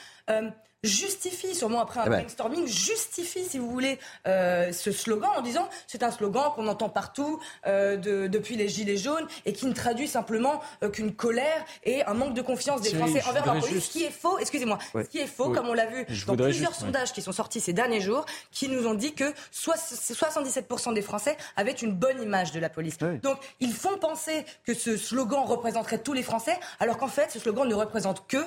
justifie, 0.86 1.56
sûrement 1.56 1.82
après 1.82 2.00
un 2.00 2.04
eh 2.06 2.10
ben. 2.10 2.20
brainstorming, 2.20 2.68
justifie, 2.68 3.44
si 3.44 3.58
vous 3.58 3.70
voulez, 3.70 4.00
euh, 4.28 4.72
ce 4.72 4.92
slogan 4.92 5.32
en 5.38 5.42
disant 5.42 5.68
c'est 5.88 6.04
un 6.04 6.12
slogan 6.12 6.52
qu'on 6.56 6.68
entend 6.68 6.90
partout 6.90 7.40
euh, 7.68 7.98
de, 7.98 8.28
depuis 8.28 8.56
les 8.56 8.70
Gilets 8.70 8.98
jaunes 8.98 9.28
et 9.46 9.54
qui 9.54 9.66
ne 9.66 9.74
traduit 9.74 10.08
simplement 10.08 10.62
euh, 10.84 10.90
qu'une 10.90 11.14
colère 11.14 11.66
et 11.84 12.04
un 12.04 12.14
manque 12.14 12.34
de 12.34 12.42
confiance 12.42 12.82
des 12.82 12.96
Français 12.96 13.24
envers 13.28 13.46
la 13.46 13.60
police, 13.60 13.86
ce 13.86 13.90
qui 13.90 14.04
est 14.04 14.12
faux, 14.12 14.38
excusez-moi, 14.40 14.80
ce 14.94 15.08
qui 15.10 15.20
est 15.20 15.28
faux, 15.28 15.50
comme 15.50 15.68
on 15.68 15.74
l'a 15.74 15.88
vu 15.88 16.06
dans 16.28 16.36
plusieurs 16.36 16.76
sondages 16.76 17.14
qui 17.14 17.22
sont 17.22 17.32
sortis 17.32 17.60
ces 17.60 17.74
derniers 17.74 18.02
jours, 18.02 18.26
qui 18.52 18.68
nous 18.68 18.88
ont 18.88 18.94
dit 18.94 19.14
que 19.14 19.34
77% 19.54 20.94
des 20.94 21.02
Français 21.02 21.38
avaient 21.56 21.72
une 21.72 21.94
bonne 21.94 22.22
image 22.22 22.52
de 22.52 22.60
la 22.60 22.70
police. 22.70 22.98
Donc, 22.98 23.38
ils 23.60 23.74
font 23.74 23.98
penser 23.98 24.46
que 24.66 24.74
ce 24.74 24.98
slogan 24.98 25.44
représenterait 25.46 26.00
tous 26.00 26.14
les 26.14 26.24
Français, 26.24 26.58
alors 26.80 26.98
qu'en 26.98 27.08
fait, 27.08 27.32
ce 27.32 27.40
slogan 27.40 27.68
ne 27.68 27.76
représente 27.76 28.28
que, 28.28 28.44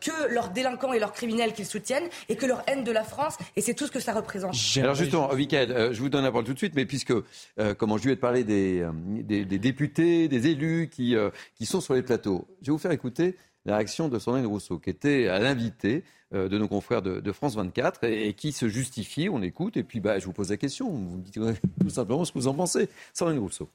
que 0.00 0.28
leurs 0.28 0.50
délinquants 0.50 0.92
et 0.92 0.98
leurs 0.98 1.12
criminels 1.12 1.52
qu'ils 1.52 1.66
soutiennent 1.72 2.08
et 2.28 2.36
que 2.36 2.46
leur 2.46 2.62
haine 2.68 2.84
de 2.84 2.92
la 2.92 3.02
France, 3.02 3.36
et 3.56 3.60
c'est 3.60 3.74
tout 3.74 3.86
ce 3.86 3.92
que 3.92 4.00
ça 4.00 4.12
représente. 4.12 4.54
Alors 4.76 4.94
justement, 4.94 5.32
Michael, 5.34 5.72
euh, 5.72 5.92
je 5.92 6.00
vous 6.00 6.08
donne 6.08 6.24
la 6.24 6.30
parole 6.30 6.44
tout 6.44 6.52
de 6.52 6.58
suite, 6.58 6.74
mais 6.74 6.86
puisque, 6.86 7.12
euh, 7.12 7.74
comment 7.74 7.96
je 7.98 8.08
vais 8.08 8.16
te 8.16 8.20
parler 8.20 8.44
des, 8.44 8.80
euh, 8.80 8.92
des, 9.22 9.44
députés, 9.44 10.28
des 10.28 10.48
élus 10.48 10.88
qui, 10.90 11.16
qui 11.54 11.66
sont 11.66 11.80
sur 11.80 11.94
les 11.94 12.02
plateaux, 12.02 12.46
je 12.60 12.66
vais 12.66 12.72
vous 12.72 12.78
faire 12.78 12.92
écouter 12.92 13.36
la 13.64 13.76
réaction 13.76 14.08
de 14.08 14.18
Sandrine 14.18 14.46
Rousseau, 14.46 14.78
qui 14.78 14.90
était 14.90 15.28
à 15.28 15.38
l'invité 15.38 16.04
de 16.32 16.58
nos 16.58 16.66
confrères 16.66 17.02
de, 17.02 17.32
France 17.32 17.54
24 17.54 18.04
et, 18.04 18.32
qui 18.34 18.52
se 18.52 18.68
justifie, 18.68 19.28
on 19.28 19.42
écoute, 19.42 19.76
et 19.76 19.84
puis 19.84 20.00
bah, 20.00 20.18
je 20.18 20.24
vous 20.24 20.32
pose 20.32 20.50
la 20.50 20.56
question, 20.56 20.90
vous 20.90 21.18
me 21.18 21.22
dites 21.22 21.38
tout 21.80 21.90
simplement 21.90 22.24
ce 22.24 22.32
que 22.32 22.38
vous 22.38 22.48
en 22.48 22.54
pensez. 22.54 22.88
Sandrine 23.12 23.38
Rousseau. 23.38 23.68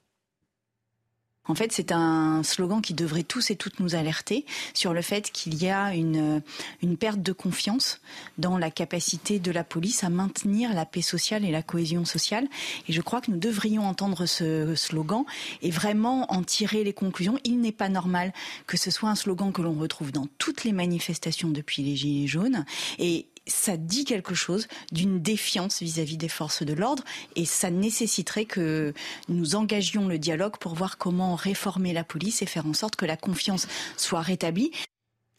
En 1.47 1.55
fait, 1.55 1.71
c'est 1.71 1.91
un 1.91 2.43
slogan 2.43 2.81
qui 2.81 2.93
devrait 2.93 3.23
tous 3.23 3.51
et 3.51 3.55
toutes 3.55 3.79
nous 3.79 3.95
alerter 3.95 4.45
sur 4.73 4.93
le 4.93 5.01
fait 5.01 5.31
qu'il 5.31 5.61
y 5.61 5.69
a 5.69 5.93
une, 5.93 6.41
une 6.81 6.97
perte 6.97 7.21
de 7.21 7.31
confiance 7.31 7.99
dans 8.37 8.57
la 8.57 8.71
capacité 8.71 9.39
de 9.39 9.51
la 9.51 9.63
police 9.63 10.03
à 10.03 10.09
maintenir 10.09 10.73
la 10.73 10.85
paix 10.85 11.01
sociale 11.01 11.45
et 11.45 11.51
la 11.51 11.63
cohésion 11.63 12.05
sociale. 12.05 12.47
Et 12.87 12.93
je 12.93 13.01
crois 13.01 13.21
que 13.21 13.31
nous 13.31 13.37
devrions 13.37 13.87
entendre 13.87 14.25
ce 14.25 14.75
slogan 14.75 15.23
et 15.61 15.71
vraiment 15.71 16.31
en 16.31 16.43
tirer 16.43 16.83
les 16.83 16.93
conclusions. 16.93 17.37
Il 17.43 17.61
n'est 17.61 17.71
pas 17.71 17.89
normal 17.89 18.33
que 18.65 18.77
ce 18.77 18.91
soit 18.91 19.09
un 19.09 19.15
slogan 19.15 19.51
que 19.51 19.61
l'on 19.61 19.73
retrouve 19.73 20.11
dans 20.11 20.27
toutes 20.37 20.63
les 20.63 20.73
manifestations 20.73 21.49
depuis 21.49 21.83
les 21.83 21.95
Gilets 21.95 22.27
jaunes. 22.27 22.65
Et 22.99 23.27
ça 23.47 23.77
dit 23.77 24.05
quelque 24.05 24.35
chose 24.35 24.67
d'une 24.91 25.21
défiance 25.21 25.81
vis-à-vis 25.81 26.17
des 26.17 26.29
forces 26.29 26.63
de 26.63 26.73
l'ordre 26.73 27.03
et 27.35 27.45
ça 27.45 27.69
nécessiterait 27.69 28.45
que 28.45 28.93
nous 29.29 29.55
engagions 29.55 30.07
le 30.07 30.19
dialogue 30.19 30.57
pour 30.57 30.75
voir 30.75 30.97
comment 30.97 31.35
réformer 31.35 31.93
la 31.93 32.03
police 32.03 32.41
et 32.41 32.45
faire 32.45 32.65
en 32.65 32.73
sorte 32.73 32.95
que 32.95 33.05
la 33.05 33.17
confiance 33.17 33.67
soit 33.95 34.21
rétablie. 34.21 34.71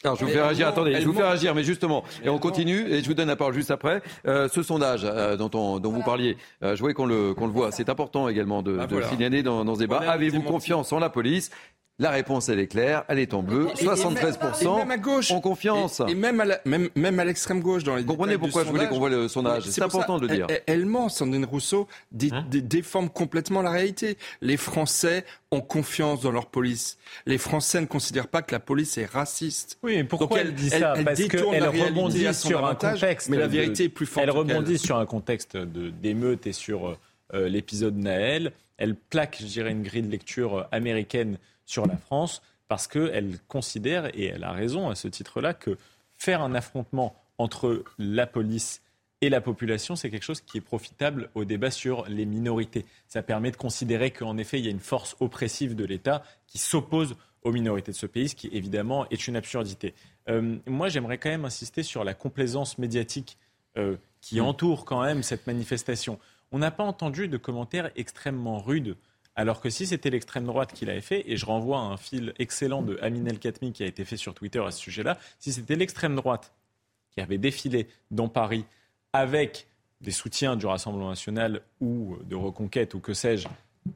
Alors, 0.05 0.17
je 0.17 0.25
vous 0.25 0.31
fais 0.31 0.41
réagir, 0.41 0.69
attendez, 0.69 1.01
je 1.01 1.07
vous 1.07 1.13
fais 1.13 1.25
réagir, 1.25 1.57
mais 1.57 1.65
justement, 1.65 2.05
et 2.23 2.29
on 2.29 2.39
continue, 2.39 2.89
et 2.89 3.03
je 3.03 3.09
vous 3.09 3.15
donne 3.15 3.27
la 3.27 3.35
parole 3.35 3.55
juste 3.55 3.73
après. 3.73 4.01
Euh, 4.27 4.49
ce 4.49 4.63
sondage 4.63 5.01
euh, 5.05 5.37
dont, 5.37 5.51
on, 5.55 5.81
dont 5.81 5.91
vous 5.91 6.05
parliez, 6.05 6.37
euh, 6.63 6.77
je 6.77 6.81
voulais 6.81 6.95
qu'on 6.95 7.07
le, 7.07 7.35
qu'on 7.35 7.47
le 7.47 7.53
voit, 7.53 7.73
c'est 7.73 7.89
important 7.89 8.29
également 8.29 8.63
de, 8.63 8.79
ah, 8.81 8.87
de 8.87 9.03
signaler 9.03 9.43
dans, 9.43 9.65
dans 9.65 9.75
ce 9.75 9.81
débat. 9.81 9.99
Avez-vous 10.09 10.43
confiance 10.43 10.93
en 10.93 11.01
la 11.01 11.11
police? 11.11 11.51
La 12.01 12.11
réponse, 12.11 12.49
elle 12.49 12.61
est 12.61 12.69
claire, 12.69 13.05
elle 13.09 13.19
est 13.19 13.35
en 13.35 13.43
bleu. 13.43 13.67
73% 13.75 14.77
même 14.79 14.91
à 14.91 14.99
gauche, 14.99 15.33
ont 15.33 15.41
confiance. 15.41 16.01
Et, 16.07 16.15
même 16.15 16.41
à 16.41 17.25
l'extrême 17.25 17.61
gauche 17.61 17.83
dans 17.83 17.97
les 17.97 18.03
Vous 18.03 18.09
comprenez 18.09 18.39
pourquoi 18.39 18.65
je 18.65 18.69
voulais 18.69 18.89
qu'on 18.89 18.99
voit 18.99 19.11
le 19.11 19.27
sondage 19.27 19.65
C'est 19.65 19.83
important 19.83 20.19
de 20.19 20.27
le 20.27 20.35
dire. 20.35 20.47
Elle, 20.67 20.87
ment, 20.87 21.09
Sandrine 21.09 21.45
Rousseau 21.45 21.89
hein 22.33 22.45
déforme 22.51 23.09
complètement 23.11 23.63
la 23.63 23.71
réalité. 23.71 24.17
Les 24.41 24.57
Français 24.57 25.25
ont 25.51 25.61
confiance 25.61 26.21
dans 26.21 26.31
leur 26.31 26.47
police. 26.47 26.99
Les 27.27 27.39
Français 27.39 27.81
ne 27.81 27.87
considèrent 27.87 28.29
pas 28.29 28.43
que 28.43 28.53
la 28.53 28.61
police 28.61 28.99
est 28.99 29.07
raciste. 29.07 29.79
Oui, 29.83 29.97
mais 29.97 30.05
pourquoi 30.05 30.41
elle, 30.41 30.55
dit 30.55 30.71
ça 30.71 30.95
Parce 31.05 31.21
qu'elle 31.21 31.67
rebondit 31.67 32.33
sur 32.33 32.65
un 32.65 32.75
contexte. 32.75 33.29
Mais 33.29 33.39
la 33.39 33.49
vérité 33.49 33.85
est 33.85 33.89
plus 33.89 34.07
forte. 34.07 34.25
Elle 34.25 34.31
rebondit 34.31 34.79
sur 34.79 34.99
un 34.99 35.07
contexte 35.07 35.57
d'émeute 35.57 36.47
et 36.47 36.53
sur 36.53 36.97
euh, 37.35 37.49
l'épisode 37.49 37.97
Naël 37.97 38.53
elle 38.79 38.95
plaque, 38.95 39.39
je 39.41 39.47
dirais, 39.47 39.73
une 39.73 39.83
grille 39.83 40.03
de 40.03 40.11
lecture 40.11 40.67
américaine 40.71 41.39
sur 41.69 41.87
la 41.87 41.97
France 41.97 42.43
parce 42.67 42.87
qu'elle 42.87 43.39
considère, 43.49 44.07
et 44.19 44.27
elle 44.27 44.45
a 44.45 44.53
raison 44.53 44.91
à 44.91 44.95
ce 44.95 45.09
titre-là, 45.09 45.55
que 45.55 45.79
faire 46.17 46.43
un 46.43 46.55
affrontement 46.55 47.15
entre 47.39 47.85
la 47.99 48.27
police 48.27 48.83
et 49.21 49.31
la 49.31 49.41
population, 49.41 49.97
c'est 49.97 50.11
quelque 50.11 50.25
chose 50.25 50.41
qui 50.41 50.59
est 50.59 50.63
profitable 50.63 51.31
au 51.35 51.45
débat 51.45 51.71
sur 51.71 52.07
les 52.09 52.25
minorités. 52.25 52.85
Ça 53.09 53.23
permet 53.23 53.51
de 53.51 53.57
considérer 53.57 54.11
qu'en 54.11 54.37
effet, 54.37 54.59
il 54.59 54.65
y 54.65 54.69
a 54.69 54.71
une 54.71 54.81
force 54.81 55.17
oppressive 55.21 55.75
de 55.75 55.85
l'État 55.85 56.23
qui 56.47 56.59
s'oppose 56.59 57.17
aux 57.43 57.53
minorités 57.53 57.93
de 57.93 57.97
ce 57.97 58.07
pays, 58.07 58.29
ce 58.29 58.37
qui 58.37 58.49
évidemment 58.53 59.09
est 59.11 59.27
une 59.27 59.37
absurdité. 59.37 59.95
Euh, 60.29 60.57
moi, 60.67 60.89
j'aimerais 60.89 61.19
quand 61.19 61.31
même 61.31 61.45
insister 61.45 61.83
sur 61.83 62.05
la 62.05 62.15
complaisance 62.15 62.79
médiatique 62.79 63.39
euh, 63.77 63.97
qui 64.21 64.41
mm. 64.41 64.45
entoure 64.45 64.85
quand 64.85 65.03
même 65.03 65.23
cette 65.23 65.47
manifestation. 65.47 66.19
On 66.53 66.59
n'a 66.59 66.71
pas 66.71 66.85
entendu 66.85 67.29
de 67.29 67.37
commentaires 67.37 67.91
extrêmement 67.97 68.59
rudes, 68.59 68.97
alors 69.39 69.61
que 69.61 69.71
si 69.71 69.87
c'était 69.87 70.11
l'extrême 70.11 70.47
droite 70.47 70.73
qui 70.75 70.85
l'avait 70.85 71.01
fait, 71.01 71.23
et 71.31 71.37
je 71.37 71.47
renvoie 71.47 71.79
à 71.79 71.83
un 71.83 71.97
fil 71.97 72.35
excellent 72.41 72.83
de 72.83 72.99
Amin 73.01 73.25
El 73.25 73.39
Khatmi 73.39 73.73
qui 73.73 73.85
a 73.85 73.87
été 73.87 74.05
fait 74.05 74.17
sur 74.17 74.35
Twitter 74.35 74.59
à 74.59 74.73
ce 74.73 74.81
sujet-là, 74.81 75.17
si 75.39 75.53
c'était 75.53 75.77
l'extrême 75.77 76.17
droite 76.17 76.53
qui 77.13 77.21
avait 77.21 77.39
défilé 77.39 77.87
dans 78.11 78.29
Paris 78.29 78.65
avec 79.13 79.69
des 80.01 80.11
soutiens 80.11 80.57
du 80.57 80.67
Rassemblement 80.67 81.11
national 81.11 81.63
ou 81.81 82.17
de 82.25 82.35
Reconquête 82.35 82.95
ou 82.95 82.99
que 82.99 83.15
sais-je, 83.15 83.47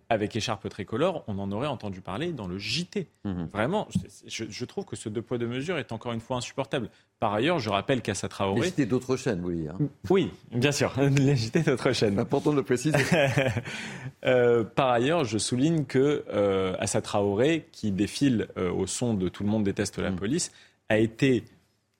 avec 0.08 0.34
écharpe 0.36 0.68
tricolore, 0.68 1.24
on 1.26 1.38
en 1.38 1.50
aurait 1.52 1.66
entendu 1.66 2.00
parler 2.00 2.32
dans 2.32 2.46
le 2.46 2.58
JT. 2.58 3.08
Mhm. 3.24 3.48
Vraiment, 3.52 3.88
je, 4.26 4.64
trouve 4.64 4.84
que 4.84 4.96
ce 4.96 5.08
deux 5.08 5.22
poids 5.22 5.38
deux 5.38 5.46
mesures 5.46 5.78
est 5.78 5.92
encore 5.92 6.12
une 6.12 6.20
fois 6.20 6.36
insupportable. 6.36 6.88
Par 7.20 7.32
ailleurs, 7.34 7.58
je 7.58 7.70
rappelle 7.70 8.02
qu'Assa 8.02 8.28
Traoré... 8.28 8.60
Les 8.60 8.68
JT 8.68 8.86
d'autres 8.86 9.16
chaînes, 9.16 9.42
oui. 9.44 9.68
Hein. 9.68 9.78
Oui, 10.10 10.30
bien 10.52 10.72
sûr, 10.72 10.92
les 11.16 11.36
JT 11.36 11.62
d'autres 11.62 11.92
chaînes. 11.92 12.18
Important 12.18 12.50
de 12.50 12.56
le 12.56 12.62
préciser. 12.62 12.98
Euh, 14.24 14.62
par 14.62 14.90
ailleurs, 14.90 15.24
je 15.24 15.36
souligne 15.36 15.84
que 15.84 16.24
euh, 16.32 16.76
Assa 16.78 17.00
Traoré, 17.00 17.66
qui 17.72 17.90
défile 17.90 18.46
euh, 18.56 18.70
au 18.70 18.86
son 18.86 19.14
de 19.14 19.28
Tout 19.28 19.42
le 19.42 19.48
monde 19.48 19.64
déteste 19.64 19.98
la 19.98 20.10
mhm. 20.10 20.16
police, 20.16 20.52
a 20.88 20.98
été 20.98 21.42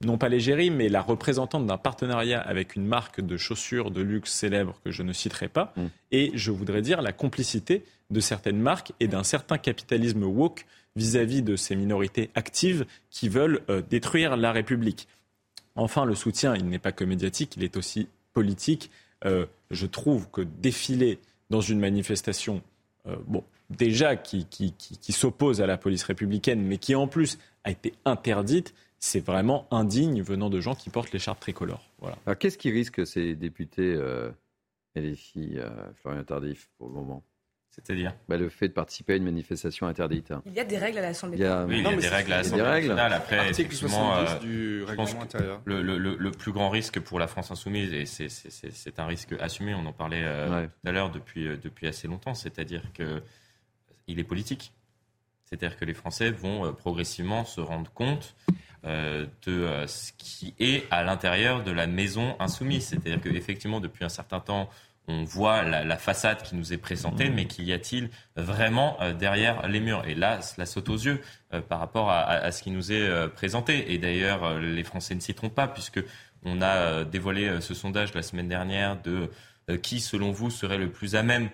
non 0.05 0.18
pas 0.18 0.28
l'égérie, 0.28 0.70
mais 0.70 0.88
la 0.88 1.00
représentante 1.00 1.66
d'un 1.66 1.78
partenariat 1.78 2.40
avec 2.40 2.76
une 2.76 2.86
marque 2.86 3.20
de 3.20 3.36
chaussures 3.36 3.90
de 3.90 4.00
luxe 4.00 4.32
célèbre 4.32 4.80
que 4.84 4.90
je 4.90 5.03
ne 5.03 5.12
citerai 5.12 5.48
pas. 5.48 5.72
Mm. 5.76 5.86
Et 6.11 6.30
je 6.34 6.50
voudrais 6.50 6.82
dire 6.82 7.03
la 7.03 7.12
complicité 7.12 7.84
de 8.11 8.20
certaines 8.20 8.59
marques 8.59 8.92
et 9.00 9.09
d'un 9.09 9.22
certain 9.22 9.59
capitalisme 9.59 10.24
woke 10.24 10.66
vis-à-vis 10.96 11.42
de 11.42 11.57
ces 11.57 11.74
minorités 11.74 12.30
actives 12.34 12.84
qui 13.11 13.28
veulent 13.28 13.62
euh, 13.70 13.82
détruire 13.88 14.36
la 14.36 14.53
République. 14.53 15.09
Enfin, 15.74 16.05
le 16.05 16.14
soutien, 16.14 16.55
il 16.55 16.68
n'est 16.68 16.78
pas 16.78 16.92
que 16.92 17.05
médiatique, 17.05 17.57
il 17.57 17.64
est 17.64 17.76
aussi 17.76 18.09
politique. 18.34 18.90
Euh, 19.24 19.46
je 19.70 19.86
trouve 19.86 20.28
que 20.30 20.42
défiler 20.42 21.18
dans 21.48 21.62
une 21.62 21.80
manifestation, 21.80 22.61
euh, 23.07 23.16
bon, 23.26 23.42
déjà 23.70 24.16
qui, 24.16 24.46
qui 24.46 25.12
s'oppose 25.12 25.62
à 25.62 25.66
la 25.66 25.78
police 25.78 26.03
républicaine, 26.03 26.61
mais 26.61 26.76
qui 26.76 26.94
en 26.94 27.07
plus 27.07 27.38
a 27.64 27.70
été 27.70 27.94
interdite, 28.05 28.74
c'est 29.03 29.20
vraiment 29.20 29.66
indigne 29.72 30.22
venant 30.22 30.48
de 30.48 30.61
gens 30.61 30.76
qui 30.76 30.88
portent 30.88 31.12
l'écharpe 31.12 31.40
tricolore. 31.40 31.82
Voilà. 31.98 32.16
qu'est-ce 32.36 32.57
qui 32.57 32.70
risque 32.70 33.05
ces 33.05 33.34
députés 33.34 33.94
euh, 33.94 34.30
et 34.94 35.00
les 35.00 35.16
filles, 35.16 35.59
euh, 35.59 35.70
Florian 35.96 36.22
Tardif, 36.22 36.70
pour 36.78 36.86
le 36.86 36.94
moment? 36.94 37.24
C'est-à-dire? 37.70 38.14
Bah, 38.28 38.36
Le 38.36 38.48
fait 38.48 38.68
de 38.68 38.72
participer 38.72 39.14
à 39.14 39.16
une 39.16 39.24
manifestation 39.24 39.88
interdite. 39.88 40.32
Il 40.46 40.53
y 40.53 40.61
a 40.61 40.64
des 40.64 40.78
règles 40.78 40.98
à 40.98 41.03
l'Assemblée 41.03 41.36
nationale. 41.38 41.66
Oui, 41.68 41.78
il 41.78 41.82
y 41.82 41.86
a 41.86 41.96
des 41.96 42.09
règles 42.09 42.32
à 42.32 42.36
l'Assemblée 42.36 42.62
nationale. 42.62 43.12
Après, 43.12 43.38
Article 43.38 43.74
70 43.74 44.30
euh, 44.30 44.38
du 44.38 44.84
règlement 44.84 45.22
intérieur. 45.22 45.61
Le, 45.64 45.82
le, 45.82 45.98
le, 45.98 46.30
plus 46.30 46.53
grand 46.53 46.70
risque 46.70 47.00
pour 47.00 47.18
la 47.18 47.26
France 47.26 47.50
insoumise, 47.50 47.92
et 47.92 48.07
c'est 48.07 49.00
un 49.00 49.07
risque 49.07 49.34
assumé, 49.40 49.74
on 49.74 49.84
en 49.84 49.92
parlait 49.92 50.22
euh, 50.22 50.66
tout 50.66 50.88
à 50.88 50.92
l'heure 50.92 51.11
depuis, 51.11 51.48
depuis 51.59 51.88
assez 51.88 52.07
longtemps, 52.07 52.34
c'est-à-dire 52.34 52.84
qu'il 52.92 54.20
est 54.20 54.24
politique. 54.24 54.72
C'est-à-dire 55.44 55.76
que 55.76 55.84
les 55.84 55.94
Français 55.94 56.30
vont 56.30 56.72
progressivement 56.72 57.44
se 57.44 57.61
rendre 57.61 57.90
compte 57.90 58.36
euh, 58.85 59.26
de 59.47 59.53
euh, 59.53 59.87
ce 59.87 60.11
qui 60.18 60.55
est 60.59 60.89
à 60.91 61.05
l'intérieur 61.05 61.62
de 61.62 61.70
la 61.70 61.87
maison 61.87 62.35
insoumise. 62.41 62.89
C'est-à-dire 62.89 63.20
qu'effectivement, 63.20 63.78
depuis 63.78 64.05
un 64.05 64.09
certain 64.09 64.41
temps, 64.41 64.68
on 65.07 65.22
voit 65.22 65.62
la, 65.62 65.97
façade 65.97 66.43
qui 66.43 66.57
nous 66.57 66.72
est 66.72 66.78
présentée, 66.78 67.30
mais 67.30 67.47
qu'y 67.47 67.72
a-t-il 67.72 68.11
vraiment 68.35 68.97
euh, 69.01 69.12
derrière 69.12 69.68
les 69.68 69.78
murs? 69.78 70.05
Et 70.07 70.16
là, 70.16 70.43
cela 70.43 70.66
saute 70.66 70.89
aux 70.89 70.97
yeux 70.97 71.20
par 71.68 71.78
rapport 71.78 72.11
à, 72.11 72.51
ce 72.51 72.62
qui 72.62 72.72
nous 72.72 72.91
est 72.93 73.28
présenté. 73.28 73.93
Et 73.93 73.99
d'ailleurs, 73.99 74.59
les 74.59 74.85
Français 74.85 75.14
ne 75.14 75.20
s'y 75.20 75.35
trompent 75.35 75.55
pas, 75.55 75.68
puisque 75.68 76.03
on 76.45 76.62
a 76.62 77.05
dévoilé 77.05 77.61
ce 77.61 77.74
sondage 77.74 78.14
la 78.14 78.22
semaine 78.22 78.49
dernière 78.49 79.01
de 79.03 79.28
qui, 79.76 80.01
selon 80.01 80.30
vous, 80.30 80.51
serait 80.51 80.78
le 80.78 80.91
plus 80.91 81.14
à 81.14 81.22
même 81.22 81.51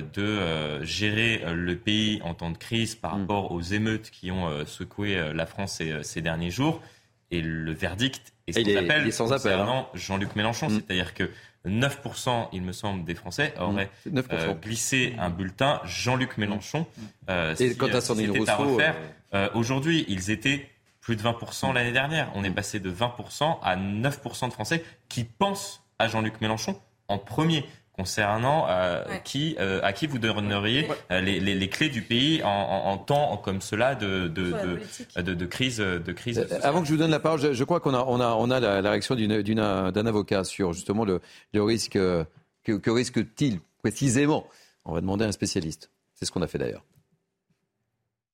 de 0.00 0.22
euh, 0.22 0.84
gérer 0.84 1.42
euh, 1.44 1.54
le 1.54 1.76
pays 1.76 2.20
en 2.22 2.34
temps 2.34 2.50
de 2.50 2.58
crise 2.58 2.94
par 2.94 3.16
mm. 3.16 3.20
rapport 3.20 3.52
aux 3.52 3.60
émeutes 3.60 4.10
qui 4.10 4.30
ont 4.30 4.64
secoué 4.66 5.20
la 5.34 5.46
France 5.46 5.82
ces, 6.02 6.20
derniers 6.20 6.50
jours. 6.50 6.80
Et 7.30 7.40
le 7.40 7.72
verdict 7.72 8.32
est 8.46 8.52
ce 8.52 8.60
qu'on 8.60 8.76
appelle 8.76 9.12
sans 9.12 9.32
appel, 9.32 9.58
hein. 9.58 9.86
Jean-Luc 9.94 10.36
Mélenchon. 10.36 10.68
Mm. 10.68 10.74
C'est-à-dire 10.74 11.14
que 11.14 11.30
9%, 11.66 12.48
il 12.52 12.62
me 12.62 12.72
semble, 12.72 13.04
des 13.04 13.14
Français 13.14 13.54
mm. 13.58 13.62
auraient 13.62 13.90
glissé 14.62 15.14
un 15.18 15.30
bulletin 15.30 15.80
Jean-Luc 15.84 16.38
Mélenchon. 16.38 16.86
et 17.28 17.74
quant 17.76 17.88
à 17.88 18.00
Sandrine 18.00 18.30
Rousseau... 18.30 18.80
Aujourd'hui, 19.54 20.06
ils 20.08 20.30
étaient 20.30 20.70
plus 21.00 21.14
de 21.14 21.22
20% 21.22 21.72
l'année 21.72 21.92
dernière. 21.92 22.30
On 22.34 22.42
est 22.42 22.50
passé 22.50 22.80
de 22.80 22.90
20% 22.90 23.58
à 23.62 23.76
9% 23.76 24.48
de 24.48 24.52
Français 24.52 24.84
qui 25.08 25.24
pensent 25.24 25.82
à 25.98 26.08
Jean-Luc 26.08 26.40
Mélenchon 26.40 26.80
en 27.08 27.18
premier 27.18 27.64
concernant 27.96 28.68
euh, 28.68 29.02
qui, 29.24 29.56
euh, 29.58 29.80
à 29.82 29.92
qui 29.92 30.06
vous 30.06 30.18
donneriez 30.18 30.86
euh, 31.10 31.20
les, 31.20 31.40
les, 31.40 31.54
les, 31.54 31.68
clés 31.68 31.88
du 31.88 32.02
pays 32.02 32.42
en, 32.42 32.48
en, 32.48 32.98
temps 32.98 33.38
comme 33.38 33.62
cela 33.62 33.94
de, 33.94 34.28
de, 34.28 34.52
de, 35.16 35.34
de, 35.34 35.46
crise. 35.46 35.78
De 35.78 36.12
crise 36.12 36.46
Avant 36.62 36.82
que 36.82 36.86
je 36.86 36.92
vous 36.92 36.98
donne 36.98 37.10
la 37.10 37.20
parole, 37.20 37.40
je, 37.40 37.52
je 37.54 37.64
crois 37.64 37.80
qu'on 37.80 37.94
a, 37.94 38.04
on 38.04 38.20
a, 38.20 38.34
on 38.34 38.50
a 38.50 38.60
la, 38.60 38.82
la 38.82 38.90
réaction 38.90 39.14
d'un 39.14 40.06
avocat 40.06 40.44
sur 40.44 40.72
justement 40.74 41.04
le, 41.04 41.20
le 41.52 41.62
risque. 41.62 41.98
Que, 42.64 42.72
que 42.78 42.90
risque-t-il 42.90 43.60
précisément? 43.80 44.46
On 44.84 44.92
va 44.92 45.00
demander 45.00 45.24
à 45.24 45.28
un 45.28 45.32
spécialiste. 45.32 45.90
C'est 46.14 46.24
ce 46.24 46.32
qu'on 46.32 46.42
a 46.42 46.48
fait 46.48 46.58
d'ailleurs. 46.58 46.84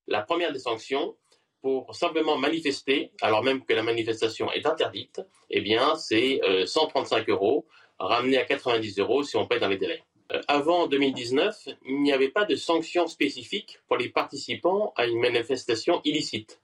La 0.08 0.22
première 0.22 0.52
des 0.52 0.58
sanctions, 0.58 1.16
pour 1.60 1.94
simplement 1.94 2.36
manifester, 2.38 3.12
alors 3.20 3.44
même 3.44 3.62
que 3.62 3.74
la 3.74 3.82
manifestation 3.82 4.50
est 4.50 4.66
interdite, 4.66 5.20
eh 5.50 5.60
bien, 5.60 5.94
c'est 5.96 6.40
135 6.64 7.28
euros 7.28 7.66
ramené 8.06 8.38
à 8.38 8.44
90 8.44 8.98
euros 8.98 9.22
si 9.22 9.36
on 9.36 9.46
paye 9.46 9.60
dans 9.60 9.68
les 9.68 9.78
délais. 9.78 10.02
Euh, 10.32 10.40
avant 10.48 10.86
2019, 10.86 11.68
il 11.86 12.02
n'y 12.02 12.12
avait 12.12 12.28
pas 12.28 12.44
de 12.44 12.54
sanctions 12.54 13.06
spécifiques 13.06 13.78
pour 13.88 13.96
les 13.96 14.08
participants 14.08 14.92
à 14.96 15.06
une 15.06 15.20
manifestation 15.20 16.00
illicite. 16.04 16.60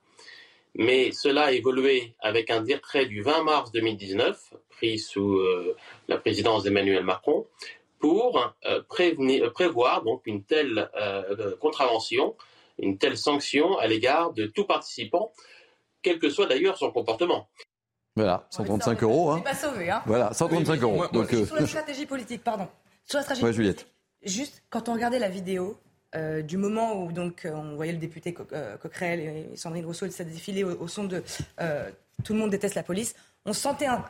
Mais 0.75 1.11
cela 1.11 1.45
a 1.45 1.51
évolué 1.51 2.13
avec 2.19 2.49
un 2.49 2.61
décret 2.61 3.05
du 3.05 3.21
20 3.21 3.43
mars 3.43 3.71
2019, 3.71 4.53
pris 4.69 4.99
sous 4.99 5.37
euh, 5.37 5.75
la 6.07 6.17
présidence 6.17 6.63
d'Emmanuel 6.63 7.03
Macron, 7.03 7.47
pour 7.99 8.53
euh, 8.65 8.81
prévoir 9.51 10.03
donc 10.03 10.21
une 10.25 10.43
telle 10.43 10.89
contravention, 11.59 12.35
une 12.77 12.97
telle 12.97 13.17
sanction 13.17 13.77
à 13.77 13.87
l'égard 13.87 14.31
de 14.31 14.45
tout 14.45 14.63
participant, 14.63 15.33
quel 16.01 16.17
que 16.17 16.29
soit 16.29 16.45
d'ailleurs 16.45 16.77
son 16.77 16.91
comportement. 16.91 17.49
Voilà, 18.19 18.45
135 18.49 19.03
euros. 19.03 19.31
Hein. 19.31 19.39
pas 19.39 19.55
sauvé. 19.55 19.89
Hein. 19.89 20.01
Voilà, 20.05 20.33
135 20.33 20.81
euros. 20.81 21.07
Donc, 21.07 21.33
euh, 21.33 21.45
Sur 21.45 21.55
la 21.55 21.65
stratégie 21.65 22.05
politique, 22.05 22.43
pardon. 22.43 22.67
Sur 23.05 23.17
la 23.17 23.23
stratégie 23.23 23.53
Juliette. 23.53 23.87
Juste, 24.23 24.61
quand 24.69 24.89
on 24.89 24.93
regardait 24.93 25.19
la 25.19 25.29
vidéo 25.29 25.79
euh, 26.15 26.41
du 26.41 26.57
moment 26.57 27.01
où 27.01 27.13
donc, 27.13 27.45
euh, 27.45 27.53
on 27.53 27.75
voyait 27.75 27.93
le 27.93 27.97
député 27.97 28.33
Coquerel 28.33 29.21
et 29.21 29.55
Sandrine 29.55 29.85
Rousseau 29.85 30.09
se 30.09 30.23
défiler 30.23 30.65
au, 30.65 30.87
son 30.89 31.05
de 31.05 31.23
Tout 32.25 32.33
le 32.33 32.39
monde 32.39 32.49
déteste 32.49 32.75
la 32.75 32.83
police, 32.83 33.15
on 33.45 33.53
sentait 33.53 33.85
un, 33.85 34.03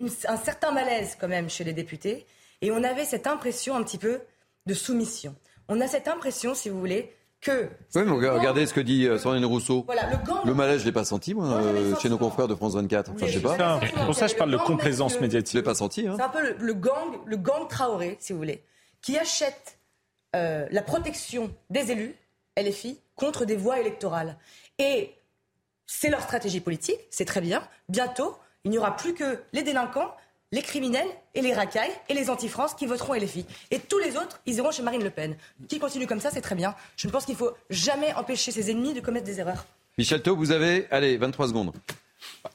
un 0.00 0.36
certain 0.38 0.70
malaise 0.70 1.18
quand 1.20 1.28
même 1.28 1.50
chez 1.50 1.64
les 1.64 1.74
députés 1.74 2.26
et 2.62 2.70
on 2.70 2.82
avait 2.82 3.04
cette 3.04 3.26
impression 3.26 3.76
un 3.76 3.82
petit 3.82 3.98
peu 3.98 4.20
de 4.64 4.72
soumission. 4.72 5.34
On 5.68 5.82
a 5.82 5.88
cette 5.88 6.08
impression, 6.08 6.54
si 6.54 6.70
vous 6.70 6.78
voulez, 6.78 7.12
que. 7.42 7.68
Oui, 7.94 8.02
mais 8.06 8.28
regardez 8.30 8.66
ce 8.66 8.72
que 8.72 8.80
dit 8.80 9.06
euh, 9.06 9.18
Sandrine 9.18 9.44
Rousseau. 9.44 9.86
le, 10.44 10.54
malaise, 10.54 10.78
je 10.78 10.84
ne 10.84 10.86
l'ai 10.86 10.92
pas 10.92 11.04
senti, 11.04 11.34
moi, 11.34 11.46
euh, 11.46 11.94
chez 12.00 12.08
nos 12.08 12.16
confrères 12.16 12.48
de 12.48 12.54
France 12.54 12.74
24. 12.74 13.10
Enfin, 13.10 13.26
je 13.26 13.32
sais 13.32 13.40
pas. 13.40 13.80
Pour 14.06 14.14
ça, 14.14 14.28
je 14.28 14.34
parle 14.34 14.50
de 14.50 14.56
complaisance 14.56 15.20
médiatique. 15.20 15.52
Je 15.52 15.58
l'ai 15.58 15.64
pas 15.64 15.74
senti. 15.74 16.06
Hein. 16.06 16.14
C'est 16.16 16.22
un 16.22 16.28
peu 16.28 16.54
le, 16.58 16.74
gang, 16.74 17.18
le 17.26 17.36
gang 17.36 17.68
Traoré, 17.68 18.16
si 18.20 18.32
vous 18.32 18.38
voulez, 18.38 18.62
qui 19.02 19.18
achète 19.18 19.78
euh, 20.34 20.66
la 20.70 20.82
protection 20.82 21.54
des 21.68 21.90
élus, 21.90 22.14
LFI, 22.56 22.98
contre 23.16 23.44
des 23.44 23.56
voix 23.56 23.80
électorales. 23.80 24.38
Et 24.78 25.12
c'est 25.86 26.08
leur 26.08 26.22
stratégie 26.22 26.60
politique, 26.60 27.00
c'est 27.10 27.24
très 27.26 27.40
bien. 27.40 27.62
Bientôt, 27.88 28.36
il 28.64 28.70
n'y 28.70 28.78
aura 28.78 28.96
plus 28.96 29.14
que 29.14 29.40
les 29.52 29.62
délinquants 29.62 30.14
les 30.52 30.62
criminels 30.62 31.08
et 31.34 31.40
les 31.40 31.54
racailles 31.54 31.90
et 32.08 32.14
les 32.14 32.30
anti-France 32.30 32.74
qui 32.74 32.86
voteront 32.86 33.14
LFI. 33.14 33.46
Et 33.70 33.78
tous 33.80 33.98
les 33.98 34.16
autres, 34.16 34.40
ils 34.46 34.54
iront 34.56 34.70
chez 34.70 34.82
Marine 34.82 35.02
Le 35.02 35.10
Pen. 35.10 35.36
Qui 35.68 35.78
continue 35.78 36.06
comme 36.06 36.20
ça, 36.20 36.30
c'est 36.30 36.42
très 36.42 36.54
bien. 36.54 36.74
Je 36.96 37.08
pense 37.08 37.24
qu'il 37.24 37.34
ne 37.34 37.38
faut 37.38 37.52
jamais 37.70 38.12
empêcher 38.14 38.52
ses 38.52 38.70
ennemis 38.70 38.94
de 38.94 39.00
commettre 39.00 39.26
des 39.26 39.40
erreurs. 39.40 39.66
Michel 39.98 40.22
Thau, 40.22 40.36
vous 40.36 40.52
avez, 40.52 40.86
allez, 40.90 41.16
23 41.16 41.48
secondes. 41.48 41.72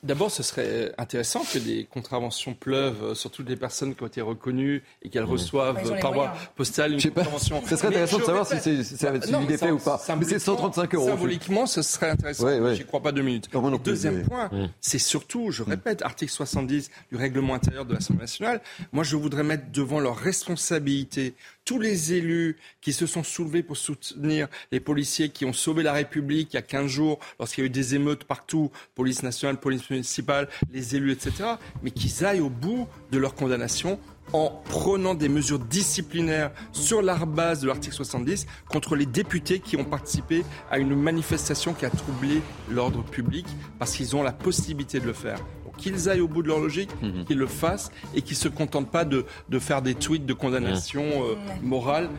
D'abord, 0.03 0.31
ce 0.31 0.43
serait 0.43 0.93
intéressant 0.97 1.43
que 1.51 1.57
des 1.59 1.85
contraventions 1.85 2.53
pleuvent 2.53 3.13
sur 3.13 3.31
toutes 3.31 3.47
les 3.49 3.55
personnes 3.55 3.95
qui 3.95 4.03
ont 4.03 4.07
été 4.07 4.21
reconnues 4.21 4.83
et 5.01 5.09
qu'elles 5.09 5.23
mmh. 5.23 5.29
reçoivent 5.29 5.99
par 5.99 6.13
voie 6.13 6.33
postale 6.55 6.93
une 6.93 7.01
contravention. 7.01 7.61
Ce 7.67 7.75
serait 7.75 7.87
intéressant 7.87 8.19
de 8.19 8.23
savoir 8.23 8.45
si 8.47 8.59
c'est 8.59 8.83
suivi 8.83 9.45
des 9.47 9.57
faits 9.57 9.71
ou 9.71 9.77
pas. 9.77 10.01
Mais 10.19 10.25
c'est 10.25 10.39
135 10.39 10.93
euros. 10.95 11.07
Symboliquement, 11.07 11.65
ce 11.65 11.81
serait 11.81 12.09
intéressant. 12.09 12.45
Ouais, 12.45 12.75
J'y 12.75 12.85
crois 12.85 13.01
pas 13.01 13.11
deux 13.11 13.21
minutes. 13.21 13.49
Deuxième 13.83 14.23
point, 14.23 14.49
mmh. 14.51 14.69
c'est 14.81 14.99
surtout, 14.99 15.51
je 15.51 15.63
répète, 15.63 16.01
article 16.01 16.31
70 16.31 16.89
du 17.11 17.17
règlement 17.17 17.53
intérieur 17.53 17.85
de 17.85 17.93
l'Assemblée 17.93 18.21
nationale. 18.21 18.61
Moi, 18.91 19.03
je 19.03 19.15
voudrais 19.15 19.43
mettre 19.43 19.71
devant 19.71 19.99
leur 19.99 20.17
responsabilité 20.17 21.33
tous 21.67 21.79
les 21.79 22.13
élus 22.13 22.55
qui 22.79 22.93
se 22.93 23.05
sont 23.05 23.23
soulevés 23.23 23.61
pour 23.61 23.75
soutenir 23.75 24.47
les 24.71 24.79
policiers 24.79 25.27
qui 25.27 25.43
ont 25.43 25.51
sauvé 25.51 25.83
la 25.83 25.91
République 25.91 26.53
il 26.53 26.55
y 26.55 26.59
a 26.59 26.61
15 26.61 26.87
jours 26.87 27.19
lorsqu'il 27.39 27.61
y 27.61 27.65
a 27.65 27.67
eu 27.67 27.69
des 27.69 27.93
émeutes 27.93 28.23
partout, 28.23 28.71
police 28.95 29.21
nationale, 29.21 29.59
police 29.59 29.89
municipale, 29.89 30.47
les 30.71 30.95
élus, 30.95 31.11
etc., 31.11 31.55
mais 31.83 31.91
qu'ils 31.91 32.25
aillent 32.25 32.39
au 32.39 32.49
bout 32.49 32.87
de 33.11 33.17
leur 33.17 33.35
condamnation 33.35 33.99
en 34.31 34.61
prenant 34.69 35.13
des 35.13 35.27
mesures 35.27 35.59
disciplinaires 35.59 36.51
sur 36.71 37.01
la 37.01 37.17
base 37.17 37.61
de 37.61 37.67
l'article 37.67 37.95
70 37.95 38.47
contre 38.69 38.95
les 38.95 39.05
députés 39.05 39.59
qui 39.59 39.75
ont 39.75 39.85
participé 39.85 40.45
à 40.71 40.79
une 40.79 40.95
manifestation 40.95 41.73
qui 41.73 41.85
a 41.85 41.89
troublé 41.89 42.41
l'ordre 42.69 43.03
public 43.03 43.45
parce 43.77 43.93
qu'ils 43.93 44.15
ont 44.15 44.23
la 44.23 44.31
possibilité 44.31 45.01
de 45.01 45.05
le 45.05 45.13
faire 45.13 45.39
qu'ils 45.77 46.09
aillent 46.09 46.21
au 46.21 46.27
bout 46.27 46.43
de 46.43 46.47
leur 46.47 46.59
logique, 46.59 46.89
mhm. 47.01 47.25
qu'ils 47.25 47.37
le 47.37 47.47
fassent 47.47 47.91
et 48.15 48.21
qu'ils 48.21 48.35
ne 48.35 48.41
se 48.41 48.47
contentent 48.49 48.89
pas 48.89 49.05
de, 49.05 49.25
faire 49.59 49.81
des 49.81 49.95
tweets 49.95 50.25
de 50.25 50.33
condamnation 50.33 51.03
euh, 51.03 51.35
morale, 51.61 52.09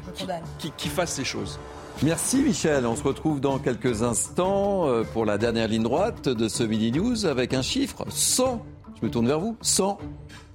qui, 0.77 0.89
fassent 0.89 1.19
les 1.19 1.25
choses. 1.25 1.59
Merci 2.03 2.39
Michel, 2.39 2.87
on 2.87 2.97
se 2.97 3.03
retrouve 3.03 3.41
dans 3.41 3.59
quelques 3.59 4.03
instants 4.03 4.89
euh, 4.89 5.03
pour 5.13 5.25
la 5.25 5.37
dernière 5.39 5.69
ligne 5.69 5.83
droite 5.83 6.29
de 6.29 6.49
ce 6.49 6.63
Mini 6.63 6.93
News 6.93 7.27
avec 7.27 7.55
un 7.55 7.63
chiffre 7.63 8.05
100. 8.09 8.65
Je 9.01 9.07
me 9.07 9.11
tourne 9.11 9.27
vers 9.27 9.41
vous. 9.41 9.57
100. 9.61 9.99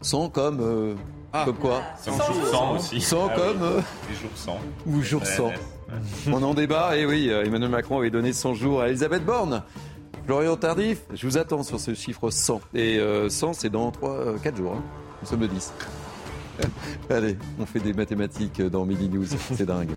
100 0.02 0.30
comme... 0.30 0.60
Euh, 0.62 0.96
ah. 1.34 1.44
Comme 1.46 1.56
quoi 1.56 1.82
100, 2.00 2.12
100, 2.52 2.76
aussi. 2.76 3.02
100 3.02 3.28
ah 3.30 3.36
comme... 3.36 3.84
Les 4.10 4.16
jours 4.16 4.32
100. 4.36 4.60
Ou 4.86 5.02
jour 5.02 5.26
100. 5.26 5.52
On 6.32 6.44
en 6.44 6.54
débat, 6.54 6.98
et 6.98 7.06
oui, 7.06 7.30
Emmanuel 7.30 7.70
Macron 7.70 8.00
avait 8.00 8.10
donné 8.10 8.34
100 8.34 8.54
jours 8.56 8.82
à 8.82 8.90
Elisabeth 8.90 9.26
Borne. 9.26 9.64
Florian 10.26 10.56
Tardif, 10.56 11.02
je 11.14 11.28
vous 11.28 11.38
attends 11.38 11.64
sur 11.64 11.80
ce 11.80 11.94
chiffre 11.94 12.30
100. 12.30 12.62
Et 12.74 12.98
100, 12.98 13.02
euh, 13.02 13.54
c'est 13.54 13.70
dans 13.70 13.92
3, 13.92 14.40
4 14.42 14.54
euh, 14.54 14.58
jours. 14.58 14.74
Hein. 14.74 14.84
Nous 15.22 15.28
sommes 15.28 15.42
le 15.42 15.48
10. 15.50 15.74
Allez, 17.10 17.38
on 17.60 17.66
fait 17.66 17.80
des 17.80 17.94
mathématiques 17.94 18.62
dans 18.62 18.86
Mini 18.86 19.10
News. 19.10 19.26
C'est 19.26 19.66
dingue. 19.66 19.90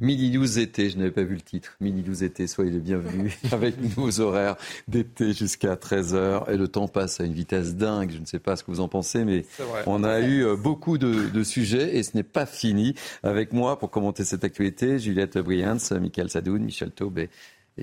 Mini 0.00 0.30
News 0.30 0.58
été, 0.58 0.88
je 0.88 0.96
n'avais 0.96 1.10
pas 1.10 1.24
vu 1.24 1.34
le 1.34 1.42
titre. 1.42 1.76
Mini 1.78 2.02
News 2.02 2.24
été, 2.24 2.46
soyez 2.46 2.70
les 2.70 2.78
bienvenus 2.78 3.36
avec 3.52 3.74
nos 3.98 4.20
horaires 4.20 4.56
d'été 4.88 5.34
jusqu'à 5.34 5.74
13h. 5.74 6.50
Et 6.50 6.56
le 6.56 6.68
temps 6.68 6.88
passe 6.88 7.20
à 7.20 7.24
une 7.24 7.34
vitesse 7.34 7.76
dingue. 7.76 8.10
Je 8.10 8.18
ne 8.18 8.24
sais 8.24 8.38
pas 8.38 8.56
ce 8.56 8.64
que 8.64 8.70
vous 8.70 8.80
en 8.80 8.88
pensez, 8.88 9.26
mais 9.26 9.44
on 9.86 10.02
a 10.02 10.20
eu 10.20 10.42
euh, 10.42 10.56
beaucoup 10.56 10.96
de, 10.96 11.42
sujets 11.44 11.96
et 11.96 12.02
ce 12.02 12.16
n'est 12.16 12.22
pas 12.22 12.46
fini. 12.46 12.94
Avec 13.22 13.52
moi 13.52 13.78
pour 13.78 13.90
commenter 13.90 14.24
cette 14.24 14.42
actualité, 14.42 14.98
Juliette 14.98 15.36
Brians, 15.36 15.76
Michael 16.00 16.30
Sadoun, 16.30 16.62
Michel 16.62 16.92
Taube 16.92 17.20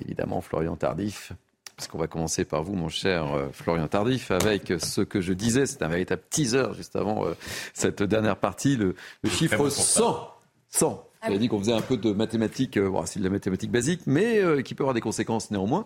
évidemment 0.00 0.40
Florian 0.40 0.76
Tardif. 0.76 1.32
Parce 1.76 1.86
qu'on 1.86 1.98
va 1.98 2.08
commencer 2.08 2.44
par 2.44 2.64
vous, 2.64 2.74
mon 2.74 2.88
cher 2.88 3.32
euh, 3.32 3.48
Florian 3.52 3.86
Tardif, 3.86 4.32
avec 4.32 4.72
ce 4.78 5.00
que 5.00 5.20
je 5.20 5.32
disais, 5.32 5.64
c'est 5.64 5.80
un 5.82 5.88
véritable 5.88 6.22
teaser 6.28 6.74
juste 6.76 6.96
avant 6.96 7.24
euh, 7.24 7.34
cette 7.72 8.02
dernière 8.02 8.36
partie, 8.36 8.76
le, 8.76 8.96
chiffre 9.24 9.68
100. 9.68 10.28
100. 10.70 11.04
J'avais 11.22 11.38
dit 11.38 11.46
qu'on 11.46 11.60
faisait 11.60 11.72
un 11.72 11.80
peu 11.80 11.96
de 11.96 12.10
mathématiques, 12.12 12.76
euh, 12.78 12.90
c'est 13.04 13.20
de 13.20 13.24
la 13.24 13.30
mathématique 13.30 13.70
basique, 13.70 14.00
mais 14.06 14.40
qui 14.64 14.74
peut 14.74 14.82
avoir 14.82 14.94
des 14.94 15.00
conséquences 15.00 15.52
néanmoins, 15.52 15.84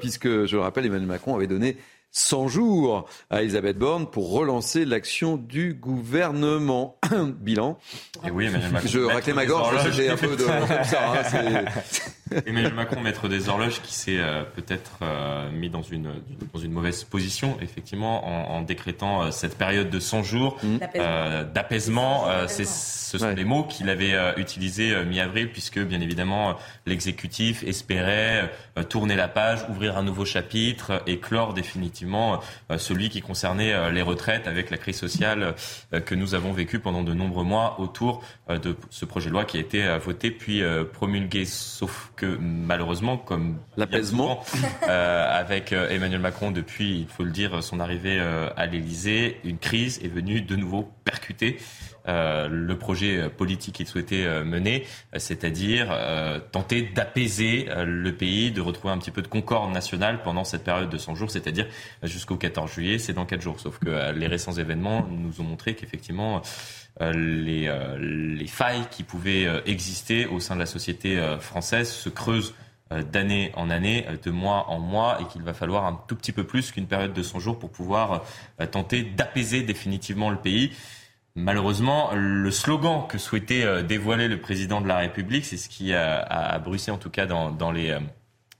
puisque, 0.00 0.46
je 0.46 0.56
le 0.56 0.62
rappelle, 0.62 0.86
Emmanuel 0.86 1.08
Macron 1.08 1.34
avait 1.34 1.46
donné 1.46 1.76
100 2.12 2.48
jours 2.48 3.06
à 3.30 3.42
Elisabeth 3.42 3.78
Borne 3.78 4.06
pour 4.06 4.32
relancer 4.32 4.84
l'action 4.84 5.36
du 5.36 5.74
gouvernement. 5.74 6.98
Bilan. 7.40 7.78
Et 8.24 8.30
oui, 8.30 8.46
Emmanuel 8.46 8.70
Macron. 8.70 8.88
Je 8.88 9.00
raclais 9.00 9.32
ma 9.32 9.46
gorge, 9.46 9.90
j'ai 9.92 10.10
un 10.10 10.16
peu 10.16 10.36
de 10.36 10.44
ça. 10.84 11.12
Hein, 11.12 11.64
Emmanuel 12.46 12.74
Macron, 12.74 13.00
maître 13.00 13.28
des 13.28 13.48
horloges, 13.48 13.80
qui 13.82 13.94
s'est 13.94 14.18
euh, 14.18 14.42
peut-être 14.44 14.98
euh, 15.02 15.50
mis 15.50 15.70
dans 15.70 15.82
une, 15.82 16.10
dans 16.52 16.60
une 16.60 16.72
mauvaise 16.72 17.04
position, 17.04 17.56
effectivement, 17.60 18.26
en, 18.26 18.56
en 18.56 18.62
décrétant 18.62 19.22
euh, 19.22 19.30
cette 19.30 19.56
période 19.56 19.90
de 19.90 20.00
100 20.00 20.22
jours 20.22 20.58
mmh. 20.62 20.78
d'apaisement. 21.54 22.26
ce 22.48 23.18
sont 23.18 23.34
les 23.34 23.44
mots 23.44 23.64
qu'il 23.64 23.90
avait 23.90 24.14
utilisés 24.36 25.04
mi-avril, 25.04 25.50
puisque, 25.50 25.78
bien 25.78 26.00
évidemment, 26.00 26.56
l'exécutif 26.86 27.62
espérait 27.64 28.50
tourner 28.88 29.16
la 29.16 29.28
page, 29.28 29.64
ouvrir 29.68 29.98
un 29.98 30.02
nouveau 30.02 30.24
chapitre 30.24 31.02
et 31.06 31.18
clore 31.18 31.54
définitivement 31.54 32.40
celui 32.76 33.10
qui 33.10 33.20
concernait 33.20 33.90
les 33.90 34.02
retraites 34.02 34.46
avec 34.46 34.70
la 34.70 34.78
crise 34.78 34.96
sociale 34.96 35.54
que 36.04 36.14
nous 36.14 36.34
avons 36.34 36.52
vécue 36.52 36.78
pendant 36.78 37.02
de 37.02 37.12
nombreux 37.12 37.44
mois 37.44 37.76
autour 37.80 38.22
de 38.48 38.76
ce 38.90 39.04
projet 39.04 39.28
de 39.28 39.32
loi 39.32 39.44
qui 39.44 39.58
a 39.58 39.60
été 39.60 39.98
voté 40.02 40.30
puis 40.30 40.62
promulgué. 40.92 41.44
Sauf 41.44 42.12
que 42.22 42.38
malheureusement, 42.40 43.16
comme 43.16 43.58
l'apaisement. 43.76 44.44
euh, 44.88 45.40
avec 45.40 45.72
euh, 45.72 45.88
Emmanuel 45.88 46.20
Macron 46.20 46.52
depuis, 46.52 47.00
il 47.00 47.08
faut 47.08 47.24
le 47.24 47.32
dire, 47.32 47.64
son 47.64 47.80
arrivée 47.80 48.18
euh, 48.20 48.48
à 48.56 48.66
l'Élysée, 48.66 49.40
une 49.42 49.58
crise 49.58 49.98
est 50.04 50.08
venue 50.08 50.40
de 50.40 50.54
nouveau 50.54 50.88
percuter 51.04 51.58
le 52.06 52.74
projet 52.74 53.28
politique 53.28 53.76
qu'il 53.76 53.86
souhaitait 53.86 54.42
mener, 54.44 54.86
c'est-à-dire 55.16 55.96
tenter 56.50 56.82
d'apaiser 56.82 57.68
le 57.76 58.12
pays, 58.12 58.50
de 58.50 58.60
retrouver 58.60 58.92
un 58.92 58.98
petit 58.98 59.10
peu 59.10 59.22
de 59.22 59.28
concorde 59.28 59.72
nationale 59.72 60.22
pendant 60.22 60.44
cette 60.44 60.64
période 60.64 60.90
de 60.90 60.98
100 60.98 61.14
jours, 61.14 61.30
c'est-à-dire 61.30 61.66
jusqu'au 62.02 62.36
14 62.36 62.72
juillet, 62.72 62.98
c'est 62.98 63.12
dans 63.12 63.26
4 63.26 63.40
jours. 63.40 63.60
Sauf 63.60 63.78
que 63.78 64.12
les 64.12 64.26
récents 64.26 64.52
événements 64.52 65.06
nous 65.10 65.40
ont 65.40 65.44
montré 65.44 65.74
qu'effectivement, 65.74 66.42
euh, 67.00 67.12
les, 67.12 67.68
euh, 67.68 67.96
les, 67.98 68.46
failles 68.46 68.86
qui 68.90 69.02
pouvaient 69.02 69.46
euh, 69.46 69.62
exister 69.64 70.26
au 70.26 70.40
sein 70.40 70.54
de 70.54 70.60
la 70.60 70.66
société 70.66 71.18
française 71.40 71.90
se 71.90 72.08
creusent 72.08 72.54
d'année 73.10 73.52
en 73.56 73.70
année, 73.70 74.06
de 74.22 74.30
mois 74.30 74.68
en 74.68 74.78
mois, 74.78 75.18
et 75.22 75.24
qu'il 75.24 75.42
va 75.42 75.54
falloir 75.54 75.86
un 75.86 75.98
tout 76.06 76.14
petit 76.14 76.32
peu 76.32 76.44
plus 76.44 76.72
qu'une 76.72 76.86
période 76.86 77.14
de 77.14 77.22
100 77.22 77.38
jours 77.38 77.58
pour 77.58 77.70
pouvoir 77.70 78.22
tenter 78.70 79.02
d'apaiser 79.02 79.62
définitivement 79.62 80.28
le 80.28 80.36
pays. 80.36 80.72
Malheureusement, 81.34 82.10
le 82.14 82.50
slogan 82.50 83.06
que 83.08 83.16
souhaitait 83.16 83.82
dévoiler 83.82 84.28
le 84.28 84.38
président 84.38 84.80
de 84.80 84.88
la 84.88 84.98
République, 84.98 85.46
c'est 85.46 85.56
ce 85.56 85.68
qui 85.68 85.94
a, 85.94 86.20
a 86.20 86.58
Bruxelles, 86.58 86.94
en 86.94 86.98
tout 86.98 87.08
cas 87.08 87.24
dans, 87.24 87.50
dans, 87.50 87.70
les, 87.72 87.96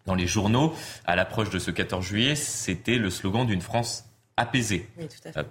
dans 0.06 0.14
les 0.14 0.26
journaux, 0.26 0.74
à 1.04 1.14
l'approche 1.14 1.50
de 1.50 1.58
ce 1.58 1.70
14 1.70 2.02
juillet, 2.02 2.34
c'était 2.34 2.96
le 2.96 3.10
slogan 3.10 3.46
d'une 3.46 3.60
France 3.60 4.06
apaisée. 4.36 4.88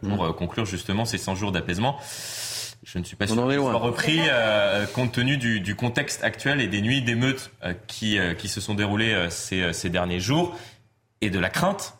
pour 0.02 0.35
conclure 0.35 0.65
justement 0.65 1.06
ces 1.06 1.18
100 1.19 1.35
jours 1.35 1.52
d'apaisement. 1.52 1.99
Je 2.84 2.98
ne 2.98 3.03
suis 3.03 3.15
pas 3.15 3.27
sûr 3.27 3.35
que 3.35 3.53
soit 3.53 3.73
repris 3.73 4.19
euh, 4.27 4.88
compte 4.88 5.11
tenu 5.11 5.38
du, 5.38 5.61
du, 5.61 5.76
contexte 5.76 6.23
actuel 6.23 6.61
et 6.61 6.68
des 6.68 6.81
nuits 6.81 7.03
d'émeutes 7.03 7.52
euh, 7.64 7.73
qui, 7.88 8.18
euh, 8.18 8.34
qui 8.34 8.48
se 8.48 8.60
sont 8.60 8.73
déroulées 8.73 9.27
ces, 9.30 9.72
ces 9.72 9.89
derniers 9.89 10.19
jours 10.19 10.57
et 11.22 11.30
de 11.30 11.38
la 11.38 11.49
crainte 11.49 11.95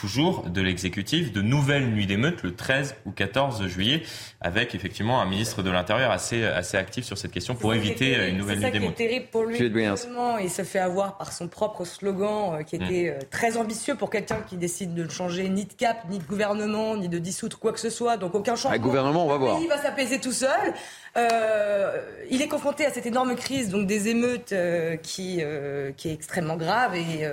toujours 0.00 0.44
de 0.44 0.60
l'exécutif 0.60 1.32
de 1.32 1.42
nouvelles 1.42 1.88
nuits 1.88 2.06
d'émeutes 2.06 2.42
le 2.42 2.54
13 2.54 2.96
ou 3.04 3.10
14 3.10 3.66
juillet, 3.66 4.02
avec 4.40 4.74
effectivement 4.74 5.20
un 5.20 5.26
ministre 5.26 5.62
de 5.62 5.70
l'Intérieur 5.70 6.10
assez, 6.10 6.44
assez 6.44 6.76
actif 6.76 7.04
sur 7.04 7.18
cette 7.18 7.32
question 7.32 7.54
pour 7.54 7.74
éviter 7.74 8.28
une 8.28 8.38
nouvelle 8.38 8.60
nuit 8.60 8.70
d'émeutes. 8.70 8.94
C'est 8.96 9.08
terrible 9.08 9.26
pour 9.32 9.44
lui. 9.44 9.58
Il 9.58 10.50
se 10.50 10.62
fait 10.62 10.78
avoir 10.78 11.16
par 11.16 11.32
son 11.32 11.48
propre 11.48 11.84
slogan 11.84 12.54
euh, 12.54 12.62
qui 12.62 12.78
mm. 12.78 12.82
était 12.82 13.08
euh, 13.08 13.18
très 13.30 13.56
ambitieux 13.56 13.96
pour 13.96 14.10
quelqu'un 14.10 14.40
qui 14.48 14.56
décide 14.56 14.94
de 14.94 15.04
ne 15.04 15.08
changer 15.08 15.48
ni 15.48 15.64
de 15.64 15.72
cap, 15.72 16.04
ni 16.08 16.18
de 16.18 16.24
gouvernement, 16.24 16.96
ni 16.96 17.08
de 17.08 17.18
dissoudre 17.18 17.58
quoi 17.58 17.72
que 17.72 17.80
ce 17.80 17.90
soit. 17.90 18.16
Donc 18.16 18.34
aucun 18.34 18.54
changement. 18.54 18.72
Le 18.72 18.78
gouvernement, 18.78 19.26
on 19.26 19.28
va 19.28 19.36
voir. 19.36 19.58
Il 19.60 19.68
va 19.68 19.78
s'apaiser 19.78 20.20
tout 20.20 20.32
seul. 20.32 20.74
Euh, 21.18 22.00
il 22.30 22.42
est 22.42 22.48
confronté 22.48 22.86
à 22.86 22.92
cette 22.92 23.06
énorme 23.06 23.34
crise, 23.34 23.70
donc 23.70 23.86
des 23.86 24.08
émeutes 24.08 24.52
euh, 24.52 24.96
qui, 24.96 25.38
euh, 25.40 25.92
qui 25.96 26.10
est 26.10 26.12
extrêmement 26.12 26.56
grave. 26.56 26.94
Et, 26.94 27.26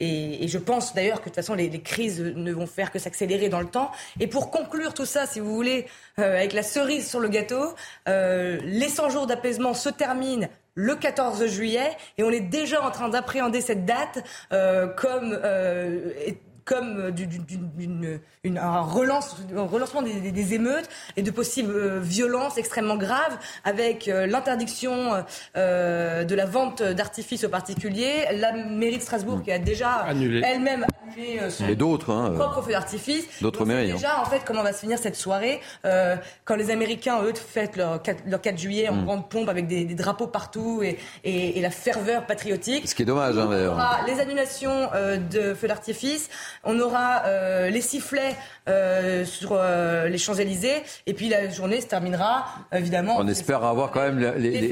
et, 0.00 0.44
et 0.44 0.48
je 0.48 0.58
pense 0.58 0.94
d'ailleurs 0.94 1.18
que 1.20 1.24
de 1.24 1.30
toute 1.30 1.36
façon, 1.36 1.54
les, 1.54 1.68
les, 1.68 1.80
crises 1.80 2.20
ne 2.20 2.52
vont 2.52 2.66
faire 2.66 2.90
que 2.90 2.98
s'accélérer 2.98 3.48
dans 3.48 3.60
le 3.60 3.66
temps. 3.66 3.90
Et 4.20 4.26
pour 4.26 4.50
conclure 4.50 4.94
tout 4.94 5.06
ça, 5.06 5.26
si 5.26 5.40
vous 5.40 5.54
voulez, 5.54 5.86
avec 6.16 6.52
la 6.52 6.62
cerise 6.62 7.08
sur 7.08 7.20
le 7.20 7.28
gâteau, 7.28 7.74
les 8.06 8.88
100 8.88 9.10
jours 9.10 9.26
d'apaisement 9.26 9.74
se 9.74 9.88
terminent 9.88 10.48
le 10.74 10.94
14 10.94 11.46
juillet 11.46 11.96
et 12.18 12.22
on 12.22 12.30
est 12.30 12.40
déjà 12.40 12.82
en 12.82 12.90
train 12.90 13.08
d'appréhender 13.08 13.62
cette 13.62 13.86
date 13.86 14.22
comme 14.96 15.16
comme 15.16 15.38
euh, 15.42 16.10
d'une, 16.70 18.58
un, 18.58 18.80
relance, 18.80 19.36
relancement 19.54 20.02
des, 20.02 20.54
émeutes 20.54 20.88
et 21.16 21.22
de 21.22 21.30
possibles 21.30 21.72
euh, 21.72 22.00
violences 22.00 22.58
extrêmement 22.58 22.96
graves 22.96 23.38
avec 23.64 24.08
euh, 24.08 24.26
l'interdiction 24.26 25.24
de 25.54 26.34
la 26.34 26.46
vente 26.46 26.82
d'artifices 26.82 27.44
aux 27.44 27.48
particuliers, 27.48 28.26
la 28.32 28.52
mairie 28.52 28.98
de 28.98 29.02
Strasbourg 29.02 29.42
qui 29.42 29.52
a 29.52 29.58
déjà 29.58 30.06
elle-même 30.08 30.86
Et 31.68 31.76
d'autres, 31.76 32.10
hein. 32.10 32.32
Propre 32.36 32.62
feu 32.62 32.72
d'artifice. 32.72 33.24
D'autres 33.40 33.64
mairies. 33.64 33.92
Hein. 33.92 33.94
Déjà, 33.94 34.20
en 34.20 34.24
fait, 34.24 34.42
comment 34.44 34.62
va 34.62 34.72
se 34.72 34.80
finir 34.80 34.98
cette 34.98 35.16
soirée 35.16 35.60
quand 36.44 36.56
les 36.56 36.70
Américains, 36.70 37.22
eux, 37.22 37.32
fêtent 37.34 37.76
leur 37.76 38.02
4, 38.02 38.24
leur 38.26 38.40
4 38.40 38.58
juillet 38.58 38.88
en 38.88 38.96
mm. 38.96 39.04
grande 39.04 39.28
pompe 39.28 39.48
avec 39.48 39.66
des, 39.66 39.84
drapeaux 39.84 40.26
partout 40.26 40.82
et, 40.82 40.98
et, 41.24 41.60
la 41.60 41.70
ferveur 41.70 42.26
patriotique. 42.26 42.88
Ce 42.88 42.94
qui 42.94 43.02
est 43.02 43.06
dommage, 43.06 43.38
hein, 43.38 43.48
d'ailleurs. 43.50 44.04
Les 44.06 44.20
annulations 44.20 44.88
de 45.30 45.54
feux 45.54 45.68
d'artifice, 45.68 46.28
on 46.66 46.78
aura 46.80 47.22
les 47.70 47.80
sifflets 47.80 48.36
sur 49.24 49.58
les 50.08 50.18
Champs-Élysées, 50.18 50.82
et 51.06 51.14
puis 51.14 51.28
la 51.28 51.48
journée 51.50 51.80
se 51.80 51.86
terminera, 51.86 52.46
évidemment. 52.72 53.16
On 53.18 53.28
espère 53.28 53.64
avoir 53.64 53.90
quand 53.90 54.00
même 54.00 54.18
les, 54.18 54.60
les, 54.60 54.70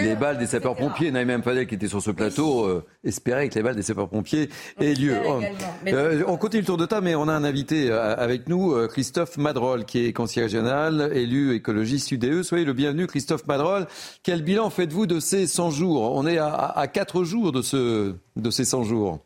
les, 0.00 0.14
balles 0.14 0.38
des 0.38 0.46
sapeurs-pompiers. 0.46 1.10
Naïm 1.10 1.42
Fadel, 1.42 1.66
qui 1.66 1.74
était 1.74 1.88
sur 1.88 2.02
ce 2.02 2.10
plateau, 2.10 2.64
euh, 2.64 2.84
espérait 3.04 3.48
que 3.48 3.54
les 3.54 3.62
balles 3.62 3.76
des 3.76 3.82
sapeurs-pompiers 3.82 4.48
aient 4.80 4.94
lieu. 4.94 5.16
Oh. 5.26 5.40
Euh, 5.86 6.22
on 6.26 6.36
continue 6.36 6.62
le 6.62 6.66
tour 6.66 6.76
de 6.76 6.86
table, 6.86 7.04
mais 7.04 7.14
on 7.14 7.28
a 7.28 7.32
un 7.32 7.44
invité 7.44 7.90
euh, 7.90 8.14
avec 8.16 8.48
nous, 8.48 8.74
Christophe 8.88 9.36
Madrol, 9.36 9.84
qui 9.84 10.04
est 10.04 10.12
conseiller 10.12 10.44
régional, 10.44 11.10
élu 11.14 11.54
écologiste 11.54 12.10
UDE. 12.12 12.42
Soyez 12.42 12.64
le 12.64 12.72
bienvenu, 12.72 13.06
Christophe 13.06 13.46
Madrol. 13.46 13.86
Quel 14.22 14.42
bilan 14.42 14.70
faites-vous 14.70 15.06
de 15.06 15.20
ces 15.20 15.46
100 15.46 15.70
jours? 15.70 16.12
On 16.14 16.26
est 16.26 16.38
à, 16.38 16.54
à 16.54 16.86
4 16.86 17.24
jours 17.24 17.52
de, 17.52 17.62
ce, 17.62 18.14
de 18.36 18.50
ces 18.50 18.64
100 18.64 18.84
jours. 18.84 19.20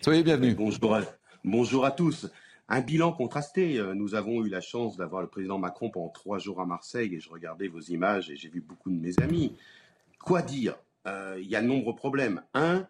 Soyez 0.00 0.22
bienvenus. 0.22 0.56
Bonjour 0.56 0.94
à, 0.94 1.00
bonjour 1.48 1.86
à 1.86 1.90
tous. 1.90 2.30
Un 2.68 2.82
bilan 2.82 3.12
contrasté. 3.12 3.82
Nous 3.94 4.14
avons 4.14 4.44
eu 4.44 4.50
la 4.50 4.60
chance 4.60 4.98
d'avoir 4.98 5.22
le 5.22 5.28
président 5.28 5.58
Macron 5.58 5.88
pendant 5.90 6.10
trois 6.10 6.38
jours 6.38 6.60
à 6.60 6.66
Marseille 6.66 7.14
et 7.14 7.20
je 7.20 7.30
regardais 7.30 7.68
vos 7.68 7.80
images 7.80 8.30
et 8.30 8.36
j'ai 8.36 8.50
vu 8.50 8.60
beaucoup 8.60 8.90
de 8.90 8.96
mes 8.96 9.18
amis. 9.20 9.56
Quoi 10.20 10.42
dire? 10.42 10.76
Euh, 11.06 11.38
Il 11.40 11.48
y 11.48 11.56
a 11.56 11.62
de 11.62 11.66
nombreux 11.66 11.96
problèmes. 11.96 12.42
Un, 12.52 12.86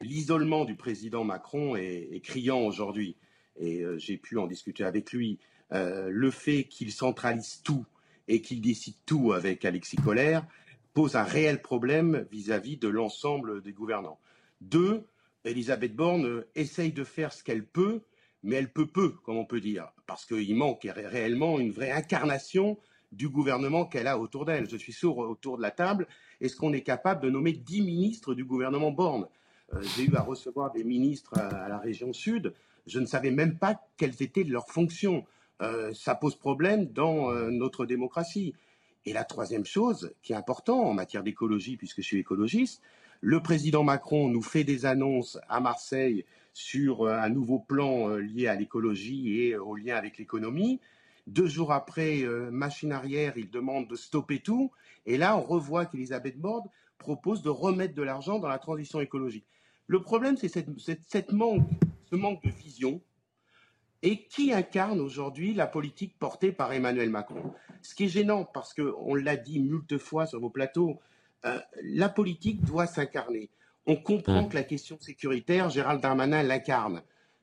l'isolement 0.00 0.64
du 0.64 0.74
président 0.74 1.22
Macron 1.22 1.76
est, 1.76 2.20
criant 2.24 2.62
aujourd'hui 2.62 3.16
et 3.60 3.82
euh, 3.82 3.96
j'ai 3.96 4.16
pu 4.16 4.38
en 4.38 4.48
discuter 4.48 4.82
avec 4.82 5.12
lui. 5.12 5.38
Euh, 5.72 6.08
le 6.10 6.32
fait 6.32 6.64
qu'il 6.64 6.90
centralise 6.90 7.62
tout 7.62 7.86
et 8.26 8.42
qu'il 8.42 8.60
décide 8.60 8.96
tout 9.06 9.32
avec 9.32 9.64
Alexis 9.64 9.96
Collère 9.96 10.44
pose 10.94 11.14
un 11.14 11.22
réel 11.22 11.62
problème 11.62 12.26
vis-à-vis 12.32 12.74
-vis 12.74 12.80
de 12.80 12.88
l'ensemble 12.88 13.62
des 13.62 13.72
gouvernants. 13.72 14.18
Deux, 14.60 15.04
Elisabeth 15.44 15.94
Borne 15.94 16.44
essaye 16.54 16.92
de 16.92 17.04
faire 17.04 17.32
ce 17.32 17.42
qu'elle 17.42 17.64
peut, 17.64 18.02
mais 18.42 18.56
elle 18.56 18.72
peut 18.72 18.86
peu, 18.86 19.10
comme 19.24 19.36
on 19.36 19.44
peut 19.44 19.60
dire, 19.60 19.92
parce 20.06 20.26
qu'il 20.26 20.54
manque 20.54 20.86
réellement 20.90 21.58
une 21.58 21.70
vraie 21.70 21.90
incarnation 21.90 22.78
du 23.12 23.28
gouvernement 23.28 23.86
qu'elle 23.86 24.06
a 24.06 24.18
autour 24.18 24.44
d'elle. 24.44 24.68
Je 24.68 24.76
suis 24.76 24.92
sourd 24.92 25.18
autour 25.18 25.56
de 25.56 25.62
la 25.62 25.70
table. 25.70 26.06
Est-ce 26.40 26.56
qu'on 26.56 26.72
est 26.72 26.82
capable 26.82 27.22
de 27.22 27.30
nommer 27.30 27.52
dix 27.52 27.82
ministres 27.82 28.34
du 28.34 28.44
gouvernement 28.44 28.92
Borne? 28.92 29.26
Euh, 29.74 29.82
J'ai 29.96 30.04
eu 30.04 30.14
à 30.14 30.22
recevoir 30.22 30.72
des 30.72 30.84
ministres 30.84 31.38
à, 31.38 31.68
la 31.68 31.78
région 31.78 32.12
sud. 32.12 32.54
Je 32.86 33.00
ne 33.00 33.06
savais 33.06 33.30
même 33.30 33.58
pas 33.58 33.80
quelles 33.96 34.22
étaient 34.22 34.44
leurs 34.44 34.68
fonctions. 34.68 35.24
Euh, 35.60 35.92
ça 35.92 36.14
pose 36.14 36.36
problème 36.36 36.86
dans 36.86 37.30
euh, 37.30 37.50
notre 37.50 37.84
démocratie. 37.84 38.54
Et 39.06 39.12
la 39.12 39.24
troisième 39.24 39.64
chose 39.64 40.12
qui 40.22 40.32
est 40.32 40.36
importante 40.36 40.86
en 40.86 40.94
matière 40.94 41.22
d'écologie, 41.22 41.76
puisque 41.76 42.02
je 42.02 42.06
suis 42.06 42.18
écologiste, 42.18 42.82
le 43.20 43.42
président 43.42 43.82
Macron 43.82 44.28
nous 44.28 44.42
fait 44.42 44.64
des 44.64 44.86
annonces 44.86 45.38
à 45.48 45.60
Marseille 45.60 46.24
sur 46.52 47.06
un 47.06 47.28
nouveau 47.28 47.58
plan 47.58 48.08
lié 48.16 48.46
à 48.46 48.54
l'écologie 48.54 49.40
et 49.40 49.56
au 49.56 49.76
lien 49.76 49.96
avec 49.96 50.18
l'économie. 50.18 50.80
Deux 51.26 51.46
jours 51.46 51.72
après, 51.72 52.22
euh, 52.22 52.50
machine 52.50 52.92
arrière, 52.92 53.34
il 53.36 53.50
demande 53.50 53.88
de 53.88 53.94
stopper 53.94 54.40
tout. 54.40 54.72
Et 55.06 55.16
là, 55.16 55.36
on 55.36 55.42
revoit 55.42 55.86
qu'Elisabeth 55.86 56.38
Borne 56.38 56.68
propose 56.98 57.42
de 57.42 57.48
remettre 57.48 57.94
de 57.94 58.02
l'argent 58.02 58.38
dans 58.38 58.48
la 58.48 58.58
transition 58.58 59.00
écologique. 59.00 59.46
Le 59.86 60.02
problème, 60.02 60.36
c'est 60.36 60.48
cette, 60.48 61.32
manque, 61.32 61.62
ce 62.10 62.16
manque 62.16 62.42
de 62.42 62.50
vision 62.50 63.00
et 64.02 64.24
qui 64.26 64.52
incarne 64.52 64.98
aujourd'hui 64.98 65.52
la 65.52 65.66
politique 65.66 66.18
portée 66.18 66.52
par 66.52 66.72
Emmanuel 66.72 67.10
Macron? 67.10 67.52
Ce 67.82 67.94
qui 67.94 68.04
est 68.04 68.08
gênant, 68.08 68.44
parce 68.44 68.74
qu'on 68.74 69.14
l'a 69.14 69.36
dit 69.36 69.60
moult 69.60 69.98
fois 69.98 70.26
sur 70.26 70.40
vos 70.40 70.50
plateaux, 70.50 71.00
euh, 71.44 71.58
la 71.82 72.08
politique 72.08 72.62
doit 72.62 72.86
s'incarner. 72.86 73.50
On 73.86 73.96
comprend 73.96 74.42
mmh. 74.42 74.48
que 74.48 74.54
la 74.54 74.62
question 74.62 74.98
sécuritaire, 75.00 75.70
Gérald 75.70 76.00
Darmanin 76.00 76.42
l'incarne. 76.42 77.02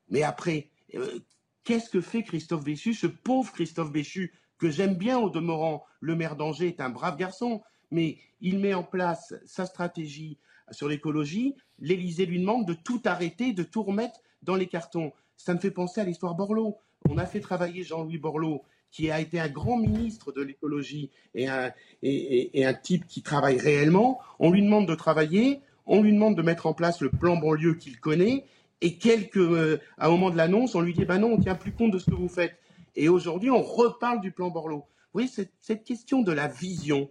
Mais 0.10 0.24
après, 0.24 0.70
euh, 0.96 1.20
Qu'est-ce 1.68 1.90
que 1.90 2.00
fait 2.00 2.24
Christophe 2.24 2.64
Béchu, 2.64 2.94
ce 2.94 3.08
pauvre 3.08 3.52
Christophe 3.52 3.92
Béchu, 3.92 4.32
que 4.58 4.70
j'aime 4.70 4.96
bien 4.96 5.20
au 5.20 5.30
demeurant? 5.30 5.84
Le 6.00 6.16
maire 6.16 6.38
d'Angers 6.38 6.70
est 6.70 6.80
un 6.80 6.90
brave 6.90 7.18
garçon, 7.18 7.62
mais 7.92 8.20
il 8.40 8.60
met 8.60 8.74
en 8.74 8.86
place 8.86 9.34
sa 9.46 9.66
stratégie 9.66 10.38
sur 10.72 10.88
l'écologie. 10.88 11.56
L'Élysée 11.80 12.26
lui 12.26 12.40
demande 12.40 12.66
de 12.66 12.74
tout 12.74 13.02
arrêter, 13.04 13.52
de 13.52 13.64
tout 13.64 13.84
remettre 13.84 14.22
dans 14.44 14.56
les 14.56 14.68
cartons. 14.68 15.12
Ça 15.36 15.54
me 15.54 15.60
fait 15.60 15.70
penser 15.70 16.00
à 16.00 16.06
l'histoire 16.06 16.36
Borloo. 16.36 16.78
On 17.10 17.18
a 17.18 17.26
fait 17.26 17.42
travailler 17.42 17.84
Jean-Louis 17.84 18.18
Borloo, 18.18 18.62
qui 18.92 19.12
a 19.12 19.20
été 19.20 19.40
un 19.40 19.50
grand 19.50 19.78
ministre 19.78 20.32
de 20.32 20.42
l'écologie 20.42 21.10
et 21.36 21.48
un, 21.48 22.74
type 22.74 23.06
qui 23.08 23.22
travaille 23.22 23.58
réellement. 23.58 24.20
On 24.40 24.52
lui 24.52 24.62
demande 24.62 24.88
de 24.88 24.96
travailler, 24.96 25.62
on 25.86 26.02
lui 26.02 26.14
demande 26.14 26.36
de 26.36 26.42
mettre 26.42 26.66
en 26.66 26.74
place 26.74 27.02
le 27.02 27.10
plan 27.10 27.38
banlieue 27.38 27.76
qu'il 27.76 28.00
connaît, 28.00 28.46
et 28.82 28.98
quelques, 28.98 29.38
euh, 29.38 29.80
à 29.98 30.08
un 30.08 30.10
moment 30.10 30.30
de 30.30 30.38
l'annonce, 30.38 30.76
on 30.76 30.82
lui 30.82 30.94
dit, 30.94 31.06
ben 31.06 31.20
non, 31.20 31.34
on 31.34 31.40
tient 31.40 31.56
plus 31.56 31.72
compte 31.72 31.92
de 31.92 32.00
ce 32.00 32.10
que 32.10 32.16
vous 32.16 32.30
faites. 32.30 32.56
Et 32.96 33.10
aujourd'hui, 33.10 33.50
on 33.50 33.62
reparle 33.62 34.22
du 34.22 34.32
plan 34.32 34.50
Borloo. 34.50 34.78
Vous 34.78 34.84
voyez, 35.14 35.30
cette, 35.62 35.84
question 35.84 36.22
de 36.22 36.32
la 36.32 36.48
vision, 36.48 37.10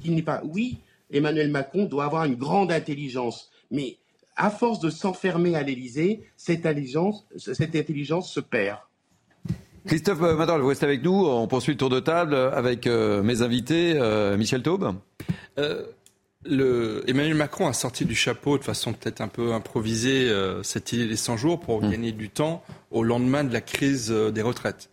qui 0.00 0.10
n'est 0.10 0.22
pas, 0.22 0.42
oui, 0.44 0.78
Emmanuel 1.10 1.50
Macron 1.50 1.84
doit 1.86 2.04
avoir 2.04 2.24
une 2.24 2.36
grande 2.36 2.70
intelligence, 2.70 3.50
mais 3.70 3.98
à 4.36 4.50
force 4.50 4.78
de 4.78 4.90
s'enfermer 4.90 5.56
à 5.56 5.62
l'Élysée, 5.62 6.24
cette 6.36 6.66
cette 7.36 7.76
intelligence 7.76 8.32
se 8.32 8.40
perd. 8.40 8.78
Christophe 9.86 10.20
Madol, 10.20 10.60
vous 10.60 10.68
restez 10.68 10.86
avec 10.86 11.02
nous. 11.02 11.26
On 11.26 11.46
poursuit 11.46 11.72
le 11.72 11.78
tour 11.78 11.90
de 11.90 12.00
table 12.00 12.34
avec 12.34 12.86
euh, 12.86 13.22
mes 13.22 13.42
invités. 13.42 13.94
Euh, 13.96 14.36
Michel 14.36 14.62
Taube. 14.62 14.94
Le, 16.44 17.04
Emmanuel 17.06 17.34
Macron 17.34 17.66
a 17.66 17.74
sorti 17.74 18.06
du 18.06 18.14
chapeau 18.14 18.56
de 18.56 18.64
façon 18.64 18.94
peut-être 18.94 19.20
un 19.20 19.28
peu 19.28 19.52
improvisée 19.52 20.30
euh, 20.30 20.62
cette 20.62 20.92
idée 20.92 21.06
des 21.06 21.16
100 21.16 21.36
jours 21.36 21.60
pour 21.60 21.82
mmh. 21.82 21.90
gagner 21.90 22.12
du 22.12 22.30
temps 22.30 22.64
au 22.90 23.02
lendemain 23.02 23.44
de 23.44 23.52
la 23.52 23.60
crise 23.60 24.10
euh, 24.10 24.30
des 24.30 24.40
retraites. 24.40 24.88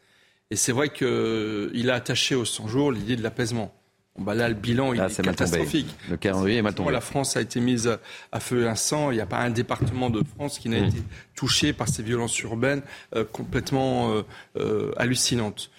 Et 0.51 0.57
c'est 0.57 0.73
vrai 0.73 0.89
qu'il 0.89 1.07
euh, 1.07 1.89
a 1.89 1.93
attaché 1.93 2.35
aux 2.35 2.43
100 2.43 2.68
jours 2.68 2.91
l'idée 2.91 3.15
de 3.15 3.23
l'apaisement. 3.23 3.73
Bah 4.18 4.34
là, 4.34 4.49
le 4.49 4.56
bilan 4.56 4.94
il 4.94 4.99
est, 4.99 5.22
catastrophique. 5.22 5.95
Le 6.10 6.18
calendrier 6.18 6.57
est 6.57 6.61
mal 6.61 6.73
tombé. 6.73 6.91
La 6.91 7.02
France 7.02 7.38
a 7.38 7.41
été 7.41 7.60
mise 7.60 7.98
à 8.31 8.39
feu 8.39 8.64
et 8.64 8.68
à 8.68 8.76
sang. 8.76 9.11
Il 9.11 9.15
n'y 9.15 9.22
a 9.22 9.26
pas 9.26 9.39
un 9.39 9.49
département 9.49 10.10
de 10.10 10.23
France 10.35 10.60
qui 10.60 10.69
n'a 10.69 10.81
mmh. 10.81 10.85
été 10.85 10.98
touché 11.35 11.73
par 11.73 11.88
ces 11.88 12.03
violences 12.03 12.39
urbaines 12.39 12.81
complètement 13.31 14.11
hallucinantes. 14.98 15.69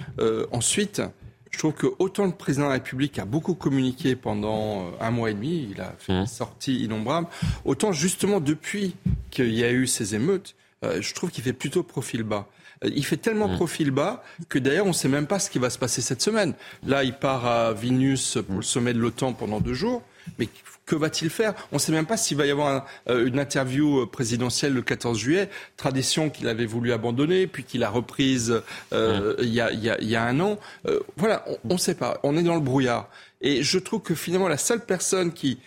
ensuite, 0.53 1.03
je 1.51 1.59
trouve 1.59 1.73
que 1.73 1.87
autant 1.99 2.27
le 2.27 2.33
président 2.33 2.67
de 2.67 2.69
la 2.69 2.75
République 2.75 3.19
a 3.19 3.25
beaucoup 3.25 3.55
communiqué 3.55 4.17
pendant 4.17 4.83
euh, 4.83 4.91
un 5.01 5.11
mois 5.11 5.31
et 5.31 5.35
demi, 5.35 5.69
il 5.71 5.81
a 5.81 5.95
fait 5.99 6.13
une 6.13 6.23
mmh. 6.23 6.27
sortie 6.27 6.85
innombrable, 6.85 7.27
autant 7.65 7.93
justement 7.93 8.41
depuis 8.41 8.95
qu'il 9.31 9.53
y 9.53 9.65
a 9.65 9.73
eu 9.73 9.87
ces 9.87 10.15
émeutes, 10.15 10.55
euh, 10.85 11.01
je 11.01 11.15
trouve 11.15 11.31
qu'il 11.31 11.43
fait 11.43 11.53
plutôt 11.53 11.83
profil 11.83 12.23
bas. 12.23 12.49
Euh, 12.85 12.91
il 12.95 13.05
fait 13.05 13.17
tellement 13.17 13.49
mmh. 13.49 13.57
profil 13.57 13.91
bas 13.91 14.23
que 14.49 14.59
d'ailleurs 14.59 14.87
on 14.87 14.91
ne 14.91 14.95
sait 14.95 15.09
même 15.09 15.27
pas 15.27 15.39
ce 15.39 15.51
qui 15.51 15.59
va 15.59 15.71
se 15.71 15.79
passer 15.79 16.01
cette 16.01 16.23
semaine. 16.23 16.55
Là, 16.87 17.05
il 17.05 17.15
part 17.15 17.47
à 17.47 17.73
Vilnius 17.73 18.39
pour 18.47 18.57
le 18.57 18.63
sommet 18.63 18.93
de 18.93 18.99
l'OTAN 18.99 19.33
pendant 19.33 19.61
deux 19.61 19.75
jours, 19.75 20.03
mais 20.39 20.49
que 20.89 20.97
va-t-il 20.97 21.31
faire? 21.31 21.55
On 21.71 21.77
ne 21.77 21.81
sait 21.81 21.93
même 21.93 22.07
pas 22.07 22.17
s'il 22.17 22.37
va 22.37 22.47
y 22.47 22.51
avoir 22.51 22.87
euh, 23.09 23.27
une 23.27 23.39
interview 23.39 24.01
euh, 24.01 24.07
présidentielle 24.07 24.73
le 24.73 24.83
14 24.83 25.17
juillet, 25.19 25.51
tradition 25.77 26.31
qu'il 26.31 26.49
avait 26.49 26.67
voulu 26.67 26.93
abandonner, 26.93 27.47
puis 27.47 27.63
qu'il 27.63 27.85
a 27.85 27.91
reprise 27.91 28.63
euh, 28.93 29.37
il, 29.41 29.53
y 29.53 29.61
a, 30.17 30.25
un 30.25 30.41
an. 30.41 30.59
voilà, 31.17 31.45
on 31.69 31.75
ne 31.75 31.79
sait 31.79 31.95
pas. 31.95 32.19
On 32.23 32.37
est 32.37 32.43
dans 32.43 32.55
le 32.55 32.61
brouillard. 32.61 33.09
Et 33.41 33.63
je 33.63 33.79
trouve 33.79 34.01
que 34.01 34.15
finalement, 34.15 34.49
la 34.49 34.57
seule 34.57 34.85
personne 34.85 35.33
qui 35.33 35.59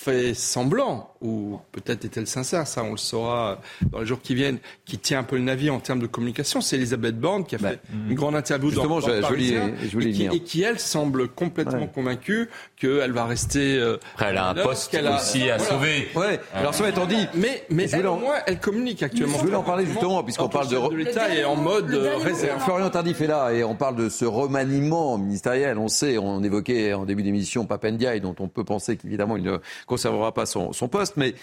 fait 0.00 0.32
semblant, 0.32 1.10
ou 1.20 1.58
peut-être 1.72 2.06
est-elle 2.06 2.26
sincère, 2.26 2.66
ça 2.66 2.82
on 2.82 2.92
le 2.92 2.96
saura 2.96 3.60
dans 3.90 4.00
les 4.00 4.06
jours 4.06 4.22
qui 4.22 4.34
viennent, 4.34 4.58
qui 4.86 4.96
tient 4.96 5.18
un 5.18 5.24
peu 5.24 5.36
le 5.36 5.42
navire 5.42 5.74
en 5.74 5.80
termes 5.80 5.98
de 5.98 6.06
communication, 6.06 6.62
c'est 6.62 6.76
Elisabeth 6.76 7.20
Borne 7.20 7.44
qui 7.44 7.56
a 7.56 7.58
fait 7.58 7.80
une 8.08 8.14
grande 8.14 8.34
interview 8.34 8.70
dans, 8.70 8.86
dans 8.86 9.00
je, 9.00 9.20
Parisien, 9.20 9.74
je 9.78 9.98
et, 9.98 10.12
qui, 10.12 10.24
et, 10.24 10.40
qui, 10.40 10.62
elle 10.62 10.78
semble 10.78 11.28
complètement 11.28 11.86
convaincue 11.86 12.48
qu'elle 12.76 13.12
va 13.12 13.26
rester. 13.26 13.76
Euh, 13.76 13.98
elle 14.18 14.38
a 14.38 14.48
un 14.48 14.54
poste 14.54 14.96
aussi 15.16 15.50
à 15.50 15.58
sauver. 15.58 16.08
Ouais. 16.14 16.40
Alors 16.54 16.72
ça 16.72 16.88
étant 16.88 17.04
dit, 17.04 17.26
mais 17.34 17.64
mais 17.68 17.90
elle, 17.90 18.06
au 18.06 18.16
moins 18.16 18.36
elle 18.46 18.58
communique 18.58 19.02
actuellement. 19.02 19.36
Je 19.36 19.44
voulais 19.44 19.56
en 19.56 19.62
parler 19.62 19.84
justement 19.84 20.22
puisqu'on 20.22 20.48
parle 20.48 20.68
de, 20.68 20.96
l'État 20.96 21.34
et 21.34 21.44
en 21.44 21.56
mode 21.56 21.92
euh, 21.92 22.16
réserve. 22.16 22.62
Florian 22.62 22.88
Tardif 22.88 23.20
est 23.20 23.26
là 23.26 23.50
et 23.52 23.64
on 23.64 23.74
parle 23.74 23.96
de 23.96 24.08
ce 24.08 24.24
remaniement 24.24 25.18
ministériel. 25.18 25.76
On 25.76 25.88
sait, 25.88 26.16
on 26.16 26.42
évoquait 26.42 26.94
en 26.94 27.04
début 27.04 27.22
d'émission 27.22 27.66
Papendiaï 27.66 28.22
dont 28.22 28.34
on 28.40 28.48
peut 28.48 28.64
penser 28.64 28.96
qu'évidemment 28.96 29.36
il 29.36 29.42
ne 29.42 29.58
conservera 29.90 30.32
pas 30.32 30.46
son, 30.46 30.70
poste, 30.88 31.16
mais 31.16 31.34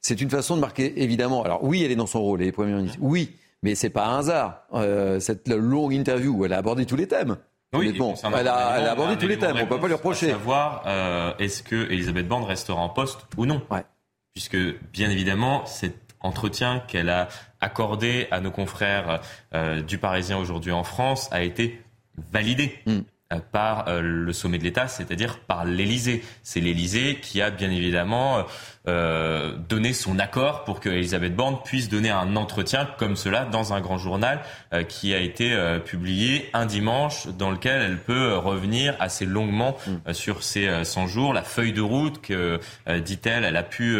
c'est 0.00 0.20
une 0.20 0.28
façon 0.28 0.56
de 0.56 0.60
marquer, 0.60 1.00
évidemment. 1.02 1.44
Alors 1.44 1.62
oui, 1.62 1.84
elle 1.84 1.92
est 1.92 1.96
dans 1.96 2.06
son 2.06 2.20
rôle, 2.20 2.42
elle 2.42 2.48
est 2.48 2.52
première 2.52 2.76
ministre. 2.76 2.98
Oui, 3.00 3.36
mais 3.62 3.76
c'est 3.76 3.90
pas 3.90 4.06
un 4.06 4.18
hasard. 4.18 4.64
Euh, 4.74 5.20
cette 5.20 5.48
longue 5.48 5.94
interview 5.94 6.34
où 6.34 6.44
elle 6.44 6.52
a 6.52 6.58
abordé 6.58 6.84
tous 6.84 6.96
les 6.96 7.06
thèmes. 7.06 7.36
Oui, 7.74 7.96
bon, 7.96 8.14
elle, 8.22 8.48
a, 8.48 8.90
abordé 8.90 9.16
tous 9.16 9.28
les 9.28 9.38
thèmes, 9.38 9.56
on 9.56 9.66
peut 9.66 9.80
pas 9.80 9.86
lui 9.86 9.94
reprocher. 9.94 10.28
savoir 10.28 10.82
euh, 10.86 11.32
est-ce 11.38 11.62
que 11.62 11.90
Elisabeth 11.90 12.28
Borne 12.28 12.44
restera 12.44 12.82
en 12.82 12.90
poste 12.90 13.20
ou 13.38 13.46
non. 13.46 13.62
Ouais. 13.70 13.84
Puisque, 14.34 14.58
bien 14.92 15.08
évidemment, 15.08 15.64
c'est 15.64 15.94
entretien 16.20 16.82
qu'elle 16.86 17.08
a 17.08 17.28
accordé 17.60 18.26
à 18.30 18.40
nos 18.40 18.50
confrères 18.50 19.22
du 19.86 19.98
Parisien 19.98 20.38
aujourd'hui 20.38 20.72
en 20.72 20.84
France 20.84 21.28
a 21.32 21.42
été 21.42 21.80
validé. 22.30 22.78
Mm. 22.86 23.00
Euh, 23.32 23.38
par 23.52 23.88
euh, 23.88 24.00
le 24.00 24.32
sommet 24.32 24.58
de 24.58 24.64
l'État, 24.64 24.88
c'est-à-dire 24.88 25.38
par 25.40 25.64
l'Élysée. 25.64 26.22
C'est 26.42 26.60
l'Élysée 26.60 27.18
qui 27.20 27.42
a 27.42 27.50
bien 27.50 27.70
évidemment 27.70 28.44
euh, 28.88 29.56
donné 29.68 29.92
son 29.92 30.18
accord 30.18 30.64
pour 30.64 30.80
que 30.80 30.88
Elisabeth 30.88 31.36
Borne 31.36 31.58
puisse 31.64 31.88
donner 31.88 32.10
un 32.10 32.36
entretien 32.36 32.88
comme 32.98 33.16
cela 33.16 33.44
dans 33.44 33.72
un 33.72 33.80
grand 33.80 33.98
journal 33.98 34.40
qui 34.88 35.14
a 35.14 35.18
été 35.18 35.54
publié 35.84 36.48
un 36.54 36.66
dimanche, 36.66 37.28
dans 37.28 37.50
lequel 37.50 37.82
elle 37.82 37.98
peut 37.98 38.36
revenir 38.36 38.96
assez 39.00 39.26
longuement 39.26 39.76
mm. 39.86 40.12
sur 40.14 40.42
ces 40.42 40.84
100 40.84 41.06
jours, 41.08 41.34
la 41.34 41.42
feuille 41.42 41.72
de 41.72 41.82
route 41.82 42.20
que, 42.22 42.58
dit-elle, 43.00 43.44
elle 43.44 43.56
a 43.56 43.62
pu 43.62 43.98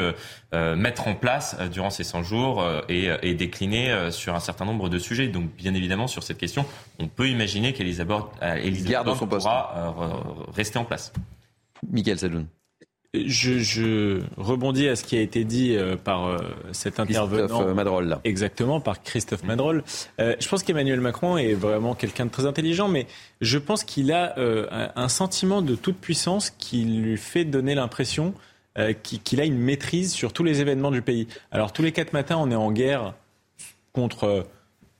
mettre 0.52 1.08
en 1.08 1.14
place 1.14 1.56
durant 1.70 1.90
ces 1.90 2.04
100 2.04 2.22
jours 2.22 2.64
et, 2.88 3.10
et 3.22 3.34
décliner 3.34 4.10
sur 4.10 4.34
un 4.34 4.40
certain 4.40 4.64
nombre 4.64 4.88
de 4.88 4.98
sujets. 4.98 5.28
Donc, 5.28 5.54
bien 5.56 5.74
évidemment, 5.74 6.06
sur 6.06 6.22
cette 6.22 6.38
question, 6.38 6.64
on 6.98 7.08
peut 7.08 7.28
imaginer 7.28 7.72
qu'Elisabeth 7.72 8.08
Borne 8.08 8.28
pourra 9.26 9.72
euh, 9.76 10.52
rester 10.54 10.78
en 10.78 10.84
place. 10.84 11.12
Michael 11.90 12.18
Sadoun. 12.18 12.46
Je, 13.14 13.58
je, 13.58 14.22
rebondis 14.38 14.88
à 14.88 14.96
ce 14.96 15.04
qui 15.04 15.18
a 15.18 15.20
été 15.20 15.44
dit 15.44 15.76
euh, 15.76 15.96
par 15.96 16.26
euh, 16.26 16.38
cet 16.72 16.98
intervenant. 16.98 17.46
Christophe 17.46 17.74
Madrol. 17.74 18.18
Exactement, 18.24 18.80
par 18.80 19.02
Christophe 19.02 19.44
Madrol. 19.44 19.84
je 20.18 20.48
pense 20.48 20.62
qu'Emmanuel 20.62 21.00
Macron 21.00 21.36
est 21.36 21.54
vraiment 21.54 21.94
quelqu'un 21.94 22.26
de 22.26 22.30
très 22.30 22.46
intelligent, 22.46 22.88
mais 22.88 23.06
je 23.40 23.58
pense 23.58 23.84
qu'il 23.84 24.12
a 24.12 24.34
un 24.96 25.08
sentiment 25.08 25.60
de 25.60 25.74
toute 25.74 25.96
puissance 25.96 26.50
qui 26.50 26.84
lui 26.84 27.18
fait 27.18 27.44
donner 27.44 27.74
l'impression 27.74 28.32
qu'il 29.02 29.40
a 29.40 29.44
une 29.44 29.58
maîtrise 29.58 30.12
sur 30.12 30.32
tous 30.32 30.44
les 30.44 30.60
événements 30.60 30.90
du 30.90 31.02
pays. 31.02 31.28
Alors 31.50 31.72
tous 31.72 31.82
les 31.82 31.92
quatre 31.92 32.14
matins, 32.14 32.36
on 32.38 32.50
est 32.50 32.56
en 32.56 32.72
guerre 32.72 33.14
contre 33.92 34.46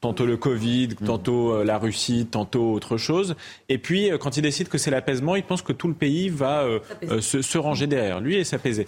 tantôt 0.02 0.26
le 0.26 0.36
Covid, 0.36 0.88
mm. 0.88 1.06
tantôt 1.06 1.54
euh, 1.54 1.64
la 1.64 1.78
Russie, 1.78 2.26
tantôt 2.30 2.72
autre 2.72 2.98
chose. 2.98 3.34
Et 3.70 3.78
puis, 3.78 4.10
euh, 4.10 4.18
quand 4.18 4.36
il 4.36 4.42
décide 4.42 4.68
que 4.68 4.76
c'est 4.76 4.90
l'apaisement, 4.90 5.36
il 5.36 5.44
pense 5.44 5.62
que 5.62 5.72
tout 5.72 5.88
le 5.88 5.94
pays 5.94 6.28
va 6.28 6.64
euh, 6.64 7.20
se, 7.20 7.58
ranger 7.58 7.86
derrière 7.86 8.20
lui 8.20 8.36
et 8.36 8.44
s'apaiser. 8.44 8.84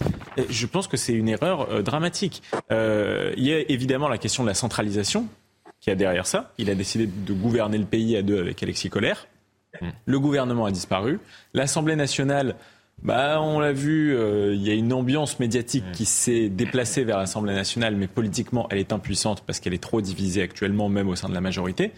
Je 0.49 0.65
pense 0.67 0.87
que 0.87 0.97
c'est 0.97 1.13
une 1.13 1.29
erreur 1.29 1.81
dramatique. 1.81 2.43
il 2.69 3.43
y 3.43 3.53
a 3.53 3.59
évidemment 3.69 4.09
la 4.09 4.17
question 4.17 4.43
de 4.43 4.49
la 4.49 4.53
centralisation 4.53 5.27
qui 5.79 5.89
a 5.89 5.95
derrière 5.95 6.27
ça. 6.27 6.51
Il 6.57 6.69
a 6.69 6.75
décidé 6.75 7.07
de 7.07 7.33
gouverner 7.33 7.77
le 7.77 7.85
pays 7.85 8.17
à 8.17 8.21
deux 8.21 8.39
avec 8.39 8.61
Alexis 8.61 8.89
Collère. 8.89 9.27
Mm. 9.81 9.87
Le 10.05 10.19
gouvernement 10.19 10.65
a 10.65 10.71
disparu. 10.71 11.19
L'Assemblée 11.53 11.95
nationale 11.95 12.55
bah, 13.01 13.39
on 13.41 13.59
l'a 13.59 13.71
vu, 13.71 14.15
euh, 14.15 14.53
il 14.55 14.61
y 14.63 14.71
a 14.71 14.73
une 14.73 14.91
ambiance 14.93 15.39
médiatique 15.39 15.83
qui 15.93 16.05
s'est 16.05 16.49
déplacée 16.49 17.03
vers 17.03 17.17
l'Assemblée 17.17 17.53
nationale, 17.53 17.95
mais 17.95 18.07
politiquement, 18.07 18.67
elle 18.71 18.79
est 18.79 18.93
impuissante 18.93 19.43
parce 19.45 19.59
qu'elle 19.59 19.73
est 19.73 19.83
trop 19.83 20.01
divisée 20.01 20.41
actuellement, 20.41 20.89
même 20.89 21.09
au 21.09 21.15
sein 21.15 21.29
de 21.29 21.33
la 21.33 21.41
majorité. 21.41 21.91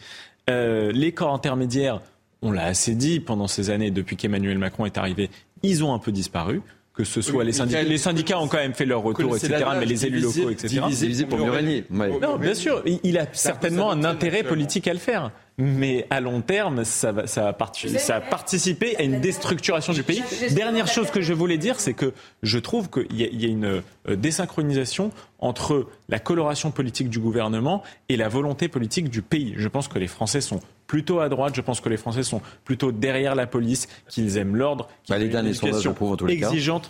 Euh, 0.49 0.91
les 0.91 1.13
corps 1.13 1.33
intermédiaires, 1.33 2.01
on 2.41 2.51
l'a 2.51 2.65
assez 2.65 2.95
dit 2.95 3.19
pendant 3.19 3.47
ces 3.47 3.69
années, 3.69 3.91
depuis 3.91 4.15
qu'Emmanuel 4.15 4.57
Macron 4.57 4.85
est 4.85 4.97
arrivé, 4.97 5.29
ils 5.63 5.83
ont 5.83 5.93
un 5.93 5.99
peu 5.99 6.11
disparu 6.11 6.61
que 6.97 7.03
ce 7.03 7.21
soit 7.21 7.43
les 7.43 7.51
syndicats. 7.51 7.83
Les 7.83 7.97
syndicats 7.97 8.39
ont 8.39 8.47
quand 8.47 8.57
même 8.57 8.73
fait 8.73 8.85
leur 8.85 9.01
retour, 9.01 9.35
etc., 9.35 9.65
mais 9.79 9.85
les 9.85 10.05
élus 10.05 10.19
locaux, 10.19 10.49
etc. 10.49 10.81
Divisé 10.89 11.25
pour 11.25 11.37
mieux 11.37 11.51
régner. 11.51 11.85
Non, 11.89 12.37
bien 12.37 12.55
sûr, 12.55 12.83
il 13.03 13.17
a 13.17 13.27
certainement 13.33 13.91
un 13.91 14.03
intérêt 14.03 14.43
politique 14.43 14.87
à 14.87 14.93
le 14.93 14.99
faire 14.99 15.31
mais 15.59 16.05
à 16.11 16.21
long 16.21 16.41
terme, 16.41 16.83
ça 16.83 17.11
va, 17.11 17.25
ça, 17.25 17.55
ça 17.97 18.15
a 18.15 18.21
participé 18.21 18.95
à 18.97 19.01
une 19.01 19.19
déstructuration 19.19 19.91
du 19.91 20.03
pays. 20.03 20.23
Dernière 20.51 20.87
chose 20.87 21.09
que 21.09 21.21
je 21.21 21.33
voulais 21.33 21.57
dire, 21.57 21.79
c'est 21.79 21.95
que 21.95 22.13
je 22.43 22.59
trouve 22.59 22.89
qu'il 22.91 23.11
y, 23.11 23.23
y, 23.23 23.45
a 23.45 23.49
une 23.49 23.81
euh, 24.07 24.15
désynchronisation 24.15 25.11
entre 25.39 25.87
la 26.09 26.19
coloration 26.19 26.69
politique 26.69 27.09
du 27.09 27.19
gouvernement 27.19 27.81
et 28.07 28.17
la 28.17 28.29
volonté 28.29 28.67
politique 28.67 29.09
du 29.09 29.23
pays. 29.23 29.55
Je 29.57 29.67
pense 29.67 29.87
que 29.87 29.97
les 29.97 30.07
Français 30.07 30.41
sont 30.41 30.59
plutôt 30.87 31.19
à 31.19 31.29
droite, 31.29 31.53
je 31.55 31.61
pense 31.61 31.81
que 31.81 31.89
les 31.89 31.97
Français 31.97 32.23
sont 32.23 32.41
plutôt 32.63 32.91
derrière 32.91 33.35
la 33.35 33.45
police, 33.45 33.87
qu'ils 34.07 34.37
aiment 34.37 34.55
l'ordre, 34.55 34.87
qu'ils 35.03 35.15
bah, 35.15 35.39
une 35.39 35.47
éducation 35.47 35.95
exigeante. 36.27 36.89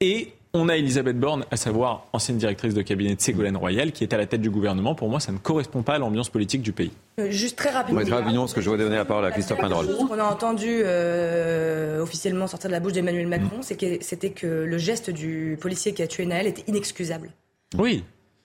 Et 0.00 0.32
on 0.52 0.68
a 0.68 0.76
Elisabeth 0.76 1.18
Borne, 1.18 1.44
à 1.50 1.56
savoir 1.56 2.06
ancienne 2.12 2.36
directrice 2.36 2.74
de 2.74 2.82
cabinet 2.82 3.14
de 3.14 3.20
Ségolène 3.20 3.56
Royal, 3.56 3.92
qui 3.92 4.02
est 4.02 4.12
à 4.12 4.16
la 4.16 4.26
tête 4.26 4.40
du 4.40 4.50
gouvernement. 4.50 4.94
Pour 4.94 5.08
moi, 5.08 5.20
ça 5.20 5.30
ne 5.30 5.38
correspond 5.38 5.82
pas 5.82 5.94
à 5.94 5.98
l'ambiance 5.98 6.28
politique 6.28 6.62
du 6.62 6.72
pays. 6.72 6.90
Euh, 7.20 7.30
juste 7.30 7.56
très 7.56 7.70
rapidement. 7.70 8.00
très 8.00 8.10
rapidement, 8.10 8.42
parce 8.42 8.54
que 8.54 8.60
je 8.60 8.68
vais 8.68 8.78
donner 8.78 8.96
la 8.96 9.04
parole 9.04 9.24
à 9.24 9.30
Christophe 9.30 9.60
Mandrol. 9.60 9.86
Ce 9.86 9.92
qu'on 9.92 10.18
a 10.18 10.24
entendu 10.24 10.66
euh, 10.68 12.02
officiellement 12.02 12.48
sortir 12.48 12.68
de 12.68 12.72
la 12.72 12.80
bouche 12.80 12.94
d'Emmanuel 12.94 13.28
Macron, 13.28 13.58
mm. 13.58 13.62
c'est 13.62 13.76
que 13.76 14.02
c'était 14.02 14.30
que 14.30 14.46
le 14.46 14.78
geste 14.78 15.10
du 15.10 15.56
policier 15.60 15.92
qui 15.92 16.02
a 16.02 16.08
tué 16.08 16.26
Naël 16.26 16.48
était 16.48 16.64
inexcusable. 16.66 17.30
Oui. 17.78 18.02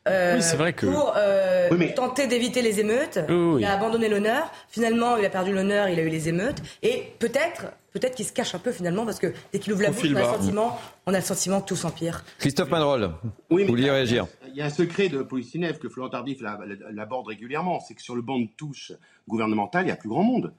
Euh, 0.07 0.35
oui, 0.35 0.43
c'est 0.43 0.57
vrai 0.57 0.73
que. 0.73 0.85
Pour 0.85 1.14
tenter 1.95 2.27
d'éviter 2.27 2.61
les 2.61 2.79
émeutes, 2.79 3.19
il 3.29 3.65
a 3.65 3.73
abandonné 3.73 4.09
l'honneur. 4.09 4.51
Finalement, 4.69 5.17
il 5.17 5.25
a 5.25 5.29
perdu 5.29 5.53
l'honneur, 5.53 5.89
il 5.89 5.99
a 5.99 6.03
eu 6.03 6.09
les 6.09 6.29
émeutes. 6.29 6.61
Et 6.83 7.13
peut-être 7.19 7.67
peut-être 7.95 8.15
qu'il 8.15 8.25
se 8.25 8.33
cache 8.33 8.53
un 8.53 8.59
peu 8.59 8.73
finalement 8.73 9.05
parce 9.05 9.19
que 9.19 9.33
dès 9.53 9.59
qu'il 9.59 9.71
ouvre 9.71 9.83
la 9.83 9.91
bouche, 9.91 10.09
on 10.11 10.15
a, 10.15 10.19
le 10.19 10.25
sentiment, 10.25 10.79
on 11.05 11.13
a 11.13 11.17
le 11.17 11.23
sentiment 11.23 11.61
que 11.61 11.67
tout 11.67 11.77
s'empire. 11.77 12.25
Christophe 12.39 12.69
Manrol, 12.69 13.11
oui, 13.49 13.63
vous 13.63 13.69
vouliez 13.69 13.89
réagir 13.89 14.27
Il 14.49 14.55
y 14.55 14.61
a 14.61 14.65
un 14.65 14.69
secret 14.69 15.07
de 15.07 15.23
Polichinelle 15.23 15.79
que 15.79 15.87
Florent 15.87 16.09
Tardif 16.09 16.41
l'aborde 16.91 17.27
régulièrement, 17.27 17.79
c'est 17.79 17.93
que 17.93 18.01
sur 18.01 18.15
le 18.15 18.21
banc 18.21 18.37
de 18.37 18.49
touche 18.57 18.91
gouvernemental, 19.29 19.85
il 19.85 19.89
y 19.89 19.91
a 19.91 19.95
plus 19.95 20.09
grand 20.09 20.23
monde 20.23 20.53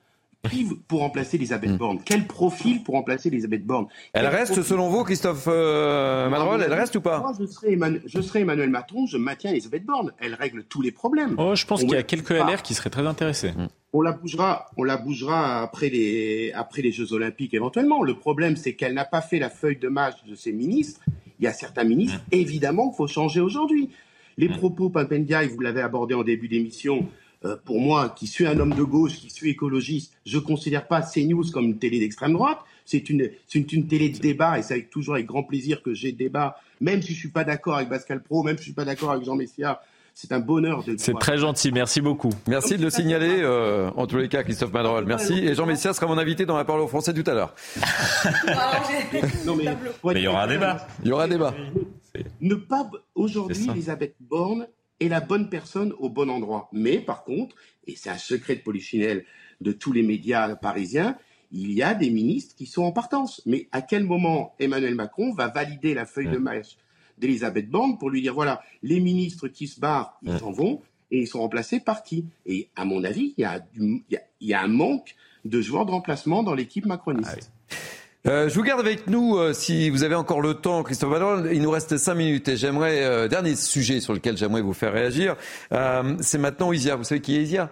pour 0.88 1.00
remplacer 1.00 1.36
Elisabeth 1.36 1.70
hmm. 1.70 1.76
Borne 1.76 2.00
Quel 2.04 2.26
profil 2.26 2.82
pour 2.82 2.94
remplacer 2.94 3.28
Elisabeth 3.28 3.64
Borne 3.64 3.86
Elle 4.12 4.26
reste, 4.26 4.62
selon 4.62 4.88
vous, 4.88 5.04
Christophe 5.04 5.46
euh, 5.48 6.28
Elle 6.64 6.72
reste 6.72 6.96
ou 6.96 7.00
pas 7.00 7.20
Moi, 7.20 7.32
je 7.38 7.46
serai, 7.46 7.78
je 8.06 8.20
serai, 8.20 8.40
Emmanuel 8.40 8.70
Macron, 8.70 9.06
je 9.06 9.16
maintiens 9.16 9.50
Elisabeth 9.50 9.84
Borne. 9.84 10.12
Elle 10.18 10.34
règle 10.34 10.64
tous 10.64 10.82
les 10.82 10.92
problèmes. 10.92 11.34
Oh, 11.38 11.54
je 11.54 11.66
pense 11.66 11.80
qu'il 11.80 11.90
y 11.90 11.96
a 11.96 12.02
quelques 12.02 12.30
LR 12.30 12.62
qui 12.62 12.74
seraient 12.74 12.90
très 12.90 13.06
intéressés. 13.06 13.52
Hmm. 13.52 13.68
On 13.92 14.02
la 14.02 14.12
bougera, 14.12 14.66
on 14.76 14.84
la 14.84 14.96
bougera 14.96 15.62
après 15.62 15.88
les, 15.88 16.52
après 16.54 16.82
les 16.82 16.92
Jeux 16.92 17.12
Olympiques 17.12 17.54
éventuellement. 17.54 18.02
Le 18.02 18.14
problème, 18.14 18.56
c'est 18.56 18.74
qu'elle 18.74 18.94
n'a 18.94 19.06
pas 19.06 19.22
fait 19.22 19.38
la 19.38 19.48
feuille 19.48 19.78
de 19.78 19.88
match 19.88 20.16
de 20.28 20.34
ses 20.34 20.52
ministres. 20.52 21.00
Il 21.38 21.44
y 21.44 21.48
a 21.48 21.52
certains 21.52 21.84
ministres, 21.84 22.18
hmm. 22.18 22.34
évidemment, 22.34 22.88
qu'il 22.88 22.96
faut 22.96 23.06
changer 23.06 23.40
aujourd'hui. 23.40 23.90
Les 24.38 24.48
propos, 24.50 24.90
Papendia, 24.90 25.46
vous 25.46 25.60
l'avez 25.60 25.80
abordé 25.80 26.14
en 26.14 26.22
début 26.22 26.48
d'émission, 26.48 27.08
euh, 27.46 27.56
pour 27.64 27.80
moi, 27.80 28.10
qui 28.10 28.26
suis 28.26 28.46
un 28.46 28.58
homme 28.58 28.74
de 28.74 28.82
gauche, 28.82 29.14
qui 29.14 29.30
suis 29.30 29.50
écologiste, 29.50 30.12
je 30.24 30.38
ne 30.38 30.42
considère 30.42 30.86
pas 30.86 31.02
CNews 31.02 31.50
comme 31.52 31.64
une 31.64 31.78
télé 31.78 32.00
d'extrême 32.00 32.32
droite. 32.32 32.58
C'est 32.84 33.08
une, 33.10 33.30
une, 33.54 33.66
une, 33.72 33.86
télé 33.86 34.10
de 34.10 34.18
débat 34.18 34.58
et 34.58 34.62
c'est 34.62 34.82
toujours 34.90 35.14
avec 35.14 35.26
grand 35.26 35.42
plaisir 35.42 35.82
que 35.82 35.92
j'ai 35.92 36.12
débat, 36.12 36.56
même 36.80 37.02
si 37.02 37.08
je 37.08 37.14
ne 37.14 37.18
suis 37.18 37.30
pas 37.30 37.44
d'accord 37.44 37.76
avec 37.76 37.88
Pascal 37.88 38.22
Pro, 38.22 38.42
même 38.42 38.56
si 38.56 38.64
je 38.64 38.70
ne 38.70 38.72
suis 38.72 38.74
pas 38.74 38.84
d'accord 38.84 39.10
avec 39.10 39.24
Jean 39.24 39.34
Messia. 39.34 39.80
C'est 40.14 40.32
un 40.32 40.38
bonheur 40.38 40.82
de. 40.82 40.96
C'est 40.96 41.12
très 41.18 41.36
gentil, 41.36 41.72
merci 41.72 42.00
beaucoup. 42.00 42.30
Merci 42.46 42.78
de 42.78 42.82
le 42.82 42.88
signaler, 42.88 43.42
euh, 43.42 43.90
en 43.96 44.06
tous 44.06 44.16
les 44.16 44.28
cas, 44.28 44.44
Christophe 44.44 44.72
Madrol. 44.72 45.04
Merci. 45.04 45.34
Et 45.34 45.54
Jean 45.54 45.66
Messia 45.66 45.92
sera 45.92 46.06
mon 46.06 46.16
invité 46.16 46.46
dans 46.46 46.56
la 46.56 46.64
parole 46.64 46.80
au 46.80 46.88
français 46.88 47.12
tout 47.12 47.28
à 47.30 47.34
l'heure. 47.34 47.54
mais, 49.12 50.14
il 50.14 50.22
y 50.22 50.26
aura 50.26 50.44
un 50.44 50.46
débat. 50.46 50.86
Il 51.02 51.08
y 51.08 51.12
aura 51.12 51.24
un 51.24 51.28
débat. 51.28 51.54
Ne 52.40 52.54
pas 52.54 52.90
aujourd'hui, 53.14 53.68
Elisabeth 53.70 54.14
Borne 54.20 54.66
est 55.00 55.08
la 55.08 55.20
bonne 55.20 55.48
personne 55.48 55.92
au 55.98 56.08
bon 56.08 56.30
endroit. 56.30 56.68
Mais 56.72 56.98
par 56.98 57.24
contre, 57.24 57.54
et 57.86 57.96
c'est 57.96 58.10
un 58.10 58.18
secret 58.18 58.56
de 58.56 58.60
polichinelle 58.60 59.24
de 59.60 59.72
tous 59.72 59.92
les 59.92 60.02
médias 60.02 60.56
parisiens, 60.56 61.16
il 61.52 61.72
y 61.72 61.82
a 61.82 61.94
des 61.94 62.10
ministres 62.10 62.54
qui 62.56 62.66
sont 62.66 62.82
en 62.82 62.92
partance. 62.92 63.42
Mais 63.46 63.68
à 63.72 63.82
quel 63.82 64.04
moment 64.04 64.54
Emmanuel 64.58 64.94
Macron 64.94 65.32
va 65.32 65.48
valider 65.48 65.94
la 65.94 66.06
feuille 66.06 66.30
de 66.30 66.38
match 66.38 66.76
d'Elisabeth 67.18 67.70
Borne 67.70 67.98
pour 67.98 68.10
lui 68.10 68.20
dire 68.20 68.34
voilà, 68.34 68.62
les 68.82 69.00
ministres 69.00 69.48
qui 69.48 69.68
se 69.68 69.80
barrent, 69.80 70.18
ils 70.22 70.38
s'en 70.38 70.52
vont 70.52 70.82
et 71.10 71.20
ils 71.20 71.26
sont 71.26 71.40
remplacés 71.40 71.80
par 71.80 72.02
qui? 72.02 72.26
Et 72.44 72.68
à 72.76 72.84
mon 72.84 73.04
avis, 73.04 73.34
il 73.36 73.42
y 73.42 73.44
a, 73.44 73.64
il 73.76 74.02
y 74.40 74.54
a, 74.54 74.62
un 74.62 74.68
manque 74.68 75.14
de 75.44 75.60
joueurs 75.60 75.86
de 75.86 75.92
remplacement 75.92 76.42
dans 76.42 76.54
l'équipe 76.54 76.84
macroniste. 76.84 77.50
Ah 77.70 77.74
euh, 78.26 78.48
je 78.48 78.54
vous 78.54 78.62
garde 78.62 78.80
avec 78.80 79.06
nous, 79.06 79.36
euh, 79.36 79.52
si 79.52 79.88
vous 79.90 80.02
avez 80.02 80.14
encore 80.14 80.40
le 80.40 80.54
temps, 80.54 80.82
Christophe 80.82 81.10
Vallon. 81.10 81.44
Il 81.52 81.62
nous 81.62 81.70
reste 81.70 81.96
cinq 81.96 82.14
minutes 82.14 82.48
et 82.48 82.56
j'aimerais, 82.56 83.04
euh, 83.04 83.28
dernier 83.28 83.54
sujet 83.54 84.00
sur 84.00 84.12
lequel 84.12 84.36
j'aimerais 84.36 84.62
vous 84.62 84.74
faire 84.74 84.92
réagir, 84.92 85.36
c'est 86.20 86.38
maintenant 86.38 86.72
Isia. 86.72 86.96
Vous 86.96 87.04
savez 87.04 87.20
qui 87.20 87.36
est 87.36 87.42
Isia? 87.42 87.70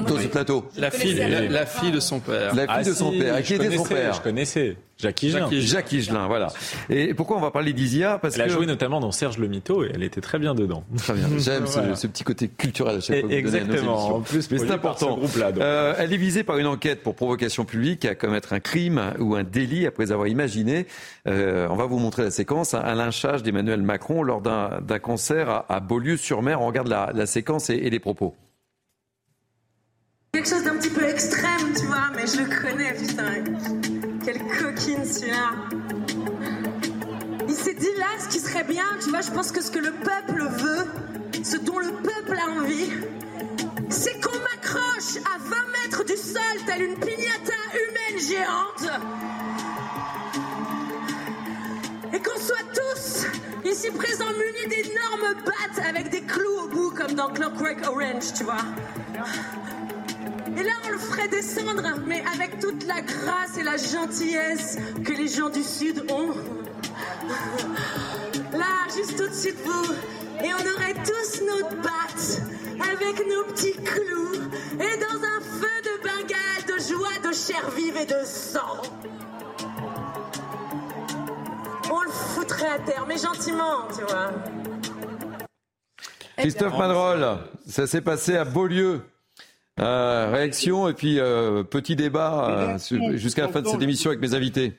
Dans 0.00 0.18
ce 0.18 0.28
plateau. 0.28 0.68
La 0.76 0.90
fille, 0.90 1.14
la, 1.14 1.66
fille 1.66 1.90
de 1.90 2.00
son 2.00 2.20
père. 2.20 2.54
La 2.54 2.66
fille 2.78 2.90
de 2.90 2.96
son 2.96 3.12
ah, 3.14 3.18
père. 3.18 3.42
qui 3.42 3.54
était 3.54 3.76
son 3.76 3.84
père 3.84 4.14
Je 4.14 4.20
connaissais. 4.20 4.76
Jacques 4.98 5.22
Higelin. 5.22 5.48
Jacques 5.50 5.92
Higelin, 5.92 6.26
voilà. 6.28 6.48
Et 6.88 7.12
pourquoi 7.12 7.36
on 7.36 7.40
va 7.40 7.50
parler 7.50 7.72
d'Isia 7.72 8.18
Parce 8.22 8.36
Elle 8.36 8.42
a 8.42 8.48
joué 8.48 8.66
notamment 8.66 9.00
dans 9.00 9.10
Serge 9.10 9.38
le 9.38 9.48
Mito 9.48 9.84
et 9.84 9.90
elle 9.92 10.02
était 10.04 10.20
très 10.20 10.38
bien 10.38 10.54
dedans. 10.54 10.84
Très 10.96 11.14
bien. 11.14 11.26
J'aime 11.38 11.66
ce, 11.66 12.06
petit 12.06 12.22
côté 12.22 12.48
culturel 12.48 12.98
à 12.98 13.00
chaque 13.00 13.20
fois. 13.20 13.32
Exactement. 13.32 14.16
En 14.16 14.20
plus, 14.20 14.48
mais 14.50 14.58
c'est 14.58 14.70
important. 14.70 15.18
Euh, 15.58 15.94
elle 15.98 16.12
est 16.12 16.18
visée 16.18 16.44
par 16.44 16.58
une 16.58 16.66
enquête 16.66 17.02
pour 17.02 17.16
provocation 17.16 17.64
publique 17.64 18.04
à 18.04 18.14
commettre 18.14 18.52
un 18.52 18.60
crime 18.60 19.12
ou 19.18 19.34
un 19.34 19.42
délit 19.42 19.86
après 19.86 20.12
avoir 20.12 20.28
imaginé, 20.28 20.86
euh, 21.26 21.66
on 21.70 21.76
va 21.76 21.86
vous 21.86 21.98
montrer 21.98 22.22
la 22.22 22.30
séquence, 22.30 22.74
un 22.74 22.94
lynchage 22.94 23.42
d'Emmanuel 23.42 23.82
Macron 23.82 24.22
lors 24.22 24.40
d'un 24.40 24.98
concert 25.00 25.64
à, 25.68 25.80
Beaulieu-sur-Mer. 25.80 26.60
On 26.60 26.66
regarde 26.66 26.88
la, 26.88 27.26
séquence 27.26 27.70
et 27.70 27.90
les 27.90 28.00
propos. 28.00 28.34
Quelque 30.34 30.48
chose 30.48 30.64
d'un 30.64 30.78
petit 30.78 30.88
peu 30.88 31.04
extrême, 31.04 31.74
tu 31.78 31.84
vois, 31.84 32.08
mais 32.16 32.26
je 32.26 32.38
le 32.38 32.46
connais, 32.46 32.94
putain. 32.94 33.44
Quelle 34.24 34.38
coquine 34.38 35.04
celui-là. 35.04 35.50
Il 37.46 37.54
s'est 37.54 37.74
dis 37.74 37.90
là, 37.98 38.06
ce 38.18 38.28
qui 38.28 38.40
serait 38.40 38.64
bien, 38.64 38.86
tu 39.04 39.10
vois, 39.10 39.20
je 39.20 39.30
pense 39.30 39.52
que 39.52 39.62
ce 39.62 39.70
que 39.70 39.78
le 39.78 39.92
peuple 39.92 40.42
veut, 40.48 40.86
ce 41.44 41.58
dont 41.58 41.78
le 41.78 41.90
peuple 41.90 42.38
a 42.38 42.50
envie, 42.50 42.88
c'est 43.90 44.18
qu'on 44.22 44.38
m'accroche 44.38 45.18
à 45.18 45.36
20 45.36 45.56
mètres 45.84 46.04
du 46.06 46.16
sol, 46.16 46.64
telle 46.64 46.80
une 46.80 46.96
pignata 46.96 47.52
humaine 47.74 48.18
géante. 48.26 49.00
Et 52.14 52.18
qu'on 52.22 52.40
soit 52.40 52.64
tous 52.74 53.26
ici 53.70 53.90
présents 53.90 54.32
munis 54.32 54.66
d'énormes 54.66 55.34
battes 55.44 55.86
avec 55.86 56.08
des 56.08 56.22
clous 56.22 56.64
au 56.64 56.68
bout, 56.68 56.90
comme 56.90 57.12
dans 57.12 57.28
Clockwork 57.28 57.86
Orange, 57.86 58.32
tu 58.34 58.44
vois. 58.44 58.64
Et 60.62 60.64
là, 60.64 60.74
on 60.86 60.90
le 60.90 60.98
ferait 60.98 61.26
descendre, 61.26 61.82
mais 62.06 62.22
avec 62.32 62.60
toute 62.60 62.86
la 62.86 63.00
grâce 63.00 63.58
et 63.58 63.64
la 63.64 63.76
gentillesse 63.76 64.78
que 65.04 65.12
les 65.12 65.26
gens 65.26 65.48
du 65.48 65.64
Sud 65.64 66.04
ont. 66.08 66.36
Là, 68.56 68.86
juste 68.96 69.20
au-dessus 69.20 69.54
de 69.54 69.62
vous. 69.64 69.92
Et 70.44 70.54
on 70.54 70.74
aurait 70.74 70.94
tous 71.02 71.40
nos 71.40 71.68
battes 71.82 72.42
avec 72.78 73.26
nos 73.26 73.42
petits 73.52 73.72
clous 73.72 74.34
et 74.74 74.98
dans 74.98 75.24
un 75.24 75.40
feu 75.40 75.82
de 75.82 76.00
Bengale 76.04 76.64
de 76.68 76.80
joie, 76.80 77.28
de 77.28 77.34
chair 77.34 77.68
vive 77.76 77.96
et 77.96 78.06
de 78.06 78.24
sang. 78.24 78.82
On 81.90 82.02
le 82.02 82.10
foutrait 82.10 82.68
à 82.68 82.78
terre, 82.78 83.04
mais 83.08 83.18
gentiment, 83.18 83.88
tu 83.88 84.04
vois. 84.04 84.30
Christophe 86.36 86.78
Madrol, 86.78 87.38
ça 87.66 87.88
s'est 87.88 88.00
passé 88.00 88.36
à 88.36 88.44
Beaulieu. 88.44 89.02
Euh, 89.80 90.30
réaction 90.30 90.86
et 90.88 90.92
puis 90.92 91.18
euh, 91.18 91.62
petit 91.62 91.96
débat 91.96 92.76
euh, 92.76 93.16
jusqu'à 93.16 93.42
la 93.42 93.48
fin 93.48 93.62
de 93.62 93.66
cette 93.66 93.80
émission 93.80 94.10
avec 94.10 94.20
mes 94.20 94.34
invités. 94.34 94.74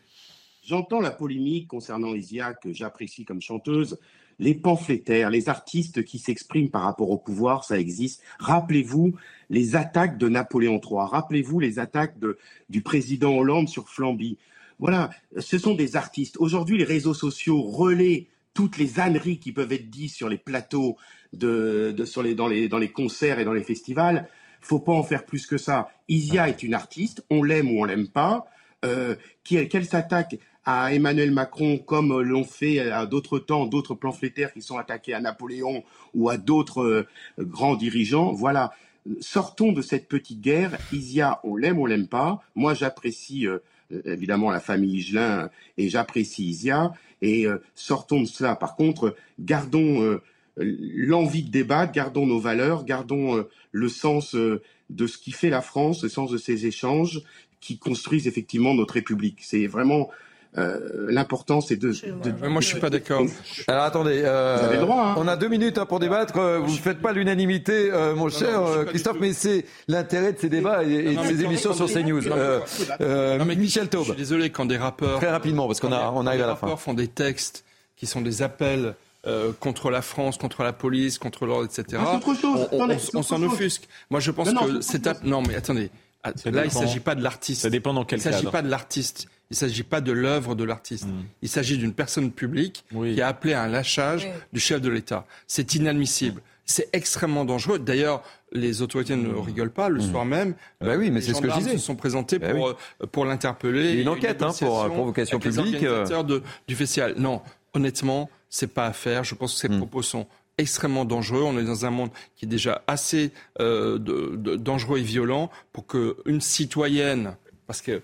J'entends 0.63 1.01
la 1.01 1.09
polémique 1.09 1.67
concernant 1.67 2.13
Isia, 2.13 2.53
que 2.53 2.71
j'apprécie 2.71 3.25
comme 3.25 3.41
chanteuse. 3.41 3.99
Les 4.39 4.53
pamphlétaires, 4.53 5.29
les 5.29 5.49
artistes 5.49 6.03
qui 6.03 6.19
s'expriment 6.19 6.69
par 6.69 6.83
rapport 6.83 7.09
au 7.09 7.17
pouvoir, 7.17 7.63
ça 7.63 7.79
existe. 7.79 8.21
Rappelez-vous 8.39 9.15
les 9.49 9.75
attaques 9.75 10.17
de 10.17 10.29
Napoléon 10.29 10.79
III. 10.79 11.07
Rappelez-vous 11.09 11.59
les 11.59 11.79
attaques 11.79 12.19
de, 12.19 12.37
du 12.69 12.81
président 12.81 13.35
Hollande 13.35 13.69
sur 13.69 13.89
Flamby. 13.89 14.37
Voilà, 14.79 15.09
ce 15.37 15.57
sont 15.57 15.75
des 15.75 15.95
artistes. 15.95 16.37
Aujourd'hui, 16.39 16.77
les 16.77 16.83
réseaux 16.83 17.13
sociaux 17.13 17.61
relaient 17.61 18.27
toutes 18.53 18.77
les 18.77 18.99
âneries 18.99 19.39
qui 19.39 19.51
peuvent 19.51 19.71
être 19.71 19.89
dites 19.89 20.11
sur 20.11 20.29
les 20.29 20.37
plateaux, 20.37 20.97
de, 21.33 21.93
de, 21.95 22.05
sur 22.05 22.21
les, 22.21 22.35
dans, 22.35 22.47
les, 22.47 22.69
dans 22.69 22.77
les 22.77 22.91
concerts 22.91 23.39
et 23.39 23.45
dans 23.45 23.53
les 23.53 23.63
festivals. 23.63 24.29
Faut 24.63 24.79
pas 24.79 24.93
en 24.93 25.03
faire 25.03 25.25
plus 25.25 25.45
que 25.45 25.57
ça. 25.57 25.89
Isia 26.07 26.49
est 26.49 26.63
une 26.63 26.73
artiste, 26.73 27.23
on 27.29 27.43
l'aime 27.43 27.69
ou 27.69 27.81
on 27.81 27.85
l'aime 27.85 28.07
pas. 28.07 28.45
Euh, 28.83 29.15
qu'elle 29.43 29.85
s'attaque 29.85 30.37
à 30.65 30.93
Emmanuel 30.93 31.31
Macron 31.31 31.77
comme 31.77 32.21
l'ont 32.21 32.43
fait 32.43 32.79
à 32.79 33.05
d'autres 33.05 33.39
temps 33.39 33.65
d'autres 33.65 33.95
pamphlétaires 33.95 34.53
qui 34.53 34.61
sont 34.61 34.77
attaqués 34.77 35.13
à 35.13 35.19
Napoléon 35.19 35.83
ou 36.13 36.29
à 36.29 36.37
d'autres 36.37 36.83
euh, 36.83 37.07
grands 37.39 37.75
dirigeants. 37.75 38.31
Voilà. 38.33 38.71
Sortons 39.19 39.73
de 39.73 39.81
cette 39.81 40.07
petite 40.07 40.39
guerre. 40.39 40.77
Isia, 40.93 41.41
on 41.43 41.57
l'aime, 41.57 41.77
ou 41.77 41.83
on 41.83 41.85
l'aime 41.85 42.07
pas. 42.07 42.41
Moi, 42.55 42.73
j'apprécie 42.73 43.47
euh, 43.47 43.59
évidemment 44.05 44.49
la 44.49 44.61
famille 44.61 44.99
Higelin 44.99 45.49
et 45.77 45.89
j'apprécie 45.89 46.45
Isia. 46.45 46.93
Et 47.21 47.45
euh, 47.45 47.61
sortons 47.75 48.21
de 48.21 48.25
cela. 48.25 48.55
Par 48.55 48.75
contre, 48.75 49.15
gardons 49.39 50.19
l'envie 50.55 51.43
de 51.43 51.49
débattre, 51.49 51.91
gardons 51.91 52.27
nos 52.27 52.39
valeurs, 52.39 52.85
gardons 52.85 53.43
le 53.73 53.89
sens 53.89 54.33
de 54.35 55.07
ce 55.07 55.17
qui 55.17 55.31
fait 55.31 55.49
la 55.49 55.61
France, 55.61 56.01
le 56.03 56.09
sens 56.09 56.31
de 56.31 56.37
ces 56.37 56.65
échanges 56.65 57.21
qui 57.59 57.77
construisent 57.77 58.27
effectivement 58.27 58.73
notre 58.73 58.93
République. 58.93 59.39
C'est 59.41 59.67
vraiment 59.67 60.09
euh, 60.57 61.07
l'important, 61.09 61.61
c'est 61.61 61.77
de, 61.77 61.91
de, 61.91 62.47
Moi, 62.47 62.61
je 62.61 62.67
suis 62.67 62.79
pas 62.79 62.91
d'accord. 62.91 63.25
Alors 63.67 63.83
attendez, 63.83 64.21
euh, 64.23 64.57
Vous 64.59 64.65
avez 64.65 64.75
le 64.75 64.81
droit, 64.81 65.07
hein. 65.07 65.15
on 65.17 65.27
a 65.27 65.35
deux 65.35 65.47
minutes 65.47 65.79
hein, 65.79 65.85
pour 65.87 65.99
débattre. 65.99 66.37
Euh, 66.37 66.59
vous 66.59 66.71
ne 66.73 66.77
faites 66.77 67.01
pas 67.01 67.11
l'unanimité, 67.11 67.89
euh, 67.91 68.13
mon 68.15 68.29
cher 68.29 68.61
non, 68.61 68.85
Christophe, 68.85 69.17
mais 69.19 69.33
c'est 69.33 69.65
l'intérêt 69.87 70.33
de 70.33 70.37
ces 70.39 70.49
débats 70.49 70.83
et, 70.83 70.91
et 70.91 71.15
non, 71.15 71.23
de 71.23 71.27
ces 71.27 71.43
émissions 71.43 71.73
sur 71.73 71.87
CNews. 71.87 72.21
non, 72.21 73.45
mais 73.45 73.55
Michel 73.55 73.89
Taube. 73.89 74.03
Je 74.03 74.11
suis 74.11 74.17
désolé 74.17 74.51
quand 74.51 74.65
des 74.65 74.77
rappeurs 74.77 75.17
très 75.17 75.31
rapidement 75.31 75.65
parce 75.65 75.79
qu'on 75.79 75.91
a 75.91 76.11
on 76.13 76.27
arrive 76.27 76.41
à 76.41 76.47
la 76.47 76.55
fin. 76.55 76.67
rappeurs 76.67 76.81
font 76.81 76.93
des 76.93 77.07
textes 77.07 77.65
qui 77.95 78.05
sont 78.05 78.21
des 78.21 78.43
appels. 78.43 78.95
Euh, 79.25 79.53
contre 79.57 79.89
la 79.89 80.01
France, 80.01 80.37
contre 80.37 80.63
la 80.63 80.73
police, 80.73 81.17
contre 81.17 81.45
l'ordre, 81.45 81.63
etc. 81.65 82.01
Ah, 82.05 82.19
chose. 82.25 82.37
On, 82.43 82.57
on, 82.77 82.83
Attendez, 82.83 82.97
on 83.13 83.23
s'en 83.23 83.41
offusque. 83.41 83.87
Moi, 84.09 84.19
je 84.19 84.31
pense 84.31 84.51
non, 84.51 84.65
que 84.65 84.81
c'est 84.81 85.23
non, 85.23 85.41
mais 85.41 85.55
attendez. 85.55 85.91
Ça 86.35 86.51
Là, 86.51 86.63
il 86.63 86.67
ne 86.67 86.69
s'agit 86.73 86.99
pas 86.99 87.15
de 87.15 87.23
l'artiste. 87.23 87.61
Ça 87.61 87.69
dépend 87.69 87.93
dans 87.93 88.03
quel 88.03 88.19
Il 88.19 88.25
ne 88.27 88.31
s'agit 88.31 88.47
pas 88.47 88.61
de 88.61 88.69
l'artiste. 88.69 89.27
Il 89.49 89.53
ne 89.53 89.57
s'agit 89.57 89.83
pas 89.83 90.01
de 90.01 90.11
l'œuvre 90.11 90.55
de 90.55 90.63
l'artiste. 90.65 91.07
Mm. 91.07 91.23
Il 91.41 91.47
s'agit 91.49 91.77
d'une 91.77 91.93
personne 91.93 92.31
publique 92.31 92.83
Oui. 92.93 93.13
qui 93.15 93.21
a 93.21 93.27
appelé 93.29 93.53
à 93.53 93.63
un 93.63 93.67
lâchage 93.69 94.25
Oui. 94.25 94.31
du 94.53 94.59
chef 94.59 94.81
de 94.81 94.89
l'État. 94.89 95.25
C'est 95.47 95.73
inadmissible. 95.75 96.41
C'est 96.65 96.89
extrêmement 96.93 97.45
dangereux. 97.45 97.79
D'ailleurs, 97.79 98.23
les 98.53 98.81
autorités 98.81 99.15
ne 99.17 99.33
rigolent 99.33 99.69
pas. 99.71 99.87
Le 99.89 99.99
soir 100.01 100.25
même, 100.25 100.53
Bah 100.81 100.95
oui, 100.97 101.11
mais 101.11 101.19
les 101.19 101.25
c'est 101.27 101.33
ce 101.33 101.41
que 101.41 101.49
je 101.49 101.57
disais. 101.57 101.71
se 101.73 101.77
sont 101.77 101.95
présentés 101.95 102.39
Bah 102.39 102.53
pour, 102.53 102.67
euh, 102.69 102.75
pour 103.11 103.23
l'interpeller. 103.25 104.01
Une 104.01 104.07
enquête, 104.09 104.41
hein, 104.41 104.51
pour, 104.59 104.81
euh, 104.81 104.87
provocation 104.89 105.37
avec 105.37 105.53
les 105.53 105.61
publique, 105.61 105.83
euh. 105.83 105.87
organisateurs 105.89 106.23
de- 106.23 106.43
du 106.67 106.75
festival. 106.75 107.15
Non, 107.17 107.41
honnêtement, 107.73 108.29
c'est 108.55 108.67
pas 108.67 108.85
à 108.85 108.93
faire. 108.93 109.23
Je 109.23 109.33
pense 109.35 109.53
que 109.55 109.59
ces 109.61 109.69
Mm. 109.69 109.77
propos 109.79 110.01
sont 110.03 110.27
extrêmement 110.59 111.05
dangereux. 111.05 111.41
On 111.41 111.57
est 111.57 111.63
dans 111.63 111.85
un 111.85 111.89
monde 111.89 112.11
qui 112.35 112.45
est 112.45 112.47
déjà 112.47 112.83
assez 112.85 113.31
euh, 113.59 113.97
de- 113.97 114.35
de- 114.35 114.55
dangereux 114.55 114.99
et 114.99 115.01
violent 115.03 115.49
pour 115.71 115.87
qu'une 115.87 116.39
citoyenne, 116.41 117.35
parce 117.65 117.81
que 117.81 118.03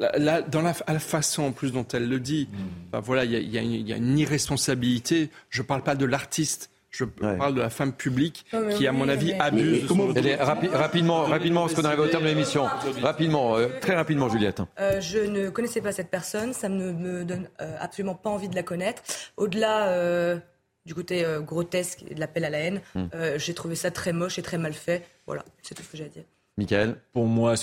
là, 0.00 0.10
là, 0.18 0.42
dans 0.42 0.62
la, 0.62 0.74
à 0.88 0.92
la 0.94 0.98
façon 0.98 1.44
en 1.44 1.52
plus 1.52 1.70
dont 1.72 1.86
elle 1.92 2.08
le 2.08 2.18
dit, 2.18 2.48
ben 2.90 2.98
voilà, 2.98 3.24
il 3.24 3.30
y 3.32 3.36
a, 3.36 3.62
y 3.62 3.64
une- 3.64 3.72
il 3.72 3.88
y 3.88 3.92
a 3.92 3.96
une 3.96 4.18
irresponsabilité. 4.18 5.30
Je 5.50 5.62
parle 5.62 5.82
pas 5.84 5.94
de 5.94 6.04
l'artiste. 6.04 6.70
Je 6.90 7.04
parle 7.04 7.54
de 7.54 7.60
la 7.60 7.68
femme 7.70 7.92
publique 7.92 8.46
mais 8.52 8.74
qui, 8.74 8.86
à 8.86 8.92
oui, 8.92 8.96
mon 8.96 9.08
avis, 9.08 9.32
mais- 9.34 9.40
abuse 9.40 9.82
de 9.82 9.88
son 9.88 10.16
Allez, 10.16 10.36
rapi- 10.36 10.68
rapidement, 10.68 11.22
rapidement, 11.24 11.62
parce 11.62 11.74
qu'on 11.74 11.84
arrive 11.84 12.00
au 12.00 12.06
terme 12.06 12.22
de 12.22 12.28
l'émission. 12.28 12.66
Rapidement, 13.02 13.56
euh, 13.56 13.68
très 13.80 13.94
rapidement, 13.94 14.28
Juliette. 14.28 14.62
Euh, 14.80 15.00
je 15.00 15.18
ne 15.18 15.50
connaissais 15.50 15.80
pas 15.82 15.92
cette 15.92 16.10
personne, 16.10 16.52
ça 16.54 16.68
ne 16.68 16.92
me 16.92 17.24
donne 17.24 17.48
euh, 17.60 17.76
absolument 17.78 18.14
pas 18.14 18.30
envie 18.30 18.48
de 18.48 18.54
la 18.54 18.62
connaître. 18.62 19.02
Au-delà 19.36 19.88
euh, 19.88 20.38
du 20.86 20.94
côté 20.94 21.24
euh, 21.24 21.40
grotesque 21.40 22.04
et 22.10 22.14
de 22.14 22.20
l'appel 22.20 22.44
à 22.46 22.50
la 22.50 22.58
haine, 22.58 22.80
Hmm. 22.94 23.04
euh, 23.14 23.38
j'ai 23.38 23.52
trouvé 23.52 23.74
ça 23.74 23.90
très 23.90 24.12
moche 24.14 24.38
et 24.38 24.42
très 24.42 24.56
mal 24.58 24.72
fait. 24.72 25.04
Voilà, 25.26 25.44
c'est 25.62 25.74
tout 25.74 25.82
ce 25.82 25.90
que 25.90 25.96
j'ai 25.98 26.04
à 26.04 26.08
dire. 26.08 26.24
Michael 26.56 26.96
Pour 27.12 27.26
moi, 27.26 27.54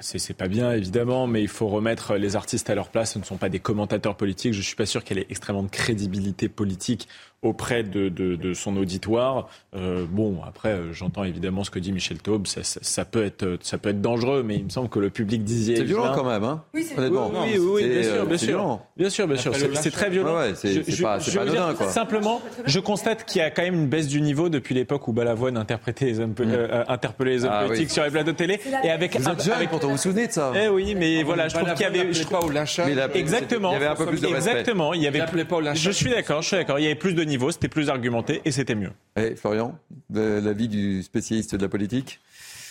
c'est 0.00 0.36
pas 0.36 0.48
bien, 0.48 0.72
évidemment, 0.72 1.26
mais 1.26 1.40
il 1.40 1.48
faut 1.48 1.68
remettre 1.68 2.16
les 2.16 2.36
artistes 2.36 2.68
à 2.68 2.74
leur 2.74 2.90
place. 2.90 3.12
Ce 3.14 3.18
ne 3.18 3.24
sont 3.24 3.38
pas 3.38 3.48
des 3.48 3.60
commentateurs 3.60 4.14
politiques. 4.14 4.52
Je 4.52 4.60
suis 4.60 4.76
pas 4.76 4.84
sûr 4.84 5.04
qu'elle 5.04 5.16
ait 5.18 5.26
extrêmement 5.30 5.62
de 5.62 5.70
crédibilité 5.70 6.50
politique 6.50 7.08
auprès 7.42 7.82
de, 7.82 8.08
de, 8.08 8.36
de 8.36 8.54
son 8.54 8.76
auditoire. 8.76 9.48
Euh, 9.74 10.04
bon, 10.08 10.38
après, 10.46 10.70
euh, 10.70 10.92
j'entends 10.92 11.24
évidemment 11.24 11.64
ce 11.64 11.70
que 11.70 11.78
dit 11.78 11.92
Michel 11.92 12.18
Taube. 12.18 12.46
Ça, 12.46 12.62
ça, 12.62 12.78
ça 12.82 13.04
peut 13.04 13.24
être, 13.24 13.58
ça 13.62 13.78
peut 13.78 13.88
être 13.90 14.00
dangereux, 14.00 14.42
mais 14.46 14.56
il 14.56 14.64
me 14.64 14.68
semble 14.70 14.88
que 14.88 14.98
le 15.00 15.10
public 15.10 15.42
disait. 15.42 15.76
C'est 15.76 15.82
violent 15.84 16.12
quand 16.14 16.24
même, 16.24 16.44
hein 16.44 16.62
Oui, 16.74 16.84
c'est- 16.84 16.96
Honnêtement. 16.98 17.30
Oui, 17.32 17.58
oui, 17.58 17.58
oui, 17.82 17.88
bien 17.88 18.02
sûr, 18.02 18.12
euh, 18.12 18.24
bien 18.26 18.36
sûr. 18.38 18.46
violent. 18.48 18.86
Bien 18.96 19.10
sûr, 19.10 19.26
bien 19.26 19.36
sûr. 19.36 19.52
C'est 19.74 19.90
très 19.90 20.08
violent. 20.10 20.36
Ouais, 20.36 20.50
ouais, 20.50 20.54
c'est- 20.54 21.02
pas- 21.02 21.18
pas 21.18 21.40
anodin, 21.42 21.74
quoi. 21.74 21.88
Simplement, 21.88 22.40
je 22.64 22.78
constate 22.80 23.24
qu'il 23.24 23.40
y 23.40 23.44
a 23.44 23.50
quand 23.50 23.62
même 23.62 23.74
une 23.74 23.88
baisse 23.88 24.06
du 24.08 24.20
niveau 24.20 24.48
depuis 24.48 24.74
l'époque 24.74 25.08
où 25.08 25.12
Balavoine 25.12 25.56
interprétait 25.56 26.04
les 26.06 26.20
hommes, 26.20 26.34
euh, 26.40 26.84
interpellait 26.88 27.32
les 27.32 27.44
hommes 27.44 27.50
Ah, 27.52 27.64
politiques 27.64 27.88
oui. 27.88 27.94
sur 27.94 28.04
les 28.04 28.10
plateaux 28.10 28.32
de 28.32 28.36
télé. 28.36 28.60
Et 28.84 28.90
avec, 28.90 29.16
Vous 29.18 29.28
êtes 29.28 29.42
jeune, 29.42 29.54
avec- 29.54 29.70
pourtant, 29.70 29.88
vous 29.88 29.94
vous 29.94 29.98
souvenez 29.98 30.28
de 30.28 30.32
ça 30.32 30.52
Eh 30.54 30.68
oui, 30.68 30.94
mais 30.96 31.22
voilà, 31.24 31.48
je 31.48 31.54
trouve 31.56 31.72
qu'il 31.74 31.82
y 31.82 31.84
avait. 31.86 32.12
je 32.12 32.24
pas 32.24 32.40
au 32.40 32.50
lâchage. 32.50 32.88
Exactement. 33.14 33.70
Il 33.70 33.74
y 33.74 33.76
avait 33.76 33.86
un 33.86 33.94
peu 33.96 34.06
plus 34.06 34.20
de 34.20 34.26
respect. 34.28 34.50
Exactement. 34.50 34.94
Il 34.94 35.02
y 35.02 35.06
avait. 35.08 35.18
n'appelait 35.18 35.44
pas 35.44 35.56
au 35.56 35.60
lâchage. 35.60 35.82
Je 35.82 35.90
suis 35.90 36.10
d'accord. 36.10 36.42
Je 36.42 36.48
suis 36.48 36.56
d'accord. 36.56 36.78
Il 36.78 36.82
y 36.82 36.86
avait 36.86 36.94
plus 36.94 37.14
de 37.14 37.24
niveau. 37.32 37.50
C'était 37.50 37.68
plus 37.68 37.88
argumenté 37.88 38.40
et 38.44 38.52
c'était 38.52 38.74
mieux. 38.74 38.92
Eh, 39.16 39.34
Florian, 39.36 39.78
de 40.10 40.40
l'avis 40.42 40.68
du 40.68 41.02
spécialiste 41.02 41.54
de 41.56 41.62
la 41.62 41.68
politique? 41.68 42.20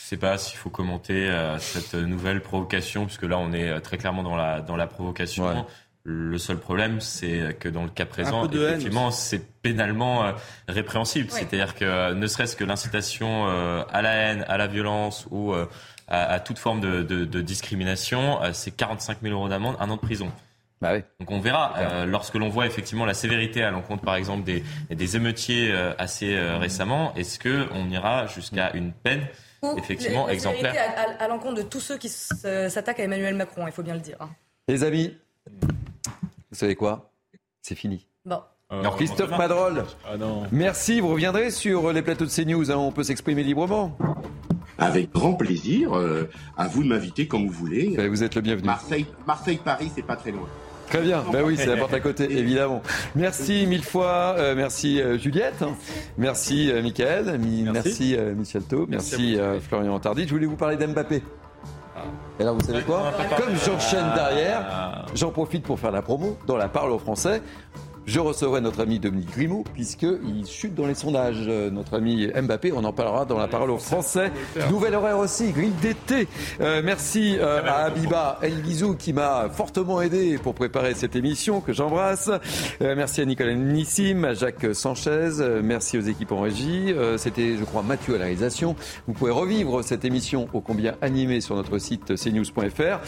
Je 0.03 0.07
sais 0.15 0.17
pas 0.17 0.37
s'il 0.37 0.57
faut 0.57 0.69
commenter 0.69 1.29
euh, 1.29 1.57
cette 1.59 1.93
nouvelle 1.93 2.41
provocation, 2.41 3.05
puisque 3.05 3.23
là 3.23 3.37
on 3.37 3.53
est 3.53 3.69
euh, 3.69 3.79
très 3.79 3.97
clairement 3.97 4.23
dans 4.23 4.35
la, 4.35 4.61
dans 4.61 4.75
la 4.75 4.87
provocation. 4.87 5.47
Ouais. 5.47 5.63
Le 6.03 6.39
seul 6.39 6.57
problème, 6.57 6.99
c'est 6.99 7.55
que 7.59 7.69
dans 7.69 7.83
le 7.83 7.89
cas 7.89 8.07
présent, 8.07 8.49
effectivement, 8.49 9.11
c'est 9.11 9.61
pénalement 9.61 10.25
euh, 10.25 10.31
répréhensible. 10.67 11.31
Ouais. 11.31 11.39
C'est-à-dire 11.39 11.75
que 11.75 12.13
ne 12.13 12.27
serait-ce 12.27 12.55
que 12.55 12.63
l'incitation 12.63 13.47
euh, 13.47 13.83
à 13.91 14.01
la 14.01 14.13
haine, 14.13 14.45
à 14.47 14.57
la 14.57 14.65
violence 14.65 15.27
ou 15.29 15.53
euh, 15.53 15.67
à, 16.07 16.23
à 16.33 16.39
toute 16.39 16.57
forme 16.57 16.81
de, 16.81 17.03
de, 17.03 17.23
de 17.25 17.41
discrimination, 17.41 18.41
euh, 18.41 18.49
c'est 18.51 18.71
45 18.71 19.19
000 19.21 19.35
euros 19.35 19.47
d'amende, 19.47 19.75
un 19.79 19.89
an 19.91 19.95
de 19.95 20.01
prison. 20.01 20.31
Bah 20.81 20.93
oui. 20.93 21.03
Donc 21.19 21.29
on 21.29 21.39
verra, 21.39 21.73
euh, 21.77 22.05
lorsque 22.05 22.33
l'on 22.35 22.49
voit 22.49 22.65
effectivement 22.65 23.05
la 23.05 23.13
sévérité 23.13 23.61
à 23.63 23.69
l'encontre 23.69 24.03
par 24.03 24.15
exemple 24.15 24.43
des, 24.43 24.63
des 24.89 25.15
émeutiers 25.15 25.71
euh, 25.71 25.93
assez 25.99 26.33
euh, 26.33 26.57
récemment, 26.57 27.13
est-ce 27.15 27.37
qu'on 27.39 27.87
ira 27.89 28.25
jusqu'à 28.25 28.71
une 28.73 28.91
peine 28.91 29.21
Ou 29.61 29.77
effectivement 29.77 30.21
la- 30.21 30.27
la 30.27 30.33
exemplaire 30.33 30.73
À, 30.97 31.01
à- 31.01 31.23
à 31.25 31.27
l'encontre 31.27 31.55
de 31.57 31.61
tous 31.61 31.79
ceux 31.81 31.97
qui 31.99 32.09
s'attaquent 32.09 32.99
à 32.99 33.03
Emmanuel 33.03 33.35
Macron, 33.35 33.67
il 33.67 33.71
faut 33.73 33.83
bien 33.83 33.93
le 33.93 33.99
dire. 33.99 34.17
hein. 34.21 34.29
Les 34.67 34.83
amis, 34.83 35.15
vous 35.61 36.57
savez 36.57 36.75
quoi? 36.75 37.11
C'est 37.61 37.75
fini. 37.75 38.07
Bon. 38.25 38.41
Alors, 38.69 38.95
Christophe 38.95 39.37
Madrol, 39.37 39.83
Ah 40.09 40.15
non. 40.17 40.47
merci. 40.51 40.99
Vous 41.01 41.09
reviendrez 41.09 41.51
sur 41.51 41.91
les 41.91 42.01
plateaux 42.01 42.25
de 42.25 42.29
CNews. 42.31 42.71
Hein, 42.71 42.75
on 42.77 42.91
peut 42.93 43.03
s'exprimer 43.03 43.43
librement. 43.43 43.97
Avec 44.77 45.11
grand 45.11 45.33
plaisir. 45.33 45.95
euh, 45.95 46.29
à 46.57 46.67
vous 46.67 46.81
de 46.83 46.87
m'inviter 46.87 47.27
quand 47.27 47.39
vous 47.39 47.49
voulez. 47.51 48.07
Vous 48.07 48.23
êtes 48.23 48.33
le 48.35 48.41
bienvenu. 48.41 48.67
Marseille, 48.67 49.05
Marseille, 49.27 49.59
Paris, 49.63 49.91
c'est 49.93 50.01
pas 50.05 50.15
très 50.15 50.31
loin. 50.31 50.47
Très 50.91 51.01
bien. 51.01 51.23
Ben 51.31 51.41
oui, 51.45 51.55
c'est 51.57 51.67
la 51.67 51.77
porte 51.77 51.93
à 51.93 52.01
côté, 52.01 52.25
évidemment. 52.37 52.81
Merci 53.15 53.65
mille 53.65 53.83
fois. 53.83 54.35
Euh, 54.37 54.55
merci 54.55 55.01
euh, 55.01 55.17
Juliette. 55.17 55.63
Merci 56.17 56.69
euh, 56.69 56.81
Michael. 56.81 57.39
merci, 57.71 58.17
Michel 58.35 58.63
Thau. 58.63 58.87
Merci, 58.89 59.37
Florian 59.69 59.97
Tardy. 59.99 60.25
Je 60.27 60.33
voulais 60.33 60.45
vous 60.45 60.57
parler 60.57 60.75
d'Mbappé. 60.75 61.23
Ah. 61.95 62.01
Et 62.41 62.43
là, 62.43 62.51
vous 62.51 62.59
savez 62.59 62.81
quoi? 62.81 63.13
Comme 63.37 63.55
j'enchaîne 63.55 64.13
derrière, 64.15 65.05
j'en 65.15 65.31
profite 65.31 65.63
pour 65.63 65.79
faire 65.79 65.91
la 65.91 66.01
promo 66.01 66.37
dans 66.45 66.57
la 66.57 66.67
parole 66.67 66.91
au 66.91 66.99
français 66.99 67.41
je 68.05 68.19
recevrai 68.19 68.61
notre 68.61 68.81
ami 68.81 68.99
Dominique 68.99 69.31
Grimaud, 69.31 69.63
puisqu'il 69.73 70.45
chute 70.47 70.73
dans 70.73 70.87
les 70.87 70.95
sondages. 70.95 71.45
Euh, 71.47 71.69
notre 71.69 71.95
ami 71.95 72.27
Mbappé, 72.27 72.71
on 72.71 72.83
en 72.83 72.93
parlera 72.93 73.25
dans 73.25 73.37
la 73.37 73.47
parole 73.47 73.69
aux 73.69 73.77
Français. 73.77 74.31
Nouvelle 74.69 74.95
horaire 74.95 75.19
aussi, 75.19 75.51
grille 75.51 75.73
d'été. 75.81 76.27
Euh, 76.61 76.81
merci 76.83 77.37
euh, 77.39 77.61
à 77.63 77.85
Abiba 77.85 78.39
El 78.41 78.61
Guizou 78.61 78.95
qui 78.95 79.13
m'a 79.13 79.49
fortement 79.49 80.01
aidé 80.01 80.37
pour 80.37 80.55
préparer 80.55 80.93
cette 80.95 81.15
émission, 81.15 81.61
que 81.61 81.73
j'embrasse. 81.73 82.29
merci 82.79 83.21
à 83.21 83.25
Nicolas 83.25 83.53
Nissim, 83.53 84.23
à 84.23 84.33
Jacques 84.33 84.73
Sanchez. 84.73 85.29
merci 85.63 85.97
aux 85.97 86.01
équipes 86.01 86.31
en 86.31 86.41
régie. 86.41 86.93
C'était, 87.17 87.57
je 87.57 87.63
crois, 87.63 87.83
Mathieu 87.83 88.15
à 88.15 88.17
la 88.17 88.25
réalisation. 88.25 88.75
Vous 89.07 89.13
pouvez 89.13 89.31
revivre 89.31 89.83
cette 89.83 90.05
émission 90.05 90.47
ô 90.53 90.61
combien 90.61 90.95
animée 91.01 91.41
sur 91.41 91.55
notre 91.55 91.77
site 91.77 92.15
cnews.fr. 92.15 92.99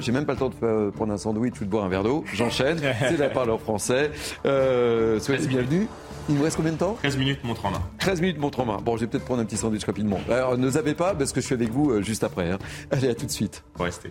J'ai 0.00 0.12
même 0.12 0.26
pas 0.26 0.32
le 0.32 0.38
temps 0.38 0.50
de 0.50 0.90
prendre 0.90 1.12
un 1.12 1.18
sandwich 1.18 1.60
ou 1.60 1.64
de 1.64 1.70
boire 1.70 1.84
un 1.84 1.88
verre 1.88 2.02
d'eau. 2.02 2.24
J'enchaîne. 2.32 2.78
C'est 3.00 3.18
la 3.18 3.28
parole 3.28 3.50
aux 3.50 3.58
Français. 3.58 4.10
Euh, 4.44 5.20
soyez 5.20 5.46
bienvenus. 5.46 5.88
Il 6.28 6.34
nous 6.34 6.42
reste 6.42 6.56
combien 6.56 6.72
de 6.72 6.76
temps 6.78 6.96
13 7.00 7.16
minutes 7.18 7.44
montre 7.44 7.66
en 7.66 7.70
main. 7.70 7.82
13 8.00 8.20
minutes 8.20 8.38
montre 8.38 8.60
en 8.60 8.64
main. 8.64 8.78
Bon, 8.84 8.96
je 8.96 9.02
vais 9.02 9.06
peut-être 9.06 9.24
prendre 9.24 9.40
un 9.40 9.44
petit 9.44 9.56
sandwich 9.56 9.84
rapidement. 9.84 10.18
Alors, 10.28 10.58
ne 10.58 10.68
zappez 10.68 10.94
pas 10.94 11.14
parce 11.14 11.32
que 11.32 11.40
je 11.40 11.46
suis 11.46 11.54
avec 11.54 11.70
vous 11.70 11.90
euh, 11.90 12.02
juste 12.02 12.24
après. 12.24 12.50
Hein. 12.50 12.58
Allez, 12.90 13.08
à 13.08 13.14
tout 13.14 13.26
de 13.26 13.30
suite. 13.30 13.62
Restez. 13.78 14.10